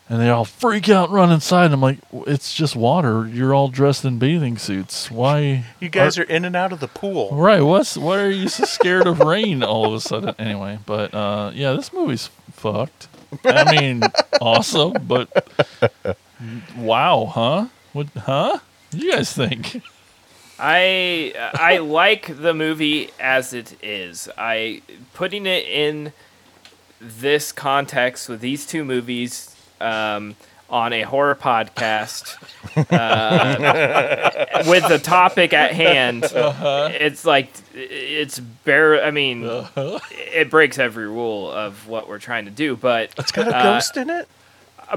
and 0.09 0.20
they 0.20 0.28
all 0.28 0.44
freak 0.44 0.90
out, 0.90 1.09
and 1.09 1.14
run 1.14 1.32
inside. 1.32 1.72
I'm 1.72 1.80
like, 1.80 1.98
it's 2.26 2.55
just 2.55 2.76
water. 2.76 3.26
You're 3.26 3.55
all 3.55 3.68
dressed 3.68 4.05
in 4.05 4.18
bathing 4.18 4.59
suits. 4.59 5.10
Why? 5.10 5.64
You 5.80 5.88
guys 5.88 6.18
are 6.18 6.24
in 6.24 6.44
and 6.44 6.55
out 6.55 6.72
of 6.72 6.80
the 6.80 6.88
pool. 6.88 7.30
Right. 7.32 7.62
What's 7.62 7.96
what 7.96 8.18
are 8.18 8.30
you 8.30 8.48
so 8.48 8.64
scared 8.64 9.06
of 9.06 9.20
rain 9.20 9.62
all 9.62 9.86
of 9.86 9.94
a 9.94 10.01
sudden? 10.01 10.34
Anyway, 10.44 10.78
but 10.84 11.14
uh, 11.14 11.52
yeah, 11.55 11.72
this 11.72 11.92
movie's 11.92 12.28
fucked. 12.52 13.09
I 13.44 13.80
mean, 13.80 14.02
awesome, 14.40 14.92
but 15.06 15.48
wow, 16.76 17.24
huh? 17.26 17.66
What, 17.94 18.09
huh? 18.14 18.59
What 18.59 18.60
do 18.90 18.98
you 18.98 19.12
guys 19.12 19.32
think? 19.32 19.82
I 20.59 21.32
I 21.55 21.78
like 21.78 22.40
the 22.40 22.55
movie 22.55 23.10
as 23.18 23.52
it 23.52 23.76
is. 23.82 24.28
I 24.39 24.82
putting 25.14 25.47
it 25.47 25.64
in 25.66 26.12
this 27.01 27.52
context 27.52 28.28
with 28.28 28.40
these 28.40 28.66
two 28.66 28.85
movies 28.85 29.55
um, 29.81 30.36
on 30.70 30.93
a 30.93 31.02
horror 31.02 31.35
podcast 31.35 32.36
uh, 32.90 34.62
with 34.68 34.86
the 34.89 34.98
topic 34.98 35.52
at 35.52 35.72
hand. 35.72 36.24
Uh-huh. 36.24 36.89
It's 36.93 37.24
like 37.24 37.51
it's 37.74 38.39
bare. 38.39 39.05
I 39.05 39.10
mean, 39.10 39.43
it 39.76 40.51
breaks 40.51 40.78
every 40.78 41.09
rule 41.09 41.51
of 41.51 41.89
what 41.89 42.09
we're 42.09 42.18
trying 42.18 42.44
to 42.44 42.51
do. 42.51 42.76
But 42.76 43.12
It's 43.18 43.32
got 43.32 43.48
a 43.48 43.56
uh, 43.56 43.62
ghost 43.74 43.97
in 43.97 44.09
it. 44.10 44.28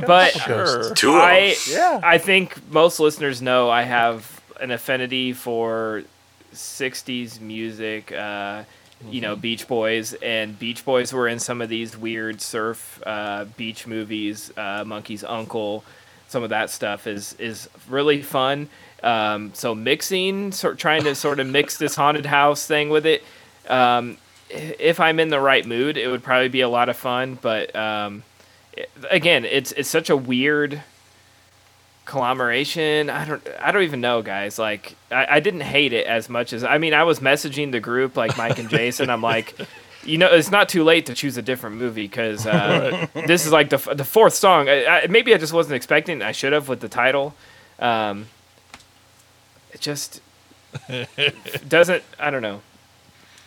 but 0.06 0.34
couple 0.34 0.56
ghosts. 0.56 1.02
Two 1.02 1.10
of 1.10 1.16
'em. 1.16 1.22
I, 1.22 1.56
Yeah. 1.70 2.00
I 2.04 2.18
think 2.20 2.72
most 2.72 3.00
listeners 3.00 3.42
know 3.42 3.70
I 3.70 3.82
have 3.84 4.37
an 4.60 4.72
affinity 4.72 5.34
for 5.34 6.04
60s 6.54 7.40
music, 7.40 8.12
uh, 8.12 8.64
you 9.10 9.22
know, 9.22 9.36
Beach 9.36 9.68
Boys, 9.68 10.14
and 10.16 10.58
Beach 10.58 10.84
Boys 10.84 11.14
were 11.14 11.28
in 11.28 11.40
some 11.40 11.62
of 11.62 11.70
these 11.70 11.96
weird 11.98 12.42
surf 12.42 13.02
uh, 13.06 13.46
beach 13.56 13.86
movies, 13.86 14.52
uh, 14.58 14.84
Monkey's 14.86 15.24
Uncle. 15.24 15.84
Some 16.30 16.44
of 16.44 16.50
that 16.50 16.70
stuff 16.70 17.08
is 17.08 17.34
is 17.40 17.70
really 17.88 18.22
fun. 18.22 18.70
Um, 19.04 19.52
so 19.54 19.76
mixing, 19.76 20.52
sort 20.52 20.78
trying 20.80 21.04
to 21.04 21.14
sort 21.16 21.40
of 21.40 21.48
mix 21.48 21.78
this 21.78 21.96
haunted 21.96 22.26
house 22.26 22.66
thing 22.66 22.90
with 22.90 23.06
it. 23.06 23.24
Um, 23.70 24.18
if 24.50 25.00
I'm 25.00 25.20
in 25.20 25.30
the 25.30 25.40
right 25.40 25.66
mood, 25.66 25.98
it 25.98 26.08
would 26.08 26.24
probably 26.24 26.50
be 26.50 26.62
a 26.62 26.70
lot 26.70 26.90
of 26.90 26.98
fun. 26.98 27.38
But 27.40 27.76
um, 27.76 28.24
it- 28.74 28.90
again, 29.12 29.46
it's 29.46 29.72
it's 29.74 29.90
such 29.90 30.10
a 30.10 30.18
weird 30.18 30.82
conglomeration. 32.08 33.10
I 33.10 33.26
don't 33.26 33.48
I 33.62 33.72
don't 33.72 33.84
even 33.84 34.02
know, 34.02 34.22
guys. 34.22 34.58
Like 34.58 34.96
I, 35.12 35.28
I 35.36 35.40
didn't 35.40 35.62
hate 35.62 35.94
it 35.94 36.08
as 36.08 36.30
much 36.30 36.54
as 36.54 36.64
I 36.64 36.78
mean 36.80 36.94
I 36.94 37.04
was 37.04 37.20
messaging 37.20 37.72
the 37.72 37.80
group 37.80 38.18
like 38.18 38.38
Mike 38.38 38.58
and 38.60 38.70
Jason. 38.70 39.10
I'm 39.10 39.22
like, 39.22 39.56
you 40.04 40.18
know, 40.18 40.28
it's 40.34 40.50
not 40.52 40.70
too 40.70 40.84
late 40.84 41.06
to 41.08 41.14
choose 41.14 41.38
a 41.38 41.42
different 41.42 41.76
movie 41.76 42.08
because 42.08 42.46
uh, 42.48 43.08
this 43.14 43.46
is 43.46 43.52
like 43.52 43.70
the 43.70 43.76
f- 43.78 43.96
the 43.96 44.06
fourth 44.06 44.34
song. 44.34 44.70
I, 44.70 44.86
I, 45.04 45.08
maybe 45.08 45.34
I 45.34 45.38
just 45.38 45.54
wasn't 45.54 45.76
expecting. 45.76 46.22
it. 46.22 46.24
I 46.24 46.32
should 46.32 46.54
have 46.54 46.68
with 46.70 46.80
the 46.80 46.90
title. 46.90 47.36
Um, 47.80 48.28
it 49.74 49.82
just 49.82 50.22
doesn't. 51.68 52.04
I 52.20 52.30
don't 52.32 52.42
know. 52.42 52.62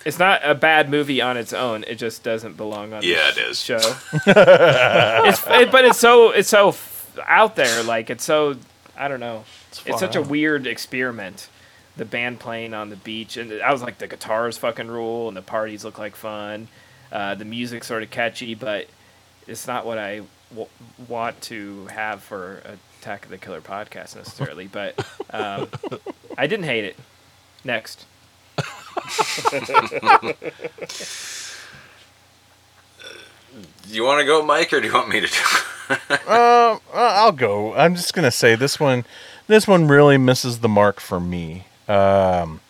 It's 0.05 0.19
not 0.19 0.41
a 0.43 0.55
bad 0.55 0.89
movie 0.89 1.21
on 1.21 1.37
its 1.37 1.53
own. 1.53 1.85
It 1.87 1.97
just 1.97 2.23
doesn't 2.23 2.57
belong 2.57 2.95
on 2.95 3.03
Yeah, 3.03 3.33
this 3.33 3.37
it 3.37 3.51
is. 3.51 3.61
show. 3.61 3.95
it's 4.27 5.43
it, 5.47 5.71
but 5.71 5.85
it's 5.85 5.99
so 5.99 6.31
it's 6.31 6.49
so 6.49 6.69
f- 6.69 6.90
out 7.27 7.57
there. 7.57 7.83
Like 7.83 8.11
it's 8.11 8.25
so 8.25 8.57
I 8.97 9.09
don't 9.09 9.21
know. 9.21 9.45
It's, 9.69 9.79
far 9.79 9.99
such 9.99 10.17
a 10.17 10.23
weird 10.23 10.67
experiment. 10.67 11.49
The 11.97 12.05
band 12.05 12.41
playing 12.41 12.73
on 12.73 12.89
the 12.89 12.97
beach, 12.97 13.37
and 13.37 13.53
I 13.63 13.73
was 13.73 13.83
like, 13.83 13.99
the 13.99 14.07
guitars 14.07 14.57
fucking 14.59 14.89
rule, 14.89 15.29
and 15.29 15.37
the 15.37 15.43
parties 15.43 15.85
look 15.85 15.99
like 15.99 16.17
fun. 16.17 16.69
Uh, 17.13 17.35
the 17.35 17.45
music's 17.45 17.87
sort 17.87 18.03
of 18.03 18.11
catchy, 18.11 18.55
but 18.55 18.87
it's 19.47 19.67
not 19.67 19.85
what 19.85 19.99
I 19.99 20.23
w- 20.51 20.69
want 21.09 21.41
to 21.43 21.87
have 21.87 22.23
for 22.23 22.63
Attack 23.01 23.25
of 23.25 23.31
the 23.31 23.39
Killer 23.39 23.61
podcast 23.61 24.17
necessarily. 24.17 24.69
But 24.69 25.05
um, 25.31 25.69
I 26.39 26.47
didn't 26.47 26.67
hate 26.67 26.85
it. 26.85 26.97
Next. 27.65 28.07
You 33.89 34.05
want 34.05 34.21
to 34.21 34.27
go, 34.27 34.45
Mike, 34.45 34.73
or 34.73 34.81
do 34.81 34.87
you 34.87 34.95
want 34.95 35.09
me 35.09 35.21
to 35.21 35.27
do? 35.27 35.37
Uh, 36.31 36.79
I'll 36.95 37.33
go. 37.33 37.75
I'm 37.75 37.97
just 37.97 38.15
gonna 38.15 38.31
say 38.31 38.55
this 38.55 38.79
one. 38.79 39.05
This 39.49 39.67
one 39.67 39.89
really 39.89 40.17
misses 40.17 40.61
the 40.61 40.69
mark 40.69 41.01
for 41.01 41.19
me. 41.19 41.65
Um, 41.89 42.61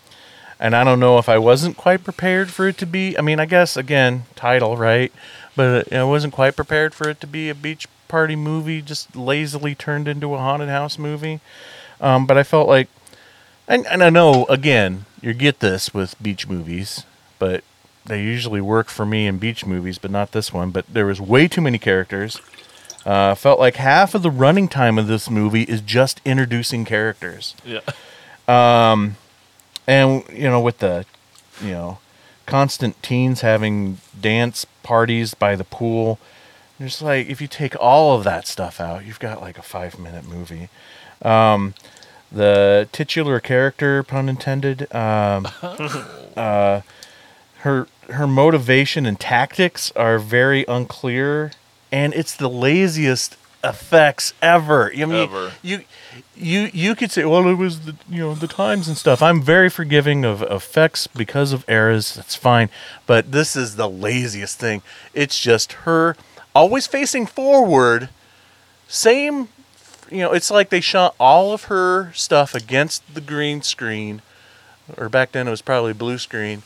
and 0.59 0.75
I 0.75 0.83
don't 0.83 1.01
know 1.01 1.19
if 1.19 1.29
I 1.29 1.37
wasn't 1.37 1.77
quite 1.77 2.05
prepared 2.05 2.51
for 2.51 2.67
it 2.69 2.79
to 2.79 2.87
be. 2.87 3.19
I 3.19 3.21
mean, 3.21 3.39
I 3.39 3.45
guess 3.45 3.77
again, 3.77 4.25
title 4.35 4.79
right, 4.79 5.13
but 5.57 5.93
I 5.93 6.05
wasn't 6.05 6.33
quite 6.33 6.57
prepared 6.57 6.95
for 6.95 7.09
it 7.09 7.21
to 7.21 7.27
be 7.27 7.51
a 7.51 7.55
beach 7.55 7.87
party 8.09 8.37
movie, 8.37 8.81
just 8.83 9.15
lazily 9.15 9.75
turned 9.75 10.09
into 10.09 10.35
a 10.35 10.39
haunted 10.39 10.69
house 10.69 10.99
movie. 10.99 11.41
Um, 12.01 12.27
but 12.27 12.39
I 12.39 12.43
felt 12.43 12.69
like, 12.69 12.89
and, 13.69 13.87
and 13.87 14.03
I 14.03 14.11
know 14.11 14.47
again, 14.47 15.05
you 15.21 15.35
get 15.35 15.61
this 15.61 15.93
with 15.93 16.21
beach 16.23 16.49
movies, 16.49 17.05
but 17.39 17.63
they 18.05 18.23
usually 18.23 18.61
work 18.61 18.89
for 18.89 19.05
me 19.05 19.27
in 19.27 19.39
beach 19.39 19.65
movies, 19.67 19.99
but 19.99 20.11
not 20.11 20.33
this 20.33 20.53
one. 20.53 20.71
But 20.71 20.87
there 20.93 21.07
was 21.07 21.21
way 21.21 21.47
too 21.49 21.61
many 21.61 21.79
characters. 21.79 22.41
Uh, 23.07 23.35
felt 23.35 23.59
like 23.59 23.77
half 23.77 24.15
of 24.15 24.23
the 24.23 24.31
running 24.31 24.69
time 24.69 24.99
of 24.99 25.07
this 25.07 25.31
movie 25.31 25.63
is 25.63 25.81
just 25.81 26.21
introducing 26.25 26.85
characters. 26.85 27.55
Yeah. 27.65 27.81
Um, 28.47 29.17
and 29.87 30.23
you 30.33 30.45
know, 30.45 30.61
with 30.61 30.79
the, 30.79 31.07
you 31.63 31.71
know, 31.71 31.99
constant 32.47 33.03
teens 33.03 33.41
having 33.41 33.99
dance 34.21 34.67
parties 34.83 35.35
by 35.35 35.57
the 35.57 35.65
pool, 35.65 36.19
just 36.81 37.01
like 37.01 37.29
if 37.29 37.41
you 37.41 37.49
take 37.49 37.75
all 37.81 38.17
of 38.17 38.25
that 38.25 38.47
stuff 38.47 38.81
out, 38.81 39.07
you've 39.07 39.21
got 39.21 39.41
like 39.41 39.57
a 39.57 39.63
five-minute 39.63 40.29
movie. 40.29 40.69
Um, 41.23 41.75
the 42.33 42.89
titular 42.93 43.41
character, 43.41 44.03
pun 44.03 44.29
intended, 44.29 44.83
um, 44.95 45.49
uh, 46.37 46.83
her 47.61 47.89
her 48.09 48.27
motivation 48.27 49.07
and 49.07 49.19
tactics 49.21 49.93
are 49.95 50.19
very 50.19 50.65
unclear, 50.67 51.53
and 51.93 52.15
it's 52.15 52.35
the 52.35 52.49
laziest 52.49 53.37
effects 53.63 54.33
ever. 54.41 54.91
I 54.93 55.05
mean, 55.05 55.13
Ever. 55.13 55.53
you 55.63 55.85
you 56.37 56.71
you 56.73 56.95
could 56.95 57.11
say, 57.11 57.25
well, 57.25 57.47
it 57.49 57.55
was 57.55 57.81
the 57.81 57.97
you 58.09 58.21
know 58.21 58.35
the 58.35 58.49
times 58.49 58.89
and 58.89 58.97
stuff. 58.97 59.23
I'm 59.23 59.43
very 59.43 59.69
forgiving 59.69 60.25
of 60.25 60.43
effects 60.43 61.07
because 61.07 61.53
of 61.53 61.69
eras. 61.69 62.15
That's 62.15 62.35
fine, 62.37 62.71
but 63.07 63.33
this 63.33 63.57
is 63.57 63.77
the 63.77 63.89
laziest 63.89 64.59
thing. 64.59 64.83
It's 65.15 65.39
just 65.41 65.73
her 65.85 66.17
always 66.55 66.87
facing 66.87 67.27
forward. 67.27 68.09
Same, 68.89 69.49
you 70.11 70.19
know. 70.19 70.33
It's 70.33 70.51
like 70.51 70.71
they 70.71 70.81
shot 70.81 71.15
all 71.21 71.53
of 71.53 71.65
her 71.65 72.13
stuff 72.15 72.55
against 72.55 73.15
the 73.15 73.21
green 73.21 73.63
screen, 73.63 74.23
or 74.97 75.09
back 75.09 75.33
then 75.33 75.47
it 75.47 75.51
was 75.51 75.63
probably 75.63 75.93
blue 75.93 76.19
screen. 76.19 76.63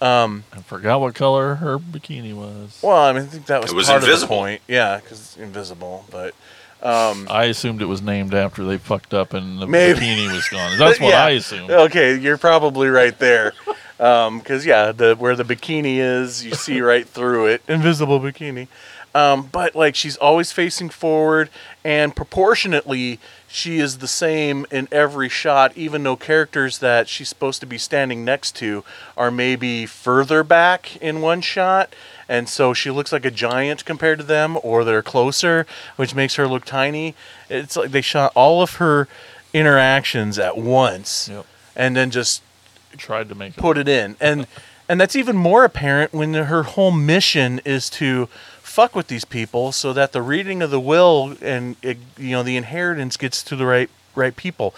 Um, 0.00 0.44
I 0.52 0.60
forgot 0.60 1.00
what 1.00 1.14
color 1.14 1.54
her 1.56 1.78
bikini 1.78 2.34
was. 2.34 2.78
well, 2.82 2.96
I 2.96 3.12
mean, 3.12 3.22
I 3.22 3.26
think 3.26 3.46
that 3.46 3.62
was, 3.62 3.72
It 3.72 3.74
was 3.74 3.86
part 3.88 4.06
of 4.06 4.20
the 4.20 4.26
point. 4.26 4.60
Yeah, 4.68 4.98
because 4.98 5.18
it's 5.20 5.36
invisible. 5.38 6.04
But 6.10 6.34
um, 6.82 7.26
I 7.30 7.44
assumed 7.44 7.80
it 7.80 7.86
was 7.86 8.02
named 8.02 8.34
after 8.34 8.64
they 8.64 8.76
fucked 8.76 9.14
up 9.14 9.32
and 9.32 9.58
the 9.60 9.66
Maybe. 9.66 10.00
bikini 10.00 10.32
was 10.32 10.46
gone. 10.48 10.76
That's 10.78 11.00
what 11.00 11.10
Yeah. 11.10 11.24
I 11.24 11.30
assumed. 11.30 11.70
Okay, 11.70 12.16
you're 12.18 12.36
probably 12.38 12.88
right 12.88 13.18
there. 13.18 13.52
Because 13.96 14.66
yeah, 14.66 14.92
the 14.92 15.14
where 15.14 15.34
the 15.34 15.44
bikini 15.44 15.96
is, 15.96 16.44
you 16.44 16.52
see 16.52 16.80
right 16.82 17.08
through 17.08 17.46
it, 17.46 17.62
invisible 17.66 18.20
bikini. 18.20 18.68
Um, 19.14 19.48
but 19.50 19.74
like 19.74 19.94
she's 19.94 20.18
always 20.18 20.52
facing 20.52 20.90
forward, 20.90 21.48
and 21.82 22.14
proportionately, 22.14 23.18
she 23.48 23.78
is 23.78 23.98
the 23.98 24.08
same 24.08 24.66
in 24.70 24.88
every 24.92 25.28
shot. 25.28 25.72
Even 25.76 26.02
though 26.02 26.16
characters 26.16 26.78
that 26.78 27.08
she's 27.08 27.28
supposed 27.28 27.60
to 27.60 27.66
be 27.66 27.78
standing 27.78 28.24
next 28.24 28.56
to 28.56 28.84
are 29.16 29.30
maybe 29.30 29.86
further 29.86 30.42
back 30.42 30.96
in 30.96 31.20
one 31.20 31.40
shot, 31.40 31.94
and 32.28 32.48
so 32.48 32.74
she 32.74 32.90
looks 32.90 33.12
like 33.12 33.24
a 33.24 33.30
giant 33.30 33.84
compared 33.84 34.18
to 34.18 34.24
them, 34.24 34.58
or 34.62 34.84
they're 34.84 35.02
closer, 35.02 35.66
which 35.96 36.14
makes 36.14 36.34
her 36.34 36.48
look 36.48 36.64
tiny. 36.64 37.14
It's 37.48 37.76
like 37.76 37.92
they 37.92 38.00
shot 38.00 38.32
all 38.34 38.62
of 38.62 38.74
her 38.74 39.06
interactions 39.54 40.38
at 40.38 40.58
once, 40.58 41.28
Yep. 41.28 41.46
and 41.74 41.96
then 41.96 42.10
just 42.10 42.42
Tried 42.98 43.28
to 43.28 43.34
make 43.34 43.56
it. 43.56 43.60
put 43.60 43.76
it 43.78 43.88
in 43.88 44.16
and 44.20 44.46
and 44.88 45.00
that's 45.00 45.16
even 45.16 45.36
more 45.36 45.64
apparent 45.64 46.12
when 46.14 46.32
her 46.34 46.62
whole 46.62 46.92
mission 46.92 47.60
is 47.64 47.90
to 47.90 48.28
fuck 48.76 48.94
with 48.94 49.06
these 49.06 49.24
people 49.24 49.72
so 49.72 49.94
that 49.94 50.12
the 50.12 50.20
reading 50.20 50.60
of 50.60 50.70
the 50.70 50.78
will 50.78 51.34
and 51.40 51.76
you 51.82 52.32
know 52.32 52.42
the 52.42 52.58
inheritance 52.58 53.16
gets 53.16 53.42
to 53.42 53.56
the 53.56 53.64
right 53.64 53.88
right 54.14 54.36
people 54.36 54.74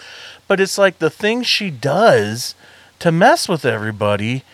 but 0.46 0.60
it's 0.60 0.78
like 0.78 1.00
the 1.00 1.10
things 1.10 1.48
she 1.48 1.68
does 1.68 2.54
to 3.00 3.10
mess 3.10 3.48
with 3.48 3.64
everybody 3.64 4.44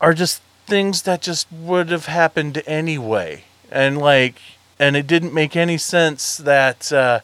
are 0.00 0.14
just 0.14 0.40
things 0.66 1.02
that 1.02 1.20
just 1.20 1.50
would 1.50 1.90
have 1.90 2.06
happened 2.06 2.62
anyway 2.64 3.42
and 3.72 3.98
like 3.98 4.36
and 4.78 4.96
it 4.96 5.08
didn't 5.08 5.34
make 5.34 5.56
any 5.56 5.78
sense 5.78 6.36
that 6.36 6.92
uh, 6.92 7.18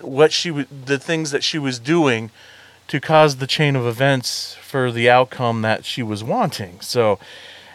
what 0.00 0.32
she 0.32 0.48
w- 0.48 0.66
the 0.86 0.98
things 0.98 1.30
that 1.30 1.44
she 1.44 1.56
was 1.56 1.78
doing 1.78 2.32
to 2.88 3.00
cause 3.00 3.36
the 3.36 3.46
chain 3.46 3.76
of 3.76 3.86
events 3.86 4.56
for 4.60 4.90
the 4.90 5.08
outcome 5.08 5.62
that 5.62 5.84
she 5.84 6.02
was 6.02 6.22
wanting. 6.22 6.80
So, 6.80 7.18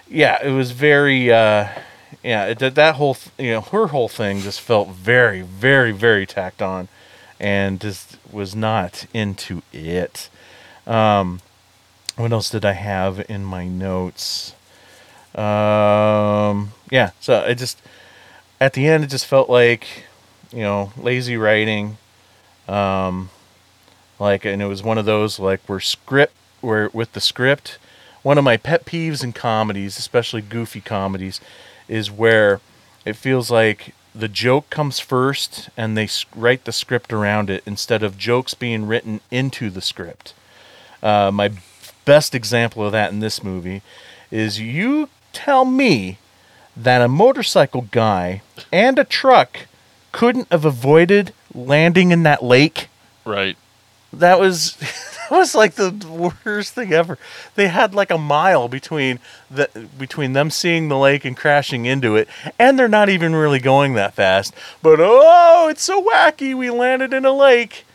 yeah, 0.08 0.38
it 0.44 0.52
was 0.52 0.72
very, 0.72 1.32
uh, 1.32 1.70
yeah, 2.24 2.46
it, 2.46 2.60
that 2.60 2.76
that 2.76 2.96
whole 2.96 3.16
th- 3.16 3.32
you 3.38 3.52
know 3.52 3.62
her 3.62 3.88
whole 3.88 4.10
thing 4.10 4.40
just 4.42 4.62
felt 4.62 4.90
very, 4.90 5.42
very, 5.42 5.92
very 5.92 6.26
tacked 6.26 6.62
on, 6.62 6.88
and 7.40 7.80
just 7.80 8.18
was 8.32 8.56
not 8.56 9.06
into 9.14 9.62
it. 9.72 10.30
Um, 10.86 11.42
what 12.16 12.32
else 12.32 12.50
did 12.50 12.66
I 12.66 12.74
have 12.74 13.24
in 13.30 13.44
my 13.46 13.68
notes? 13.68 14.54
Um, 15.36 16.74
yeah, 16.90 17.12
so 17.20 17.44
it 17.46 17.56
just 17.56 17.82
at 18.60 18.74
the 18.74 18.88
end 18.88 19.04
it 19.04 19.08
just 19.08 19.26
felt 19.26 19.50
like 19.50 19.88
you 20.52 20.62
know 20.62 20.92
lazy 20.98 21.38
writing. 21.38 21.98
Um, 22.68 23.30
like 24.20 24.46
and 24.46 24.62
it 24.62 24.66
was 24.66 24.84
one 24.84 24.98
of 24.98 25.06
those 25.06 25.40
like 25.40 25.62
where 25.68 25.80
script 25.80 26.34
where 26.62 26.90
with 26.90 27.14
the 27.14 27.22
script 27.22 27.78
one 28.22 28.38
of 28.38 28.44
my 28.44 28.58
pet 28.58 28.86
peeves 28.86 29.24
in 29.24 29.32
comedies 29.32 29.98
especially 29.98 30.42
goofy 30.42 30.82
comedies 30.82 31.40
is 31.90 32.10
where 32.10 32.62
it 33.06 33.16
feels 33.18 33.52
like 33.52 33.94
the 34.16 34.28
joke 34.30 34.70
comes 34.70 35.00
first 35.00 35.70
and 35.76 35.98
they 35.98 36.08
write 36.36 36.64
the 36.66 36.72
script 36.72 37.12
around 37.12 37.50
it 37.50 37.62
instead 37.66 38.02
of 38.04 38.18
jokes 38.18 38.54
being 38.54 38.86
written 38.88 39.20
into 39.32 39.70
the 39.70 39.82
script 39.82 40.34
uh, 41.04 41.30
my 41.34 41.52
best 42.06 42.34
example 42.34 42.86
of 42.86 42.92
that 42.92 43.12
in 43.12 43.20
this 43.20 43.44
movie 43.44 43.82
is 44.32 44.60
you 44.60 45.10
tell 45.34 45.64
me 45.66 46.18
that 46.76 47.02
a 47.02 47.08
motorcycle 47.08 47.88
guy 47.92 48.42
and 48.72 48.98
a 48.98 49.04
truck 49.04 49.60
couldn't 50.12 50.48
have 50.52 50.66
avoided 50.66 51.34
landing 51.54 52.12
in 52.12 52.24
that 52.24 52.44
lake 52.44 52.88
Right. 53.26 53.58
that 54.14 54.40
was 54.40 54.76
that 55.30 55.36
was 55.38 55.56
like 55.56 55.76
the 55.76 55.92
worst 56.44 56.74
thing 56.74 56.94
ever. 56.94 57.18
They 57.56 57.68
had 57.68 57.94
like 57.94 58.12
a 58.12 58.18
mile 58.18 58.68
between 58.68 59.20
the 59.50 59.70
between 59.98 60.34
them 60.34 60.50
seeing 60.50 60.90
the 60.90 60.98
lake 60.98 61.26
and 61.26 61.38
crashing 61.38 61.86
into 61.86 62.16
it, 62.16 62.28
and 62.58 62.78
they're 62.78 62.88
not 62.88 63.10
even 63.10 63.36
really 63.36 63.60
going 63.60 63.94
that 63.94 64.14
fast. 64.14 64.54
But 64.82 65.00
oh, 65.02 65.68
it's 65.70 65.84
so 65.84 66.04
wacky! 66.04 66.56
We 66.56 66.70
landed 66.70 67.14
in 67.14 67.26
a 67.26 67.32
lake. 67.32 67.86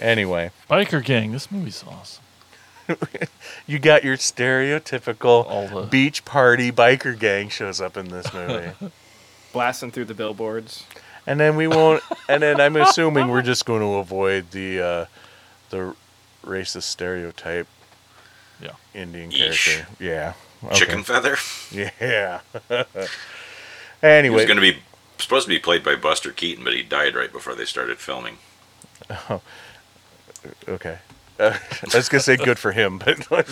Anyway, 0.00 0.50
Biker 0.70 1.04
Gang. 1.04 1.32
This 1.32 1.50
movie's 1.50 1.84
awesome. 1.86 2.22
you 3.66 3.78
got 3.78 4.04
your 4.04 4.16
stereotypical 4.16 5.90
beach 5.90 6.24
party 6.24 6.72
biker 6.72 7.18
gang 7.18 7.48
shows 7.48 7.80
up 7.80 7.96
in 7.96 8.08
this 8.08 8.32
movie. 8.32 8.70
Blasting 9.52 9.90
through 9.90 10.06
the 10.06 10.14
billboards. 10.14 10.84
and 11.26 11.40
then 11.40 11.56
we 11.56 11.66
won't. 11.66 12.02
And 12.28 12.42
then 12.42 12.60
I'm 12.60 12.76
assuming 12.76 13.28
we're 13.28 13.42
just 13.42 13.64
going 13.66 13.80
to 13.80 13.94
avoid 13.96 14.50
the 14.52 14.80
uh, 14.80 15.04
the 15.70 15.94
racist 16.44 16.82
stereotype. 16.82 17.66
Yeah. 18.60 18.72
Indian 18.94 19.30
Yeesh. 19.30 19.64
character. 19.64 19.86
Yeah. 20.00 20.32
Chicken 20.74 21.04
feather. 21.04 21.36
Yeah. 21.70 22.40
He 24.00 24.06
anyway. 24.06 24.36
was 24.36 24.44
going 24.44 24.58
to 24.58 24.60
be 24.62 24.78
supposed 25.18 25.46
to 25.46 25.48
be 25.48 25.58
played 25.58 25.82
by 25.82 25.96
Buster 25.96 26.30
Keaton, 26.30 26.62
but 26.64 26.72
he 26.72 26.82
died 26.82 27.14
right 27.14 27.32
before 27.32 27.54
they 27.54 27.64
started 27.64 27.98
filming. 27.98 28.38
Oh, 29.10 29.40
okay. 30.68 30.98
Uh, 31.38 31.56
I 31.94 31.96
was 31.96 32.08
gonna 32.08 32.20
say 32.20 32.36
good 32.36 32.58
for 32.58 32.72
him, 32.72 32.98
but 32.98 33.16
Dodged 33.18 33.48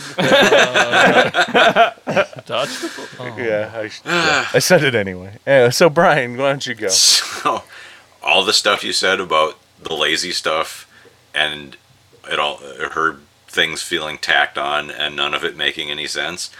the 2.83 2.93
bullet. 2.97 3.11
Oh. 3.21 3.37
yeah, 3.39 3.71
I, 3.75 3.91
yeah, 4.05 4.49
I 4.55 4.59
said 4.59 4.83
it 4.83 4.95
anyway. 4.95 5.39
Anyway, 5.47 5.71
so 5.71 5.89
Bryan, 5.89 6.37
why 6.37 6.51
don't 6.51 6.67
you 6.67 6.75
go? 6.75 6.89
So, 6.89 7.63
all 8.23 8.45
the 8.45 8.53
stuff 8.53 8.83
you 8.83 8.93
said 8.93 9.21
about 9.21 9.59
the 9.81 9.95
lazy 9.95 10.33
stuff 10.33 10.91
and 11.35 11.77
it 12.31 12.39
all 12.39 12.61
uh, 12.63 12.91
her 12.91 13.17
things 13.49 13.83
feeling 13.83 14.19
tacked 14.19 14.59
on 14.59 14.91
and 14.91 15.17
none 15.17 15.33
of 15.35 15.45
it 15.45 15.57
making 15.57 15.91
any 15.91 16.07
sense. 16.07 16.51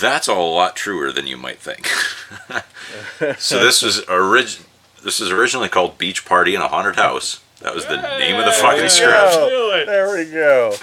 That's 0.00 0.26
a 0.28 0.34
lot 0.34 0.76
truer 0.76 1.12
than 1.12 1.26
you 1.26 1.36
might 1.36 1.58
think. 1.58 1.86
so 3.38 3.62
this 3.62 3.82
was 3.82 4.00
orig- 4.08 4.58
this 5.04 5.20
is 5.20 5.30
originally 5.30 5.68
called 5.68 5.98
Beach 5.98 6.24
Party 6.24 6.54
in 6.54 6.60
a 6.60 6.68
Haunted 6.68 6.96
House. 6.96 7.40
That 7.60 7.74
was 7.74 7.86
the 7.86 8.00
name 8.18 8.36
of 8.38 8.46
the 8.46 8.52
fucking 8.52 8.78
There 8.80 8.88
script. 8.88 9.32
go. 9.32 9.84
There 9.86 10.16
we 10.16 10.30
go. 10.30 10.74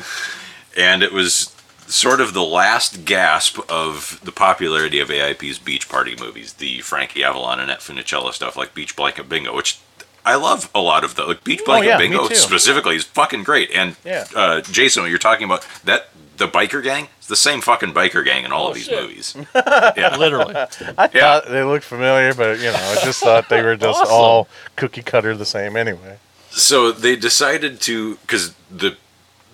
and 0.78 1.02
it 1.04 1.12
was 1.12 1.54
sort 1.88 2.20
of 2.22 2.34
the 2.34 2.44
last 2.44 3.06
gasp 3.06 3.58
of 3.70 4.20
the 4.24 4.32
popularity 4.32 5.00
of 5.00 5.10
AIP's 5.10 5.58
beach 5.58 5.88
party 5.90 6.16
movies, 6.20 6.54
the 6.54 6.80
Frankie 6.82 7.24
Avalon 7.24 7.60
and 7.60 7.70
Annette 7.72 7.80
Funicello 7.82 8.32
stuff, 8.34 8.56
like 8.58 8.74
Beach 8.74 8.96
Blanket 8.96 9.28
Bingo, 9.30 9.56
which 9.56 9.80
I 10.28 10.36
love 10.36 10.70
a 10.76 10.82
lot 10.82 11.04
of 11.04 11.16
the 11.16 11.24
like 11.26 11.44
Beach 11.44 11.62
Oh, 11.64 11.66
Blanket 11.66 11.88
yeah, 11.88 11.98
Bingo 11.98 12.28
specifically 12.30 12.96
is 12.98 13.04
fucking 13.06 13.44
great. 13.44 13.72
And 13.72 13.96
Yeah. 14.04 14.26
uh, 14.36 14.62
Jason, 14.62 15.04
what 15.04 15.10
you're 15.10 15.18
talking 15.20 15.46
about 15.46 15.66
that 15.86 16.10
the 16.38 16.48
biker 16.48 16.84
gang, 16.84 17.08
it's 17.18 17.28
the 17.28 17.36
same 17.36 17.62
fucking 17.62 17.94
biker 17.94 18.24
gang 18.24 18.46
in 18.46 18.52
all 18.52 18.68
of 18.68 18.76
these 18.76 18.90
movies. 18.92 19.36
yeah, 19.56 20.16
Literally. 20.20 20.54
I 20.98 21.08
thought 21.08 21.48
they 21.50 21.64
looked 21.64 21.86
familiar, 21.86 22.34
but 22.34 22.58
you 22.60 22.66
know, 22.66 22.76
I 22.76 22.96
just 23.04 23.22
thought 23.24 23.50
they 23.50 23.64
were 23.64 23.76
just 23.76 24.02
Awesome. 24.02 24.14
all 24.14 24.48
cookie 24.76 25.02
cutter 25.02 25.36
the 25.36 25.46
same 25.46 25.76
anyway. 25.76 26.18
So 26.52 26.92
they 26.92 27.16
decided 27.16 27.80
to 27.82 28.16
because 28.18 28.54
the 28.70 28.98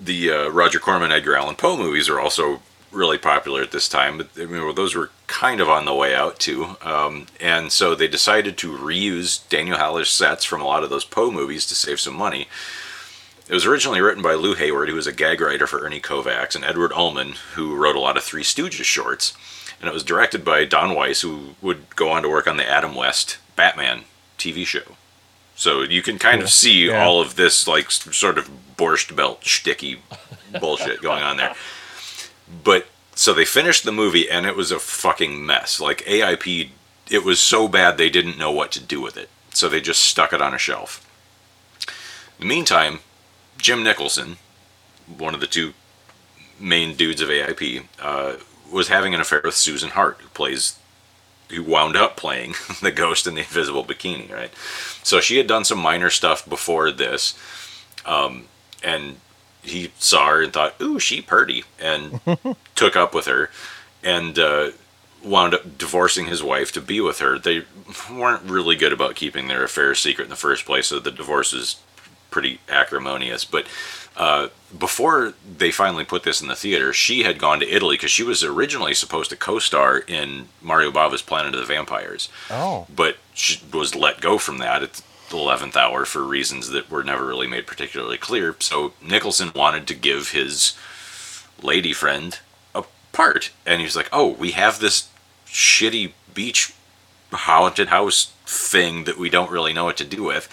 the 0.01 0.31
uh, 0.31 0.47
Roger 0.49 0.79
Corman, 0.79 1.11
Edgar 1.11 1.35
Allan 1.37 1.55
Poe 1.55 1.77
movies 1.77 2.09
are 2.09 2.19
also 2.19 2.61
really 2.91 3.17
popular 3.17 3.61
at 3.61 3.71
this 3.71 3.87
time, 3.87 4.17
but 4.17 4.27
I 4.37 4.45
mean, 4.45 4.63
well, 4.63 4.73
those 4.73 4.93
were 4.95 5.09
kind 5.33 5.59
of 5.59 5.67
on 5.67 5.85
the 5.85 5.93
way 5.95 6.13
out 6.13 6.37
too. 6.37 6.77
Um, 6.83 7.25
and 7.41 7.71
so 7.71 7.95
they 7.95 8.07
decided 8.07 8.55
to 8.59 8.71
reuse 8.77 9.47
Daniel 9.49 9.77
Haller's 9.77 10.09
sets 10.09 10.45
from 10.45 10.61
a 10.61 10.65
lot 10.65 10.83
of 10.83 10.91
those 10.91 11.05
Poe 11.05 11.31
movies 11.31 11.65
to 11.67 11.75
save 11.75 11.99
some 11.99 12.13
money. 12.13 12.47
It 13.49 13.53
was 13.53 13.65
originally 13.65 13.99
written 13.99 14.21
by 14.21 14.35
Lou 14.35 14.55
Heyward, 14.55 14.87
who 14.89 14.95
was 14.95 15.07
a 15.07 15.11
gag 15.11 15.41
writer 15.41 15.65
for 15.67 15.79
Ernie 15.83 15.99
Kovacs, 15.99 16.55
and 16.55 16.63
Edward 16.63 16.93
Ullman, 16.93 17.33
who 17.55 17.75
wrote 17.75 17.95
a 17.95 17.99
lot 17.99 18.15
of 18.15 18.23
Three 18.23 18.43
Stooges 18.43 18.83
shorts. 18.85 19.33
And 19.81 19.89
it 19.89 19.93
was 19.93 20.03
directed 20.03 20.45
by 20.45 20.63
Don 20.65 20.95
Weis, 20.95 21.21
who 21.23 21.55
would 21.61 21.93
go 21.95 22.09
on 22.11 22.21
to 22.23 22.29
work 22.29 22.47
on 22.47 22.57
the 22.57 22.69
Adam 22.69 22.93
West 22.95 23.37
Batman 23.55 24.03
TV 24.37 24.65
show. 24.65 24.95
So 25.55 25.81
you 25.81 26.01
can 26.03 26.19
kind 26.19 26.41
of 26.41 26.49
see 26.51 26.87
Yeah. 26.87 27.03
all 27.03 27.19
of 27.19 27.35
this, 27.35 27.67
like, 27.67 27.91
sort 27.91 28.37
of 28.37 28.49
Borscht 28.77 29.13
Belt 29.15 29.41
shticky 29.41 29.97
bullshit 30.59 31.01
going 31.01 31.21
on 31.23 31.37
there. 31.37 31.53
But 32.63 32.87
so 33.15 33.33
they 33.33 33.45
finished 33.45 33.83
the 33.83 33.91
movie, 33.91 34.29
and 34.29 34.45
it 34.45 34.55
was 34.55 34.71
a 34.71 34.79
fucking 34.79 35.45
mess. 35.45 35.79
Like 35.79 36.05
AIP, 36.05 36.69
it 37.09 37.23
was 37.23 37.39
so 37.39 37.67
bad 37.67 37.97
they 37.97 38.09
didn't 38.09 38.37
know 38.37 38.51
what 38.51 38.71
to 38.73 38.79
do 38.79 39.01
with 39.01 39.17
it, 39.17 39.29
so 39.51 39.69
they 39.69 39.81
just 39.81 40.01
stuck 40.01 40.33
it 40.33 40.41
on 40.41 40.53
a 40.53 40.57
shelf. 40.57 41.07
In 42.39 42.47
the 42.47 42.53
meantime, 42.55 42.99
Jim 43.57 43.83
Nicholson, 43.83 44.37
one 45.17 45.33
of 45.33 45.39
the 45.39 45.47
two 45.47 45.73
main 46.59 46.95
dudes 46.95 47.21
of 47.21 47.29
AIP, 47.29 47.83
uh, 48.01 48.35
was 48.71 48.87
having 48.87 49.13
an 49.13 49.21
affair 49.21 49.41
with 49.43 49.53
Susan 49.53 49.89
Hart, 49.89 50.17
who 50.21 50.29
plays, 50.29 50.79
who 51.49 51.63
wound 51.63 51.95
up 51.95 52.17
playing 52.17 52.55
the 52.81 52.91
ghost 52.91 53.27
in 53.27 53.35
the 53.35 53.41
invisible 53.41 53.85
bikini, 53.85 54.31
right? 54.31 54.51
So 55.03 55.19
she 55.19 55.37
had 55.37 55.47
done 55.47 55.65
some 55.65 55.79
minor 55.79 56.09
stuff 56.09 56.47
before 56.47 56.91
this, 56.91 57.37
um, 58.05 58.47
and 58.83 59.17
he 59.63 59.91
saw 59.97 60.27
her 60.27 60.41
and 60.43 60.53
thought, 60.53 60.75
"Ooh, 60.81 60.99
she 60.99 61.21
purty," 61.21 61.63
and 61.79 62.19
took 62.75 62.95
up 62.95 63.13
with 63.15 63.25
her, 63.25 63.49
and 64.03 64.37
uh, 64.37 64.71
wound 65.23 65.53
up 65.53 65.77
divorcing 65.77 66.25
his 66.27 66.43
wife 66.43 66.71
to 66.73 66.81
be 66.81 66.99
with 67.01 67.19
her. 67.19 67.39
They 67.39 67.63
weren't 68.11 68.43
really 68.43 68.75
good 68.75 68.93
about 68.93 69.15
keeping 69.15 69.47
their 69.47 69.63
affair 69.63 69.95
secret 69.95 70.25
in 70.25 70.29
the 70.29 70.35
first 70.35 70.65
place, 70.65 70.87
so 70.87 70.99
the 70.99 71.11
divorce 71.11 71.53
is 71.53 71.77
pretty 72.29 72.59
acrimonious. 72.67 73.45
But 73.45 73.65
uh, 74.17 74.49
before 74.77 75.33
they 75.57 75.71
finally 75.71 76.03
put 76.03 76.23
this 76.23 76.41
in 76.41 76.47
the 76.47 76.55
theater, 76.55 76.91
she 76.91 77.23
had 77.23 77.39
gone 77.39 77.59
to 77.61 77.69
Italy 77.69 77.95
because 77.95 78.11
she 78.11 78.23
was 78.23 78.43
originally 78.43 78.93
supposed 78.93 79.29
to 79.29 79.35
co-star 79.35 79.99
in 79.99 80.49
Mario 80.61 80.91
Bava's 80.91 81.21
Planet 81.21 81.53
of 81.53 81.59
the 81.61 81.65
Vampires 81.65 82.29
Oh. 82.49 82.85
but 82.93 83.17
she 83.33 83.61
was 83.71 83.95
let 83.95 84.19
go 84.19 84.37
from 84.37 84.57
that 84.59 84.83
at 84.83 85.01
the 85.33 85.39
11th 85.39 85.75
hour 85.75 86.05
for 86.05 86.23
reasons 86.23 86.69
that 86.69 86.91
were 86.91 87.03
never 87.03 87.25
really 87.25 87.47
made 87.47 87.65
particularly 87.65 88.17
clear. 88.17 88.55
So 88.59 88.93
Nicholson 89.01 89.51
wanted 89.55 89.87
to 89.87 89.95
give 89.95 90.29
his 90.29 90.77
lady 91.61 91.91
friend 91.91 92.37
a 92.75 92.83
part, 93.11 93.51
and 93.65 93.81
he's 93.81 93.95
like, 93.95 94.09
"Oh, 94.13 94.27
we 94.27 94.51
have 94.51 94.79
this 94.79 95.07
shitty 95.47 96.13
beach 96.33 96.73
haunted 97.31 97.87
house 97.87 98.31
thing 98.45 99.05
that 99.05 99.17
we 99.17 99.29
don't 99.29 99.49
really 99.49 99.73
know 99.73 99.85
what 99.85 99.97
to 99.97 100.05
do 100.05 100.23
with, 100.23 100.47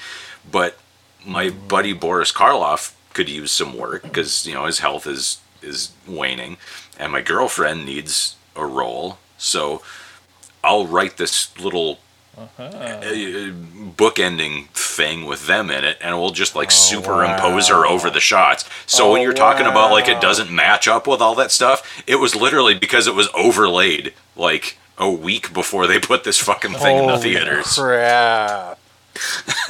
but 0.51 0.79
my 1.25 1.51
buddy 1.51 1.93
Boris 1.93 2.33
Karloff 2.33 2.93
could 3.13 3.29
use 3.29 3.53
some 3.53 3.77
work 3.77 4.03
because 4.05 4.47
you 4.47 4.55
know 4.55 4.65
his 4.65 4.79
health 4.79 5.07
is 5.07 5.41
is 5.61 5.91
waning, 6.07 6.57
and 6.99 7.13
my 7.13 7.21
girlfriend 7.21 7.85
needs 7.85 8.37
a 8.57 8.65
role, 8.65 9.19
so." 9.37 9.83
I'll 10.63 10.87
write 10.87 11.17
this 11.17 11.59
little 11.59 12.01
uh, 12.39 13.51
bookending 13.97 14.67
thing 14.69 15.27
with 15.27 15.47
them 15.47 15.71
in 15.71 15.85
it, 15.85 15.99
and 16.01 16.19
we'll 16.19 16.31
just 16.31 16.55
like 16.57 16.71
superimpose 16.71 17.69
her 17.69 17.87
over 17.87 18.11
the 18.11 18.21
shots. 18.21 18.69
So 18.87 19.13
when 19.13 19.21
Oh, 19.21 19.25
you're 19.25 19.33
talking 19.33 19.67
about 19.67 19.91
like 19.91 20.09
it 20.09 20.21
doesn't 20.21 20.51
match 20.51 20.89
up 20.89 21.07
with 21.07 21.21
all 21.21 21.35
that 21.37 21.51
stuff, 21.51 22.03
it 22.07 22.17
was 22.17 22.35
literally 22.35 22.75
because 22.75 23.07
it 23.07 23.15
was 23.15 23.29
overlaid 23.35 24.15
like 24.37 24.79
a 24.99 25.11
week 25.11 25.53
before 25.53 25.87
they 25.87 25.99
put 25.99 26.25
this 26.25 26.39
fucking 26.39 26.75
thing 26.75 26.99
in 26.99 27.07
the 27.07 27.19
theaters. 27.19 27.75
Crap. 27.77 28.79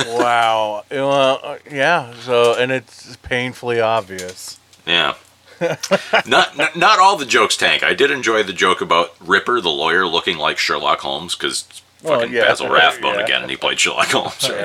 wow. 0.07 0.85
Well, 0.91 1.41
uh, 1.43 1.59
yeah. 1.71 2.13
So, 2.21 2.55
and 2.57 2.71
it's 2.73 3.17
painfully 3.17 3.81
obvious. 3.81 4.59
Yeah. 4.87 5.15
not, 6.27 6.57
not 6.57 6.75
not 6.77 6.99
all 6.99 7.17
the 7.17 7.27
jokes 7.27 7.57
tank. 7.57 7.83
I 7.83 7.93
did 7.95 8.11
enjoy 8.11 8.43
the 8.43 8.53
joke 8.55 8.81
about 8.81 9.15
Ripper, 9.21 9.61
the 9.61 9.69
lawyer, 9.71 10.07
looking 10.07 10.39
like 10.39 10.57
Sherlock 10.59 11.01
Holmes 11.01 11.35
because 11.35 11.83
Well, 12.03 12.21
fucking 12.21 12.35
yeah. 12.35 12.43
Basil 12.47 12.69
Rathbone 12.69 13.17
Yeah. 13.17 13.25
again, 13.25 13.43
and 13.43 13.51
he 13.51 13.57
played 13.57 13.79
Sherlock 13.79 14.09
Holmes. 14.09 14.49
Right? 14.49 14.61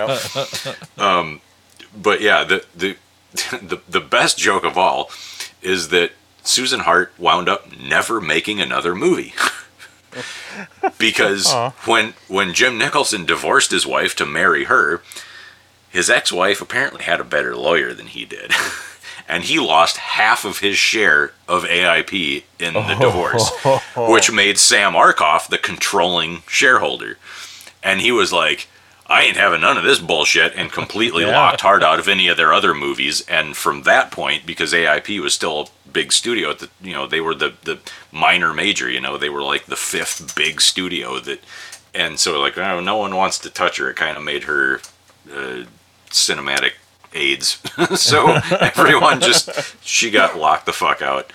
Yeah. 0.66 0.74
um, 1.20 1.41
but 1.95 2.22
yeah, 2.22 2.44
the, 2.44 2.66
the 2.76 2.98
the 3.62 3.82
the 3.90 3.99
best 4.02 4.38
joke 4.38 4.64
of 4.64 4.78
all 4.78 5.10
is 5.62 5.90
that 5.90 6.12
Susan 6.44 6.82
Hart 6.82 7.14
wound 7.18 7.49
up 7.49 7.78
never 7.78 8.22
making 8.22 8.62
another 8.62 8.95
movie. 8.95 9.34
because 10.98 11.52
Aw. 11.52 11.72
when 11.86 12.14
when 12.28 12.53
Jim 12.53 12.78
Nicholson 12.78 13.26
divorced 13.26 13.72
his 13.72 13.86
wife 13.86 14.16
to 14.16 14.26
marry 14.26 14.66
her, 14.66 15.02
his 15.90 16.10
ex-wife 16.10 16.62
apparently 16.62 17.03
had 17.03 17.20
a 17.20 17.26
better 17.26 17.56
lawyer 17.56 17.94
than 17.94 18.07
he 18.07 18.24
did. 18.26 18.52
And 19.27 19.43
he 19.43 19.60
lost 19.60 19.97
half 19.97 20.45
of 20.45 20.60
his 20.60 20.77
share 20.77 21.31
of 21.47 21.64
AIP 21.64 22.43
in 22.60 22.73
the 22.76 22.95
divorce, 22.99 23.49
which 23.95 24.31
made 24.31 24.57
Sam 24.60 24.93
Arkoff 24.93 25.47
the 25.47 25.57
controlling 25.57 26.43
shareholder. 26.47 27.18
And 27.81 28.02
he 28.02 28.11
was 28.11 28.31
like, 28.31 28.68
I 29.07 29.23
ain't 29.23 29.38
having 29.38 29.61
none 29.61 29.77
of 29.77 29.84
this 29.84 29.99
bullshit, 29.99 30.53
and 30.56 30.72
completely 30.72 31.23
Yeah. 31.27 31.38
locked 31.38 31.61
Hart 31.61 31.84
out 31.84 31.99
of 31.99 32.07
any 32.07 32.27
of 32.27 32.38
their 32.38 32.53
other 32.53 32.73
movies. 32.73 33.22
And 33.27 33.56
from 33.57 33.84
that 33.84 34.11
point, 34.11 34.45
because 34.45 34.73
AIP 34.73 35.19
was 35.22 35.34
still 35.34 35.69
a 35.85 35.89
big 35.89 36.11
studio, 36.11 36.52
at 36.52 36.60
the, 36.60 36.69
you 36.81 36.93
know, 36.93 37.06
they 37.07 37.22
were 37.22 37.35
the, 37.35 37.53
the 37.64 37.80
minor 38.11 38.53
major, 38.53 38.89
you 38.89 38.99
know, 38.99 39.18
they 39.18 39.30
were 39.30 39.43
like 39.43 39.65
the 39.65 39.76
fifth 39.76 40.35
big 40.35 40.60
studio 40.61 41.19
that, 41.19 41.39
and 41.93 42.19
so 42.19 42.39
like, 42.39 42.57
oh, 42.57 42.80
no 42.80 42.97
one 42.97 43.15
wants 43.15 43.38
to 43.39 43.49
touch 43.49 43.77
her. 43.77 43.89
It 43.89 43.95
kind 43.95 44.18
of 44.18 44.23
made 44.23 44.43
her 44.45 44.81
uh, 45.31 45.65
cinematic 46.10 46.72
AIDS. 47.16 47.62
so 48.00 48.40
everyone 48.60 49.22
just, 49.22 49.50
she 49.86 50.12
got 50.12 50.38
locked 50.38 50.66
the 50.66 50.74
fuck 50.74 51.02
out. 51.02 51.32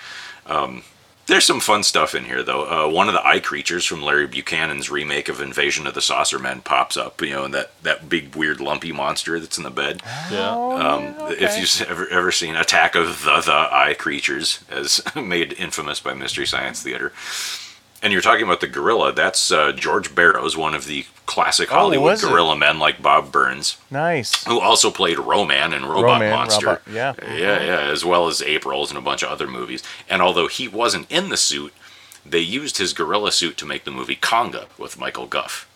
Um, 0.46 0.82
there's 1.26 1.44
some 1.44 1.60
fun 1.60 1.84
stuff 1.84 2.16
in 2.16 2.24
here, 2.24 2.42
though. 2.42 2.64
Uh, 2.64 2.90
one 2.92 3.06
of 3.06 3.14
the 3.14 3.24
eye 3.24 3.38
creatures 3.38 3.84
from 3.84 4.02
Larry 4.02 4.26
Buchanan's 4.26 4.90
remake 4.90 5.28
of 5.28 5.40
Invasion 5.40 5.86
of 5.86 5.94
the 5.94 6.00
Saucer 6.00 6.40
Men 6.40 6.60
pops 6.60 6.96
up. 6.96 7.22
You 7.22 7.30
know, 7.30 7.44
and 7.44 7.54
that, 7.54 7.70
that 7.84 8.08
big 8.08 8.34
weird 8.34 8.60
lumpy 8.60 8.90
monster 8.90 9.38
that's 9.38 9.56
in 9.56 9.62
the 9.62 9.70
bed. 9.70 10.02
Yeah. 10.30 10.50
Um, 10.50 11.14
If 11.30 11.56
you've 11.56 11.88
ever 11.88 12.08
ever 12.08 12.32
seen 12.32 12.56
Attack 12.56 12.96
of 12.96 13.22
the 13.22 13.40
the 13.42 13.52
Eye 13.52 13.94
Creatures, 13.96 14.58
as 14.68 15.02
made 15.14 15.52
infamous 15.52 16.00
by 16.00 16.14
Mystery 16.14 16.46
Science 16.46 16.82
Theater, 16.82 17.12
and 18.02 18.12
you're 18.12 18.22
talking 18.22 18.44
about 18.44 18.60
the 18.60 18.66
gorilla, 18.66 19.12
that's 19.12 19.50
uh, 19.52 19.72
George 19.72 20.14
Barrows, 20.14 20.56
one 20.56 20.74
of 20.74 20.86
the 20.86 21.04
classic 21.26 21.70
Oh, 21.70 21.76
Hollywood 21.76 22.04
was 22.12 22.24
it? 22.24 22.28
gorilla 22.28 22.56
men 22.56 22.78
like 22.78 23.02
Bob 23.02 23.30
Burns, 23.30 23.76
Nice. 23.90 24.44
who 24.44 24.58
also 24.60 24.90
played 24.90 25.18
Roman 25.18 25.72
in 25.72 25.84
Robot 25.84 26.04
Roman, 26.20 26.30
Monster. 26.30 26.66
Robot- 26.66 26.82
yeah. 26.90 27.14
Yeah, 27.22 27.62
yeah, 27.62 27.80
as 27.90 28.04
well 28.04 28.26
as 28.28 28.42
April's 28.42 28.90
and 28.90 28.98
a 28.98 29.02
bunch 29.02 29.22
of 29.22 29.30
other 29.30 29.46
movies. 29.46 29.82
And 30.08 30.20
although 30.22 30.48
he 30.48 30.66
wasn't 30.66 31.10
in 31.10 31.28
the 31.28 31.36
suit, 31.36 31.72
they 32.26 32.40
used 32.40 32.78
his 32.78 32.92
gorilla 32.92 33.32
suit 33.32 33.56
to 33.58 33.66
make 33.66 33.84
the 33.84 33.90
movie 33.90 34.16
Konga 34.16 34.66
with 34.78 34.98
Michael 34.98 35.26
Gough. 35.26 35.66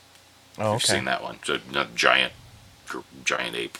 Oh, 0.59 0.74
You've 0.74 0.82
seen 0.84 1.05
that 1.06 1.22
one? 1.22 1.38
It's 1.46 1.48
a, 1.76 1.86
giant, 1.94 2.32
giant 3.24 3.56
ape 3.56 3.76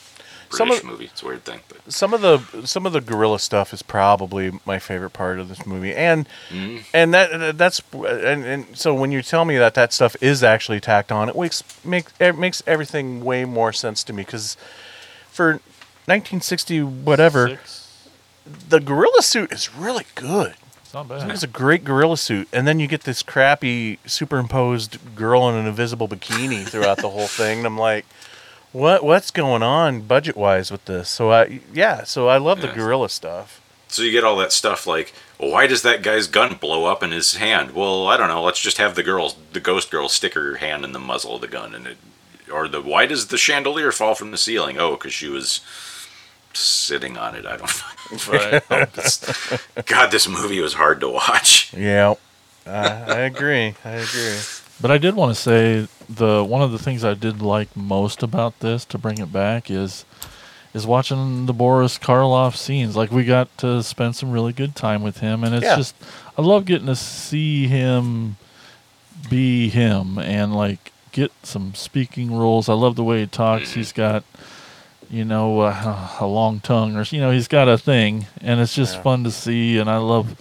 British 0.57 0.79
of- 0.79 0.85
movie. 0.85 1.05
It's 1.07 1.23
a 1.23 1.27
weird 1.27 1.45
thing, 1.45 1.61
but 1.69 1.93
some 1.93 2.15
of 2.15 2.21
the 2.21 2.67
some 2.67 2.87
of 2.87 2.93
the 2.93 3.01
gorilla 3.01 3.39
stuff 3.39 3.73
is 3.73 3.83
probably 3.83 4.53
my 4.65 4.79
favorite 4.79 5.11
part 5.11 5.39
of 5.39 5.49
this 5.49 5.67
movie, 5.67 5.95
and 5.95 6.27
mm. 6.51 6.83
and 6.93 7.15
that 7.15 7.59
that's 7.59 7.83
and, 7.93 8.45
and 8.45 8.77
so 8.77 8.95
when 8.95 9.13
you 9.13 9.23
tell 9.23 9.45
me 9.45 9.57
that 9.59 9.75
that 9.75 9.93
stuff 9.93 10.17
is 10.21 10.43
actually 10.43 10.81
tacked 10.81 11.13
on, 11.13 11.29
it 11.29 11.37
makes 11.37 11.85
makes 11.85 12.13
it 12.21 12.39
makes 12.39 12.63
everything 12.67 13.25
way 13.25 13.45
more 13.45 13.73
sense 13.73 14.05
to 14.05 14.13
me 14.13 14.23
because 14.23 14.57
for 15.31 15.55
1960 16.07 16.83
whatever, 16.83 17.59
the 18.69 18.81
gorilla 18.81 19.23
suit 19.23 19.53
is 19.53 19.75
really 19.75 20.05
good. 20.15 20.55
It's 20.83 20.95
not 20.95 21.09
bad. 21.09 21.31
It's 21.31 21.43
a 21.43 21.49
great 21.49 21.83
gorilla 21.83 22.17
suit, 22.17 22.47
and 22.53 22.69
then 22.69 22.79
you 22.79 22.87
get 22.87 23.03
this 23.03 23.23
crappy 23.23 23.99
superimposed 24.07 25.17
girl 25.17 25.49
in 25.49 25.57
an 25.57 25.67
invisible 25.67 26.09
bikini 26.09 26.67
throughout 26.67 26.99
the 26.99 27.11
whole 27.11 27.27
thing. 27.27 27.59
And 27.59 27.67
I'm 27.67 27.79
like, 27.79 28.07
what 28.75 29.03
what's 29.03 29.31
going 29.31 29.63
on 29.63 30.03
budget 30.03 30.37
wise 30.37 30.71
with 30.71 30.85
this? 30.85 31.09
So 31.09 31.33
I 31.33 31.61
yeah, 31.73 32.05
so 32.05 32.29
I 32.29 32.37
love 32.37 32.61
the 32.61 32.67
Yes. 32.67 32.77
gorilla 32.77 33.09
stuff. 33.09 33.61
So 33.89 34.03
you 34.03 34.11
get 34.11 34.25
all 34.25 34.37
that 34.37 34.53
stuff 34.53 34.87
like, 34.89 35.15
well, 35.39 35.53
why 35.53 35.67
does 35.69 35.83
that 35.83 36.03
guy's 36.03 36.27
gun 36.27 36.57
blow 36.57 36.85
up 36.87 37.03
in 37.05 37.13
his 37.13 37.37
hand? 37.37 37.73
Well, 37.77 38.09
I 38.09 38.17
don't 38.17 38.27
know. 38.29 38.43
Let's 38.43 38.61
just 38.61 38.79
have 38.79 38.97
the 38.97 39.05
girl, 39.05 39.37
the 39.53 39.61
ghost 39.61 39.91
girl, 39.93 40.09
stick 40.09 40.35
her 40.35 40.57
hand 40.57 40.85
in 40.85 40.91
the 40.93 40.99
muzzle 40.99 41.37
of 41.37 41.41
the 41.41 41.47
gun, 41.47 41.75
and 41.77 41.87
it, 41.87 41.97
or 42.53 42.67
the 42.67 42.83
why 42.83 43.07
does 43.07 43.29
the 43.29 43.39
chandelier 43.39 43.93
fall 43.93 44.17
from 44.17 44.33
the 44.33 44.37
ceiling? 44.37 44.79
Oh, 44.79 44.93
because 44.97 45.15
she 45.15 45.29
was 45.29 45.61
sitting 46.53 47.17
on 47.17 47.35
it. 47.35 47.47
I 47.47 47.57
don't. 47.57 47.63
know. 47.63 48.19
Right. 48.29 48.63
It's- 48.71 49.59
God, 49.87 50.11
this 50.11 50.29
movie 50.29 50.61
was 50.61 50.75
hard 50.75 51.01
to 51.01 51.09
watch. 51.09 51.73
Yeah, 51.75 52.15
uh, 52.67 53.05
I 53.09 53.21
agree. 53.21 53.75
I 53.85 53.91
agree. 53.93 54.39
But 54.81 54.91
I 54.91 54.99
did 54.99 55.15
want 55.15 55.35
to 55.35 55.41
say 55.41 55.89
the 56.09 56.45
one 56.45 56.63
of 56.63 56.73
the 56.73 56.79
things 56.79 57.05
I 57.05 57.15
did 57.15 57.41
like 57.41 57.75
most 57.77 58.23
about 58.23 58.59
this 58.61 58.85
to 58.87 58.99
bring 58.99 59.19
it 59.19 59.33
back 59.33 59.71
is 59.71 60.05
is 60.75 60.87
watching 60.87 61.47
the 61.47 61.53
Boris 61.53 61.99
Karloff 61.99 62.57
scenes. 62.57 62.97
Like 62.97 63.11
we 63.13 63.25
got 63.25 63.57
to 63.59 63.83
spend 63.83 64.17
some 64.17 64.33
really 64.33 64.53
good 64.53 64.75
time 64.75 65.03
with 65.03 65.19
him, 65.19 65.45
and 65.45 65.55
it's 65.55 65.65
Yeah. 65.65 65.77
just 65.77 65.95
I 66.37 66.43
love 66.43 66.65
getting 66.65 66.89
to 66.89 66.97
see 66.97 67.67
him 67.69 68.37
be 69.31 69.69
him 69.69 70.19
and 70.19 70.55
like 70.55 70.93
get 71.13 71.31
some 71.45 71.75
speaking 71.75 72.37
roles. 72.37 72.69
I 72.69 72.75
love 72.75 72.97
the 72.97 73.05
way 73.05 73.21
he 73.21 73.27
talks. 73.27 73.73
He's 73.75 73.93
got 73.93 74.25
you 75.09 75.25
know 75.25 75.61
uh, 75.61 76.09
a 76.19 76.27
long 76.27 76.59
tongue, 76.61 76.97
or 76.97 77.03
you 77.05 77.21
know 77.21 77.31
he's 77.31 77.49
got 77.49 77.69
a 77.69 77.79
thing, 77.79 78.27
and 78.41 78.61
it's 78.61 78.75
just 78.75 78.97
Yeah. 78.97 79.03
fun 79.03 79.25
to 79.25 79.31
see. 79.31 79.79
And 79.79 79.89
I 79.89 79.99
love 79.99 80.35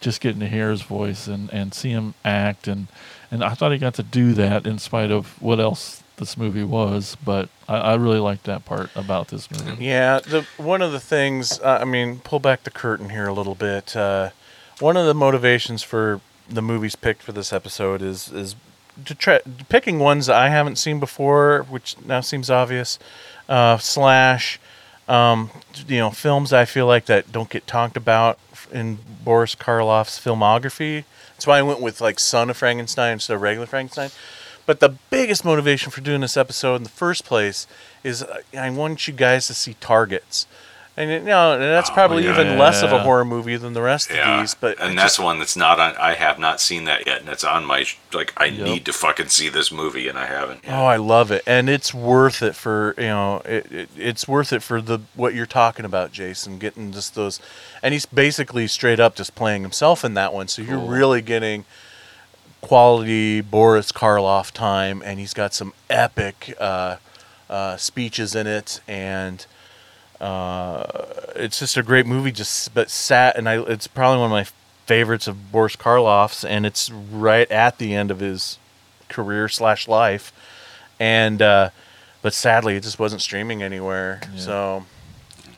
just 0.00 0.20
getting 0.20 0.40
to 0.40 0.48
hear 0.48 0.70
his 0.70 0.82
voice 0.82 1.26
and, 1.26 1.52
and 1.52 1.74
see 1.74 1.90
him 1.90 2.14
act 2.24 2.68
and 2.68 2.88
and 3.30 3.44
I 3.44 3.50
thought 3.50 3.72
he 3.72 3.78
got 3.78 3.94
to 3.94 4.02
do 4.02 4.32
that 4.34 4.66
in 4.66 4.78
spite 4.78 5.10
of 5.10 5.40
what 5.42 5.60
else 5.60 6.02
this 6.16 6.36
movie 6.36 6.64
was, 6.64 7.16
but 7.24 7.48
I, 7.68 7.76
I 7.76 7.94
really 7.94 8.18
liked 8.18 8.44
that 8.44 8.64
part 8.64 8.90
about 8.96 9.28
this 9.28 9.50
movie. 9.50 9.84
Yeah, 9.84 10.20
the 10.20 10.46
one 10.56 10.82
of 10.82 10.92
the 10.92 11.00
things 11.00 11.60
uh, 11.60 11.78
I 11.80 11.84
mean, 11.84 12.20
pull 12.20 12.38
back 12.40 12.64
the 12.64 12.70
curtain 12.70 13.10
here 13.10 13.26
a 13.26 13.32
little 13.32 13.54
bit. 13.54 13.96
Uh, 13.96 14.30
one 14.80 14.96
of 14.96 15.06
the 15.06 15.14
motivations 15.14 15.82
for 15.82 16.20
the 16.48 16.62
movies 16.62 16.96
picked 16.96 17.22
for 17.22 17.32
this 17.32 17.52
episode 17.52 18.02
is 18.02 18.30
is 18.32 18.56
to 19.04 19.14
try 19.14 19.40
picking 19.68 19.98
ones 19.98 20.26
that 20.26 20.36
I 20.36 20.48
haven't 20.48 20.76
seen 20.76 20.98
before, 21.00 21.66
which 21.68 21.96
now 22.04 22.20
seems 22.20 22.50
obvious. 22.50 22.98
Uh, 23.48 23.78
slash, 23.78 24.60
um, 25.08 25.50
you 25.86 25.98
know, 25.98 26.10
films 26.10 26.52
I 26.52 26.64
feel 26.64 26.86
like 26.86 27.06
that 27.06 27.32
don't 27.32 27.50
get 27.50 27.66
talked 27.66 27.96
about 27.96 28.38
in 28.72 28.98
Boris 29.24 29.54
Karloff's 29.54 30.18
filmography. 30.18 31.04
That's 31.30 31.46
why 31.46 31.58
I 31.58 31.62
went 31.62 31.80
with 31.80 32.00
like 32.00 32.18
Son 32.18 32.50
of 32.50 32.56
Frankenstein 32.56 33.14
instead 33.14 33.34
of 33.34 33.42
regular 33.42 33.66
Frankenstein. 33.66 34.10
But 34.66 34.80
the 34.80 34.90
biggest 35.08 35.44
motivation 35.46 35.90
for 35.90 36.02
doing 36.02 36.20
this 36.20 36.36
episode 36.36 36.76
in 36.76 36.82
the 36.82 36.90
first 36.90 37.24
place 37.24 37.66
is 38.04 38.22
uh, 38.22 38.42
I 38.58 38.68
want 38.70 39.08
you 39.08 39.14
guys 39.14 39.46
to 39.46 39.54
see 39.54 39.74
Targets. 39.80 40.46
And 40.98 41.10
you 41.12 41.20
know, 41.20 41.52
and 41.52 41.62
that's 41.62 41.90
probably 41.90 42.24
yeah. 42.24 42.32
even 42.32 42.58
less 42.58 42.82
of 42.82 42.90
a 42.90 42.98
horror 42.98 43.24
movie 43.24 43.56
than 43.56 43.72
the 43.72 43.82
rest 43.82 44.10
Yeah, 44.10 44.34
of 44.34 44.40
these. 44.40 44.54
But 44.54 44.80
and 44.80 44.98
that's 44.98 45.14
just- 45.14 45.24
one 45.24 45.38
that's 45.38 45.56
not 45.56 45.78
on. 45.78 45.94
I 45.96 46.14
have 46.14 46.40
not 46.40 46.60
seen 46.60 46.86
that 46.86 47.06
yet, 47.06 47.20
and 47.20 47.28
it's 47.28 47.44
on 47.44 47.64
my 47.64 47.84
like. 48.12 48.32
I 48.36 48.46
Yep. 48.46 48.64
need 48.66 48.84
to 48.86 48.92
fucking 48.92 49.28
see 49.28 49.48
this 49.48 49.70
movie, 49.70 50.08
and 50.08 50.18
I 50.18 50.26
haven't. 50.26 50.64
Yet. 50.64 50.72
Oh, 50.74 50.86
I 50.86 50.96
love 50.96 51.30
it, 51.30 51.44
and 51.46 51.68
it's 51.70 51.94
worth 51.94 52.42
it 52.42 52.56
for 52.56 52.96
you 52.98 53.04
know 53.04 53.42
it, 53.44 53.70
it, 53.70 53.88
it's 53.96 54.26
worth 54.26 54.52
it 54.52 54.60
for 54.60 54.80
the 54.82 54.98
what 55.14 55.34
you're 55.34 55.46
talking 55.46 55.84
about, 55.84 56.10
Jason. 56.10 56.58
Getting 56.58 56.90
just 56.90 57.14
those, 57.14 57.38
and 57.80 57.92
he's 57.92 58.04
basically 58.04 58.66
straight 58.66 58.98
up 58.98 59.14
just 59.14 59.36
playing 59.36 59.62
himself 59.62 60.04
in 60.04 60.14
that 60.14 60.34
one. 60.34 60.48
So 60.48 60.62
you're 60.62 60.78
really 60.78 61.22
getting 61.22 61.64
quality 62.60 63.40
Boris 63.40 63.92
Karloff 63.92 64.50
time, 64.50 65.00
and 65.04 65.18
he's 65.20 65.32
got 65.34 65.54
some 65.54 65.72
epic 65.88 66.56
uh, 66.58 66.96
uh, 67.48 67.76
speeches 67.76 68.34
in 68.34 68.46
it, 68.48 68.80
and 68.88 69.46
uh, 70.20 70.84
it's 71.36 71.58
just 71.58 71.76
a 71.76 71.82
great 71.82 72.06
movie. 72.06 72.32
Just 72.32 72.74
but 72.74 72.90
sat, 72.90 73.36
and 73.36 73.48
I 73.48 73.60
it's 73.62 73.86
probably 73.86 74.18
one 74.18 74.26
of 74.26 74.30
my 74.32 74.46
favorites 74.86 75.26
of 75.26 75.52
Boris 75.52 75.76
Karloff's, 75.76 76.44
and 76.44 76.64
it's 76.66 76.90
right 76.90 77.50
at 77.50 77.78
the 77.78 77.94
end 77.94 78.10
of 78.10 78.20
his 78.20 78.58
career 79.08 79.48
slash 79.48 79.86
life, 79.88 80.32
and 80.98 81.40
uh, 81.42 81.70
but 82.22 82.34
sadly 82.34 82.76
it 82.76 82.82
just 82.82 82.98
wasn't 82.98 83.22
streaming 83.22 83.62
anywhere. 83.62 84.20
Yeah. 84.34 84.40
So 84.40 84.86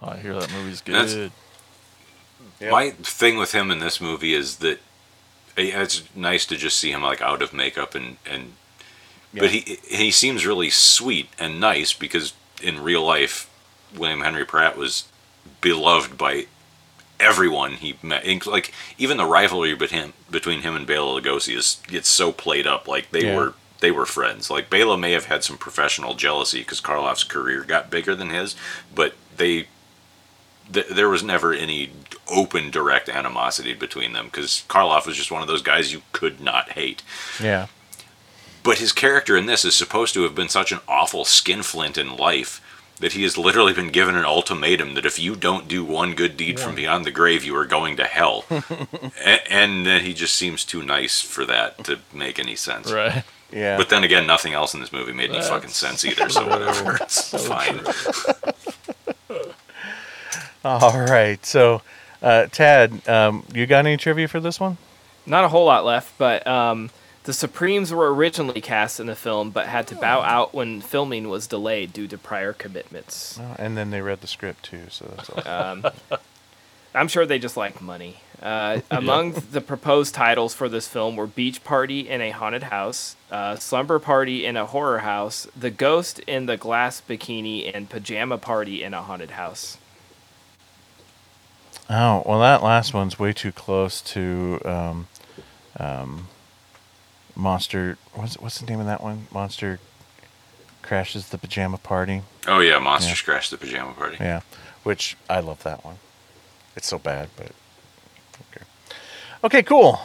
I 0.03 0.17
hear 0.17 0.35
that 0.35 0.53
movie's 0.53 0.81
good. 0.81 1.33
Yep. 2.61 2.71
My 2.73 2.91
thing 2.91 3.39
with 3.39 3.53
him 3.53 3.71
in 3.71 3.79
this 3.79 4.01
movie 4.01 4.35
is 4.35 4.57
that 4.57 4.81
it's 5.57 6.03
nice 6.15 6.45
to 6.47 6.57
just 6.57 6.77
see 6.77 6.91
him 6.93 7.03
like 7.03 7.23
out 7.23 7.41
of 7.43 7.53
makeup 7.53 7.95
and 7.95 8.19
and, 8.31 8.53
Yeah. 9.33 9.41
but 9.43 9.51
he 9.51 9.79
he 9.89 10.11
seems 10.11 10.45
really 10.47 10.71
sweet 10.71 11.29
and 11.39 11.59
nice 11.59 11.93
because 11.95 12.35
in 12.63 12.83
real 12.83 13.03
life, 13.05 13.49
William 13.97 14.21
Henry 14.21 14.45
Pratt 14.45 14.77
was 14.77 15.05
beloved 15.61 16.17
by 16.17 16.47
everyone 17.19 17.73
he 17.73 17.97
met. 18.03 18.47
Like 18.47 18.73
even 18.99 19.17
the 19.17 19.27
rivalry 19.27 19.75
between 19.75 20.01
him 20.03 20.13
between 20.31 20.63
him 20.63 20.75
and 20.75 20.87
Bela 20.87 21.21
Lugosi 21.21 21.57
is 21.57 21.81
gets 21.87 22.09
so 22.09 22.33
played 22.33 22.67
up. 22.67 22.89
Like 22.89 23.11
they 23.11 23.27
Yeah. 23.27 23.37
were 23.37 23.55
they 23.81 23.91
were 23.91 24.07
friends. 24.07 24.51
Like 24.51 24.71
Bela 24.71 24.97
may 24.97 25.13
have 25.13 25.27
had 25.27 25.43
some 25.45 25.57
professional 25.59 26.15
jealousy 26.15 26.61
because 26.61 26.81
Karloff's 26.81 27.25
career 27.25 27.63
got 27.65 27.91
bigger 27.91 28.15
than 28.15 28.31
his, 28.31 28.55
but 28.95 29.15
they 29.37 29.69
th- 30.73 30.89
there 30.89 31.09
was 31.09 31.23
never 31.23 31.53
any 31.53 31.91
open, 32.29 32.71
direct 32.71 33.09
animosity 33.09 33.75
between 33.75 34.13
them 34.13 34.27
because 34.27 34.65
Karloff 34.69 35.07
was 35.07 35.17
just 35.17 35.31
one 35.31 35.43
of 35.43 35.49
those 35.49 35.63
guys 35.63 35.93
you 35.93 36.03
could 36.13 36.41
not 36.41 36.71
hate. 36.73 37.03
Yeah. 37.43 37.67
But 38.63 38.79
his 38.79 38.93
character 38.93 39.37
in 39.37 39.47
this 39.47 39.65
is 39.65 39.75
supposed 39.75 40.13
to 40.15 40.23
have 40.23 40.35
been 40.35 40.49
such 40.51 40.71
an 40.73 40.81
awful 40.87 41.25
skinflint 41.25 41.97
in 41.99 42.17
life 42.17 42.61
that 43.01 43.13
he 43.15 43.23
has 43.25 43.37
literally 43.39 43.73
been 43.73 43.89
given 43.91 44.15
an 44.15 44.25
ultimatum 44.25 44.95
that 44.95 45.05
if 45.07 45.19
you 45.19 45.35
don't 45.35 45.67
do 45.69 45.85
one 45.85 46.15
good 46.15 46.37
deed 46.37 46.61
from 46.61 46.75
beyond 46.75 47.05
the 47.05 47.11
grave, 47.11 47.43
you 47.45 47.57
are 47.57 47.65
going 47.67 47.97
to 47.97 48.05
hell. 48.05 48.45
A- 48.51 49.53
and 49.53 49.85
then 49.87 50.05
he 50.05 50.13
just 50.15 50.37
seems 50.37 50.65
too 50.65 50.83
nice 50.83 51.21
for 51.23 51.45
that 51.47 51.83
to 51.85 51.99
make 52.13 52.39
any 52.39 52.55
sense. 52.57 52.93
Right. 52.93 53.25
Yeah. 53.51 53.77
But 53.79 53.89
then 53.89 54.05
again, 54.05 54.27
nothing 54.27 54.53
else 54.53 54.75
in 54.75 54.81
this 54.81 54.93
movie 54.93 55.13
made 55.13 55.31
any 55.31 55.41
fucking 55.43 55.71
sense 55.71 56.05
either, 56.05 56.29
so 56.29 56.47
whatever. 56.47 56.97
It's 57.01 57.25
so 57.27 57.39
fine. 57.39 57.81
All 60.65 61.01
right. 61.01 61.45
So, 61.45 61.83
uh, 62.23 62.47
Tad, 62.47 63.09
um, 63.09 63.45
you 63.55 63.67
got 63.67 63.87
any 63.87 63.97
trivia 63.97 64.29
for 64.29 64.41
this 64.41 64.61
one? 64.61 64.77
Not 65.27 65.45
a 65.45 65.49
whole 65.49 65.65
lot 65.67 65.85
left, 65.85 66.17
but 66.19 66.47
um, 66.47 66.91
the 67.25 67.33
Supremes 67.33 67.93
were 67.93 68.13
originally 68.13 68.61
cast 68.61 68.99
in 68.99 69.07
the 69.07 69.15
film, 69.15 69.51
but 69.51 69.67
had 69.67 69.87
to 69.89 69.95
bow 69.95 70.23
out 70.23 70.55
when 70.55 70.81
filming 70.81 71.29
was 71.29 71.47
delayed 71.47 71.93
due 71.93 72.09
to 72.09 72.17
prior 72.17 72.53
commitments. 72.53 73.39
Oh, 73.41 73.57
and 73.59 73.77
then 73.77 73.91
they 73.91 74.01
read 74.01 74.21
the 74.23 74.27
script 74.27 74.65
too, 74.65 74.85
so 74.89 75.13
that's 75.15 75.31
all. 75.31 75.49
Um, 75.49 75.87
I'm 76.95 77.09
sure 77.09 77.27
they 77.27 77.39
just 77.39 77.57
like 77.57 77.81
money. 77.81 78.17
Uh, 78.41 78.81
among 78.91 79.33
the 79.53 79.61
proposed 79.61 80.15
titles 80.15 80.55
for 80.55 80.69
this 80.69 80.89
film 80.89 81.15
were 81.15 81.27
Beach 81.27 81.63
Party 81.63 82.09
in 82.09 82.23
a 82.23 82.31
Haunted 82.31 82.65
House, 82.65 83.17
uh, 83.31 83.57
Slumber 83.57 83.99
Party 83.99 84.47
in 84.47 84.57
a 84.57 84.65
Horror 84.65 85.01
House, 85.01 85.47
The 85.57 85.71
Ghost 85.71 86.21
in 86.21 86.47
the 86.47 86.57
Glass 86.57 87.03
Bikini, 87.07 87.71
and 87.73 87.91
Pajama 87.91 88.39
Party 88.39 88.83
in 88.83 88.95
a 88.95 89.03
Haunted 89.03 89.33
House. 89.33 89.77
Oh 91.91 92.23
well, 92.25 92.41
that 92.41 92.63
last 92.63 92.95
one's 92.95 93.19
way 93.19 93.33
too 93.33 93.51
close 93.53 94.01
to 94.03 94.61
um, 94.65 95.09
um, 95.79 96.29
Monster. 97.41 97.97
What's 98.15 98.39
what's 98.39 98.61
the 98.61 98.67
name 98.67 98.81
of 98.81 98.87
that 98.87 99.03
one? 99.03 99.27
Monster 99.33 99.81
crashes 100.83 101.31
the 101.31 101.39
pajama 101.39 101.79
party. 101.79 102.23
Oh, 102.47 102.61
yeah, 102.61 102.79
Monsters 102.79 103.23
Crash 103.23 103.51
the 103.51 103.57
Pajama 103.57 103.93
Party. 103.93 104.17
Yeah, 104.19 104.41
which 104.83 105.17
I 105.29 105.41
love 105.41 105.63
that 105.63 105.85
one. 105.85 105.97
It's 106.77 106.89
so 106.89 106.99
bad, 106.99 107.29
but 107.37 107.53
okay. 108.51 108.65
Okay, 109.45 109.63
cool. 109.63 110.01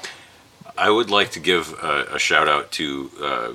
I 0.77 0.89
would 0.89 1.09
like 1.09 1.31
to 1.31 1.39
give 1.39 1.73
a, 1.81 2.15
a 2.15 2.19
shout 2.19 2.49
out 2.49 2.71
to 2.73 3.09
uh, 3.21 3.53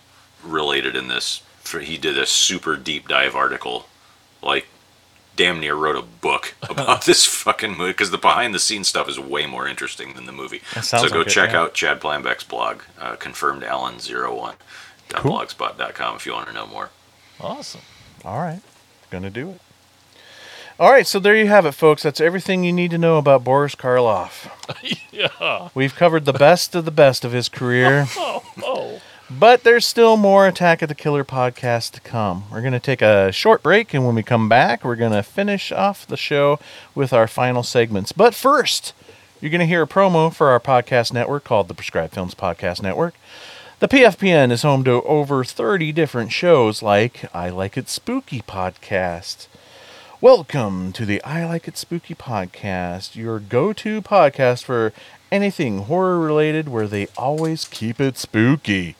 related 0.42 0.96
in 0.96 1.08
this. 1.08 1.42
For, 1.60 1.80
he 1.80 1.98
did 1.98 2.16
a 2.16 2.24
super 2.26 2.76
deep 2.76 3.08
dive 3.08 3.34
article, 3.34 3.86
like 4.42 4.66
damn 5.34 5.60
near 5.60 5.74
wrote 5.74 5.96
a 5.96 6.02
book 6.02 6.54
about 6.68 7.04
this 7.04 7.24
fucking 7.26 7.76
movie 7.76 7.92
because 7.92 8.10
the 8.10 8.18
behind 8.18 8.54
the 8.54 8.58
scenes 8.58 8.88
stuff 8.88 9.08
is 9.08 9.20
way 9.20 9.46
more 9.46 9.68
interesting 9.68 10.14
than 10.14 10.24
the 10.26 10.32
movie. 10.32 10.60
So 10.82 11.08
go 11.08 11.18
like 11.18 11.26
it, 11.26 11.30
check 11.30 11.52
yeah. 11.52 11.60
out 11.60 11.74
Chad 11.74 12.00
Plambeck's 12.00 12.44
blog, 12.44 12.82
uh, 12.98 13.16
confirmedalan01.blogspot.com 13.16 16.16
if 16.16 16.26
you 16.26 16.32
want 16.32 16.48
to 16.48 16.54
know 16.54 16.66
more. 16.66 16.90
Awesome. 17.40 17.82
All 18.24 18.38
right, 18.38 18.62
gonna 19.10 19.30
do 19.30 19.50
it. 19.50 19.60
All 20.78 20.90
right, 20.90 21.06
so 21.06 21.18
there 21.18 21.34
you 21.34 21.46
have 21.46 21.64
it, 21.64 21.72
folks. 21.72 22.02
That's 22.02 22.20
everything 22.20 22.62
you 22.62 22.72
need 22.72 22.90
to 22.90 22.98
know 22.98 23.16
about 23.16 23.44
Boris 23.44 23.74
Karloff. 23.74 24.50
Yeah. 25.10 25.70
We've 25.74 25.94
covered 25.94 26.26
the 26.26 26.34
best 26.34 26.74
of 26.74 26.84
the 26.84 26.90
best 26.90 27.24
of 27.24 27.32
his 27.32 27.48
career. 27.48 28.06
Oh, 28.18 28.42
oh. 28.62 29.00
But 29.30 29.64
there's 29.64 29.86
still 29.86 30.18
more 30.18 30.46
Attack 30.46 30.82
of 30.82 30.90
the 30.90 30.94
Killer 30.94 31.24
podcast 31.24 31.92
to 31.92 32.00
come. 32.02 32.44
We're 32.52 32.60
going 32.60 32.74
to 32.74 32.78
take 32.78 33.00
a 33.00 33.32
short 33.32 33.62
break, 33.62 33.94
and 33.94 34.04
when 34.04 34.14
we 34.14 34.22
come 34.22 34.46
back, 34.46 34.84
we're 34.84 34.94
going 34.94 35.12
to 35.12 35.22
finish 35.22 35.72
off 35.72 36.06
the 36.06 36.18
show 36.18 36.60
with 36.94 37.14
our 37.14 37.26
final 37.26 37.62
segments. 37.62 38.12
But 38.12 38.34
first, 38.34 38.92
you're 39.40 39.50
going 39.50 39.60
to 39.60 39.66
hear 39.66 39.82
a 39.82 39.86
promo 39.86 40.32
for 40.32 40.48
our 40.50 40.60
podcast 40.60 41.14
network 41.14 41.44
called 41.44 41.68
the 41.68 41.74
Prescribed 41.74 42.12
Films 42.12 42.34
Podcast 42.34 42.82
Network. 42.82 43.14
The 43.78 43.88
PFPN 43.88 44.50
is 44.52 44.62
home 44.62 44.84
to 44.84 45.02
over 45.02 45.44
30 45.44 45.92
different 45.92 46.30
shows 46.30 46.82
like 46.82 47.24
I 47.34 47.48
Like 47.48 47.78
It 47.78 47.88
Spooky 47.88 48.42
podcast. 48.42 49.46
Welcome 50.22 50.92
to 50.94 51.04
the 51.04 51.22
I 51.24 51.44
Like 51.44 51.68
It 51.68 51.76
Spooky 51.76 52.14
podcast, 52.14 53.16
your 53.16 53.38
go 53.38 53.74
to 53.74 54.00
podcast 54.00 54.64
for 54.64 54.94
anything 55.30 55.82
horror 55.82 56.18
related 56.18 56.70
where 56.70 56.88
they 56.88 57.08
always 57.18 57.66
keep 57.66 58.00
it 58.00 58.16
spooky. 58.16 58.96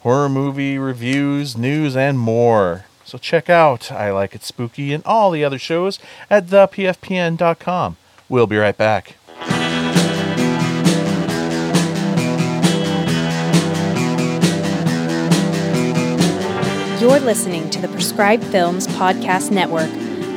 Horror 0.00 0.28
movie 0.28 0.76
reviews, 0.76 1.56
news, 1.56 1.96
and 1.96 2.18
more. 2.18 2.84
So 3.02 3.16
check 3.16 3.48
out 3.48 3.90
I 3.90 4.10
Like 4.12 4.34
It 4.34 4.42
Spooky 4.44 4.92
and 4.92 5.02
all 5.06 5.30
the 5.30 5.42
other 5.42 5.58
shows 5.58 5.98
at 6.28 6.48
thepfpn.com. 6.48 7.96
We'll 8.28 8.46
be 8.46 8.58
right 8.58 8.76
back. 8.76 9.16
You're 17.02 17.18
listening 17.18 17.68
to 17.70 17.80
the 17.80 17.88
Prescribed 17.88 18.44
Films 18.44 18.86
Podcast 18.86 19.50
Network, 19.50 19.90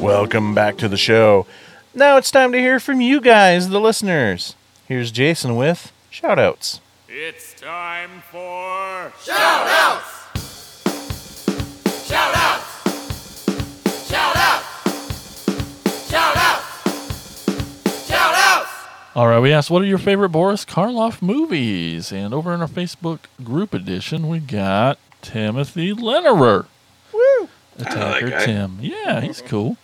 Welcome 0.00 0.54
back 0.54 0.76
to 0.78 0.88
the 0.88 0.96
show. 0.96 1.46
Now 1.94 2.16
it's 2.18 2.30
time 2.30 2.52
to 2.52 2.58
hear 2.58 2.78
from 2.78 3.00
you 3.00 3.20
guys, 3.20 3.70
the 3.70 3.80
listeners. 3.80 4.54
Here's 4.86 5.10
Jason 5.10 5.56
with 5.56 5.90
shoutouts. 6.12 6.80
It's 7.08 7.54
time 7.54 8.22
for 8.30 9.12
Shout 9.22 9.66
outs! 9.66 10.28
Shout 12.06 12.36
outs! 12.36 12.84
Shout 14.06 14.36
outs! 14.36 16.10
Shout 16.10 16.36
outs! 16.36 18.06
Shout 18.06 18.34
outs! 18.34 18.70
All 19.14 19.26
right, 19.28 19.40
we 19.40 19.52
asked, 19.52 19.70
what 19.70 19.80
are 19.82 19.86
your 19.86 19.98
favorite 19.98 20.28
Boris 20.28 20.64
Karloff 20.66 21.22
movies? 21.22 22.12
And 22.12 22.34
over 22.34 22.52
in 22.52 22.60
our 22.60 22.68
Facebook 22.68 23.20
group 23.42 23.72
edition, 23.72 24.28
we 24.28 24.40
got 24.40 24.98
Timothy 25.22 25.94
Lennerer. 25.94 26.66
Woo! 27.12 27.48
Attacker 27.78 28.30
guy. 28.30 28.44
Tim. 28.46 28.78
Yeah, 28.80 29.20
he's 29.20 29.42
cool. 29.42 29.76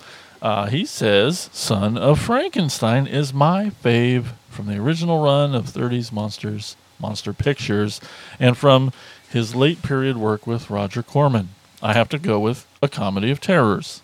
Uh, 0.43 0.67
he 0.67 0.85
says, 0.85 1.49
Son 1.53 1.97
of 1.97 2.19
Frankenstein 2.19 3.07
is 3.07 3.33
my 3.33 3.71
fave 3.83 4.33
from 4.51 4.67
the 4.67 4.77
original 4.77 5.23
run 5.23 5.55
of 5.55 5.67
30s 5.67 6.11
Monsters, 6.13 6.77
Monster 6.99 7.33
Pictures, 7.33 8.01
and 8.41 8.57
from 8.59 8.93
his 9.31 9.55
late 9.55 9.83
period 9.83 10.17
work 10.17 10.45
with 10.47 10.69
Roger 10.69 11.03
Corman. 11.03 11.51
I 11.81 11.93
have 11.95 12.09
to 12.11 12.19
go 12.19 12.41
with 12.41 12.67
A 12.83 12.89
Comedy 12.89 13.31
of 13.31 13.41
Terrors. 13.41 14.03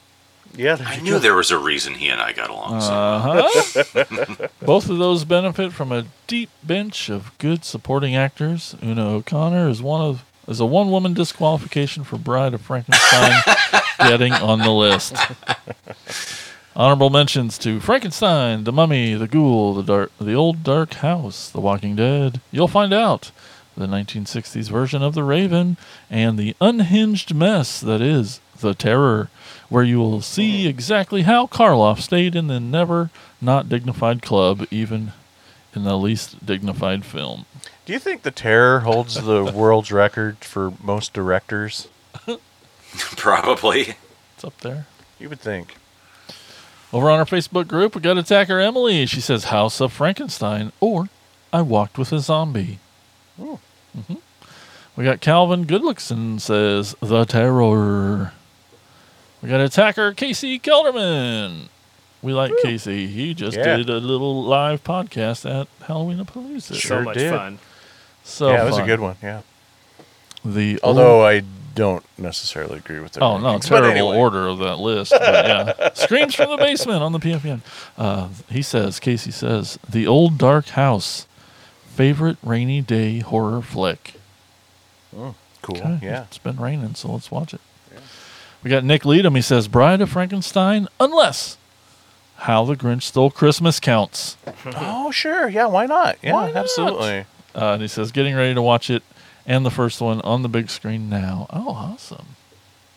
Yeah, 0.55 0.77
I 0.81 1.01
knew 1.01 1.19
there 1.19 1.35
was 1.35 1.51
a 1.51 1.59
reason 1.59 1.95
he 1.95 2.09
and 2.09 2.21
I 2.21 2.33
got 2.33 2.51
along 2.51 2.81
so 2.81 2.93
Uh-huh. 2.93 4.49
Both 4.63 4.89
of 4.89 4.99
those 4.99 5.25
benefit 5.25 5.73
from 5.73 5.93
a 5.93 6.07
deep 6.27 6.51
bench 6.65 7.11
of 7.11 7.37
good 7.39 7.65
supporting 7.65 8.17
actors. 8.17 8.75
Una 8.83 9.09
O'Connor 9.11 9.69
is 9.69 9.83
one 9.83 10.01
of 10.01 10.25
is 10.49 10.61
a 10.61 10.67
one 10.67 10.91
woman 10.91 11.13
disqualification 11.15 12.03
for 12.03 12.17
Bride 12.17 12.55
of 12.55 12.63
Frankenstein 12.63 13.43
getting 13.99 14.33
on 14.33 14.61
the 14.61 14.71
list. 14.71 15.15
Honorable 16.75 17.11
mentions 17.11 17.59
to 17.59 17.81
Frankenstein, 17.81 18.65
The 18.65 18.73
Mummy, 18.73 19.15
The 19.15 19.29
Ghoul, 19.29 19.75
The 19.75 19.83
Dark, 19.83 20.13
The 20.19 20.35
Old 20.35 20.65
Dark 20.65 20.95
House, 20.95 21.51
The 21.51 21.61
Walking 21.61 21.97
Dead. 21.97 22.41
You'll 22.51 22.69
find 22.69 22.95
out 22.95 23.31
the 23.77 23.87
1960s 23.87 24.71
version 24.71 25.03
of 25.03 25.15
The 25.15 25.23
Raven 25.23 25.77
and 26.11 26.39
the 26.39 26.57
unhinged 26.61 27.35
mess 27.35 27.81
that 27.81 28.01
is 28.01 28.41
The 28.61 28.75
Terror, 28.75 29.29
where 29.69 29.85
you 29.85 29.99
will 29.99 30.23
see 30.23 30.67
exactly 30.67 31.23
how 31.23 31.47
Karloff 31.47 32.01
stayed 32.01 32.35
in 32.35 32.47
the 32.47 32.61
never 32.61 33.11
not 33.41 33.69
dignified 33.69 34.23
club, 34.23 34.67
even 34.71 35.13
in 35.79 35.85
the 35.85 35.97
least 35.97 36.45
dignified 36.45 37.05
film. 37.05 37.47
Do 37.87 37.93
you 37.93 37.99
think 37.99 38.23
The 38.23 38.31
Terror 38.31 38.81
holds 38.81 39.15
the 39.15 39.45
world's 39.55 39.91
record 39.93 40.39
for 40.39 40.73
most 40.83 41.13
directors? 41.13 41.89
Probably. 43.17 43.95
It's 44.35 44.45
up 44.45 44.59
there. 44.61 44.87
You 45.19 45.29
would 45.29 45.41
think. 45.41 45.77
Over 46.93 47.11
on 47.11 47.19
our 47.19 47.25
Facebook 47.27 47.69
group, 47.69 47.95
we 47.95 48.01
got 48.01 48.17
attacker 48.19 48.59
Emily. 48.59 49.07
She 49.07 49.21
says 49.21 49.45
House 49.45 49.81
of 49.81 49.93
Frankenstein 49.93 50.73
or 50.81 51.09
I 51.53 51.63
Walked 51.63 51.99
with 51.99 52.13
a 52.13 52.19
Zombie. 52.19 52.79
Oh. 53.41 53.59
hmm 53.95 54.15
We 54.97 55.05
got 55.05 55.21
Calvin 55.21 55.65
Goodlickson 55.67 56.41
says 56.41 56.95
The 57.01 57.25
Terror. 57.25 58.33
We 59.43 59.49
got 59.49 59.61
attacker 59.61 60.13
Casey 60.13 60.59
Kelderman. 60.59 61.69
We 62.23 62.33
like 62.33 62.53
Casey. 62.63 63.07
He 63.07 63.33
just 63.35 63.57
Yeah. 63.57 63.77
did 63.77 63.89
a 63.89 63.99
little 63.99 64.43
live 64.43 64.83
podcast 64.83 65.49
at 65.49 65.69
Halloween 65.87 66.19
Palooza. 66.25 66.75
Sure 66.75 67.03
much 67.03 67.17
did. 67.17 67.33
fun. 67.33 67.59
So 68.25 68.51
yeah, 68.51 68.63
it 68.63 68.67
was 68.67 68.79
a 68.79 68.83
good 68.83 69.01
one. 69.01 69.17
Yeah. 69.23 69.43
The 70.45 70.79
Although 70.83 71.27
I 71.27 71.43
don't 71.75 72.05
necessarily 72.19 72.79
agree 72.79 72.99
with 73.01 73.17
it. 73.17 73.23
Oh 73.23 73.39
no, 73.39 73.59
terrible 73.59 74.09
order 74.09 74.49
of 74.49 74.59
that 74.59 74.79
list. 74.79 75.13
But 75.13 75.23
yeah, 75.47 75.91
screams 75.95 76.35
from 76.35 76.51
the 76.51 76.57
basement 76.57 77.03
on 77.03 77.13
the 77.13 77.19
PFN. 77.21 77.61
Uh, 77.97 78.29
he 78.51 78.63
says, 78.63 78.99
Casey 78.99 79.31
says, 79.31 79.79
the 79.89 80.07
old 80.07 80.39
dark 80.39 80.69
house, 80.71 81.27
favorite 81.87 82.37
rainy 82.43 82.81
day 82.81 83.21
horror 83.21 83.63
flick. 83.63 84.15
Oh, 85.17 85.35
cool. 85.63 85.77
Okay, 85.79 85.99
Yeah. 86.03 86.23
it's 86.25 86.39
been 86.39 86.57
raining, 86.57 86.95
so 86.97 87.13
let's 87.13 87.31
watch 87.31 87.55
it. 87.55 87.61
We 88.65 88.71
got 88.71 88.83
Nick 88.83 89.05
Leadham. 89.05 89.37
He 89.37 89.41
says, 89.43 89.69
Bride 89.69 90.01
of 90.01 90.11
Frankenstein, 90.11 90.89
unless 90.99 91.57
How 92.43 92.65
the 92.65 92.75
Grinch 92.77 93.03
Stole 93.03 93.31
Christmas 93.31 93.81
counts. 93.81 94.37
oh 94.67 95.11
sure. 95.11 95.49
Yeah. 95.49 95.67
Why 95.67 95.87
not? 95.87 96.17
Yeah. 96.23 96.35
Why 96.35 96.47
not? 96.49 96.57
Absolutely. 96.57 97.25
Uh, 97.55 97.73
and 97.73 97.83
he 97.83 97.89
says, 97.89 98.13
getting 98.13 98.35
ready 98.35 98.55
to 98.55 98.63
watch 98.63 98.91
it 98.91 99.03
and 99.47 99.65
the 99.67 99.71
first 99.71 100.01
one 100.01 100.21
on 100.21 100.43
the 100.43 100.49
big 100.49 100.71
screen 100.71 101.09
now. 101.09 101.47
Oh, 101.51 101.71
awesome. 101.71 102.27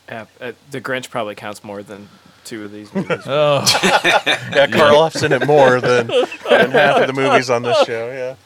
Yeah, 0.08 0.26
uh, 0.40 0.52
the 0.70 0.80
Grinch 0.80 1.08
probably 1.10 1.34
counts 1.34 1.64
more 1.64 1.82
than 1.82 2.08
two 2.44 2.64
of 2.64 2.70
these 2.72 2.92
movies. 2.94 3.22
Oh. 3.26 3.64
yeah, 3.82 4.66
Karloff's 4.66 5.22
in 5.22 5.32
it 5.32 5.46
more 5.46 5.80
than, 5.80 6.06
than 6.08 6.70
half 6.70 7.00
of 7.00 7.06
the 7.06 7.12
movies 7.14 7.48
on 7.50 7.62
this 7.62 7.84
show. 7.86 8.10
Yeah. 8.10 8.36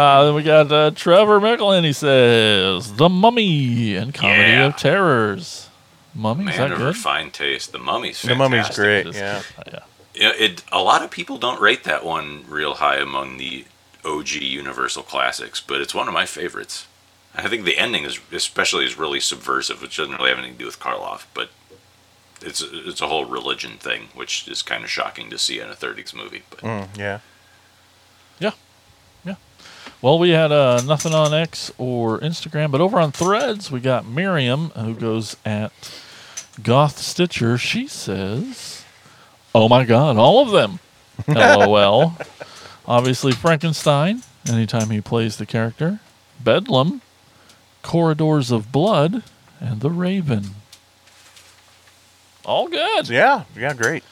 Uh, 0.00 0.24
then 0.24 0.34
we 0.34 0.42
got 0.42 0.72
uh, 0.72 0.90
Trevor 0.92 1.40
Micklin. 1.40 1.84
He 1.84 1.92
says, 1.92 2.94
The 2.94 3.08
Mummy 3.10 3.94
and 3.96 4.14
Comedy 4.14 4.52
Yeah. 4.52 4.66
of 4.66 4.76
Terrors. 4.76 5.68
Mummy, 6.14 6.44
is 6.44 6.46
Man 6.50 6.58
that 6.58 6.72
of 6.72 6.78
good? 6.78 6.86
refined 6.86 7.32
taste. 7.34 7.72
The 7.72 7.78
Mummy's 7.78 8.20
fantastic. 8.20 8.28
The 8.28 8.36
Mummy's 8.36 8.76
great. 8.76 9.06
It 9.06 9.06
is 9.08 9.16
Yeah. 9.16 9.42
good. 9.56 9.72
yeah. 9.74 9.78
Yeah, 10.22 10.32
it. 10.38 10.62
A 10.70 10.80
lot 10.80 11.02
of 11.02 11.10
people 11.10 11.36
don't 11.36 11.60
rate 11.60 11.82
that 11.82 12.04
one 12.04 12.44
real 12.48 12.74
high 12.74 12.98
among 12.98 13.38
the 13.38 13.64
OG 14.04 14.30
Universal 14.34 15.02
classics, 15.02 15.60
but 15.60 15.80
it's 15.80 15.96
one 15.96 16.06
of 16.06 16.14
my 16.14 16.26
favorites. 16.26 16.86
I 17.34 17.48
think 17.48 17.64
the 17.64 17.76
ending 17.76 18.04
is, 18.04 18.20
especially, 18.30 18.84
is 18.84 18.96
really 18.96 19.18
subversive, 19.18 19.82
which 19.82 19.96
doesn't 19.96 20.14
really 20.14 20.28
have 20.28 20.38
anything 20.38 20.54
to 20.58 20.58
do 20.60 20.66
with 20.66 20.78
Karloff, 20.78 21.24
but 21.34 21.50
it's 22.40 22.62
it's 22.62 23.00
a 23.00 23.08
whole 23.08 23.24
religion 23.24 23.78
thing, 23.78 24.10
which 24.14 24.46
is 24.46 24.62
kind 24.62 24.84
of 24.84 24.90
shocking 24.90 25.28
to 25.30 25.38
see 25.38 25.58
in 25.58 25.68
a 25.68 25.74
30s 25.74 26.14
movie. 26.14 26.42
But 26.50 26.60
Mm, 26.60 26.96
yeah. 26.96 27.18
Yeah. 28.38 28.52
Yeah. 29.24 29.34
Well, 30.00 30.20
we 30.20 30.30
had 30.30 30.52
uh, 30.52 30.82
nothing 30.86 31.14
on 31.14 31.34
X 31.34 31.72
or 31.78 32.20
Instagram, 32.20 32.70
but 32.70 32.80
over 32.80 33.00
on 33.00 33.10
Threads, 33.10 33.72
we 33.72 33.80
got 33.80 34.06
Miriam, 34.06 34.70
who 34.70 34.94
goes 34.94 35.36
at 35.44 35.72
Goth 36.62 36.98
Stitcher. 36.98 37.58
She 37.58 37.88
says, 37.88 38.81
Oh 39.54 39.68
my 39.68 39.84
God, 39.84 40.16
all 40.16 40.42
of 40.42 40.50
them. 40.50 40.78
LOL. 41.28 42.16
Obviously, 42.86 43.32
Frankenstein, 43.32 44.22
anytime 44.48 44.90
he 44.90 45.00
plays 45.00 45.36
the 45.36 45.46
character. 45.46 46.00
Bedlam, 46.42 47.00
Corridors 47.82 48.50
of 48.50 48.72
Blood, 48.72 49.22
and 49.60 49.80
The 49.80 49.90
Raven. 49.90 50.50
All 52.44 52.68
good. 52.68 53.08
Yeah. 53.08 53.44
Yeah. 53.56 53.74
Great. 53.74 54.02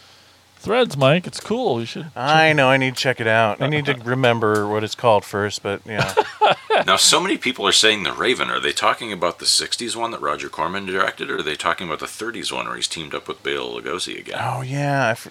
Threads, 0.61 0.95
Mike. 0.95 1.27
It's 1.27 1.41
cool. 1.41 1.81
You 1.81 1.87
should. 1.87 2.11
I 2.15 2.53
know. 2.53 2.69
I 2.69 2.77
need 2.77 2.95
to 2.95 3.01
check 3.01 3.19
it 3.19 3.27
out. 3.27 3.63
I 3.63 3.67
need 3.67 3.87
to 3.87 3.95
remember 4.05 4.69
what 4.69 4.85
it's 4.85 4.95
called 4.95 5.25
first, 5.25 5.63
but 5.63 5.81
yeah. 5.87 6.15
now, 6.87 6.97
so 6.97 7.19
many 7.19 7.39
people 7.39 7.67
are 7.67 7.73
saying 7.73 8.03
The 8.03 8.13
Raven. 8.13 8.51
Are 8.51 8.61
they 8.61 8.73
talking 8.73 9.11
about 9.11 9.39
the 9.39 9.47
60s 9.47 9.97
one 9.97 10.11
that 10.11 10.21
Roger 10.21 10.51
Corman 10.51 10.85
directed, 10.85 11.31
or 11.31 11.39
are 11.39 11.43
they 11.43 11.55
talking 11.55 11.87
about 11.87 12.01
the 12.01 12.05
30s 12.07 12.53
one 12.53 12.67
where 12.67 12.77
he's 12.77 12.87
teamed 12.89 13.15
up 13.15 13.27
with 13.27 13.43
Bela 13.43 13.81
Lugosi 13.81 14.19
again? 14.19 14.37
Oh 14.39 14.61
yeah. 14.61 15.07
I, 15.07 15.11
f- 15.13 15.29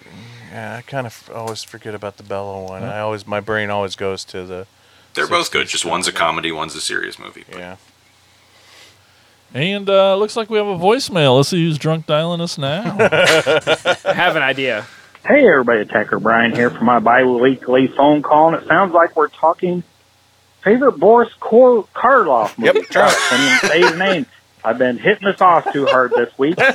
yeah, 0.50 0.76
I 0.78 0.82
kind 0.82 1.06
of 1.06 1.30
always 1.32 1.62
forget 1.62 1.94
about 1.94 2.16
the 2.16 2.24
Bela 2.24 2.64
one. 2.64 2.82
I 2.82 2.98
always 2.98 3.24
my 3.24 3.38
brain 3.38 3.70
always 3.70 3.94
goes 3.94 4.24
to 4.26 4.44
the. 4.44 4.66
They're 5.14 5.28
both 5.28 5.52
good. 5.52 5.68
60s 5.68 5.70
Just 5.70 5.84
one's 5.84 6.08
a 6.08 6.12
comedy, 6.12 6.50
one's 6.50 6.74
a 6.74 6.80
serious 6.80 7.20
movie. 7.20 7.44
but- 7.48 7.58
Yeah. 7.58 7.76
And 9.54 9.88
uh, 9.90 10.14
looks 10.16 10.36
like 10.36 10.48
we 10.50 10.58
have 10.58 10.66
a 10.68 10.76
voicemail. 10.78 11.36
Let's 11.36 11.48
see 11.48 11.64
who's 11.64 11.76
drunk 11.78 12.06
dialing 12.06 12.40
us 12.40 12.56
now. 12.58 12.82
I 13.00 14.12
have 14.14 14.36
an 14.36 14.42
idea. 14.42 14.86
Hey, 15.26 15.46
everybody, 15.46 15.80
Attacker 15.82 16.18
Brian 16.18 16.52
here 16.54 16.70
for 16.70 16.82
my 16.82 16.98
bi-weekly 16.98 17.88
phone 17.88 18.22
call, 18.22 18.54
and 18.54 18.62
it 18.62 18.66
sounds 18.66 18.92
like 18.94 19.14
we're 19.16 19.28
talking 19.28 19.82
favorite 20.62 20.98
Boris 20.98 21.32
Kor- 21.38 21.84
Karloff 21.94 22.56
movie. 22.58 22.80
Yep. 22.80 22.86
I 22.96 23.58
say 23.68 23.80
his 23.82 23.96
name. 23.98 24.26
I've 24.64 24.78
been 24.78 24.98
hitting 24.98 25.26
this 25.26 25.40
off 25.40 25.70
too 25.72 25.86
hard 25.86 26.12
this 26.12 26.36
week. 26.38 26.58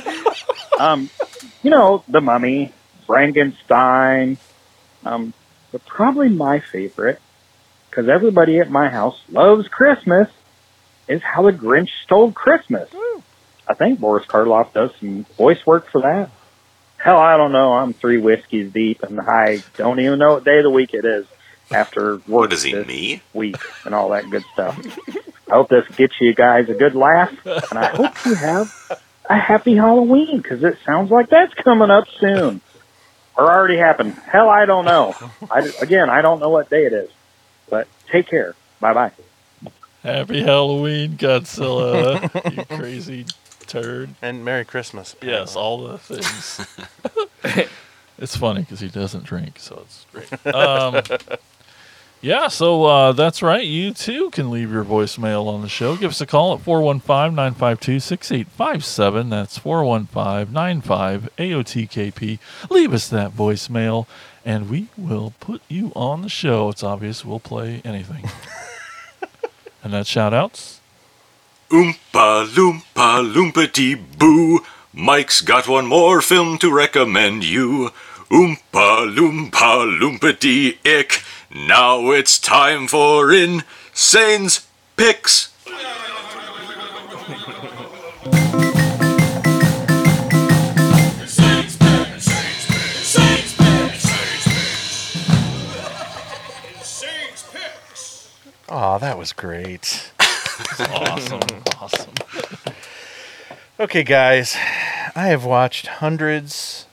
Um, 0.78 1.08
you 1.62 1.70
know, 1.70 2.04
The 2.06 2.20
Mummy, 2.20 2.70
Frankenstein, 3.06 4.36
um, 5.06 5.32
but 5.72 5.86
probably 5.86 6.28
my 6.28 6.60
favorite, 6.60 7.18
because 7.88 8.10
everybody 8.10 8.58
at 8.60 8.70
my 8.70 8.90
house 8.90 9.18
loves 9.30 9.68
Christmas, 9.68 10.28
is 11.08 11.22
How 11.22 11.44
the 11.44 11.52
Grinch 11.52 11.88
Stole 12.04 12.30
Christmas. 12.30 12.90
I 13.66 13.72
think 13.72 13.98
Boris 14.00 14.26
Karloff 14.26 14.74
does 14.74 14.90
some 15.00 15.24
voice 15.38 15.64
work 15.64 15.88
for 15.90 16.02
that. 16.02 16.28
Hell, 17.06 17.18
I 17.18 17.36
don't 17.36 17.52
know. 17.52 17.72
I'm 17.72 17.92
three 17.92 18.18
whiskeys 18.18 18.72
deep, 18.72 19.04
and 19.04 19.20
I 19.20 19.62
don't 19.76 20.00
even 20.00 20.18
know 20.18 20.34
what 20.34 20.44
day 20.44 20.56
of 20.58 20.64
the 20.64 20.70
week 20.70 20.92
it 20.92 21.04
is 21.04 21.24
after 21.70 22.14
work 22.16 22.26
What 22.26 22.52
is 22.52 22.64
he, 22.64 22.72
this 22.72 22.84
me? 22.84 23.22
week 23.32 23.54
and 23.84 23.94
all 23.94 24.08
that 24.08 24.28
good 24.28 24.42
stuff. 24.52 24.76
I 25.48 25.54
hope 25.54 25.68
this 25.68 25.86
gets 25.94 26.14
you 26.20 26.34
guys 26.34 26.68
a 26.68 26.74
good 26.74 26.96
laugh, 26.96 27.32
and 27.46 27.78
I 27.78 27.90
hope 27.90 28.26
you 28.26 28.34
have 28.34 29.00
a 29.30 29.38
happy 29.38 29.76
Halloween 29.76 30.38
because 30.38 30.64
it 30.64 30.78
sounds 30.84 31.12
like 31.12 31.30
that's 31.30 31.54
coming 31.54 31.90
up 31.92 32.08
soon 32.18 32.60
or 33.38 33.52
already 33.52 33.76
happened. 33.78 34.14
Hell, 34.14 34.48
I 34.48 34.66
don't 34.66 34.84
know. 34.84 35.14
I, 35.48 35.60
again, 35.80 36.10
I 36.10 36.22
don't 36.22 36.40
know 36.40 36.50
what 36.50 36.68
day 36.70 36.86
it 36.86 36.92
is, 36.92 37.10
but 37.70 37.86
take 38.10 38.26
care. 38.28 38.56
Bye 38.80 38.94
bye. 38.94 39.12
Happy 40.02 40.42
Halloween, 40.42 41.16
Godzilla. 41.16 42.56
you 42.56 42.64
crazy 42.76 43.26
turd. 43.66 44.10
And 44.22 44.44
Merry 44.44 44.64
Christmas. 44.64 45.16
Yes, 45.22 45.56
all 45.56 45.86
the 45.86 45.98
things. 45.98 46.66
it's 48.18 48.36
funny 48.36 48.60
because 48.60 48.80
he 48.80 48.88
doesn't 48.88 49.24
drink, 49.24 49.58
so 49.58 49.82
it's 49.84 50.06
great. 50.12 50.28
Um, 50.54 51.02
yeah, 52.22 52.48
so 52.48 52.84
uh, 52.84 53.12
that's 53.12 53.42
right. 53.42 53.64
You 53.64 53.92
too 53.92 54.30
can 54.30 54.50
leave 54.50 54.72
your 54.72 54.84
voicemail 54.84 55.46
on 55.46 55.60
the 55.60 55.68
show. 55.68 55.96
Give 55.96 56.10
us 56.10 56.20
a 56.20 56.26
call 56.26 56.54
at 56.54 56.60
415 56.60 57.34
952 57.34 58.00
6857. 58.00 59.28
That's 59.28 59.58
415 59.58 60.52
95 60.52 61.28
AOTKP. 61.36 62.38
Leave 62.70 62.92
us 62.92 63.08
that 63.08 63.32
voicemail, 63.32 64.06
and 64.44 64.70
we 64.70 64.88
will 64.96 65.34
put 65.40 65.60
you 65.68 65.92
on 65.94 66.22
the 66.22 66.28
show. 66.28 66.70
It's 66.70 66.82
obvious 66.82 67.24
we'll 67.24 67.38
play 67.38 67.82
anything. 67.84 68.28
and 69.84 69.92
that's 69.92 70.08
shout 70.08 70.32
outs. 70.32 70.75
Oompa 71.68 72.46
loompa 72.46 73.22
loompity 73.34 73.96
boo. 74.18 74.60
Mike's 74.92 75.40
got 75.40 75.66
one 75.66 75.86
more 75.86 76.20
film 76.20 76.58
to 76.58 76.72
recommend 76.72 77.42
you. 77.42 77.90
Oompa 78.30 79.12
loompa 79.12 79.84
loompity 79.98 80.78
ick. 80.86 81.24
Now 81.52 82.12
it's 82.12 82.38
time 82.38 82.86
for 82.86 83.32
Insane's 83.32 84.64
Picks. 84.96 85.50
Oh, 98.68 98.98
that 98.98 99.16
was 99.18 99.32
great. 99.32 100.12
Awesome. 100.80 101.40
awesome. 101.80 102.14
Okay, 103.78 104.02
guys, 104.02 104.56
I 105.14 105.26
have 105.26 105.44
watched 105.44 105.86
hundreds 105.86 106.86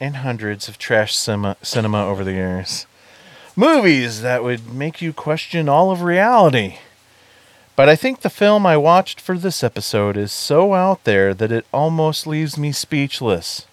and 0.00 0.16
hundreds 0.16 0.68
of 0.68 0.78
trash 0.78 1.14
cinema, 1.14 1.56
cinema 1.62 2.04
over 2.06 2.24
the 2.24 2.32
years. 2.32 2.86
Movies 3.56 4.22
that 4.22 4.42
would 4.42 4.74
make 4.74 5.00
you 5.00 5.12
question 5.12 5.68
all 5.68 5.90
of 5.90 6.02
reality. 6.02 6.78
But 7.76 7.88
I 7.88 7.96
think 7.96 8.20
the 8.20 8.30
film 8.30 8.66
I 8.66 8.76
watched 8.76 9.20
for 9.20 9.38
this 9.38 9.62
episode 9.62 10.16
is 10.16 10.32
so 10.32 10.74
out 10.74 11.04
there 11.04 11.34
that 11.34 11.52
it 11.52 11.66
almost 11.72 12.26
leaves 12.26 12.58
me 12.58 12.72
speechless. 12.72 13.66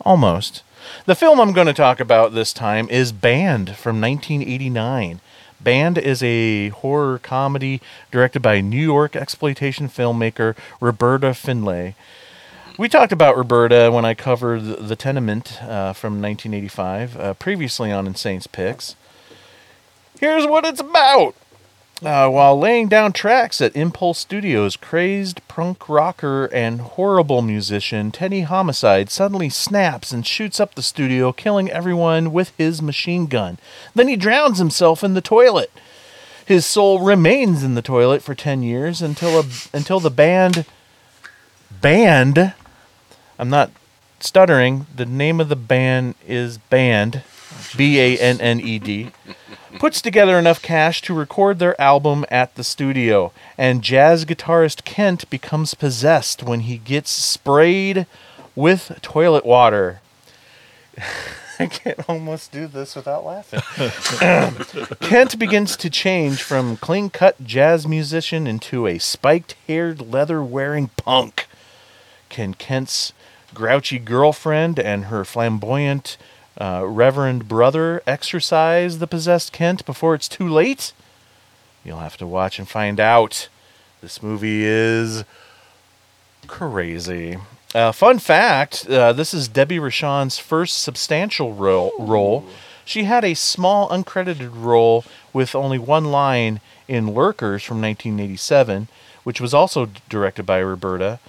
Almost. 0.00 0.62
The 1.06 1.14
film 1.14 1.40
I'm 1.40 1.52
going 1.52 1.68
to 1.68 1.72
talk 1.72 2.00
about 2.00 2.32
this 2.32 2.52
time 2.52 2.88
is 2.90 3.12
Banned 3.12 3.76
from 3.76 4.00
1989. 4.00 5.20
Banned 5.62 5.98
is 5.98 6.22
a 6.22 6.70
horror 6.70 7.18
comedy 7.18 7.80
directed 8.10 8.40
by 8.40 8.60
New 8.60 8.82
York 8.82 9.14
exploitation 9.14 9.88
filmmaker 9.88 10.56
Roberta 10.80 11.34
Findlay. 11.34 11.94
We 12.78 12.88
talked 12.88 13.12
about 13.12 13.36
Roberta 13.36 13.90
when 13.92 14.04
I 14.04 14.14
covered 14.14 14.64
the, 14.64 14.76
the 14.76 14.96
Tenement 14.96 15.62
uh, 15.62 15.92
from 15.92 16.22
1985, 16.22 17.16
uh, 17.16 17.34
previously 17.34 17.92
on 17.92 18.06
Insane's 18.06 18.46
Picks. 18.46 18.96
Here's 20.18 20.46
what 20.46 20.64
it's 20.64 20.80
about. 20.80 21.34
Uh, 22.02 22.28
while 22.28 22.58
laying 22.58 22.88
down 22.88 23.12
tracks 23.12 23.60
at 23.60 23.76
Impulse 23.76 24.18
Studios, 24.18 24.74
crazed 24.74 25.40
punk 25.46 25.88
rocker 25.88 26.46
and 26.46 26.80
horrible 26.80 27.42
musician 27.42 28.10
Teddy 28.10 28.40
Homicide 28.40 29.08
suddenly 29.08 29.48
snaps 29.48 30.10
and 30.10 30.26
shoots 30.26 30.58
up 30.58 30.74
the 30.74 30.82
studio, 30.82 31.32
killing 31.32 31.70
everyone 31.70 32.32
with 32.32 32.52
his 32.58 32.82
machine 32.82 33.26
gun. 33.26 33.56
Then 33.94 34.08
he 34.08 34.16
drowns 34.16 34.58
himself 34.58 35.04
in 35.04 35.14
the 35.14 35.20
toilet. 35.20 35.70
His 36.44 36.66
soul 36.66 36.98
remains 36.98 37.62
in 37.62 37.76
the 37.76 37.82
toilet 37.82 38.20
for 38.20 38.34
10 38.34 38.64
years 38.64 39.00
until 39.00 39.38
a, 39.38 39.44
until 39.72 40.00
the 40.00 40.10
band 40.10 40.64
band 41.80 42.52
I'm 43.38 43.48
not 43.48 43.70
stuttering. 44.20 44.86
The 44.94 45.06
name 45.06 45.40
of 45.40 45.48
the 45.48 45.56
band 45.56 46.14
is 46.26 46.58
Banned, 46.58 47.22
B 47.76 47.98
A 47.98 48.18
N 48.18 48.40
N 48.40 48.60
E 48.60 48.78
D, 48.78 49.10
puts 49.78 50.00
together 50.00 50.38
enough 50.38 50.62
cash 50.62 51.02
to 51.02 51.14
record 51.14 51.58
their 51.58 51.80
album 51.80 52.24
at 52.30 52.54
the 52.54 52.64
studio. 52.64 53.32
And 53.56 53.82
jazz 53.82 54.24
guitarist 54.24 54.84
Kent 54.84 55.28
becomes 55.30 55.74
possessed 55.74 56.42
when 56.42 56.60
he 56.60 56.78
gets 56.78 57.10
sprayed 57.10 58.06
with 58.54 58.98
toilet 59.02 59.44
water. 59.44 60.00
I 61.58 61.66
can't 61.66 62.08
almost 62.08 62.50
do 62.50 62.66
this 62.66 62.96
without 62.96 63.24
laughing. 63.24 63.60
Kent 65.00 65.38
begins 65.38 65.76
to 65.76 65.90
change 65.90 66.42
from 66.42 66.76
clean 66.76 67.10
cut 67.10 67.44
jazz 67.44 67.86
musician 67.86 68.46
into 68.46 68.86
a 68.86 68.98
spiked 68.98 69.54
haired, 69.68 70.00
leather 70.00 70.42
wearing 70.42 70.88
punk. 70.96 71.46
Can 72.28 72.54
Kent's 72.54 73.12
grouchy 73.54 73.98
girlfriend 73.98 74.78
and 74.80 75.04
her 75.04 75.24
flamboyant 75.24 76.16
uh, 76.60 76.84
reverend 76.86 77.48
brother 77.48 78.02
exorcise 78.06 78.98
the 78.98 79.06
possessed 79.06 79.52
Kent 79.52 79.84
before 79.86 80.14
it's 80.14 80.28
too 80.28 80.48
late? 80.48 80.92
You'll 81.84 81.98
have 81.98 82.16
to 82.18 82.26
watch 82.26 82.58
and 82.58 82.68
find 82.68 83.00
out. 83.00 83.48
This 84.00 84.22
movie 84.22 84.64
is 84.64 85.24
crazy. 86.46 87.38
Uh, 87.74 87.92
fun 87.92 88.18
fact 88.18 88.86
uh, 88.88 89.12
this 89.12 89.32
is 89.32 89.48
Debbie 89.48 89.78
Rochon's 89.78 90.38
first 90.38 90.82
substantial 90.82 91.54
ro- 91.54 91.92
role. 91.98 92.44
She 92.84 93.04
had 93.04 93.24
a 93.24 93.34
small 93.34 93.88
uncredited 93.88 94.50
role 94.54 95.04
with 95.32 95.54
only 95.54 95.78
one 95.78 96.06
line 96.06 96.60
in 96.88 97.14
Lurkers 97.14 97.62
from 97.62 97.80
1987, 97.80 98.88
which 99.24 99.40
was 99.40 99.54
also 99.54 99.88
directed 100.08 100.44
by 100.44 100.58
Roberta. 100.58 101.20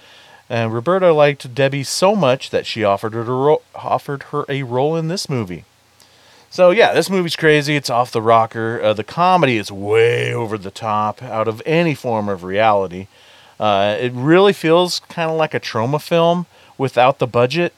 And 0.50 0.72
Roberta 0.72 1.12
liked 1.12 1.54
Debbie 1.54 1.84
so 1.84 2.14
much 2.14 2.50
that 2.50 2.66
she 2.66 2.84
offered 2.84 3.14
her, 3.14 3.22
a 3.22 3.24
ro- 3.24 3.62
offered 3.74 4.24
her 4.24 4.44
a 4.48 4.62
role 4.62 4.94
in 4.96 5.08
this 5.08 5.28
movie. 5.28 5.64
So 6.50 6.70
yeah, 6.70 6.92
this 6.92 7.10
movie's 7.10 7.34
crazy. 7.34 7.74
It's 7.74 7.90
off 7.90 8.12
the 8.12 8.22
rocker. 8.22 8.80
Uh, 8.80 8.92
the 8.92 9.02
comedy 9.02 9.56
is 9.56 9.72
way 9.72 10.32
over 10.32 10.56
the 10.56 10.70
top, 10.70 11.22
out 11.22 11.48
of 11.48 11.60
any 11.66 11.94
form 11.94 12.28
of 12.28 12.44
reality. 12.44 13.08
Uh, 13.58 13.96
it 13.98 14.12
really 14.12 14.52
feels 14.52 15.00
kind 15.08 15.30
of 15.30 15.36
like 15.36 15.54
a 15.54 15.60
Troma 15.60 16.00
film 16.00 16.46
without 16.78 17.18
the 17.18 17.26
budget. 17.26 17.72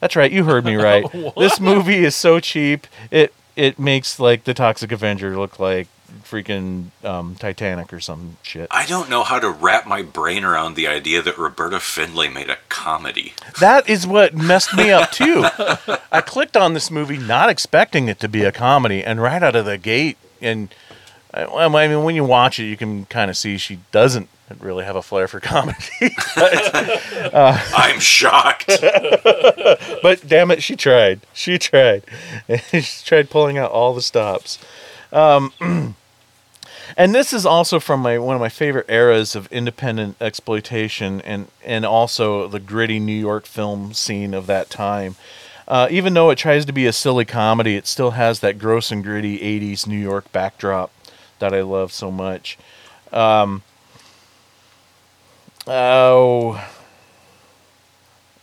That's 0.00 0.16
right, 0.16 0.32
you 0.32 0.44
heard 0.44 0.64
me 0.64 0.74
right. 0.76 1.04
this 1.36 1.60
movie 1.60 2.04
is 2.04 2.16
so 2.16 2.40
cheap. 2.40 2.86
It 3.10 3.32
it 3.56 3.78
makes 3.78 4.18
like 4.18 4.44
the 4.44 4.54
Toxic 4.54 4.92
Avenger 4.92 5.36
look 5.36 5.58
like 5.58 5.88
freaking 6.24 6.86
um, 7.04 7.34
Titanic 7.36 7.92
or 7.92 8.00
some 8.00 8.36
shit. 8.42 8.68
I 8.70 8.86
don't 8.86 9.08
know 9.10 9.22
how 9.22 9.38
to 9.38 9.50
wrap 9.50 9.86
my 9.86 10.02
brain 10.02 10.44
around 10.44 10.74
the 10.74 10.86
idea 10.86 11.22
that 11.22 11.38
Roberta 11.38 11.80
Findlay 11.80 12.28
made 12.28 12.50
a 12.50 12.58
comedy. 12.68 13.34
That 13.60 13.88
is 13.88 14.06
what 14.06 14.34
messed 14.34 14.74
me 14.76 14.90
up 14.90 15.10
too. 15.10 15.44
I 16.12 16.20
clicked 16.20 16.56
on 16.56 16.74
this 16.74 16.90
movie 16.90 17.18
not 17.18 17.48
expecting 17.48 18.08
it 18.08 18.20
to 18.20 18.28
be 18.28 18.44
a 18.44 18.52
comedy, 18.52 19.02
and 19.02 19.20
right 19.20 19.42
out 19.42 19.56
of 19.56 19.64
the 19.64 19.78
gate, 19.78 20.16
and 20.40 20.74
I, 21.32 21.44
I 21.44 21.88
mean, 21.88 22.04
when 22.04 22.14
you 22.14 22.24
watch 22.24 22.58
it, 22.58 22.64
you 22.64 22.76
can 22.76 23.04
kind 23.06 23.30
of 23.30 23.36
see 23.36 23.56
she 23.58 23.80
doesn't 23.92 24.28
really 24.58 24.84
have 24.84 24.96
a 24.96 25.02
flair 25.02 25.28
for 25.28 25.38
comedy. 25.40 25.78
but, 26.34 27.34
uh, 27.34 27.58
I'm 27.76 28.00
shocked. 28.00 28.66
but 30.02 30.26
damn 30.26 30.50
it, 30.50 30.62
she 30.62 30.76
tried. 30.76 31.20
She 31.32 31.58
tried. 31.58 32.02
she 32.72 33.04
tried 33.04 33.30
pulling 33.30 33.58
out 33.58 33.70
all 33.70 33.94
the 33.94 34.02
stops. 34.02 34.58
Um, 35.12 35.52
and 36.96 37.14
this 37.14 37.32
is 37.32 37.46
also 37.46 37.80
from 37.80 38.00
my 38.00 38.18
one 38.18 38.34
of 38.34 38.40
my 38.40 38.48
favorite 38.48 38.86
eras 38.88 39.34
of 39.34 39.50
independent 39.52 40.16
exploitation 40.20 41.20
and 41.22 41.48
and 41.64 41.84
also 41.84 42.48
the 42.48 42.60
gritty 42.60 42.98
New 42.98 43.12
York 43.12 43.46
film 43.46 43.92
scene 43.92 44.34
of 44.34 44.46
that 44.46 44.70
time. 44.70 45.16
Uh, 45.68 45.86
even 45.90 46.14
though 46.14 46.30
it 46.30 46.36
tries 46.38 46.64
to 46.64 46.72
be 46.72 46.86
a 46.86 46.92
silly 46.92 47.24
comedy, 47.24 47.76
it 47.76 47.86
still 47.86 48.12
has 48.12 48.40
that 48.40 48.58
gross 48.58 48.90
and 48.90 49.04
gritty 49.04 49.38
'80s 49.38 49.86
New 49.86 49.98
York 49.98 50.30
backdrop 50.32 50.90
that 51.38 51.54
I 51.54 51.62
love 51.62 51.92
so 51.92 52.10
much. 52.10 52.58
Um, 53.12 53.62
oh, 55.66 56.62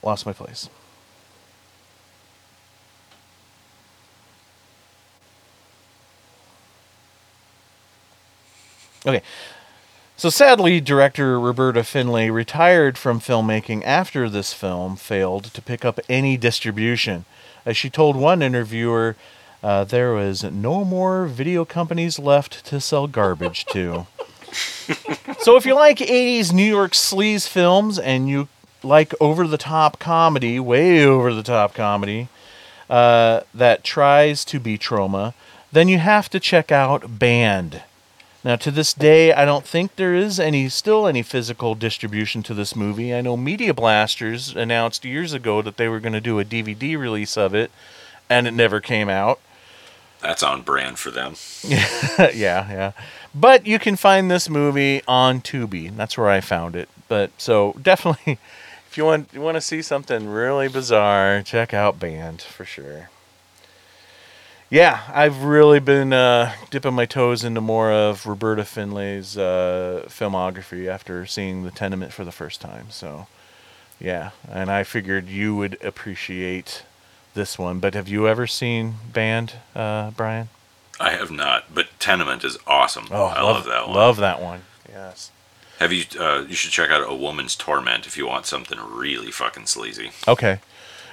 lost 0.04 0.26
my 0.26 0.34
place. 0.34 0.70
Okay. 9.08 9.22
So 10.18 10.30
sadly, 10.30 10.82
director 10.82 11.40
Roberta 11.40 11.84
Findlay 11.84 12.30
retired 12.30 12.98
from 12.98 13.20
filmmaking 13.22 13.84
after 13.86 14.30
this 14.30 14.52
film 14.52 14.98
failed 14.98 15.46
to 15.54 15.62
pick 15.62 15.86
up 15.86 16.00
any 16.10 16.36
distribution. 16.36 17.26
As 17.66 17.78
she 17.78 17.90
told 17.90 18.16
one 18.16 18.42
interviewer, 18.42 19.16
uh, 19.64 19.84
there 19.86 20.14
was 20.14 20.44
no 20.44 20.84
more 20.84 21.28
video 21.28 21.66
companies 21.66 22.20
left 22.20 22.66
to 22.66 22.82
sell 22.82 23.08
garbage 23.08 23.66
to. 23.66 24.08
so 25.40 25.56
if 25.56 25.66
you 25.66 25.76
like 25.76 26.00
80s 26.00 26.52
New 26.52 26.64
York 26.64 26.92
sleaze 26.92 27.48
films 27.48 28.00
and 28.00 28.28
you 28.28 28.48
like 28.84 29.14
over 29.22 29.48
the 29.48 29.58
top 29.58 30.00
comedy, 30.00 30.60
way 30.60 31.06
over 31.06 31.34
the 31.34 31.44
top 31.44 31.74
comedy, 31.74 32.28
uh, 32.90 33.42
that 33.54 33.84
tries 33.84 34.44
to 34.46 34.60
be 34.60 34.78
Troma, 34.78 35.34
then 35.72 35.88
you 35.88 36.00
have 36.00 36.30
to 36.30 36.40
check 36.40 36.72
out 36.72 37.20
Banned. 37.20 37.84
Now, 38.48 38.56
to 38.56 38.72
this 38.72 38.94
day, 38.94 39.34
I 39.34 39.44
don't 39.44 39.66
think 39.66 39.98
there 39.98 40.16
is 40.16 40.40
any 40.40 40.70
still 40.70 41.06
any 41.06 41.22
physical 41.22 41.76
distribution 41.76 42.44
to 42.44 42.54
this 42.54 42.78
movie. 42.78 43.14
I 43.14 43.20
know 43.20 43.36
Media 43.36 43.74
Blasters 43.74 44.56
announced 44.56 45.04
years 45.04 45.34
ago 45.34 45.62
that 45.62 45.76
they 45.76 45.90
were 45.90 46.00
going 46.00 46.14
to 46.14 46.22
do 46.22 46.40
a 46.40 46.46
DVD 46.46 46.98
release 46.98 47.36
of 47.36 47.54
it, 47.54 47.72
and 48.30 48.48
it 48.48 48.54
never 48.54 48.80
came 48.80 49.10
out. 49.10 49.42
That's 50.22 50.44
on 50.44 50.62
brand 50.62 50.98
for 50.98 51.12
them. 51.12 51.36
yeah, 51.68 52.32
yeah. 52.34 52.92
But 53.36 53.68
you 53.68 53.80
can 53.80 53.98
find 53.98 54.32
this 54.32 54.50
movie 54.50 55.02
on 55.10 55.42
Tubi. 55.42 55.94
That's 55.94 56.18
where 56.18 56.30
I 56.30 56.40
found 56.40 56.78
it. 56.78 56.88
But 57.10 57.32
so 57.38 57.76
definitely, 57.82 58.40
if 58.90 58.98
you 58.98 59.04
want 59.04 59.28
you 59.34 59.42
want 59.42 59.56
to 59.56 59.62
see 59.62 59.82
something 59.82 60.26
really 60.26 60.70
bizarre, 60.70 61.42
check 61.42 61.74
out 61.74 62.00
Banned 62.00 62.44
for 62.44 62.64
sure. 62.64 63.10
Yeah, 64.70 65.02
I've 65.14 65.44
really 65.44 65.80
been 65.80 66.12
uh, 66.12 66.54
dipping 66.70 66.94
my 66.94 67.06
toes 67.06 67.46
into 67.46 67.62
more 67.62 67.92
of 67.92 68.26
Roberta 68.28 68.64
Findlay's 68.64 69.38
uh, 69.38 70.06
filmography 70.08 70.88
after 70.88 71.26
seeing 71.26 71.64
The 71.64 71.72
Tenement 71.72 72.12
for 72.12 72.26
the 72.26 72.34
first 72.34 72.60
time. 72.60 72.88
So, 72.90 73.28
yeah, 74.00 74.32
and 74.52 74.70
I 74.70 74.84
figured 74.84 75.30
you 75.30 75.56
would 75.56 75.82
appreciate 75.82 76.84
this 77.34 77.58
one. 77.58 77.80
But 77.80 77.94
have 77.94 78.10
you 78.10 78.28
ever 78.28 78.46
seen 78.46 78.96
Banned, 79.14 79.54
uh, 79.74 80.12
Bryan? 80.12 80.50
I 81.00 81.12
have 81.12 81.32
not, 81.32 81.74
but 81.74 81.88
Tenement 82.00 82.44
is 82.44 82.58
awesome. 82.68 83.08
Oh, 83.10 83.26
I 83.26 83.42
love, 83.42 83.56
love, 83.56 83.66
that 83.68 83.88
one. 83.88 83.96
Love 83.96 84.18
that 84.18 84.42
one. 84.42 84.62
Yes. 84.90 85.32
Have 85.80 85.94
you? 85.94 86.04
Uh, 86.20 86.44
you 86.48 86.56
should 86.56 86.72
check 86.72 86.90
out 86.90 87.10
A 87.10 87.16
Woman's 87.16 87.56
Torment 87.56 88.06
if 88.08 88.18
you 88.18 88.28
want 88.28 88.48
something 88.48 88.80
really 88.80 89.32
fucking 89.32 89.68
sleazy. 89.68 90.12
Okay. 90.28 90.60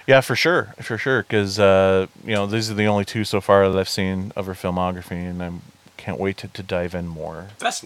Yeah, 0.07 0.21
for 0.21 0.37
sure, 0.37 0.75
for 0.83 0.99
sure. 0.99 1.23
Because 1.23 1.59
uh, 1.59 2.07
you 2.25 2.35
know 2.35 2.47
these 2.47 2.71
are 2.71 2.75
the 2.75 2.87
only 2.87 3.05
two 3.05 3.25
so 3.25 3.41
far 3.41 3.69
that 3.69 3.79
I've 3.79 3.89
seen 3.89 4.33
of 4.37 4.47
her 4.47 4.53
filmography, 4.55 5.13
and 5.13 5.43
I 5.43 5.51
can't 5.97 6.19
wait 6.21 6.37
to, 6.39 6.49
to 6.49 6.63
dive 6.63 6.95
in 6.95 7.07
more. 7.09 7.49
That's 7.59 7.85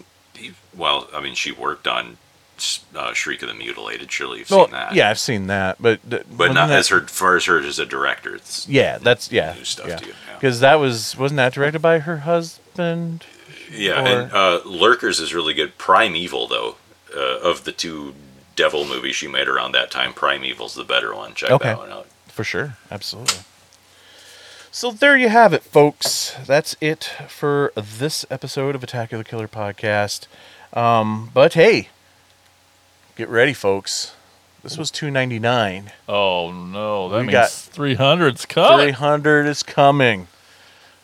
well. 0.77 1.09
I 1.15 1.21
mean, 1.21 1.35
she 1.35 1.53
worked 1.53 1.87
on 1.87 2.17
uh, 2.97 3.13
Shriek 3.13 3.43
of 3.43 3.49
the 3.49 3.55
Mutilated. 3.55 4.11
Surely 4.11 4.41
you've 4.41 4.51
Well, 4.51 4.65
seen 4.65 4.73
that. 4.73 4.95
yeah, 4.95 5.11
I've 5.11 5.19
seen 5.21 5.47
that, 5.47 5.77
but 5.81 6.01
but 6.09 6.29
wasn't 6.29 6.55
that- 6.57 6.71
as 6.71 6.89
her 6.89 7.07
far 7.07 7.37
as 7.37 7.45
her 7.45 7.61
as 7.61 7.79
a 7.79 7.87
director. 7.87 8.35
It's 8.35 8.69
Yeah, 8.69 8.99
that's 8.99 9.31
yeah, 9.31 9.55
new 9.57 9.65
stuff 9.65 9.89
yeah. 9.89 9.97
to 9.97 10.07
you. 10.07 10.15
Because 10.35 10.59
that 10.61 10.77
was 10.81 11.17
wasn't 11.17 11.37
that 11.39 11.53
directed 11.53 11.81
by 11.81 12.01
her 12.01 12.19
husband? 12.19 13.25
Yeah, 13.71 14.03
Or- 14.03 14.07
and 14.23 14.33
uh, 14.33 14.61
Lurkers 14.65 15.21
is 15.21 15.33
really 15.35 15.55
good. 15.55 15.79
Prime 15.79 16.17
Evil, 16.17 16.49
though, 16.49 16.77
uh, 17.17 17.39
of 17.41 17.63
the 17.65 17.73
two 17.73 18.15
devil 18.57 18.85
movies 18.85 19.15
she 19.15 19.29
made 19.29 19.47
around 19.47 19.71
that 19.73 19.89
time, 19.91 20.13
Prime 20.13 20.45
Evil's 20.45 20.75
the 20.75 20.83
better 20.85 21.15
one. 21.15 21.33
Check 21.35 21.51
okay, 21.53 21.69
that 21.69 21.79
one 21.79 21.93
out. 21.93 22.08
For 22.39 22.45
sure, 22.45 22.77
absolutely. 22.89 23.39
So 24.71 24.93
there 24.93 25.17
you 25.17 25.29
have 25.29 25.53
it, 25.53 25.65
folks. 25.65 26.37
That's 26.47 26.77
it 26.81 27.03
for 27.27 27.73
this 27.75 28.25
episode 28.31 28.77
of 28.77 28.85
Attack 28.85 29.13
of 29.13 29.19
the 29.19 29.25
Killer 29.25 29.49
podcast. 29.49 30.29
Um, 30.73 31.33
but 31.35 31.55
hey, 31.55 31.89
get 33.17 33.29
ready, 33.29 33.53
folks. 33.53 34.15
This 34.63 34.79
was 34.79 34.93
two 34.93 35.11
ninety 35.11 35.41
nine. 35.41 35.91
Oh 36.09 36.53
no, 36.53 37.09
that 37.09 37.17
We 37.17 37.23
means 37.23 37.33
got 37.33 37.49
300's 37.51 38.47
coming. 38.47 38.85
Three 38.87 38.93
hundred 38.93 39.47
is 39.49 39.65
coming. 39.65 40.29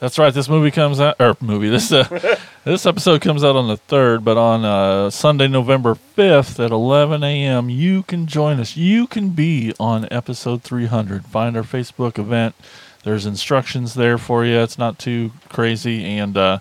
That's 0.05 0.18
right. 0.18 0.35
This 0.35 0.51
movie 0.51 0.70
comes 0.70 1.01
out, 1.01 1.16
or 1.18 1.35
movie. 1.40 1.70
This 1.70 1.90
uh, 1.90 2.36
this 2.64 2.85
episode 2.85 3.22
comes 3.22 3.43
out 3.43 3.56
on 3.56 3.68
the 3.68 3.78
third, 3.78 4.22
but 4.22 4.36
on 4.36 4.62
uh, 4.62 5.09
Sunday, 5.09 5.48
November 5.48 5.94
fifth 5.94 6.60
at 6.60 6.70
eleven 6.70 7.24
a.m. 7.24 7.70
You 7.70 8.02
can 8.02 8.26
join 8.26 8.60
us. 8.60 8.76
You 8.76 9.06
can 9.06 9.31
be 9.31 9.72
on 9.81 10.06
episode 10.10 10.62
three 10.62 10.85
hundred. 10.85 11.24
Find 11.24 11.56
our 11.56 11.62
Facebook 11.62 12.18
event. 12.18 12.55
There's 13.02 13.24
instructions 13.24 13.94
there 13.94 14.18
for 14.18 14.44
you. 14.44 14.59
It's 14.59 14.76
not 14.76 14.98
too 14.98 15.32
crazy, 15.48 16.05
and 16.05 16.36
uh, 16.36 16.59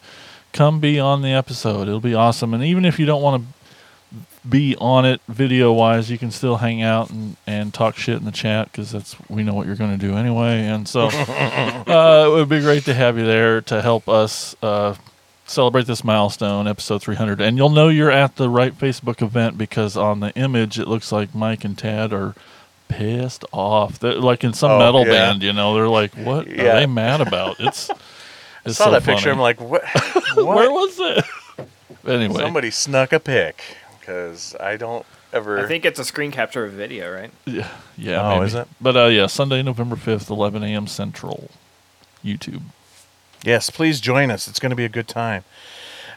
come 0.53 0.79
be 0.79 0.97
on 0.97 1.21
the 1.21 1.33
episode. 1.33 1.89
It'll 1.89 1.99
be 1.99 2.15
awesome. 2.15 2.53
And 2.53 2.63
even 2.63 2.85
if 2.85 2.97
you 2.97 3.05
don't 3.05 3.21
want 3.21 3.43
to 3.43 3.62
be 4.47 4.75
on 4.77 5.05
it 5.05 5.21
video 5.27 5.71
wise, 5.71 6.09
you 6.11 6.17
can 6.17 6.29
still 6.31 6.57
hang 6.57 6.81
out 6.81 7.09
and, 7.09 7.37
and 7.47 7.73
talk 7.73 7.95
shit 7.95 8.17
in 8.17 8.25
the 8.25 8.31
chat 8.31 8.71
because 8.71 8.91
that's 8.91 9.15
we 9.29 9.43
know 9.43 9.53
what 9.53 9.65
you're 9.67 9.75
going 9.75 9.97
to 9.97 10.07
do 10.07 10.15
anyway. 10.17 10.59
And 10.65 10.87
so 10.87 11.07
uh, 11.11 12.25
it 12.27 12.31
would 12.31 12.49
be 12.49 12.59
great 12.59 12.83
to 12.85 12.93
have 12.93 13.17
you 13.17 13.25
there 13.25 13.61
to 13.61 13.81
help 13.81 14.09
us 14.09 14.55
uh, 14.61 14.95
celebrate 15.45 15.85
this 15.87 16.03
milestone, 16.03 16.67
episode 16.67 17.01
300. 17.01 17.39
And 17.41 17.57
you'll 17.57 17.69
know 17.69 17.87
you're 17.89 18.11
at 18.11 18.35
the 18.35 18.49
right 18.49 18.77
Facebook 18.77 19.21
event 19.21 19.57
because 19.57 19.95
on 19.95 20.19
the 20.19 20.31
image 20.35 20.77
it 20.79 20.87
looks 20.87 21.11
like 21.11 21.33
Mike 21.33 21.63
and 21.63 21.77
Tad 21.77 22.11
are 22.11 22.35
pissed 22.89 23.45
off. 23.51 23.97
They're 23.99 24.15
like 24.15 24.43
in 24.43 24.53
some 24.53 24.71
Oh, 24.71 24.79
metal 24.79 25.01
yeah. 25.05 25.11
band, 25.11 25.43
you 25.43 25.53
know, 25.53 25.73
they're 25.73 25.87
like, 25.87 26.13
what 26.15 26.47
Yeah. 26.47 26.63
are 26.77 26.79
they 26.81 26.85
mad 26.85 27.21
about? 27.21 27.55
It's, 27.59 27.89
I 28.65 28.71
saw 28.71 28.85
so 28.85 28.91
that 28.91 29.03
picture. 29.03 29.29
I'm 29.29 29.39
like, 29.39 29.59
what? 29.61 29.83
Where 30.35 30.71
was 30.71 30.97
it? 30.99 31.25
Anyway. 32.07 32.35
somebody 32.39 32.69
snuck 32.71 33.11
a 33.13 33.19
pic 33.19 33.61
because 34.05 34.55
I 34.59 34.75
don't 34.75 35.05
ever. 35.31 35.63
I 35.63 35.67
think 35.67 35.85
it's 35.85 35.99
a 35.99 36.03
screen 36.05 36.31
capture 36.31 36.65
of 36.65 36.73
video, 36.73 37.13
right? 37.13 37.31
Yeah, 37.45 37.69
yeah. 37.97 38.21
Oh, 38.21 38.35
maybe. 38.35 38.45
is 38.47 38.55
it? 38.55 38.67
But 38.81 38.97
uh, 38.97 39.05
yeah, 39.05 39.27
Sunday, 39.27 39.63
November 39.63 39.95
fifth, 39.95 40.29
eleven 40.29 40.63
a.m. 40.63 40.87
Central, 40.87 41.49
YouTube. 42.23 42.63
Yes, 43.43 43.69
please 43.69 43.99
join 44.01 44.29
us. 44.29 44.47
It's 44.47 44.59
going 44.59 44.71
to 44.71 44.75
be 44.75 44.85
a 44.85 44.89
good 44.89 45.07
time. 45.07 45.43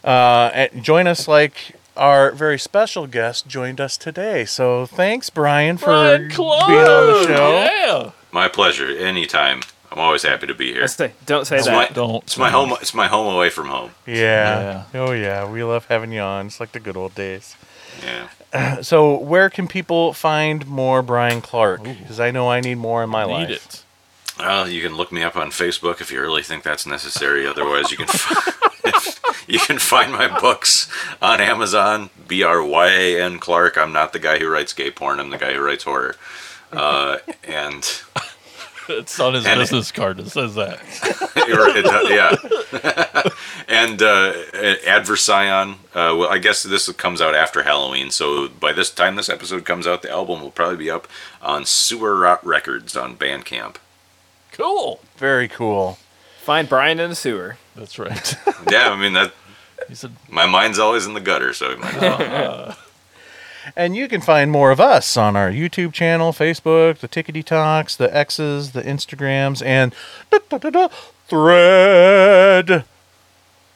Uh, 0.05 0.51
and 0.55 0.85
join 0.85 1.07
us 1.07 1.27
like 1.27 1.75
our 1.97 2.31
very 2.33 2.59
special 2.59 3.07
guest 3.07 3.49
joined 3.49 3.81
us 3.81 3.97
today. 3.97 4.45
So 4.45 4.87
thanks, 4.87 5.31
Bryan, 5.31 5.77
for 5.77 5.87
Bryan 5.87 6.29
being 6.29 6.41
on 6.41 7.07
the 7.07 7.25
show. 7.27 7.51
Yeah. 7.53 8.11
My 8.33 8.49
pleasure. 8.49 8.89
Anytime. 8.89 9.63
I'm 9.91 10.01
always 10.01 10.25
happy 10.25 10.47
to 10.49 10.55
be 10.55 10.73
here. 10.73 10.83
Let's 10.83 10.97
say, 10.97 11.13
don't 11.25 11.47
say 11.47 11.57
It's 11.57 11.67
that. 11.67 11.73
my, 11.73 11.95
Don't 11.95 12.23
It's 12.25 12.37
my 12.37 12.51
home. 12.51 12.75
It's 12.83 12.93
my 12.93 13.07
home 13.07 13.33
away 13.35 13.51
from 13.51 13.69
home. 13.69 13.93
Yeah. 14.05 14.85
Oh, 14.93 15.13
yeah. 15.13 15.49
We 15.51 15.63
love 15.65 15.87
having 15.87 16.13
you 16.13 16.21
on. 16.21 16.47
It's 16.47 16.61
like 16.61 16.73
the 16.73 16.81
good 16.81 16.97
old 16.97 17.15
days. 17.15 17.57
Yeah. 18.03 18.81
So, 18.81 19.17
where 19.19 19.51
can 19.51 19.69
people 19.69 20.13
find 20.13 20.67
more 20.67 21.03
Bryan 21.03 21.41
Clark? 21.41 21.83
Because 21.83 22.21
I 22.21 22.31
know 22.31 22.49
I 22.51 22.61
need 22.61 22.77
more 22.79 23.03
in 23.05 23.11
my 23.11 23.25
Need 23.27 23.33
life. 23.33 23.51
it. 23.51 23.83
Well, 24.39 24.69
you 24.69 24.83
can 24.83 24.97
look 24.97 25.11
me 25.13 25.23
up 25.23 25.37
on 25.37 25.51
Facebook 25.51 26.01
if 26.01 26.11
you 26.13 26.21
really 26.21 26.43
think 26.43 26.63
that's 26.63 26.87
necessary. 26.87 27.47
Otherwise, 27.47 27.91
you 27.91 27.97
can 27.97 28.07
f- 28.09 29.45
you 29.49 29.59
can 29.59 29.79
find 29.79 30.13
my 30.13 30.39
books 30.41 30.91
on 31.23 31.41
Amazon. 31.41 32.11
B 32.29 32.43
R 32.43 32.63
Y 32.63 32.89
A 32.89 33.23
N 33.23 33.39
Clark. 33.39 33.77
I'm 33.79 33.93
not 33.93 34.13
the 34.13 34.19
guy 34.19 34.39
who 34.39 34.49
writes 34.49 34.73
gay 34.73 34.91
porn. 34.91 35.21
I'm 35.21 35.31
the 35.31 35.39
guy 35.39 35.55
who 35.55 35.61
writes 35.63 35.85
horror. 35.85 36.17
Uh, 36.73 37.19
and 37.45 38.03
It's 38.89 39.19
on 39.21 39.35
his 39.35 39.45
And- 39.47 39.59
business 39.61 39.91
card. 39.93 40.21
It 40.21 40.29
says 40.31 40.55
that. 40.55 40.81
Or 41.47 41.69
it- 41.69 41.87
yeah. 42.11 43.23
and 43.69 44.03
uh, 44.03 44.33
Adversion. 44.87 45.77
Uh, 45.95 46.15
well, 46.17 46.29
I 46.29 46.39
guess 46.39 46.63
this 46.65 46.91
comes 46.93 47.21
out 47.21 47.35
after 47.37 47.63
Halloween, 47.63 48.11
so 48.11 48.49
by 48.49 48.73
this 48.73 48.91
time 48.91 49.15
this 49.17 49.29
episode 49.29 49.65
comes 49.65 49.87
out, 49.87 50.03
the 50.03 50.11
album 50.11 50.41
will 50.43 50.51
probably 50.51 50.77
be 50.77 50.91
up 50.91 51.07
on 51.41 51.65
Sewer 51.65 52.17
Rot 52.17 52.45
Records 52.45 52.97
on 52.97 53.17
Bandcamp. 53.17 53.77
Cool. 54.53 55.01
Very 55.17 55.47
cool. 55.49 55.99
Find 56.41 56.69
Bryan 56.69 56.99
in 56.99 57.11
the 57.11 57.17
sewer. 57.17 57.59
That's 57.77 57.99
right. 57.99 58.35
Yeah, 58.71 58.91
I 58.91 58.97
mean 59.01 59.13
that. 59.13 59.33
He 59.89 59.95
said, 59.95 60.13
My 60.29 60.47
mind's 60.47 60.81
always 60.81 61.07
in 61.07 61.15
the 61.15 61.21
gutter, 61.21 61.53
so 61.53 61.71
you 61.71 61.77
might 61.77 61.95
as 61.95 62.01
well. 62.03 62.77
And 63.75 63.97
you 63.97 64.07
can 64.09 64.21
find 64.21 64.51
more 64.51 64.71
of 64.71 64.81
us 64.81 65.17
on 65.17 65.35
our 65.37 65.51
YouTube 65.51 65.93
channel, 65.93 66.33
Facebook, 66.33 66.99
the 66.99 67.09
Tickety 67.09 67.45
Talks, 67.45 67.97
the 67.97 68.15
X's, 68.17 68.73
the 68.73 68.83
Instagrams, 68.83 69.65
and 69.65 69.95
thread. 71.29 72.85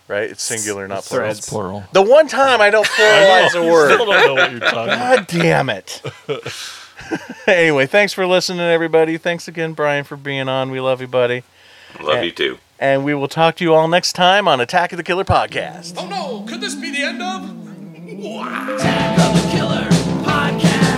Right? 0.08 0.30
It's 0.30 0.42
singular, 0.42 0.88
not 0.88 1.04
plural. 1.04 1.24
Threads. 1.26 1.48
plural. 1.48 1.84
The 1.92 2.02
one 2.02 2.26
time 2.28 2.60
I 2.60 2.70
don't 2.70 2.86
pluralize 2.96 3.54
a 3.54 3.64
you 3.64 3.70
word. 3.72 3.92
still 3.94 4.06
don't 4.06 4.26
know 4.26 4.34
what 4.34 4.50
you're 4.50 4.60
talking 4.60 4.92
about. 4.92 5.16
God 5.18 5.26
damn 5.28 5.70
it. 5.70 6.02
anyway, 7.46 7.86
thanks 7.86 8.12
for 8.12 8.26
listening, 8.26 8.60
everybody. 8.60 9.18
Thanks 9.18 9.46
again, 9.46 9.72
Bryan, 9.72 10.02
for 10.04 10.16
being 10.16 10.48
on. 10.48 10.70
We 10.72 10.80
love 10.80 11.00
you, 11.00 11.06
buddy. 11.06 11.44
Love 12.00 12.16
And- 12.16 12.26
you 12.26 12.32
too. 12.32 12.58
And 12.82 13.04
we 13.04 13.12
will 13.14 13.28
talk 13.28 13.56
to 13.56 13.64
you 13.64 13.74
all 13.74 13.88
next 13.88 14.14
time 14.14 14.48
on 14.48 14.58
Attack 14.58 14.92
of 14.92 14.96
the 14.96 15.02
Killer 15.02 15.22
Podcast. 15.24 15.96
Oh 15.98 16.08
no, 16.08 16.46
could 16.50 16.62
this 16.62 16.74
be 16.74 16.90
the 16.90 17.02
end 17.02 17.20
of? 17.22 17.59
Wow. 18.22 18.76
Attack 18.76 19.18
of 19.18 19.42
the 19.42 19.48
Killer 19.50 19.88
Podcast. 20.22 20.89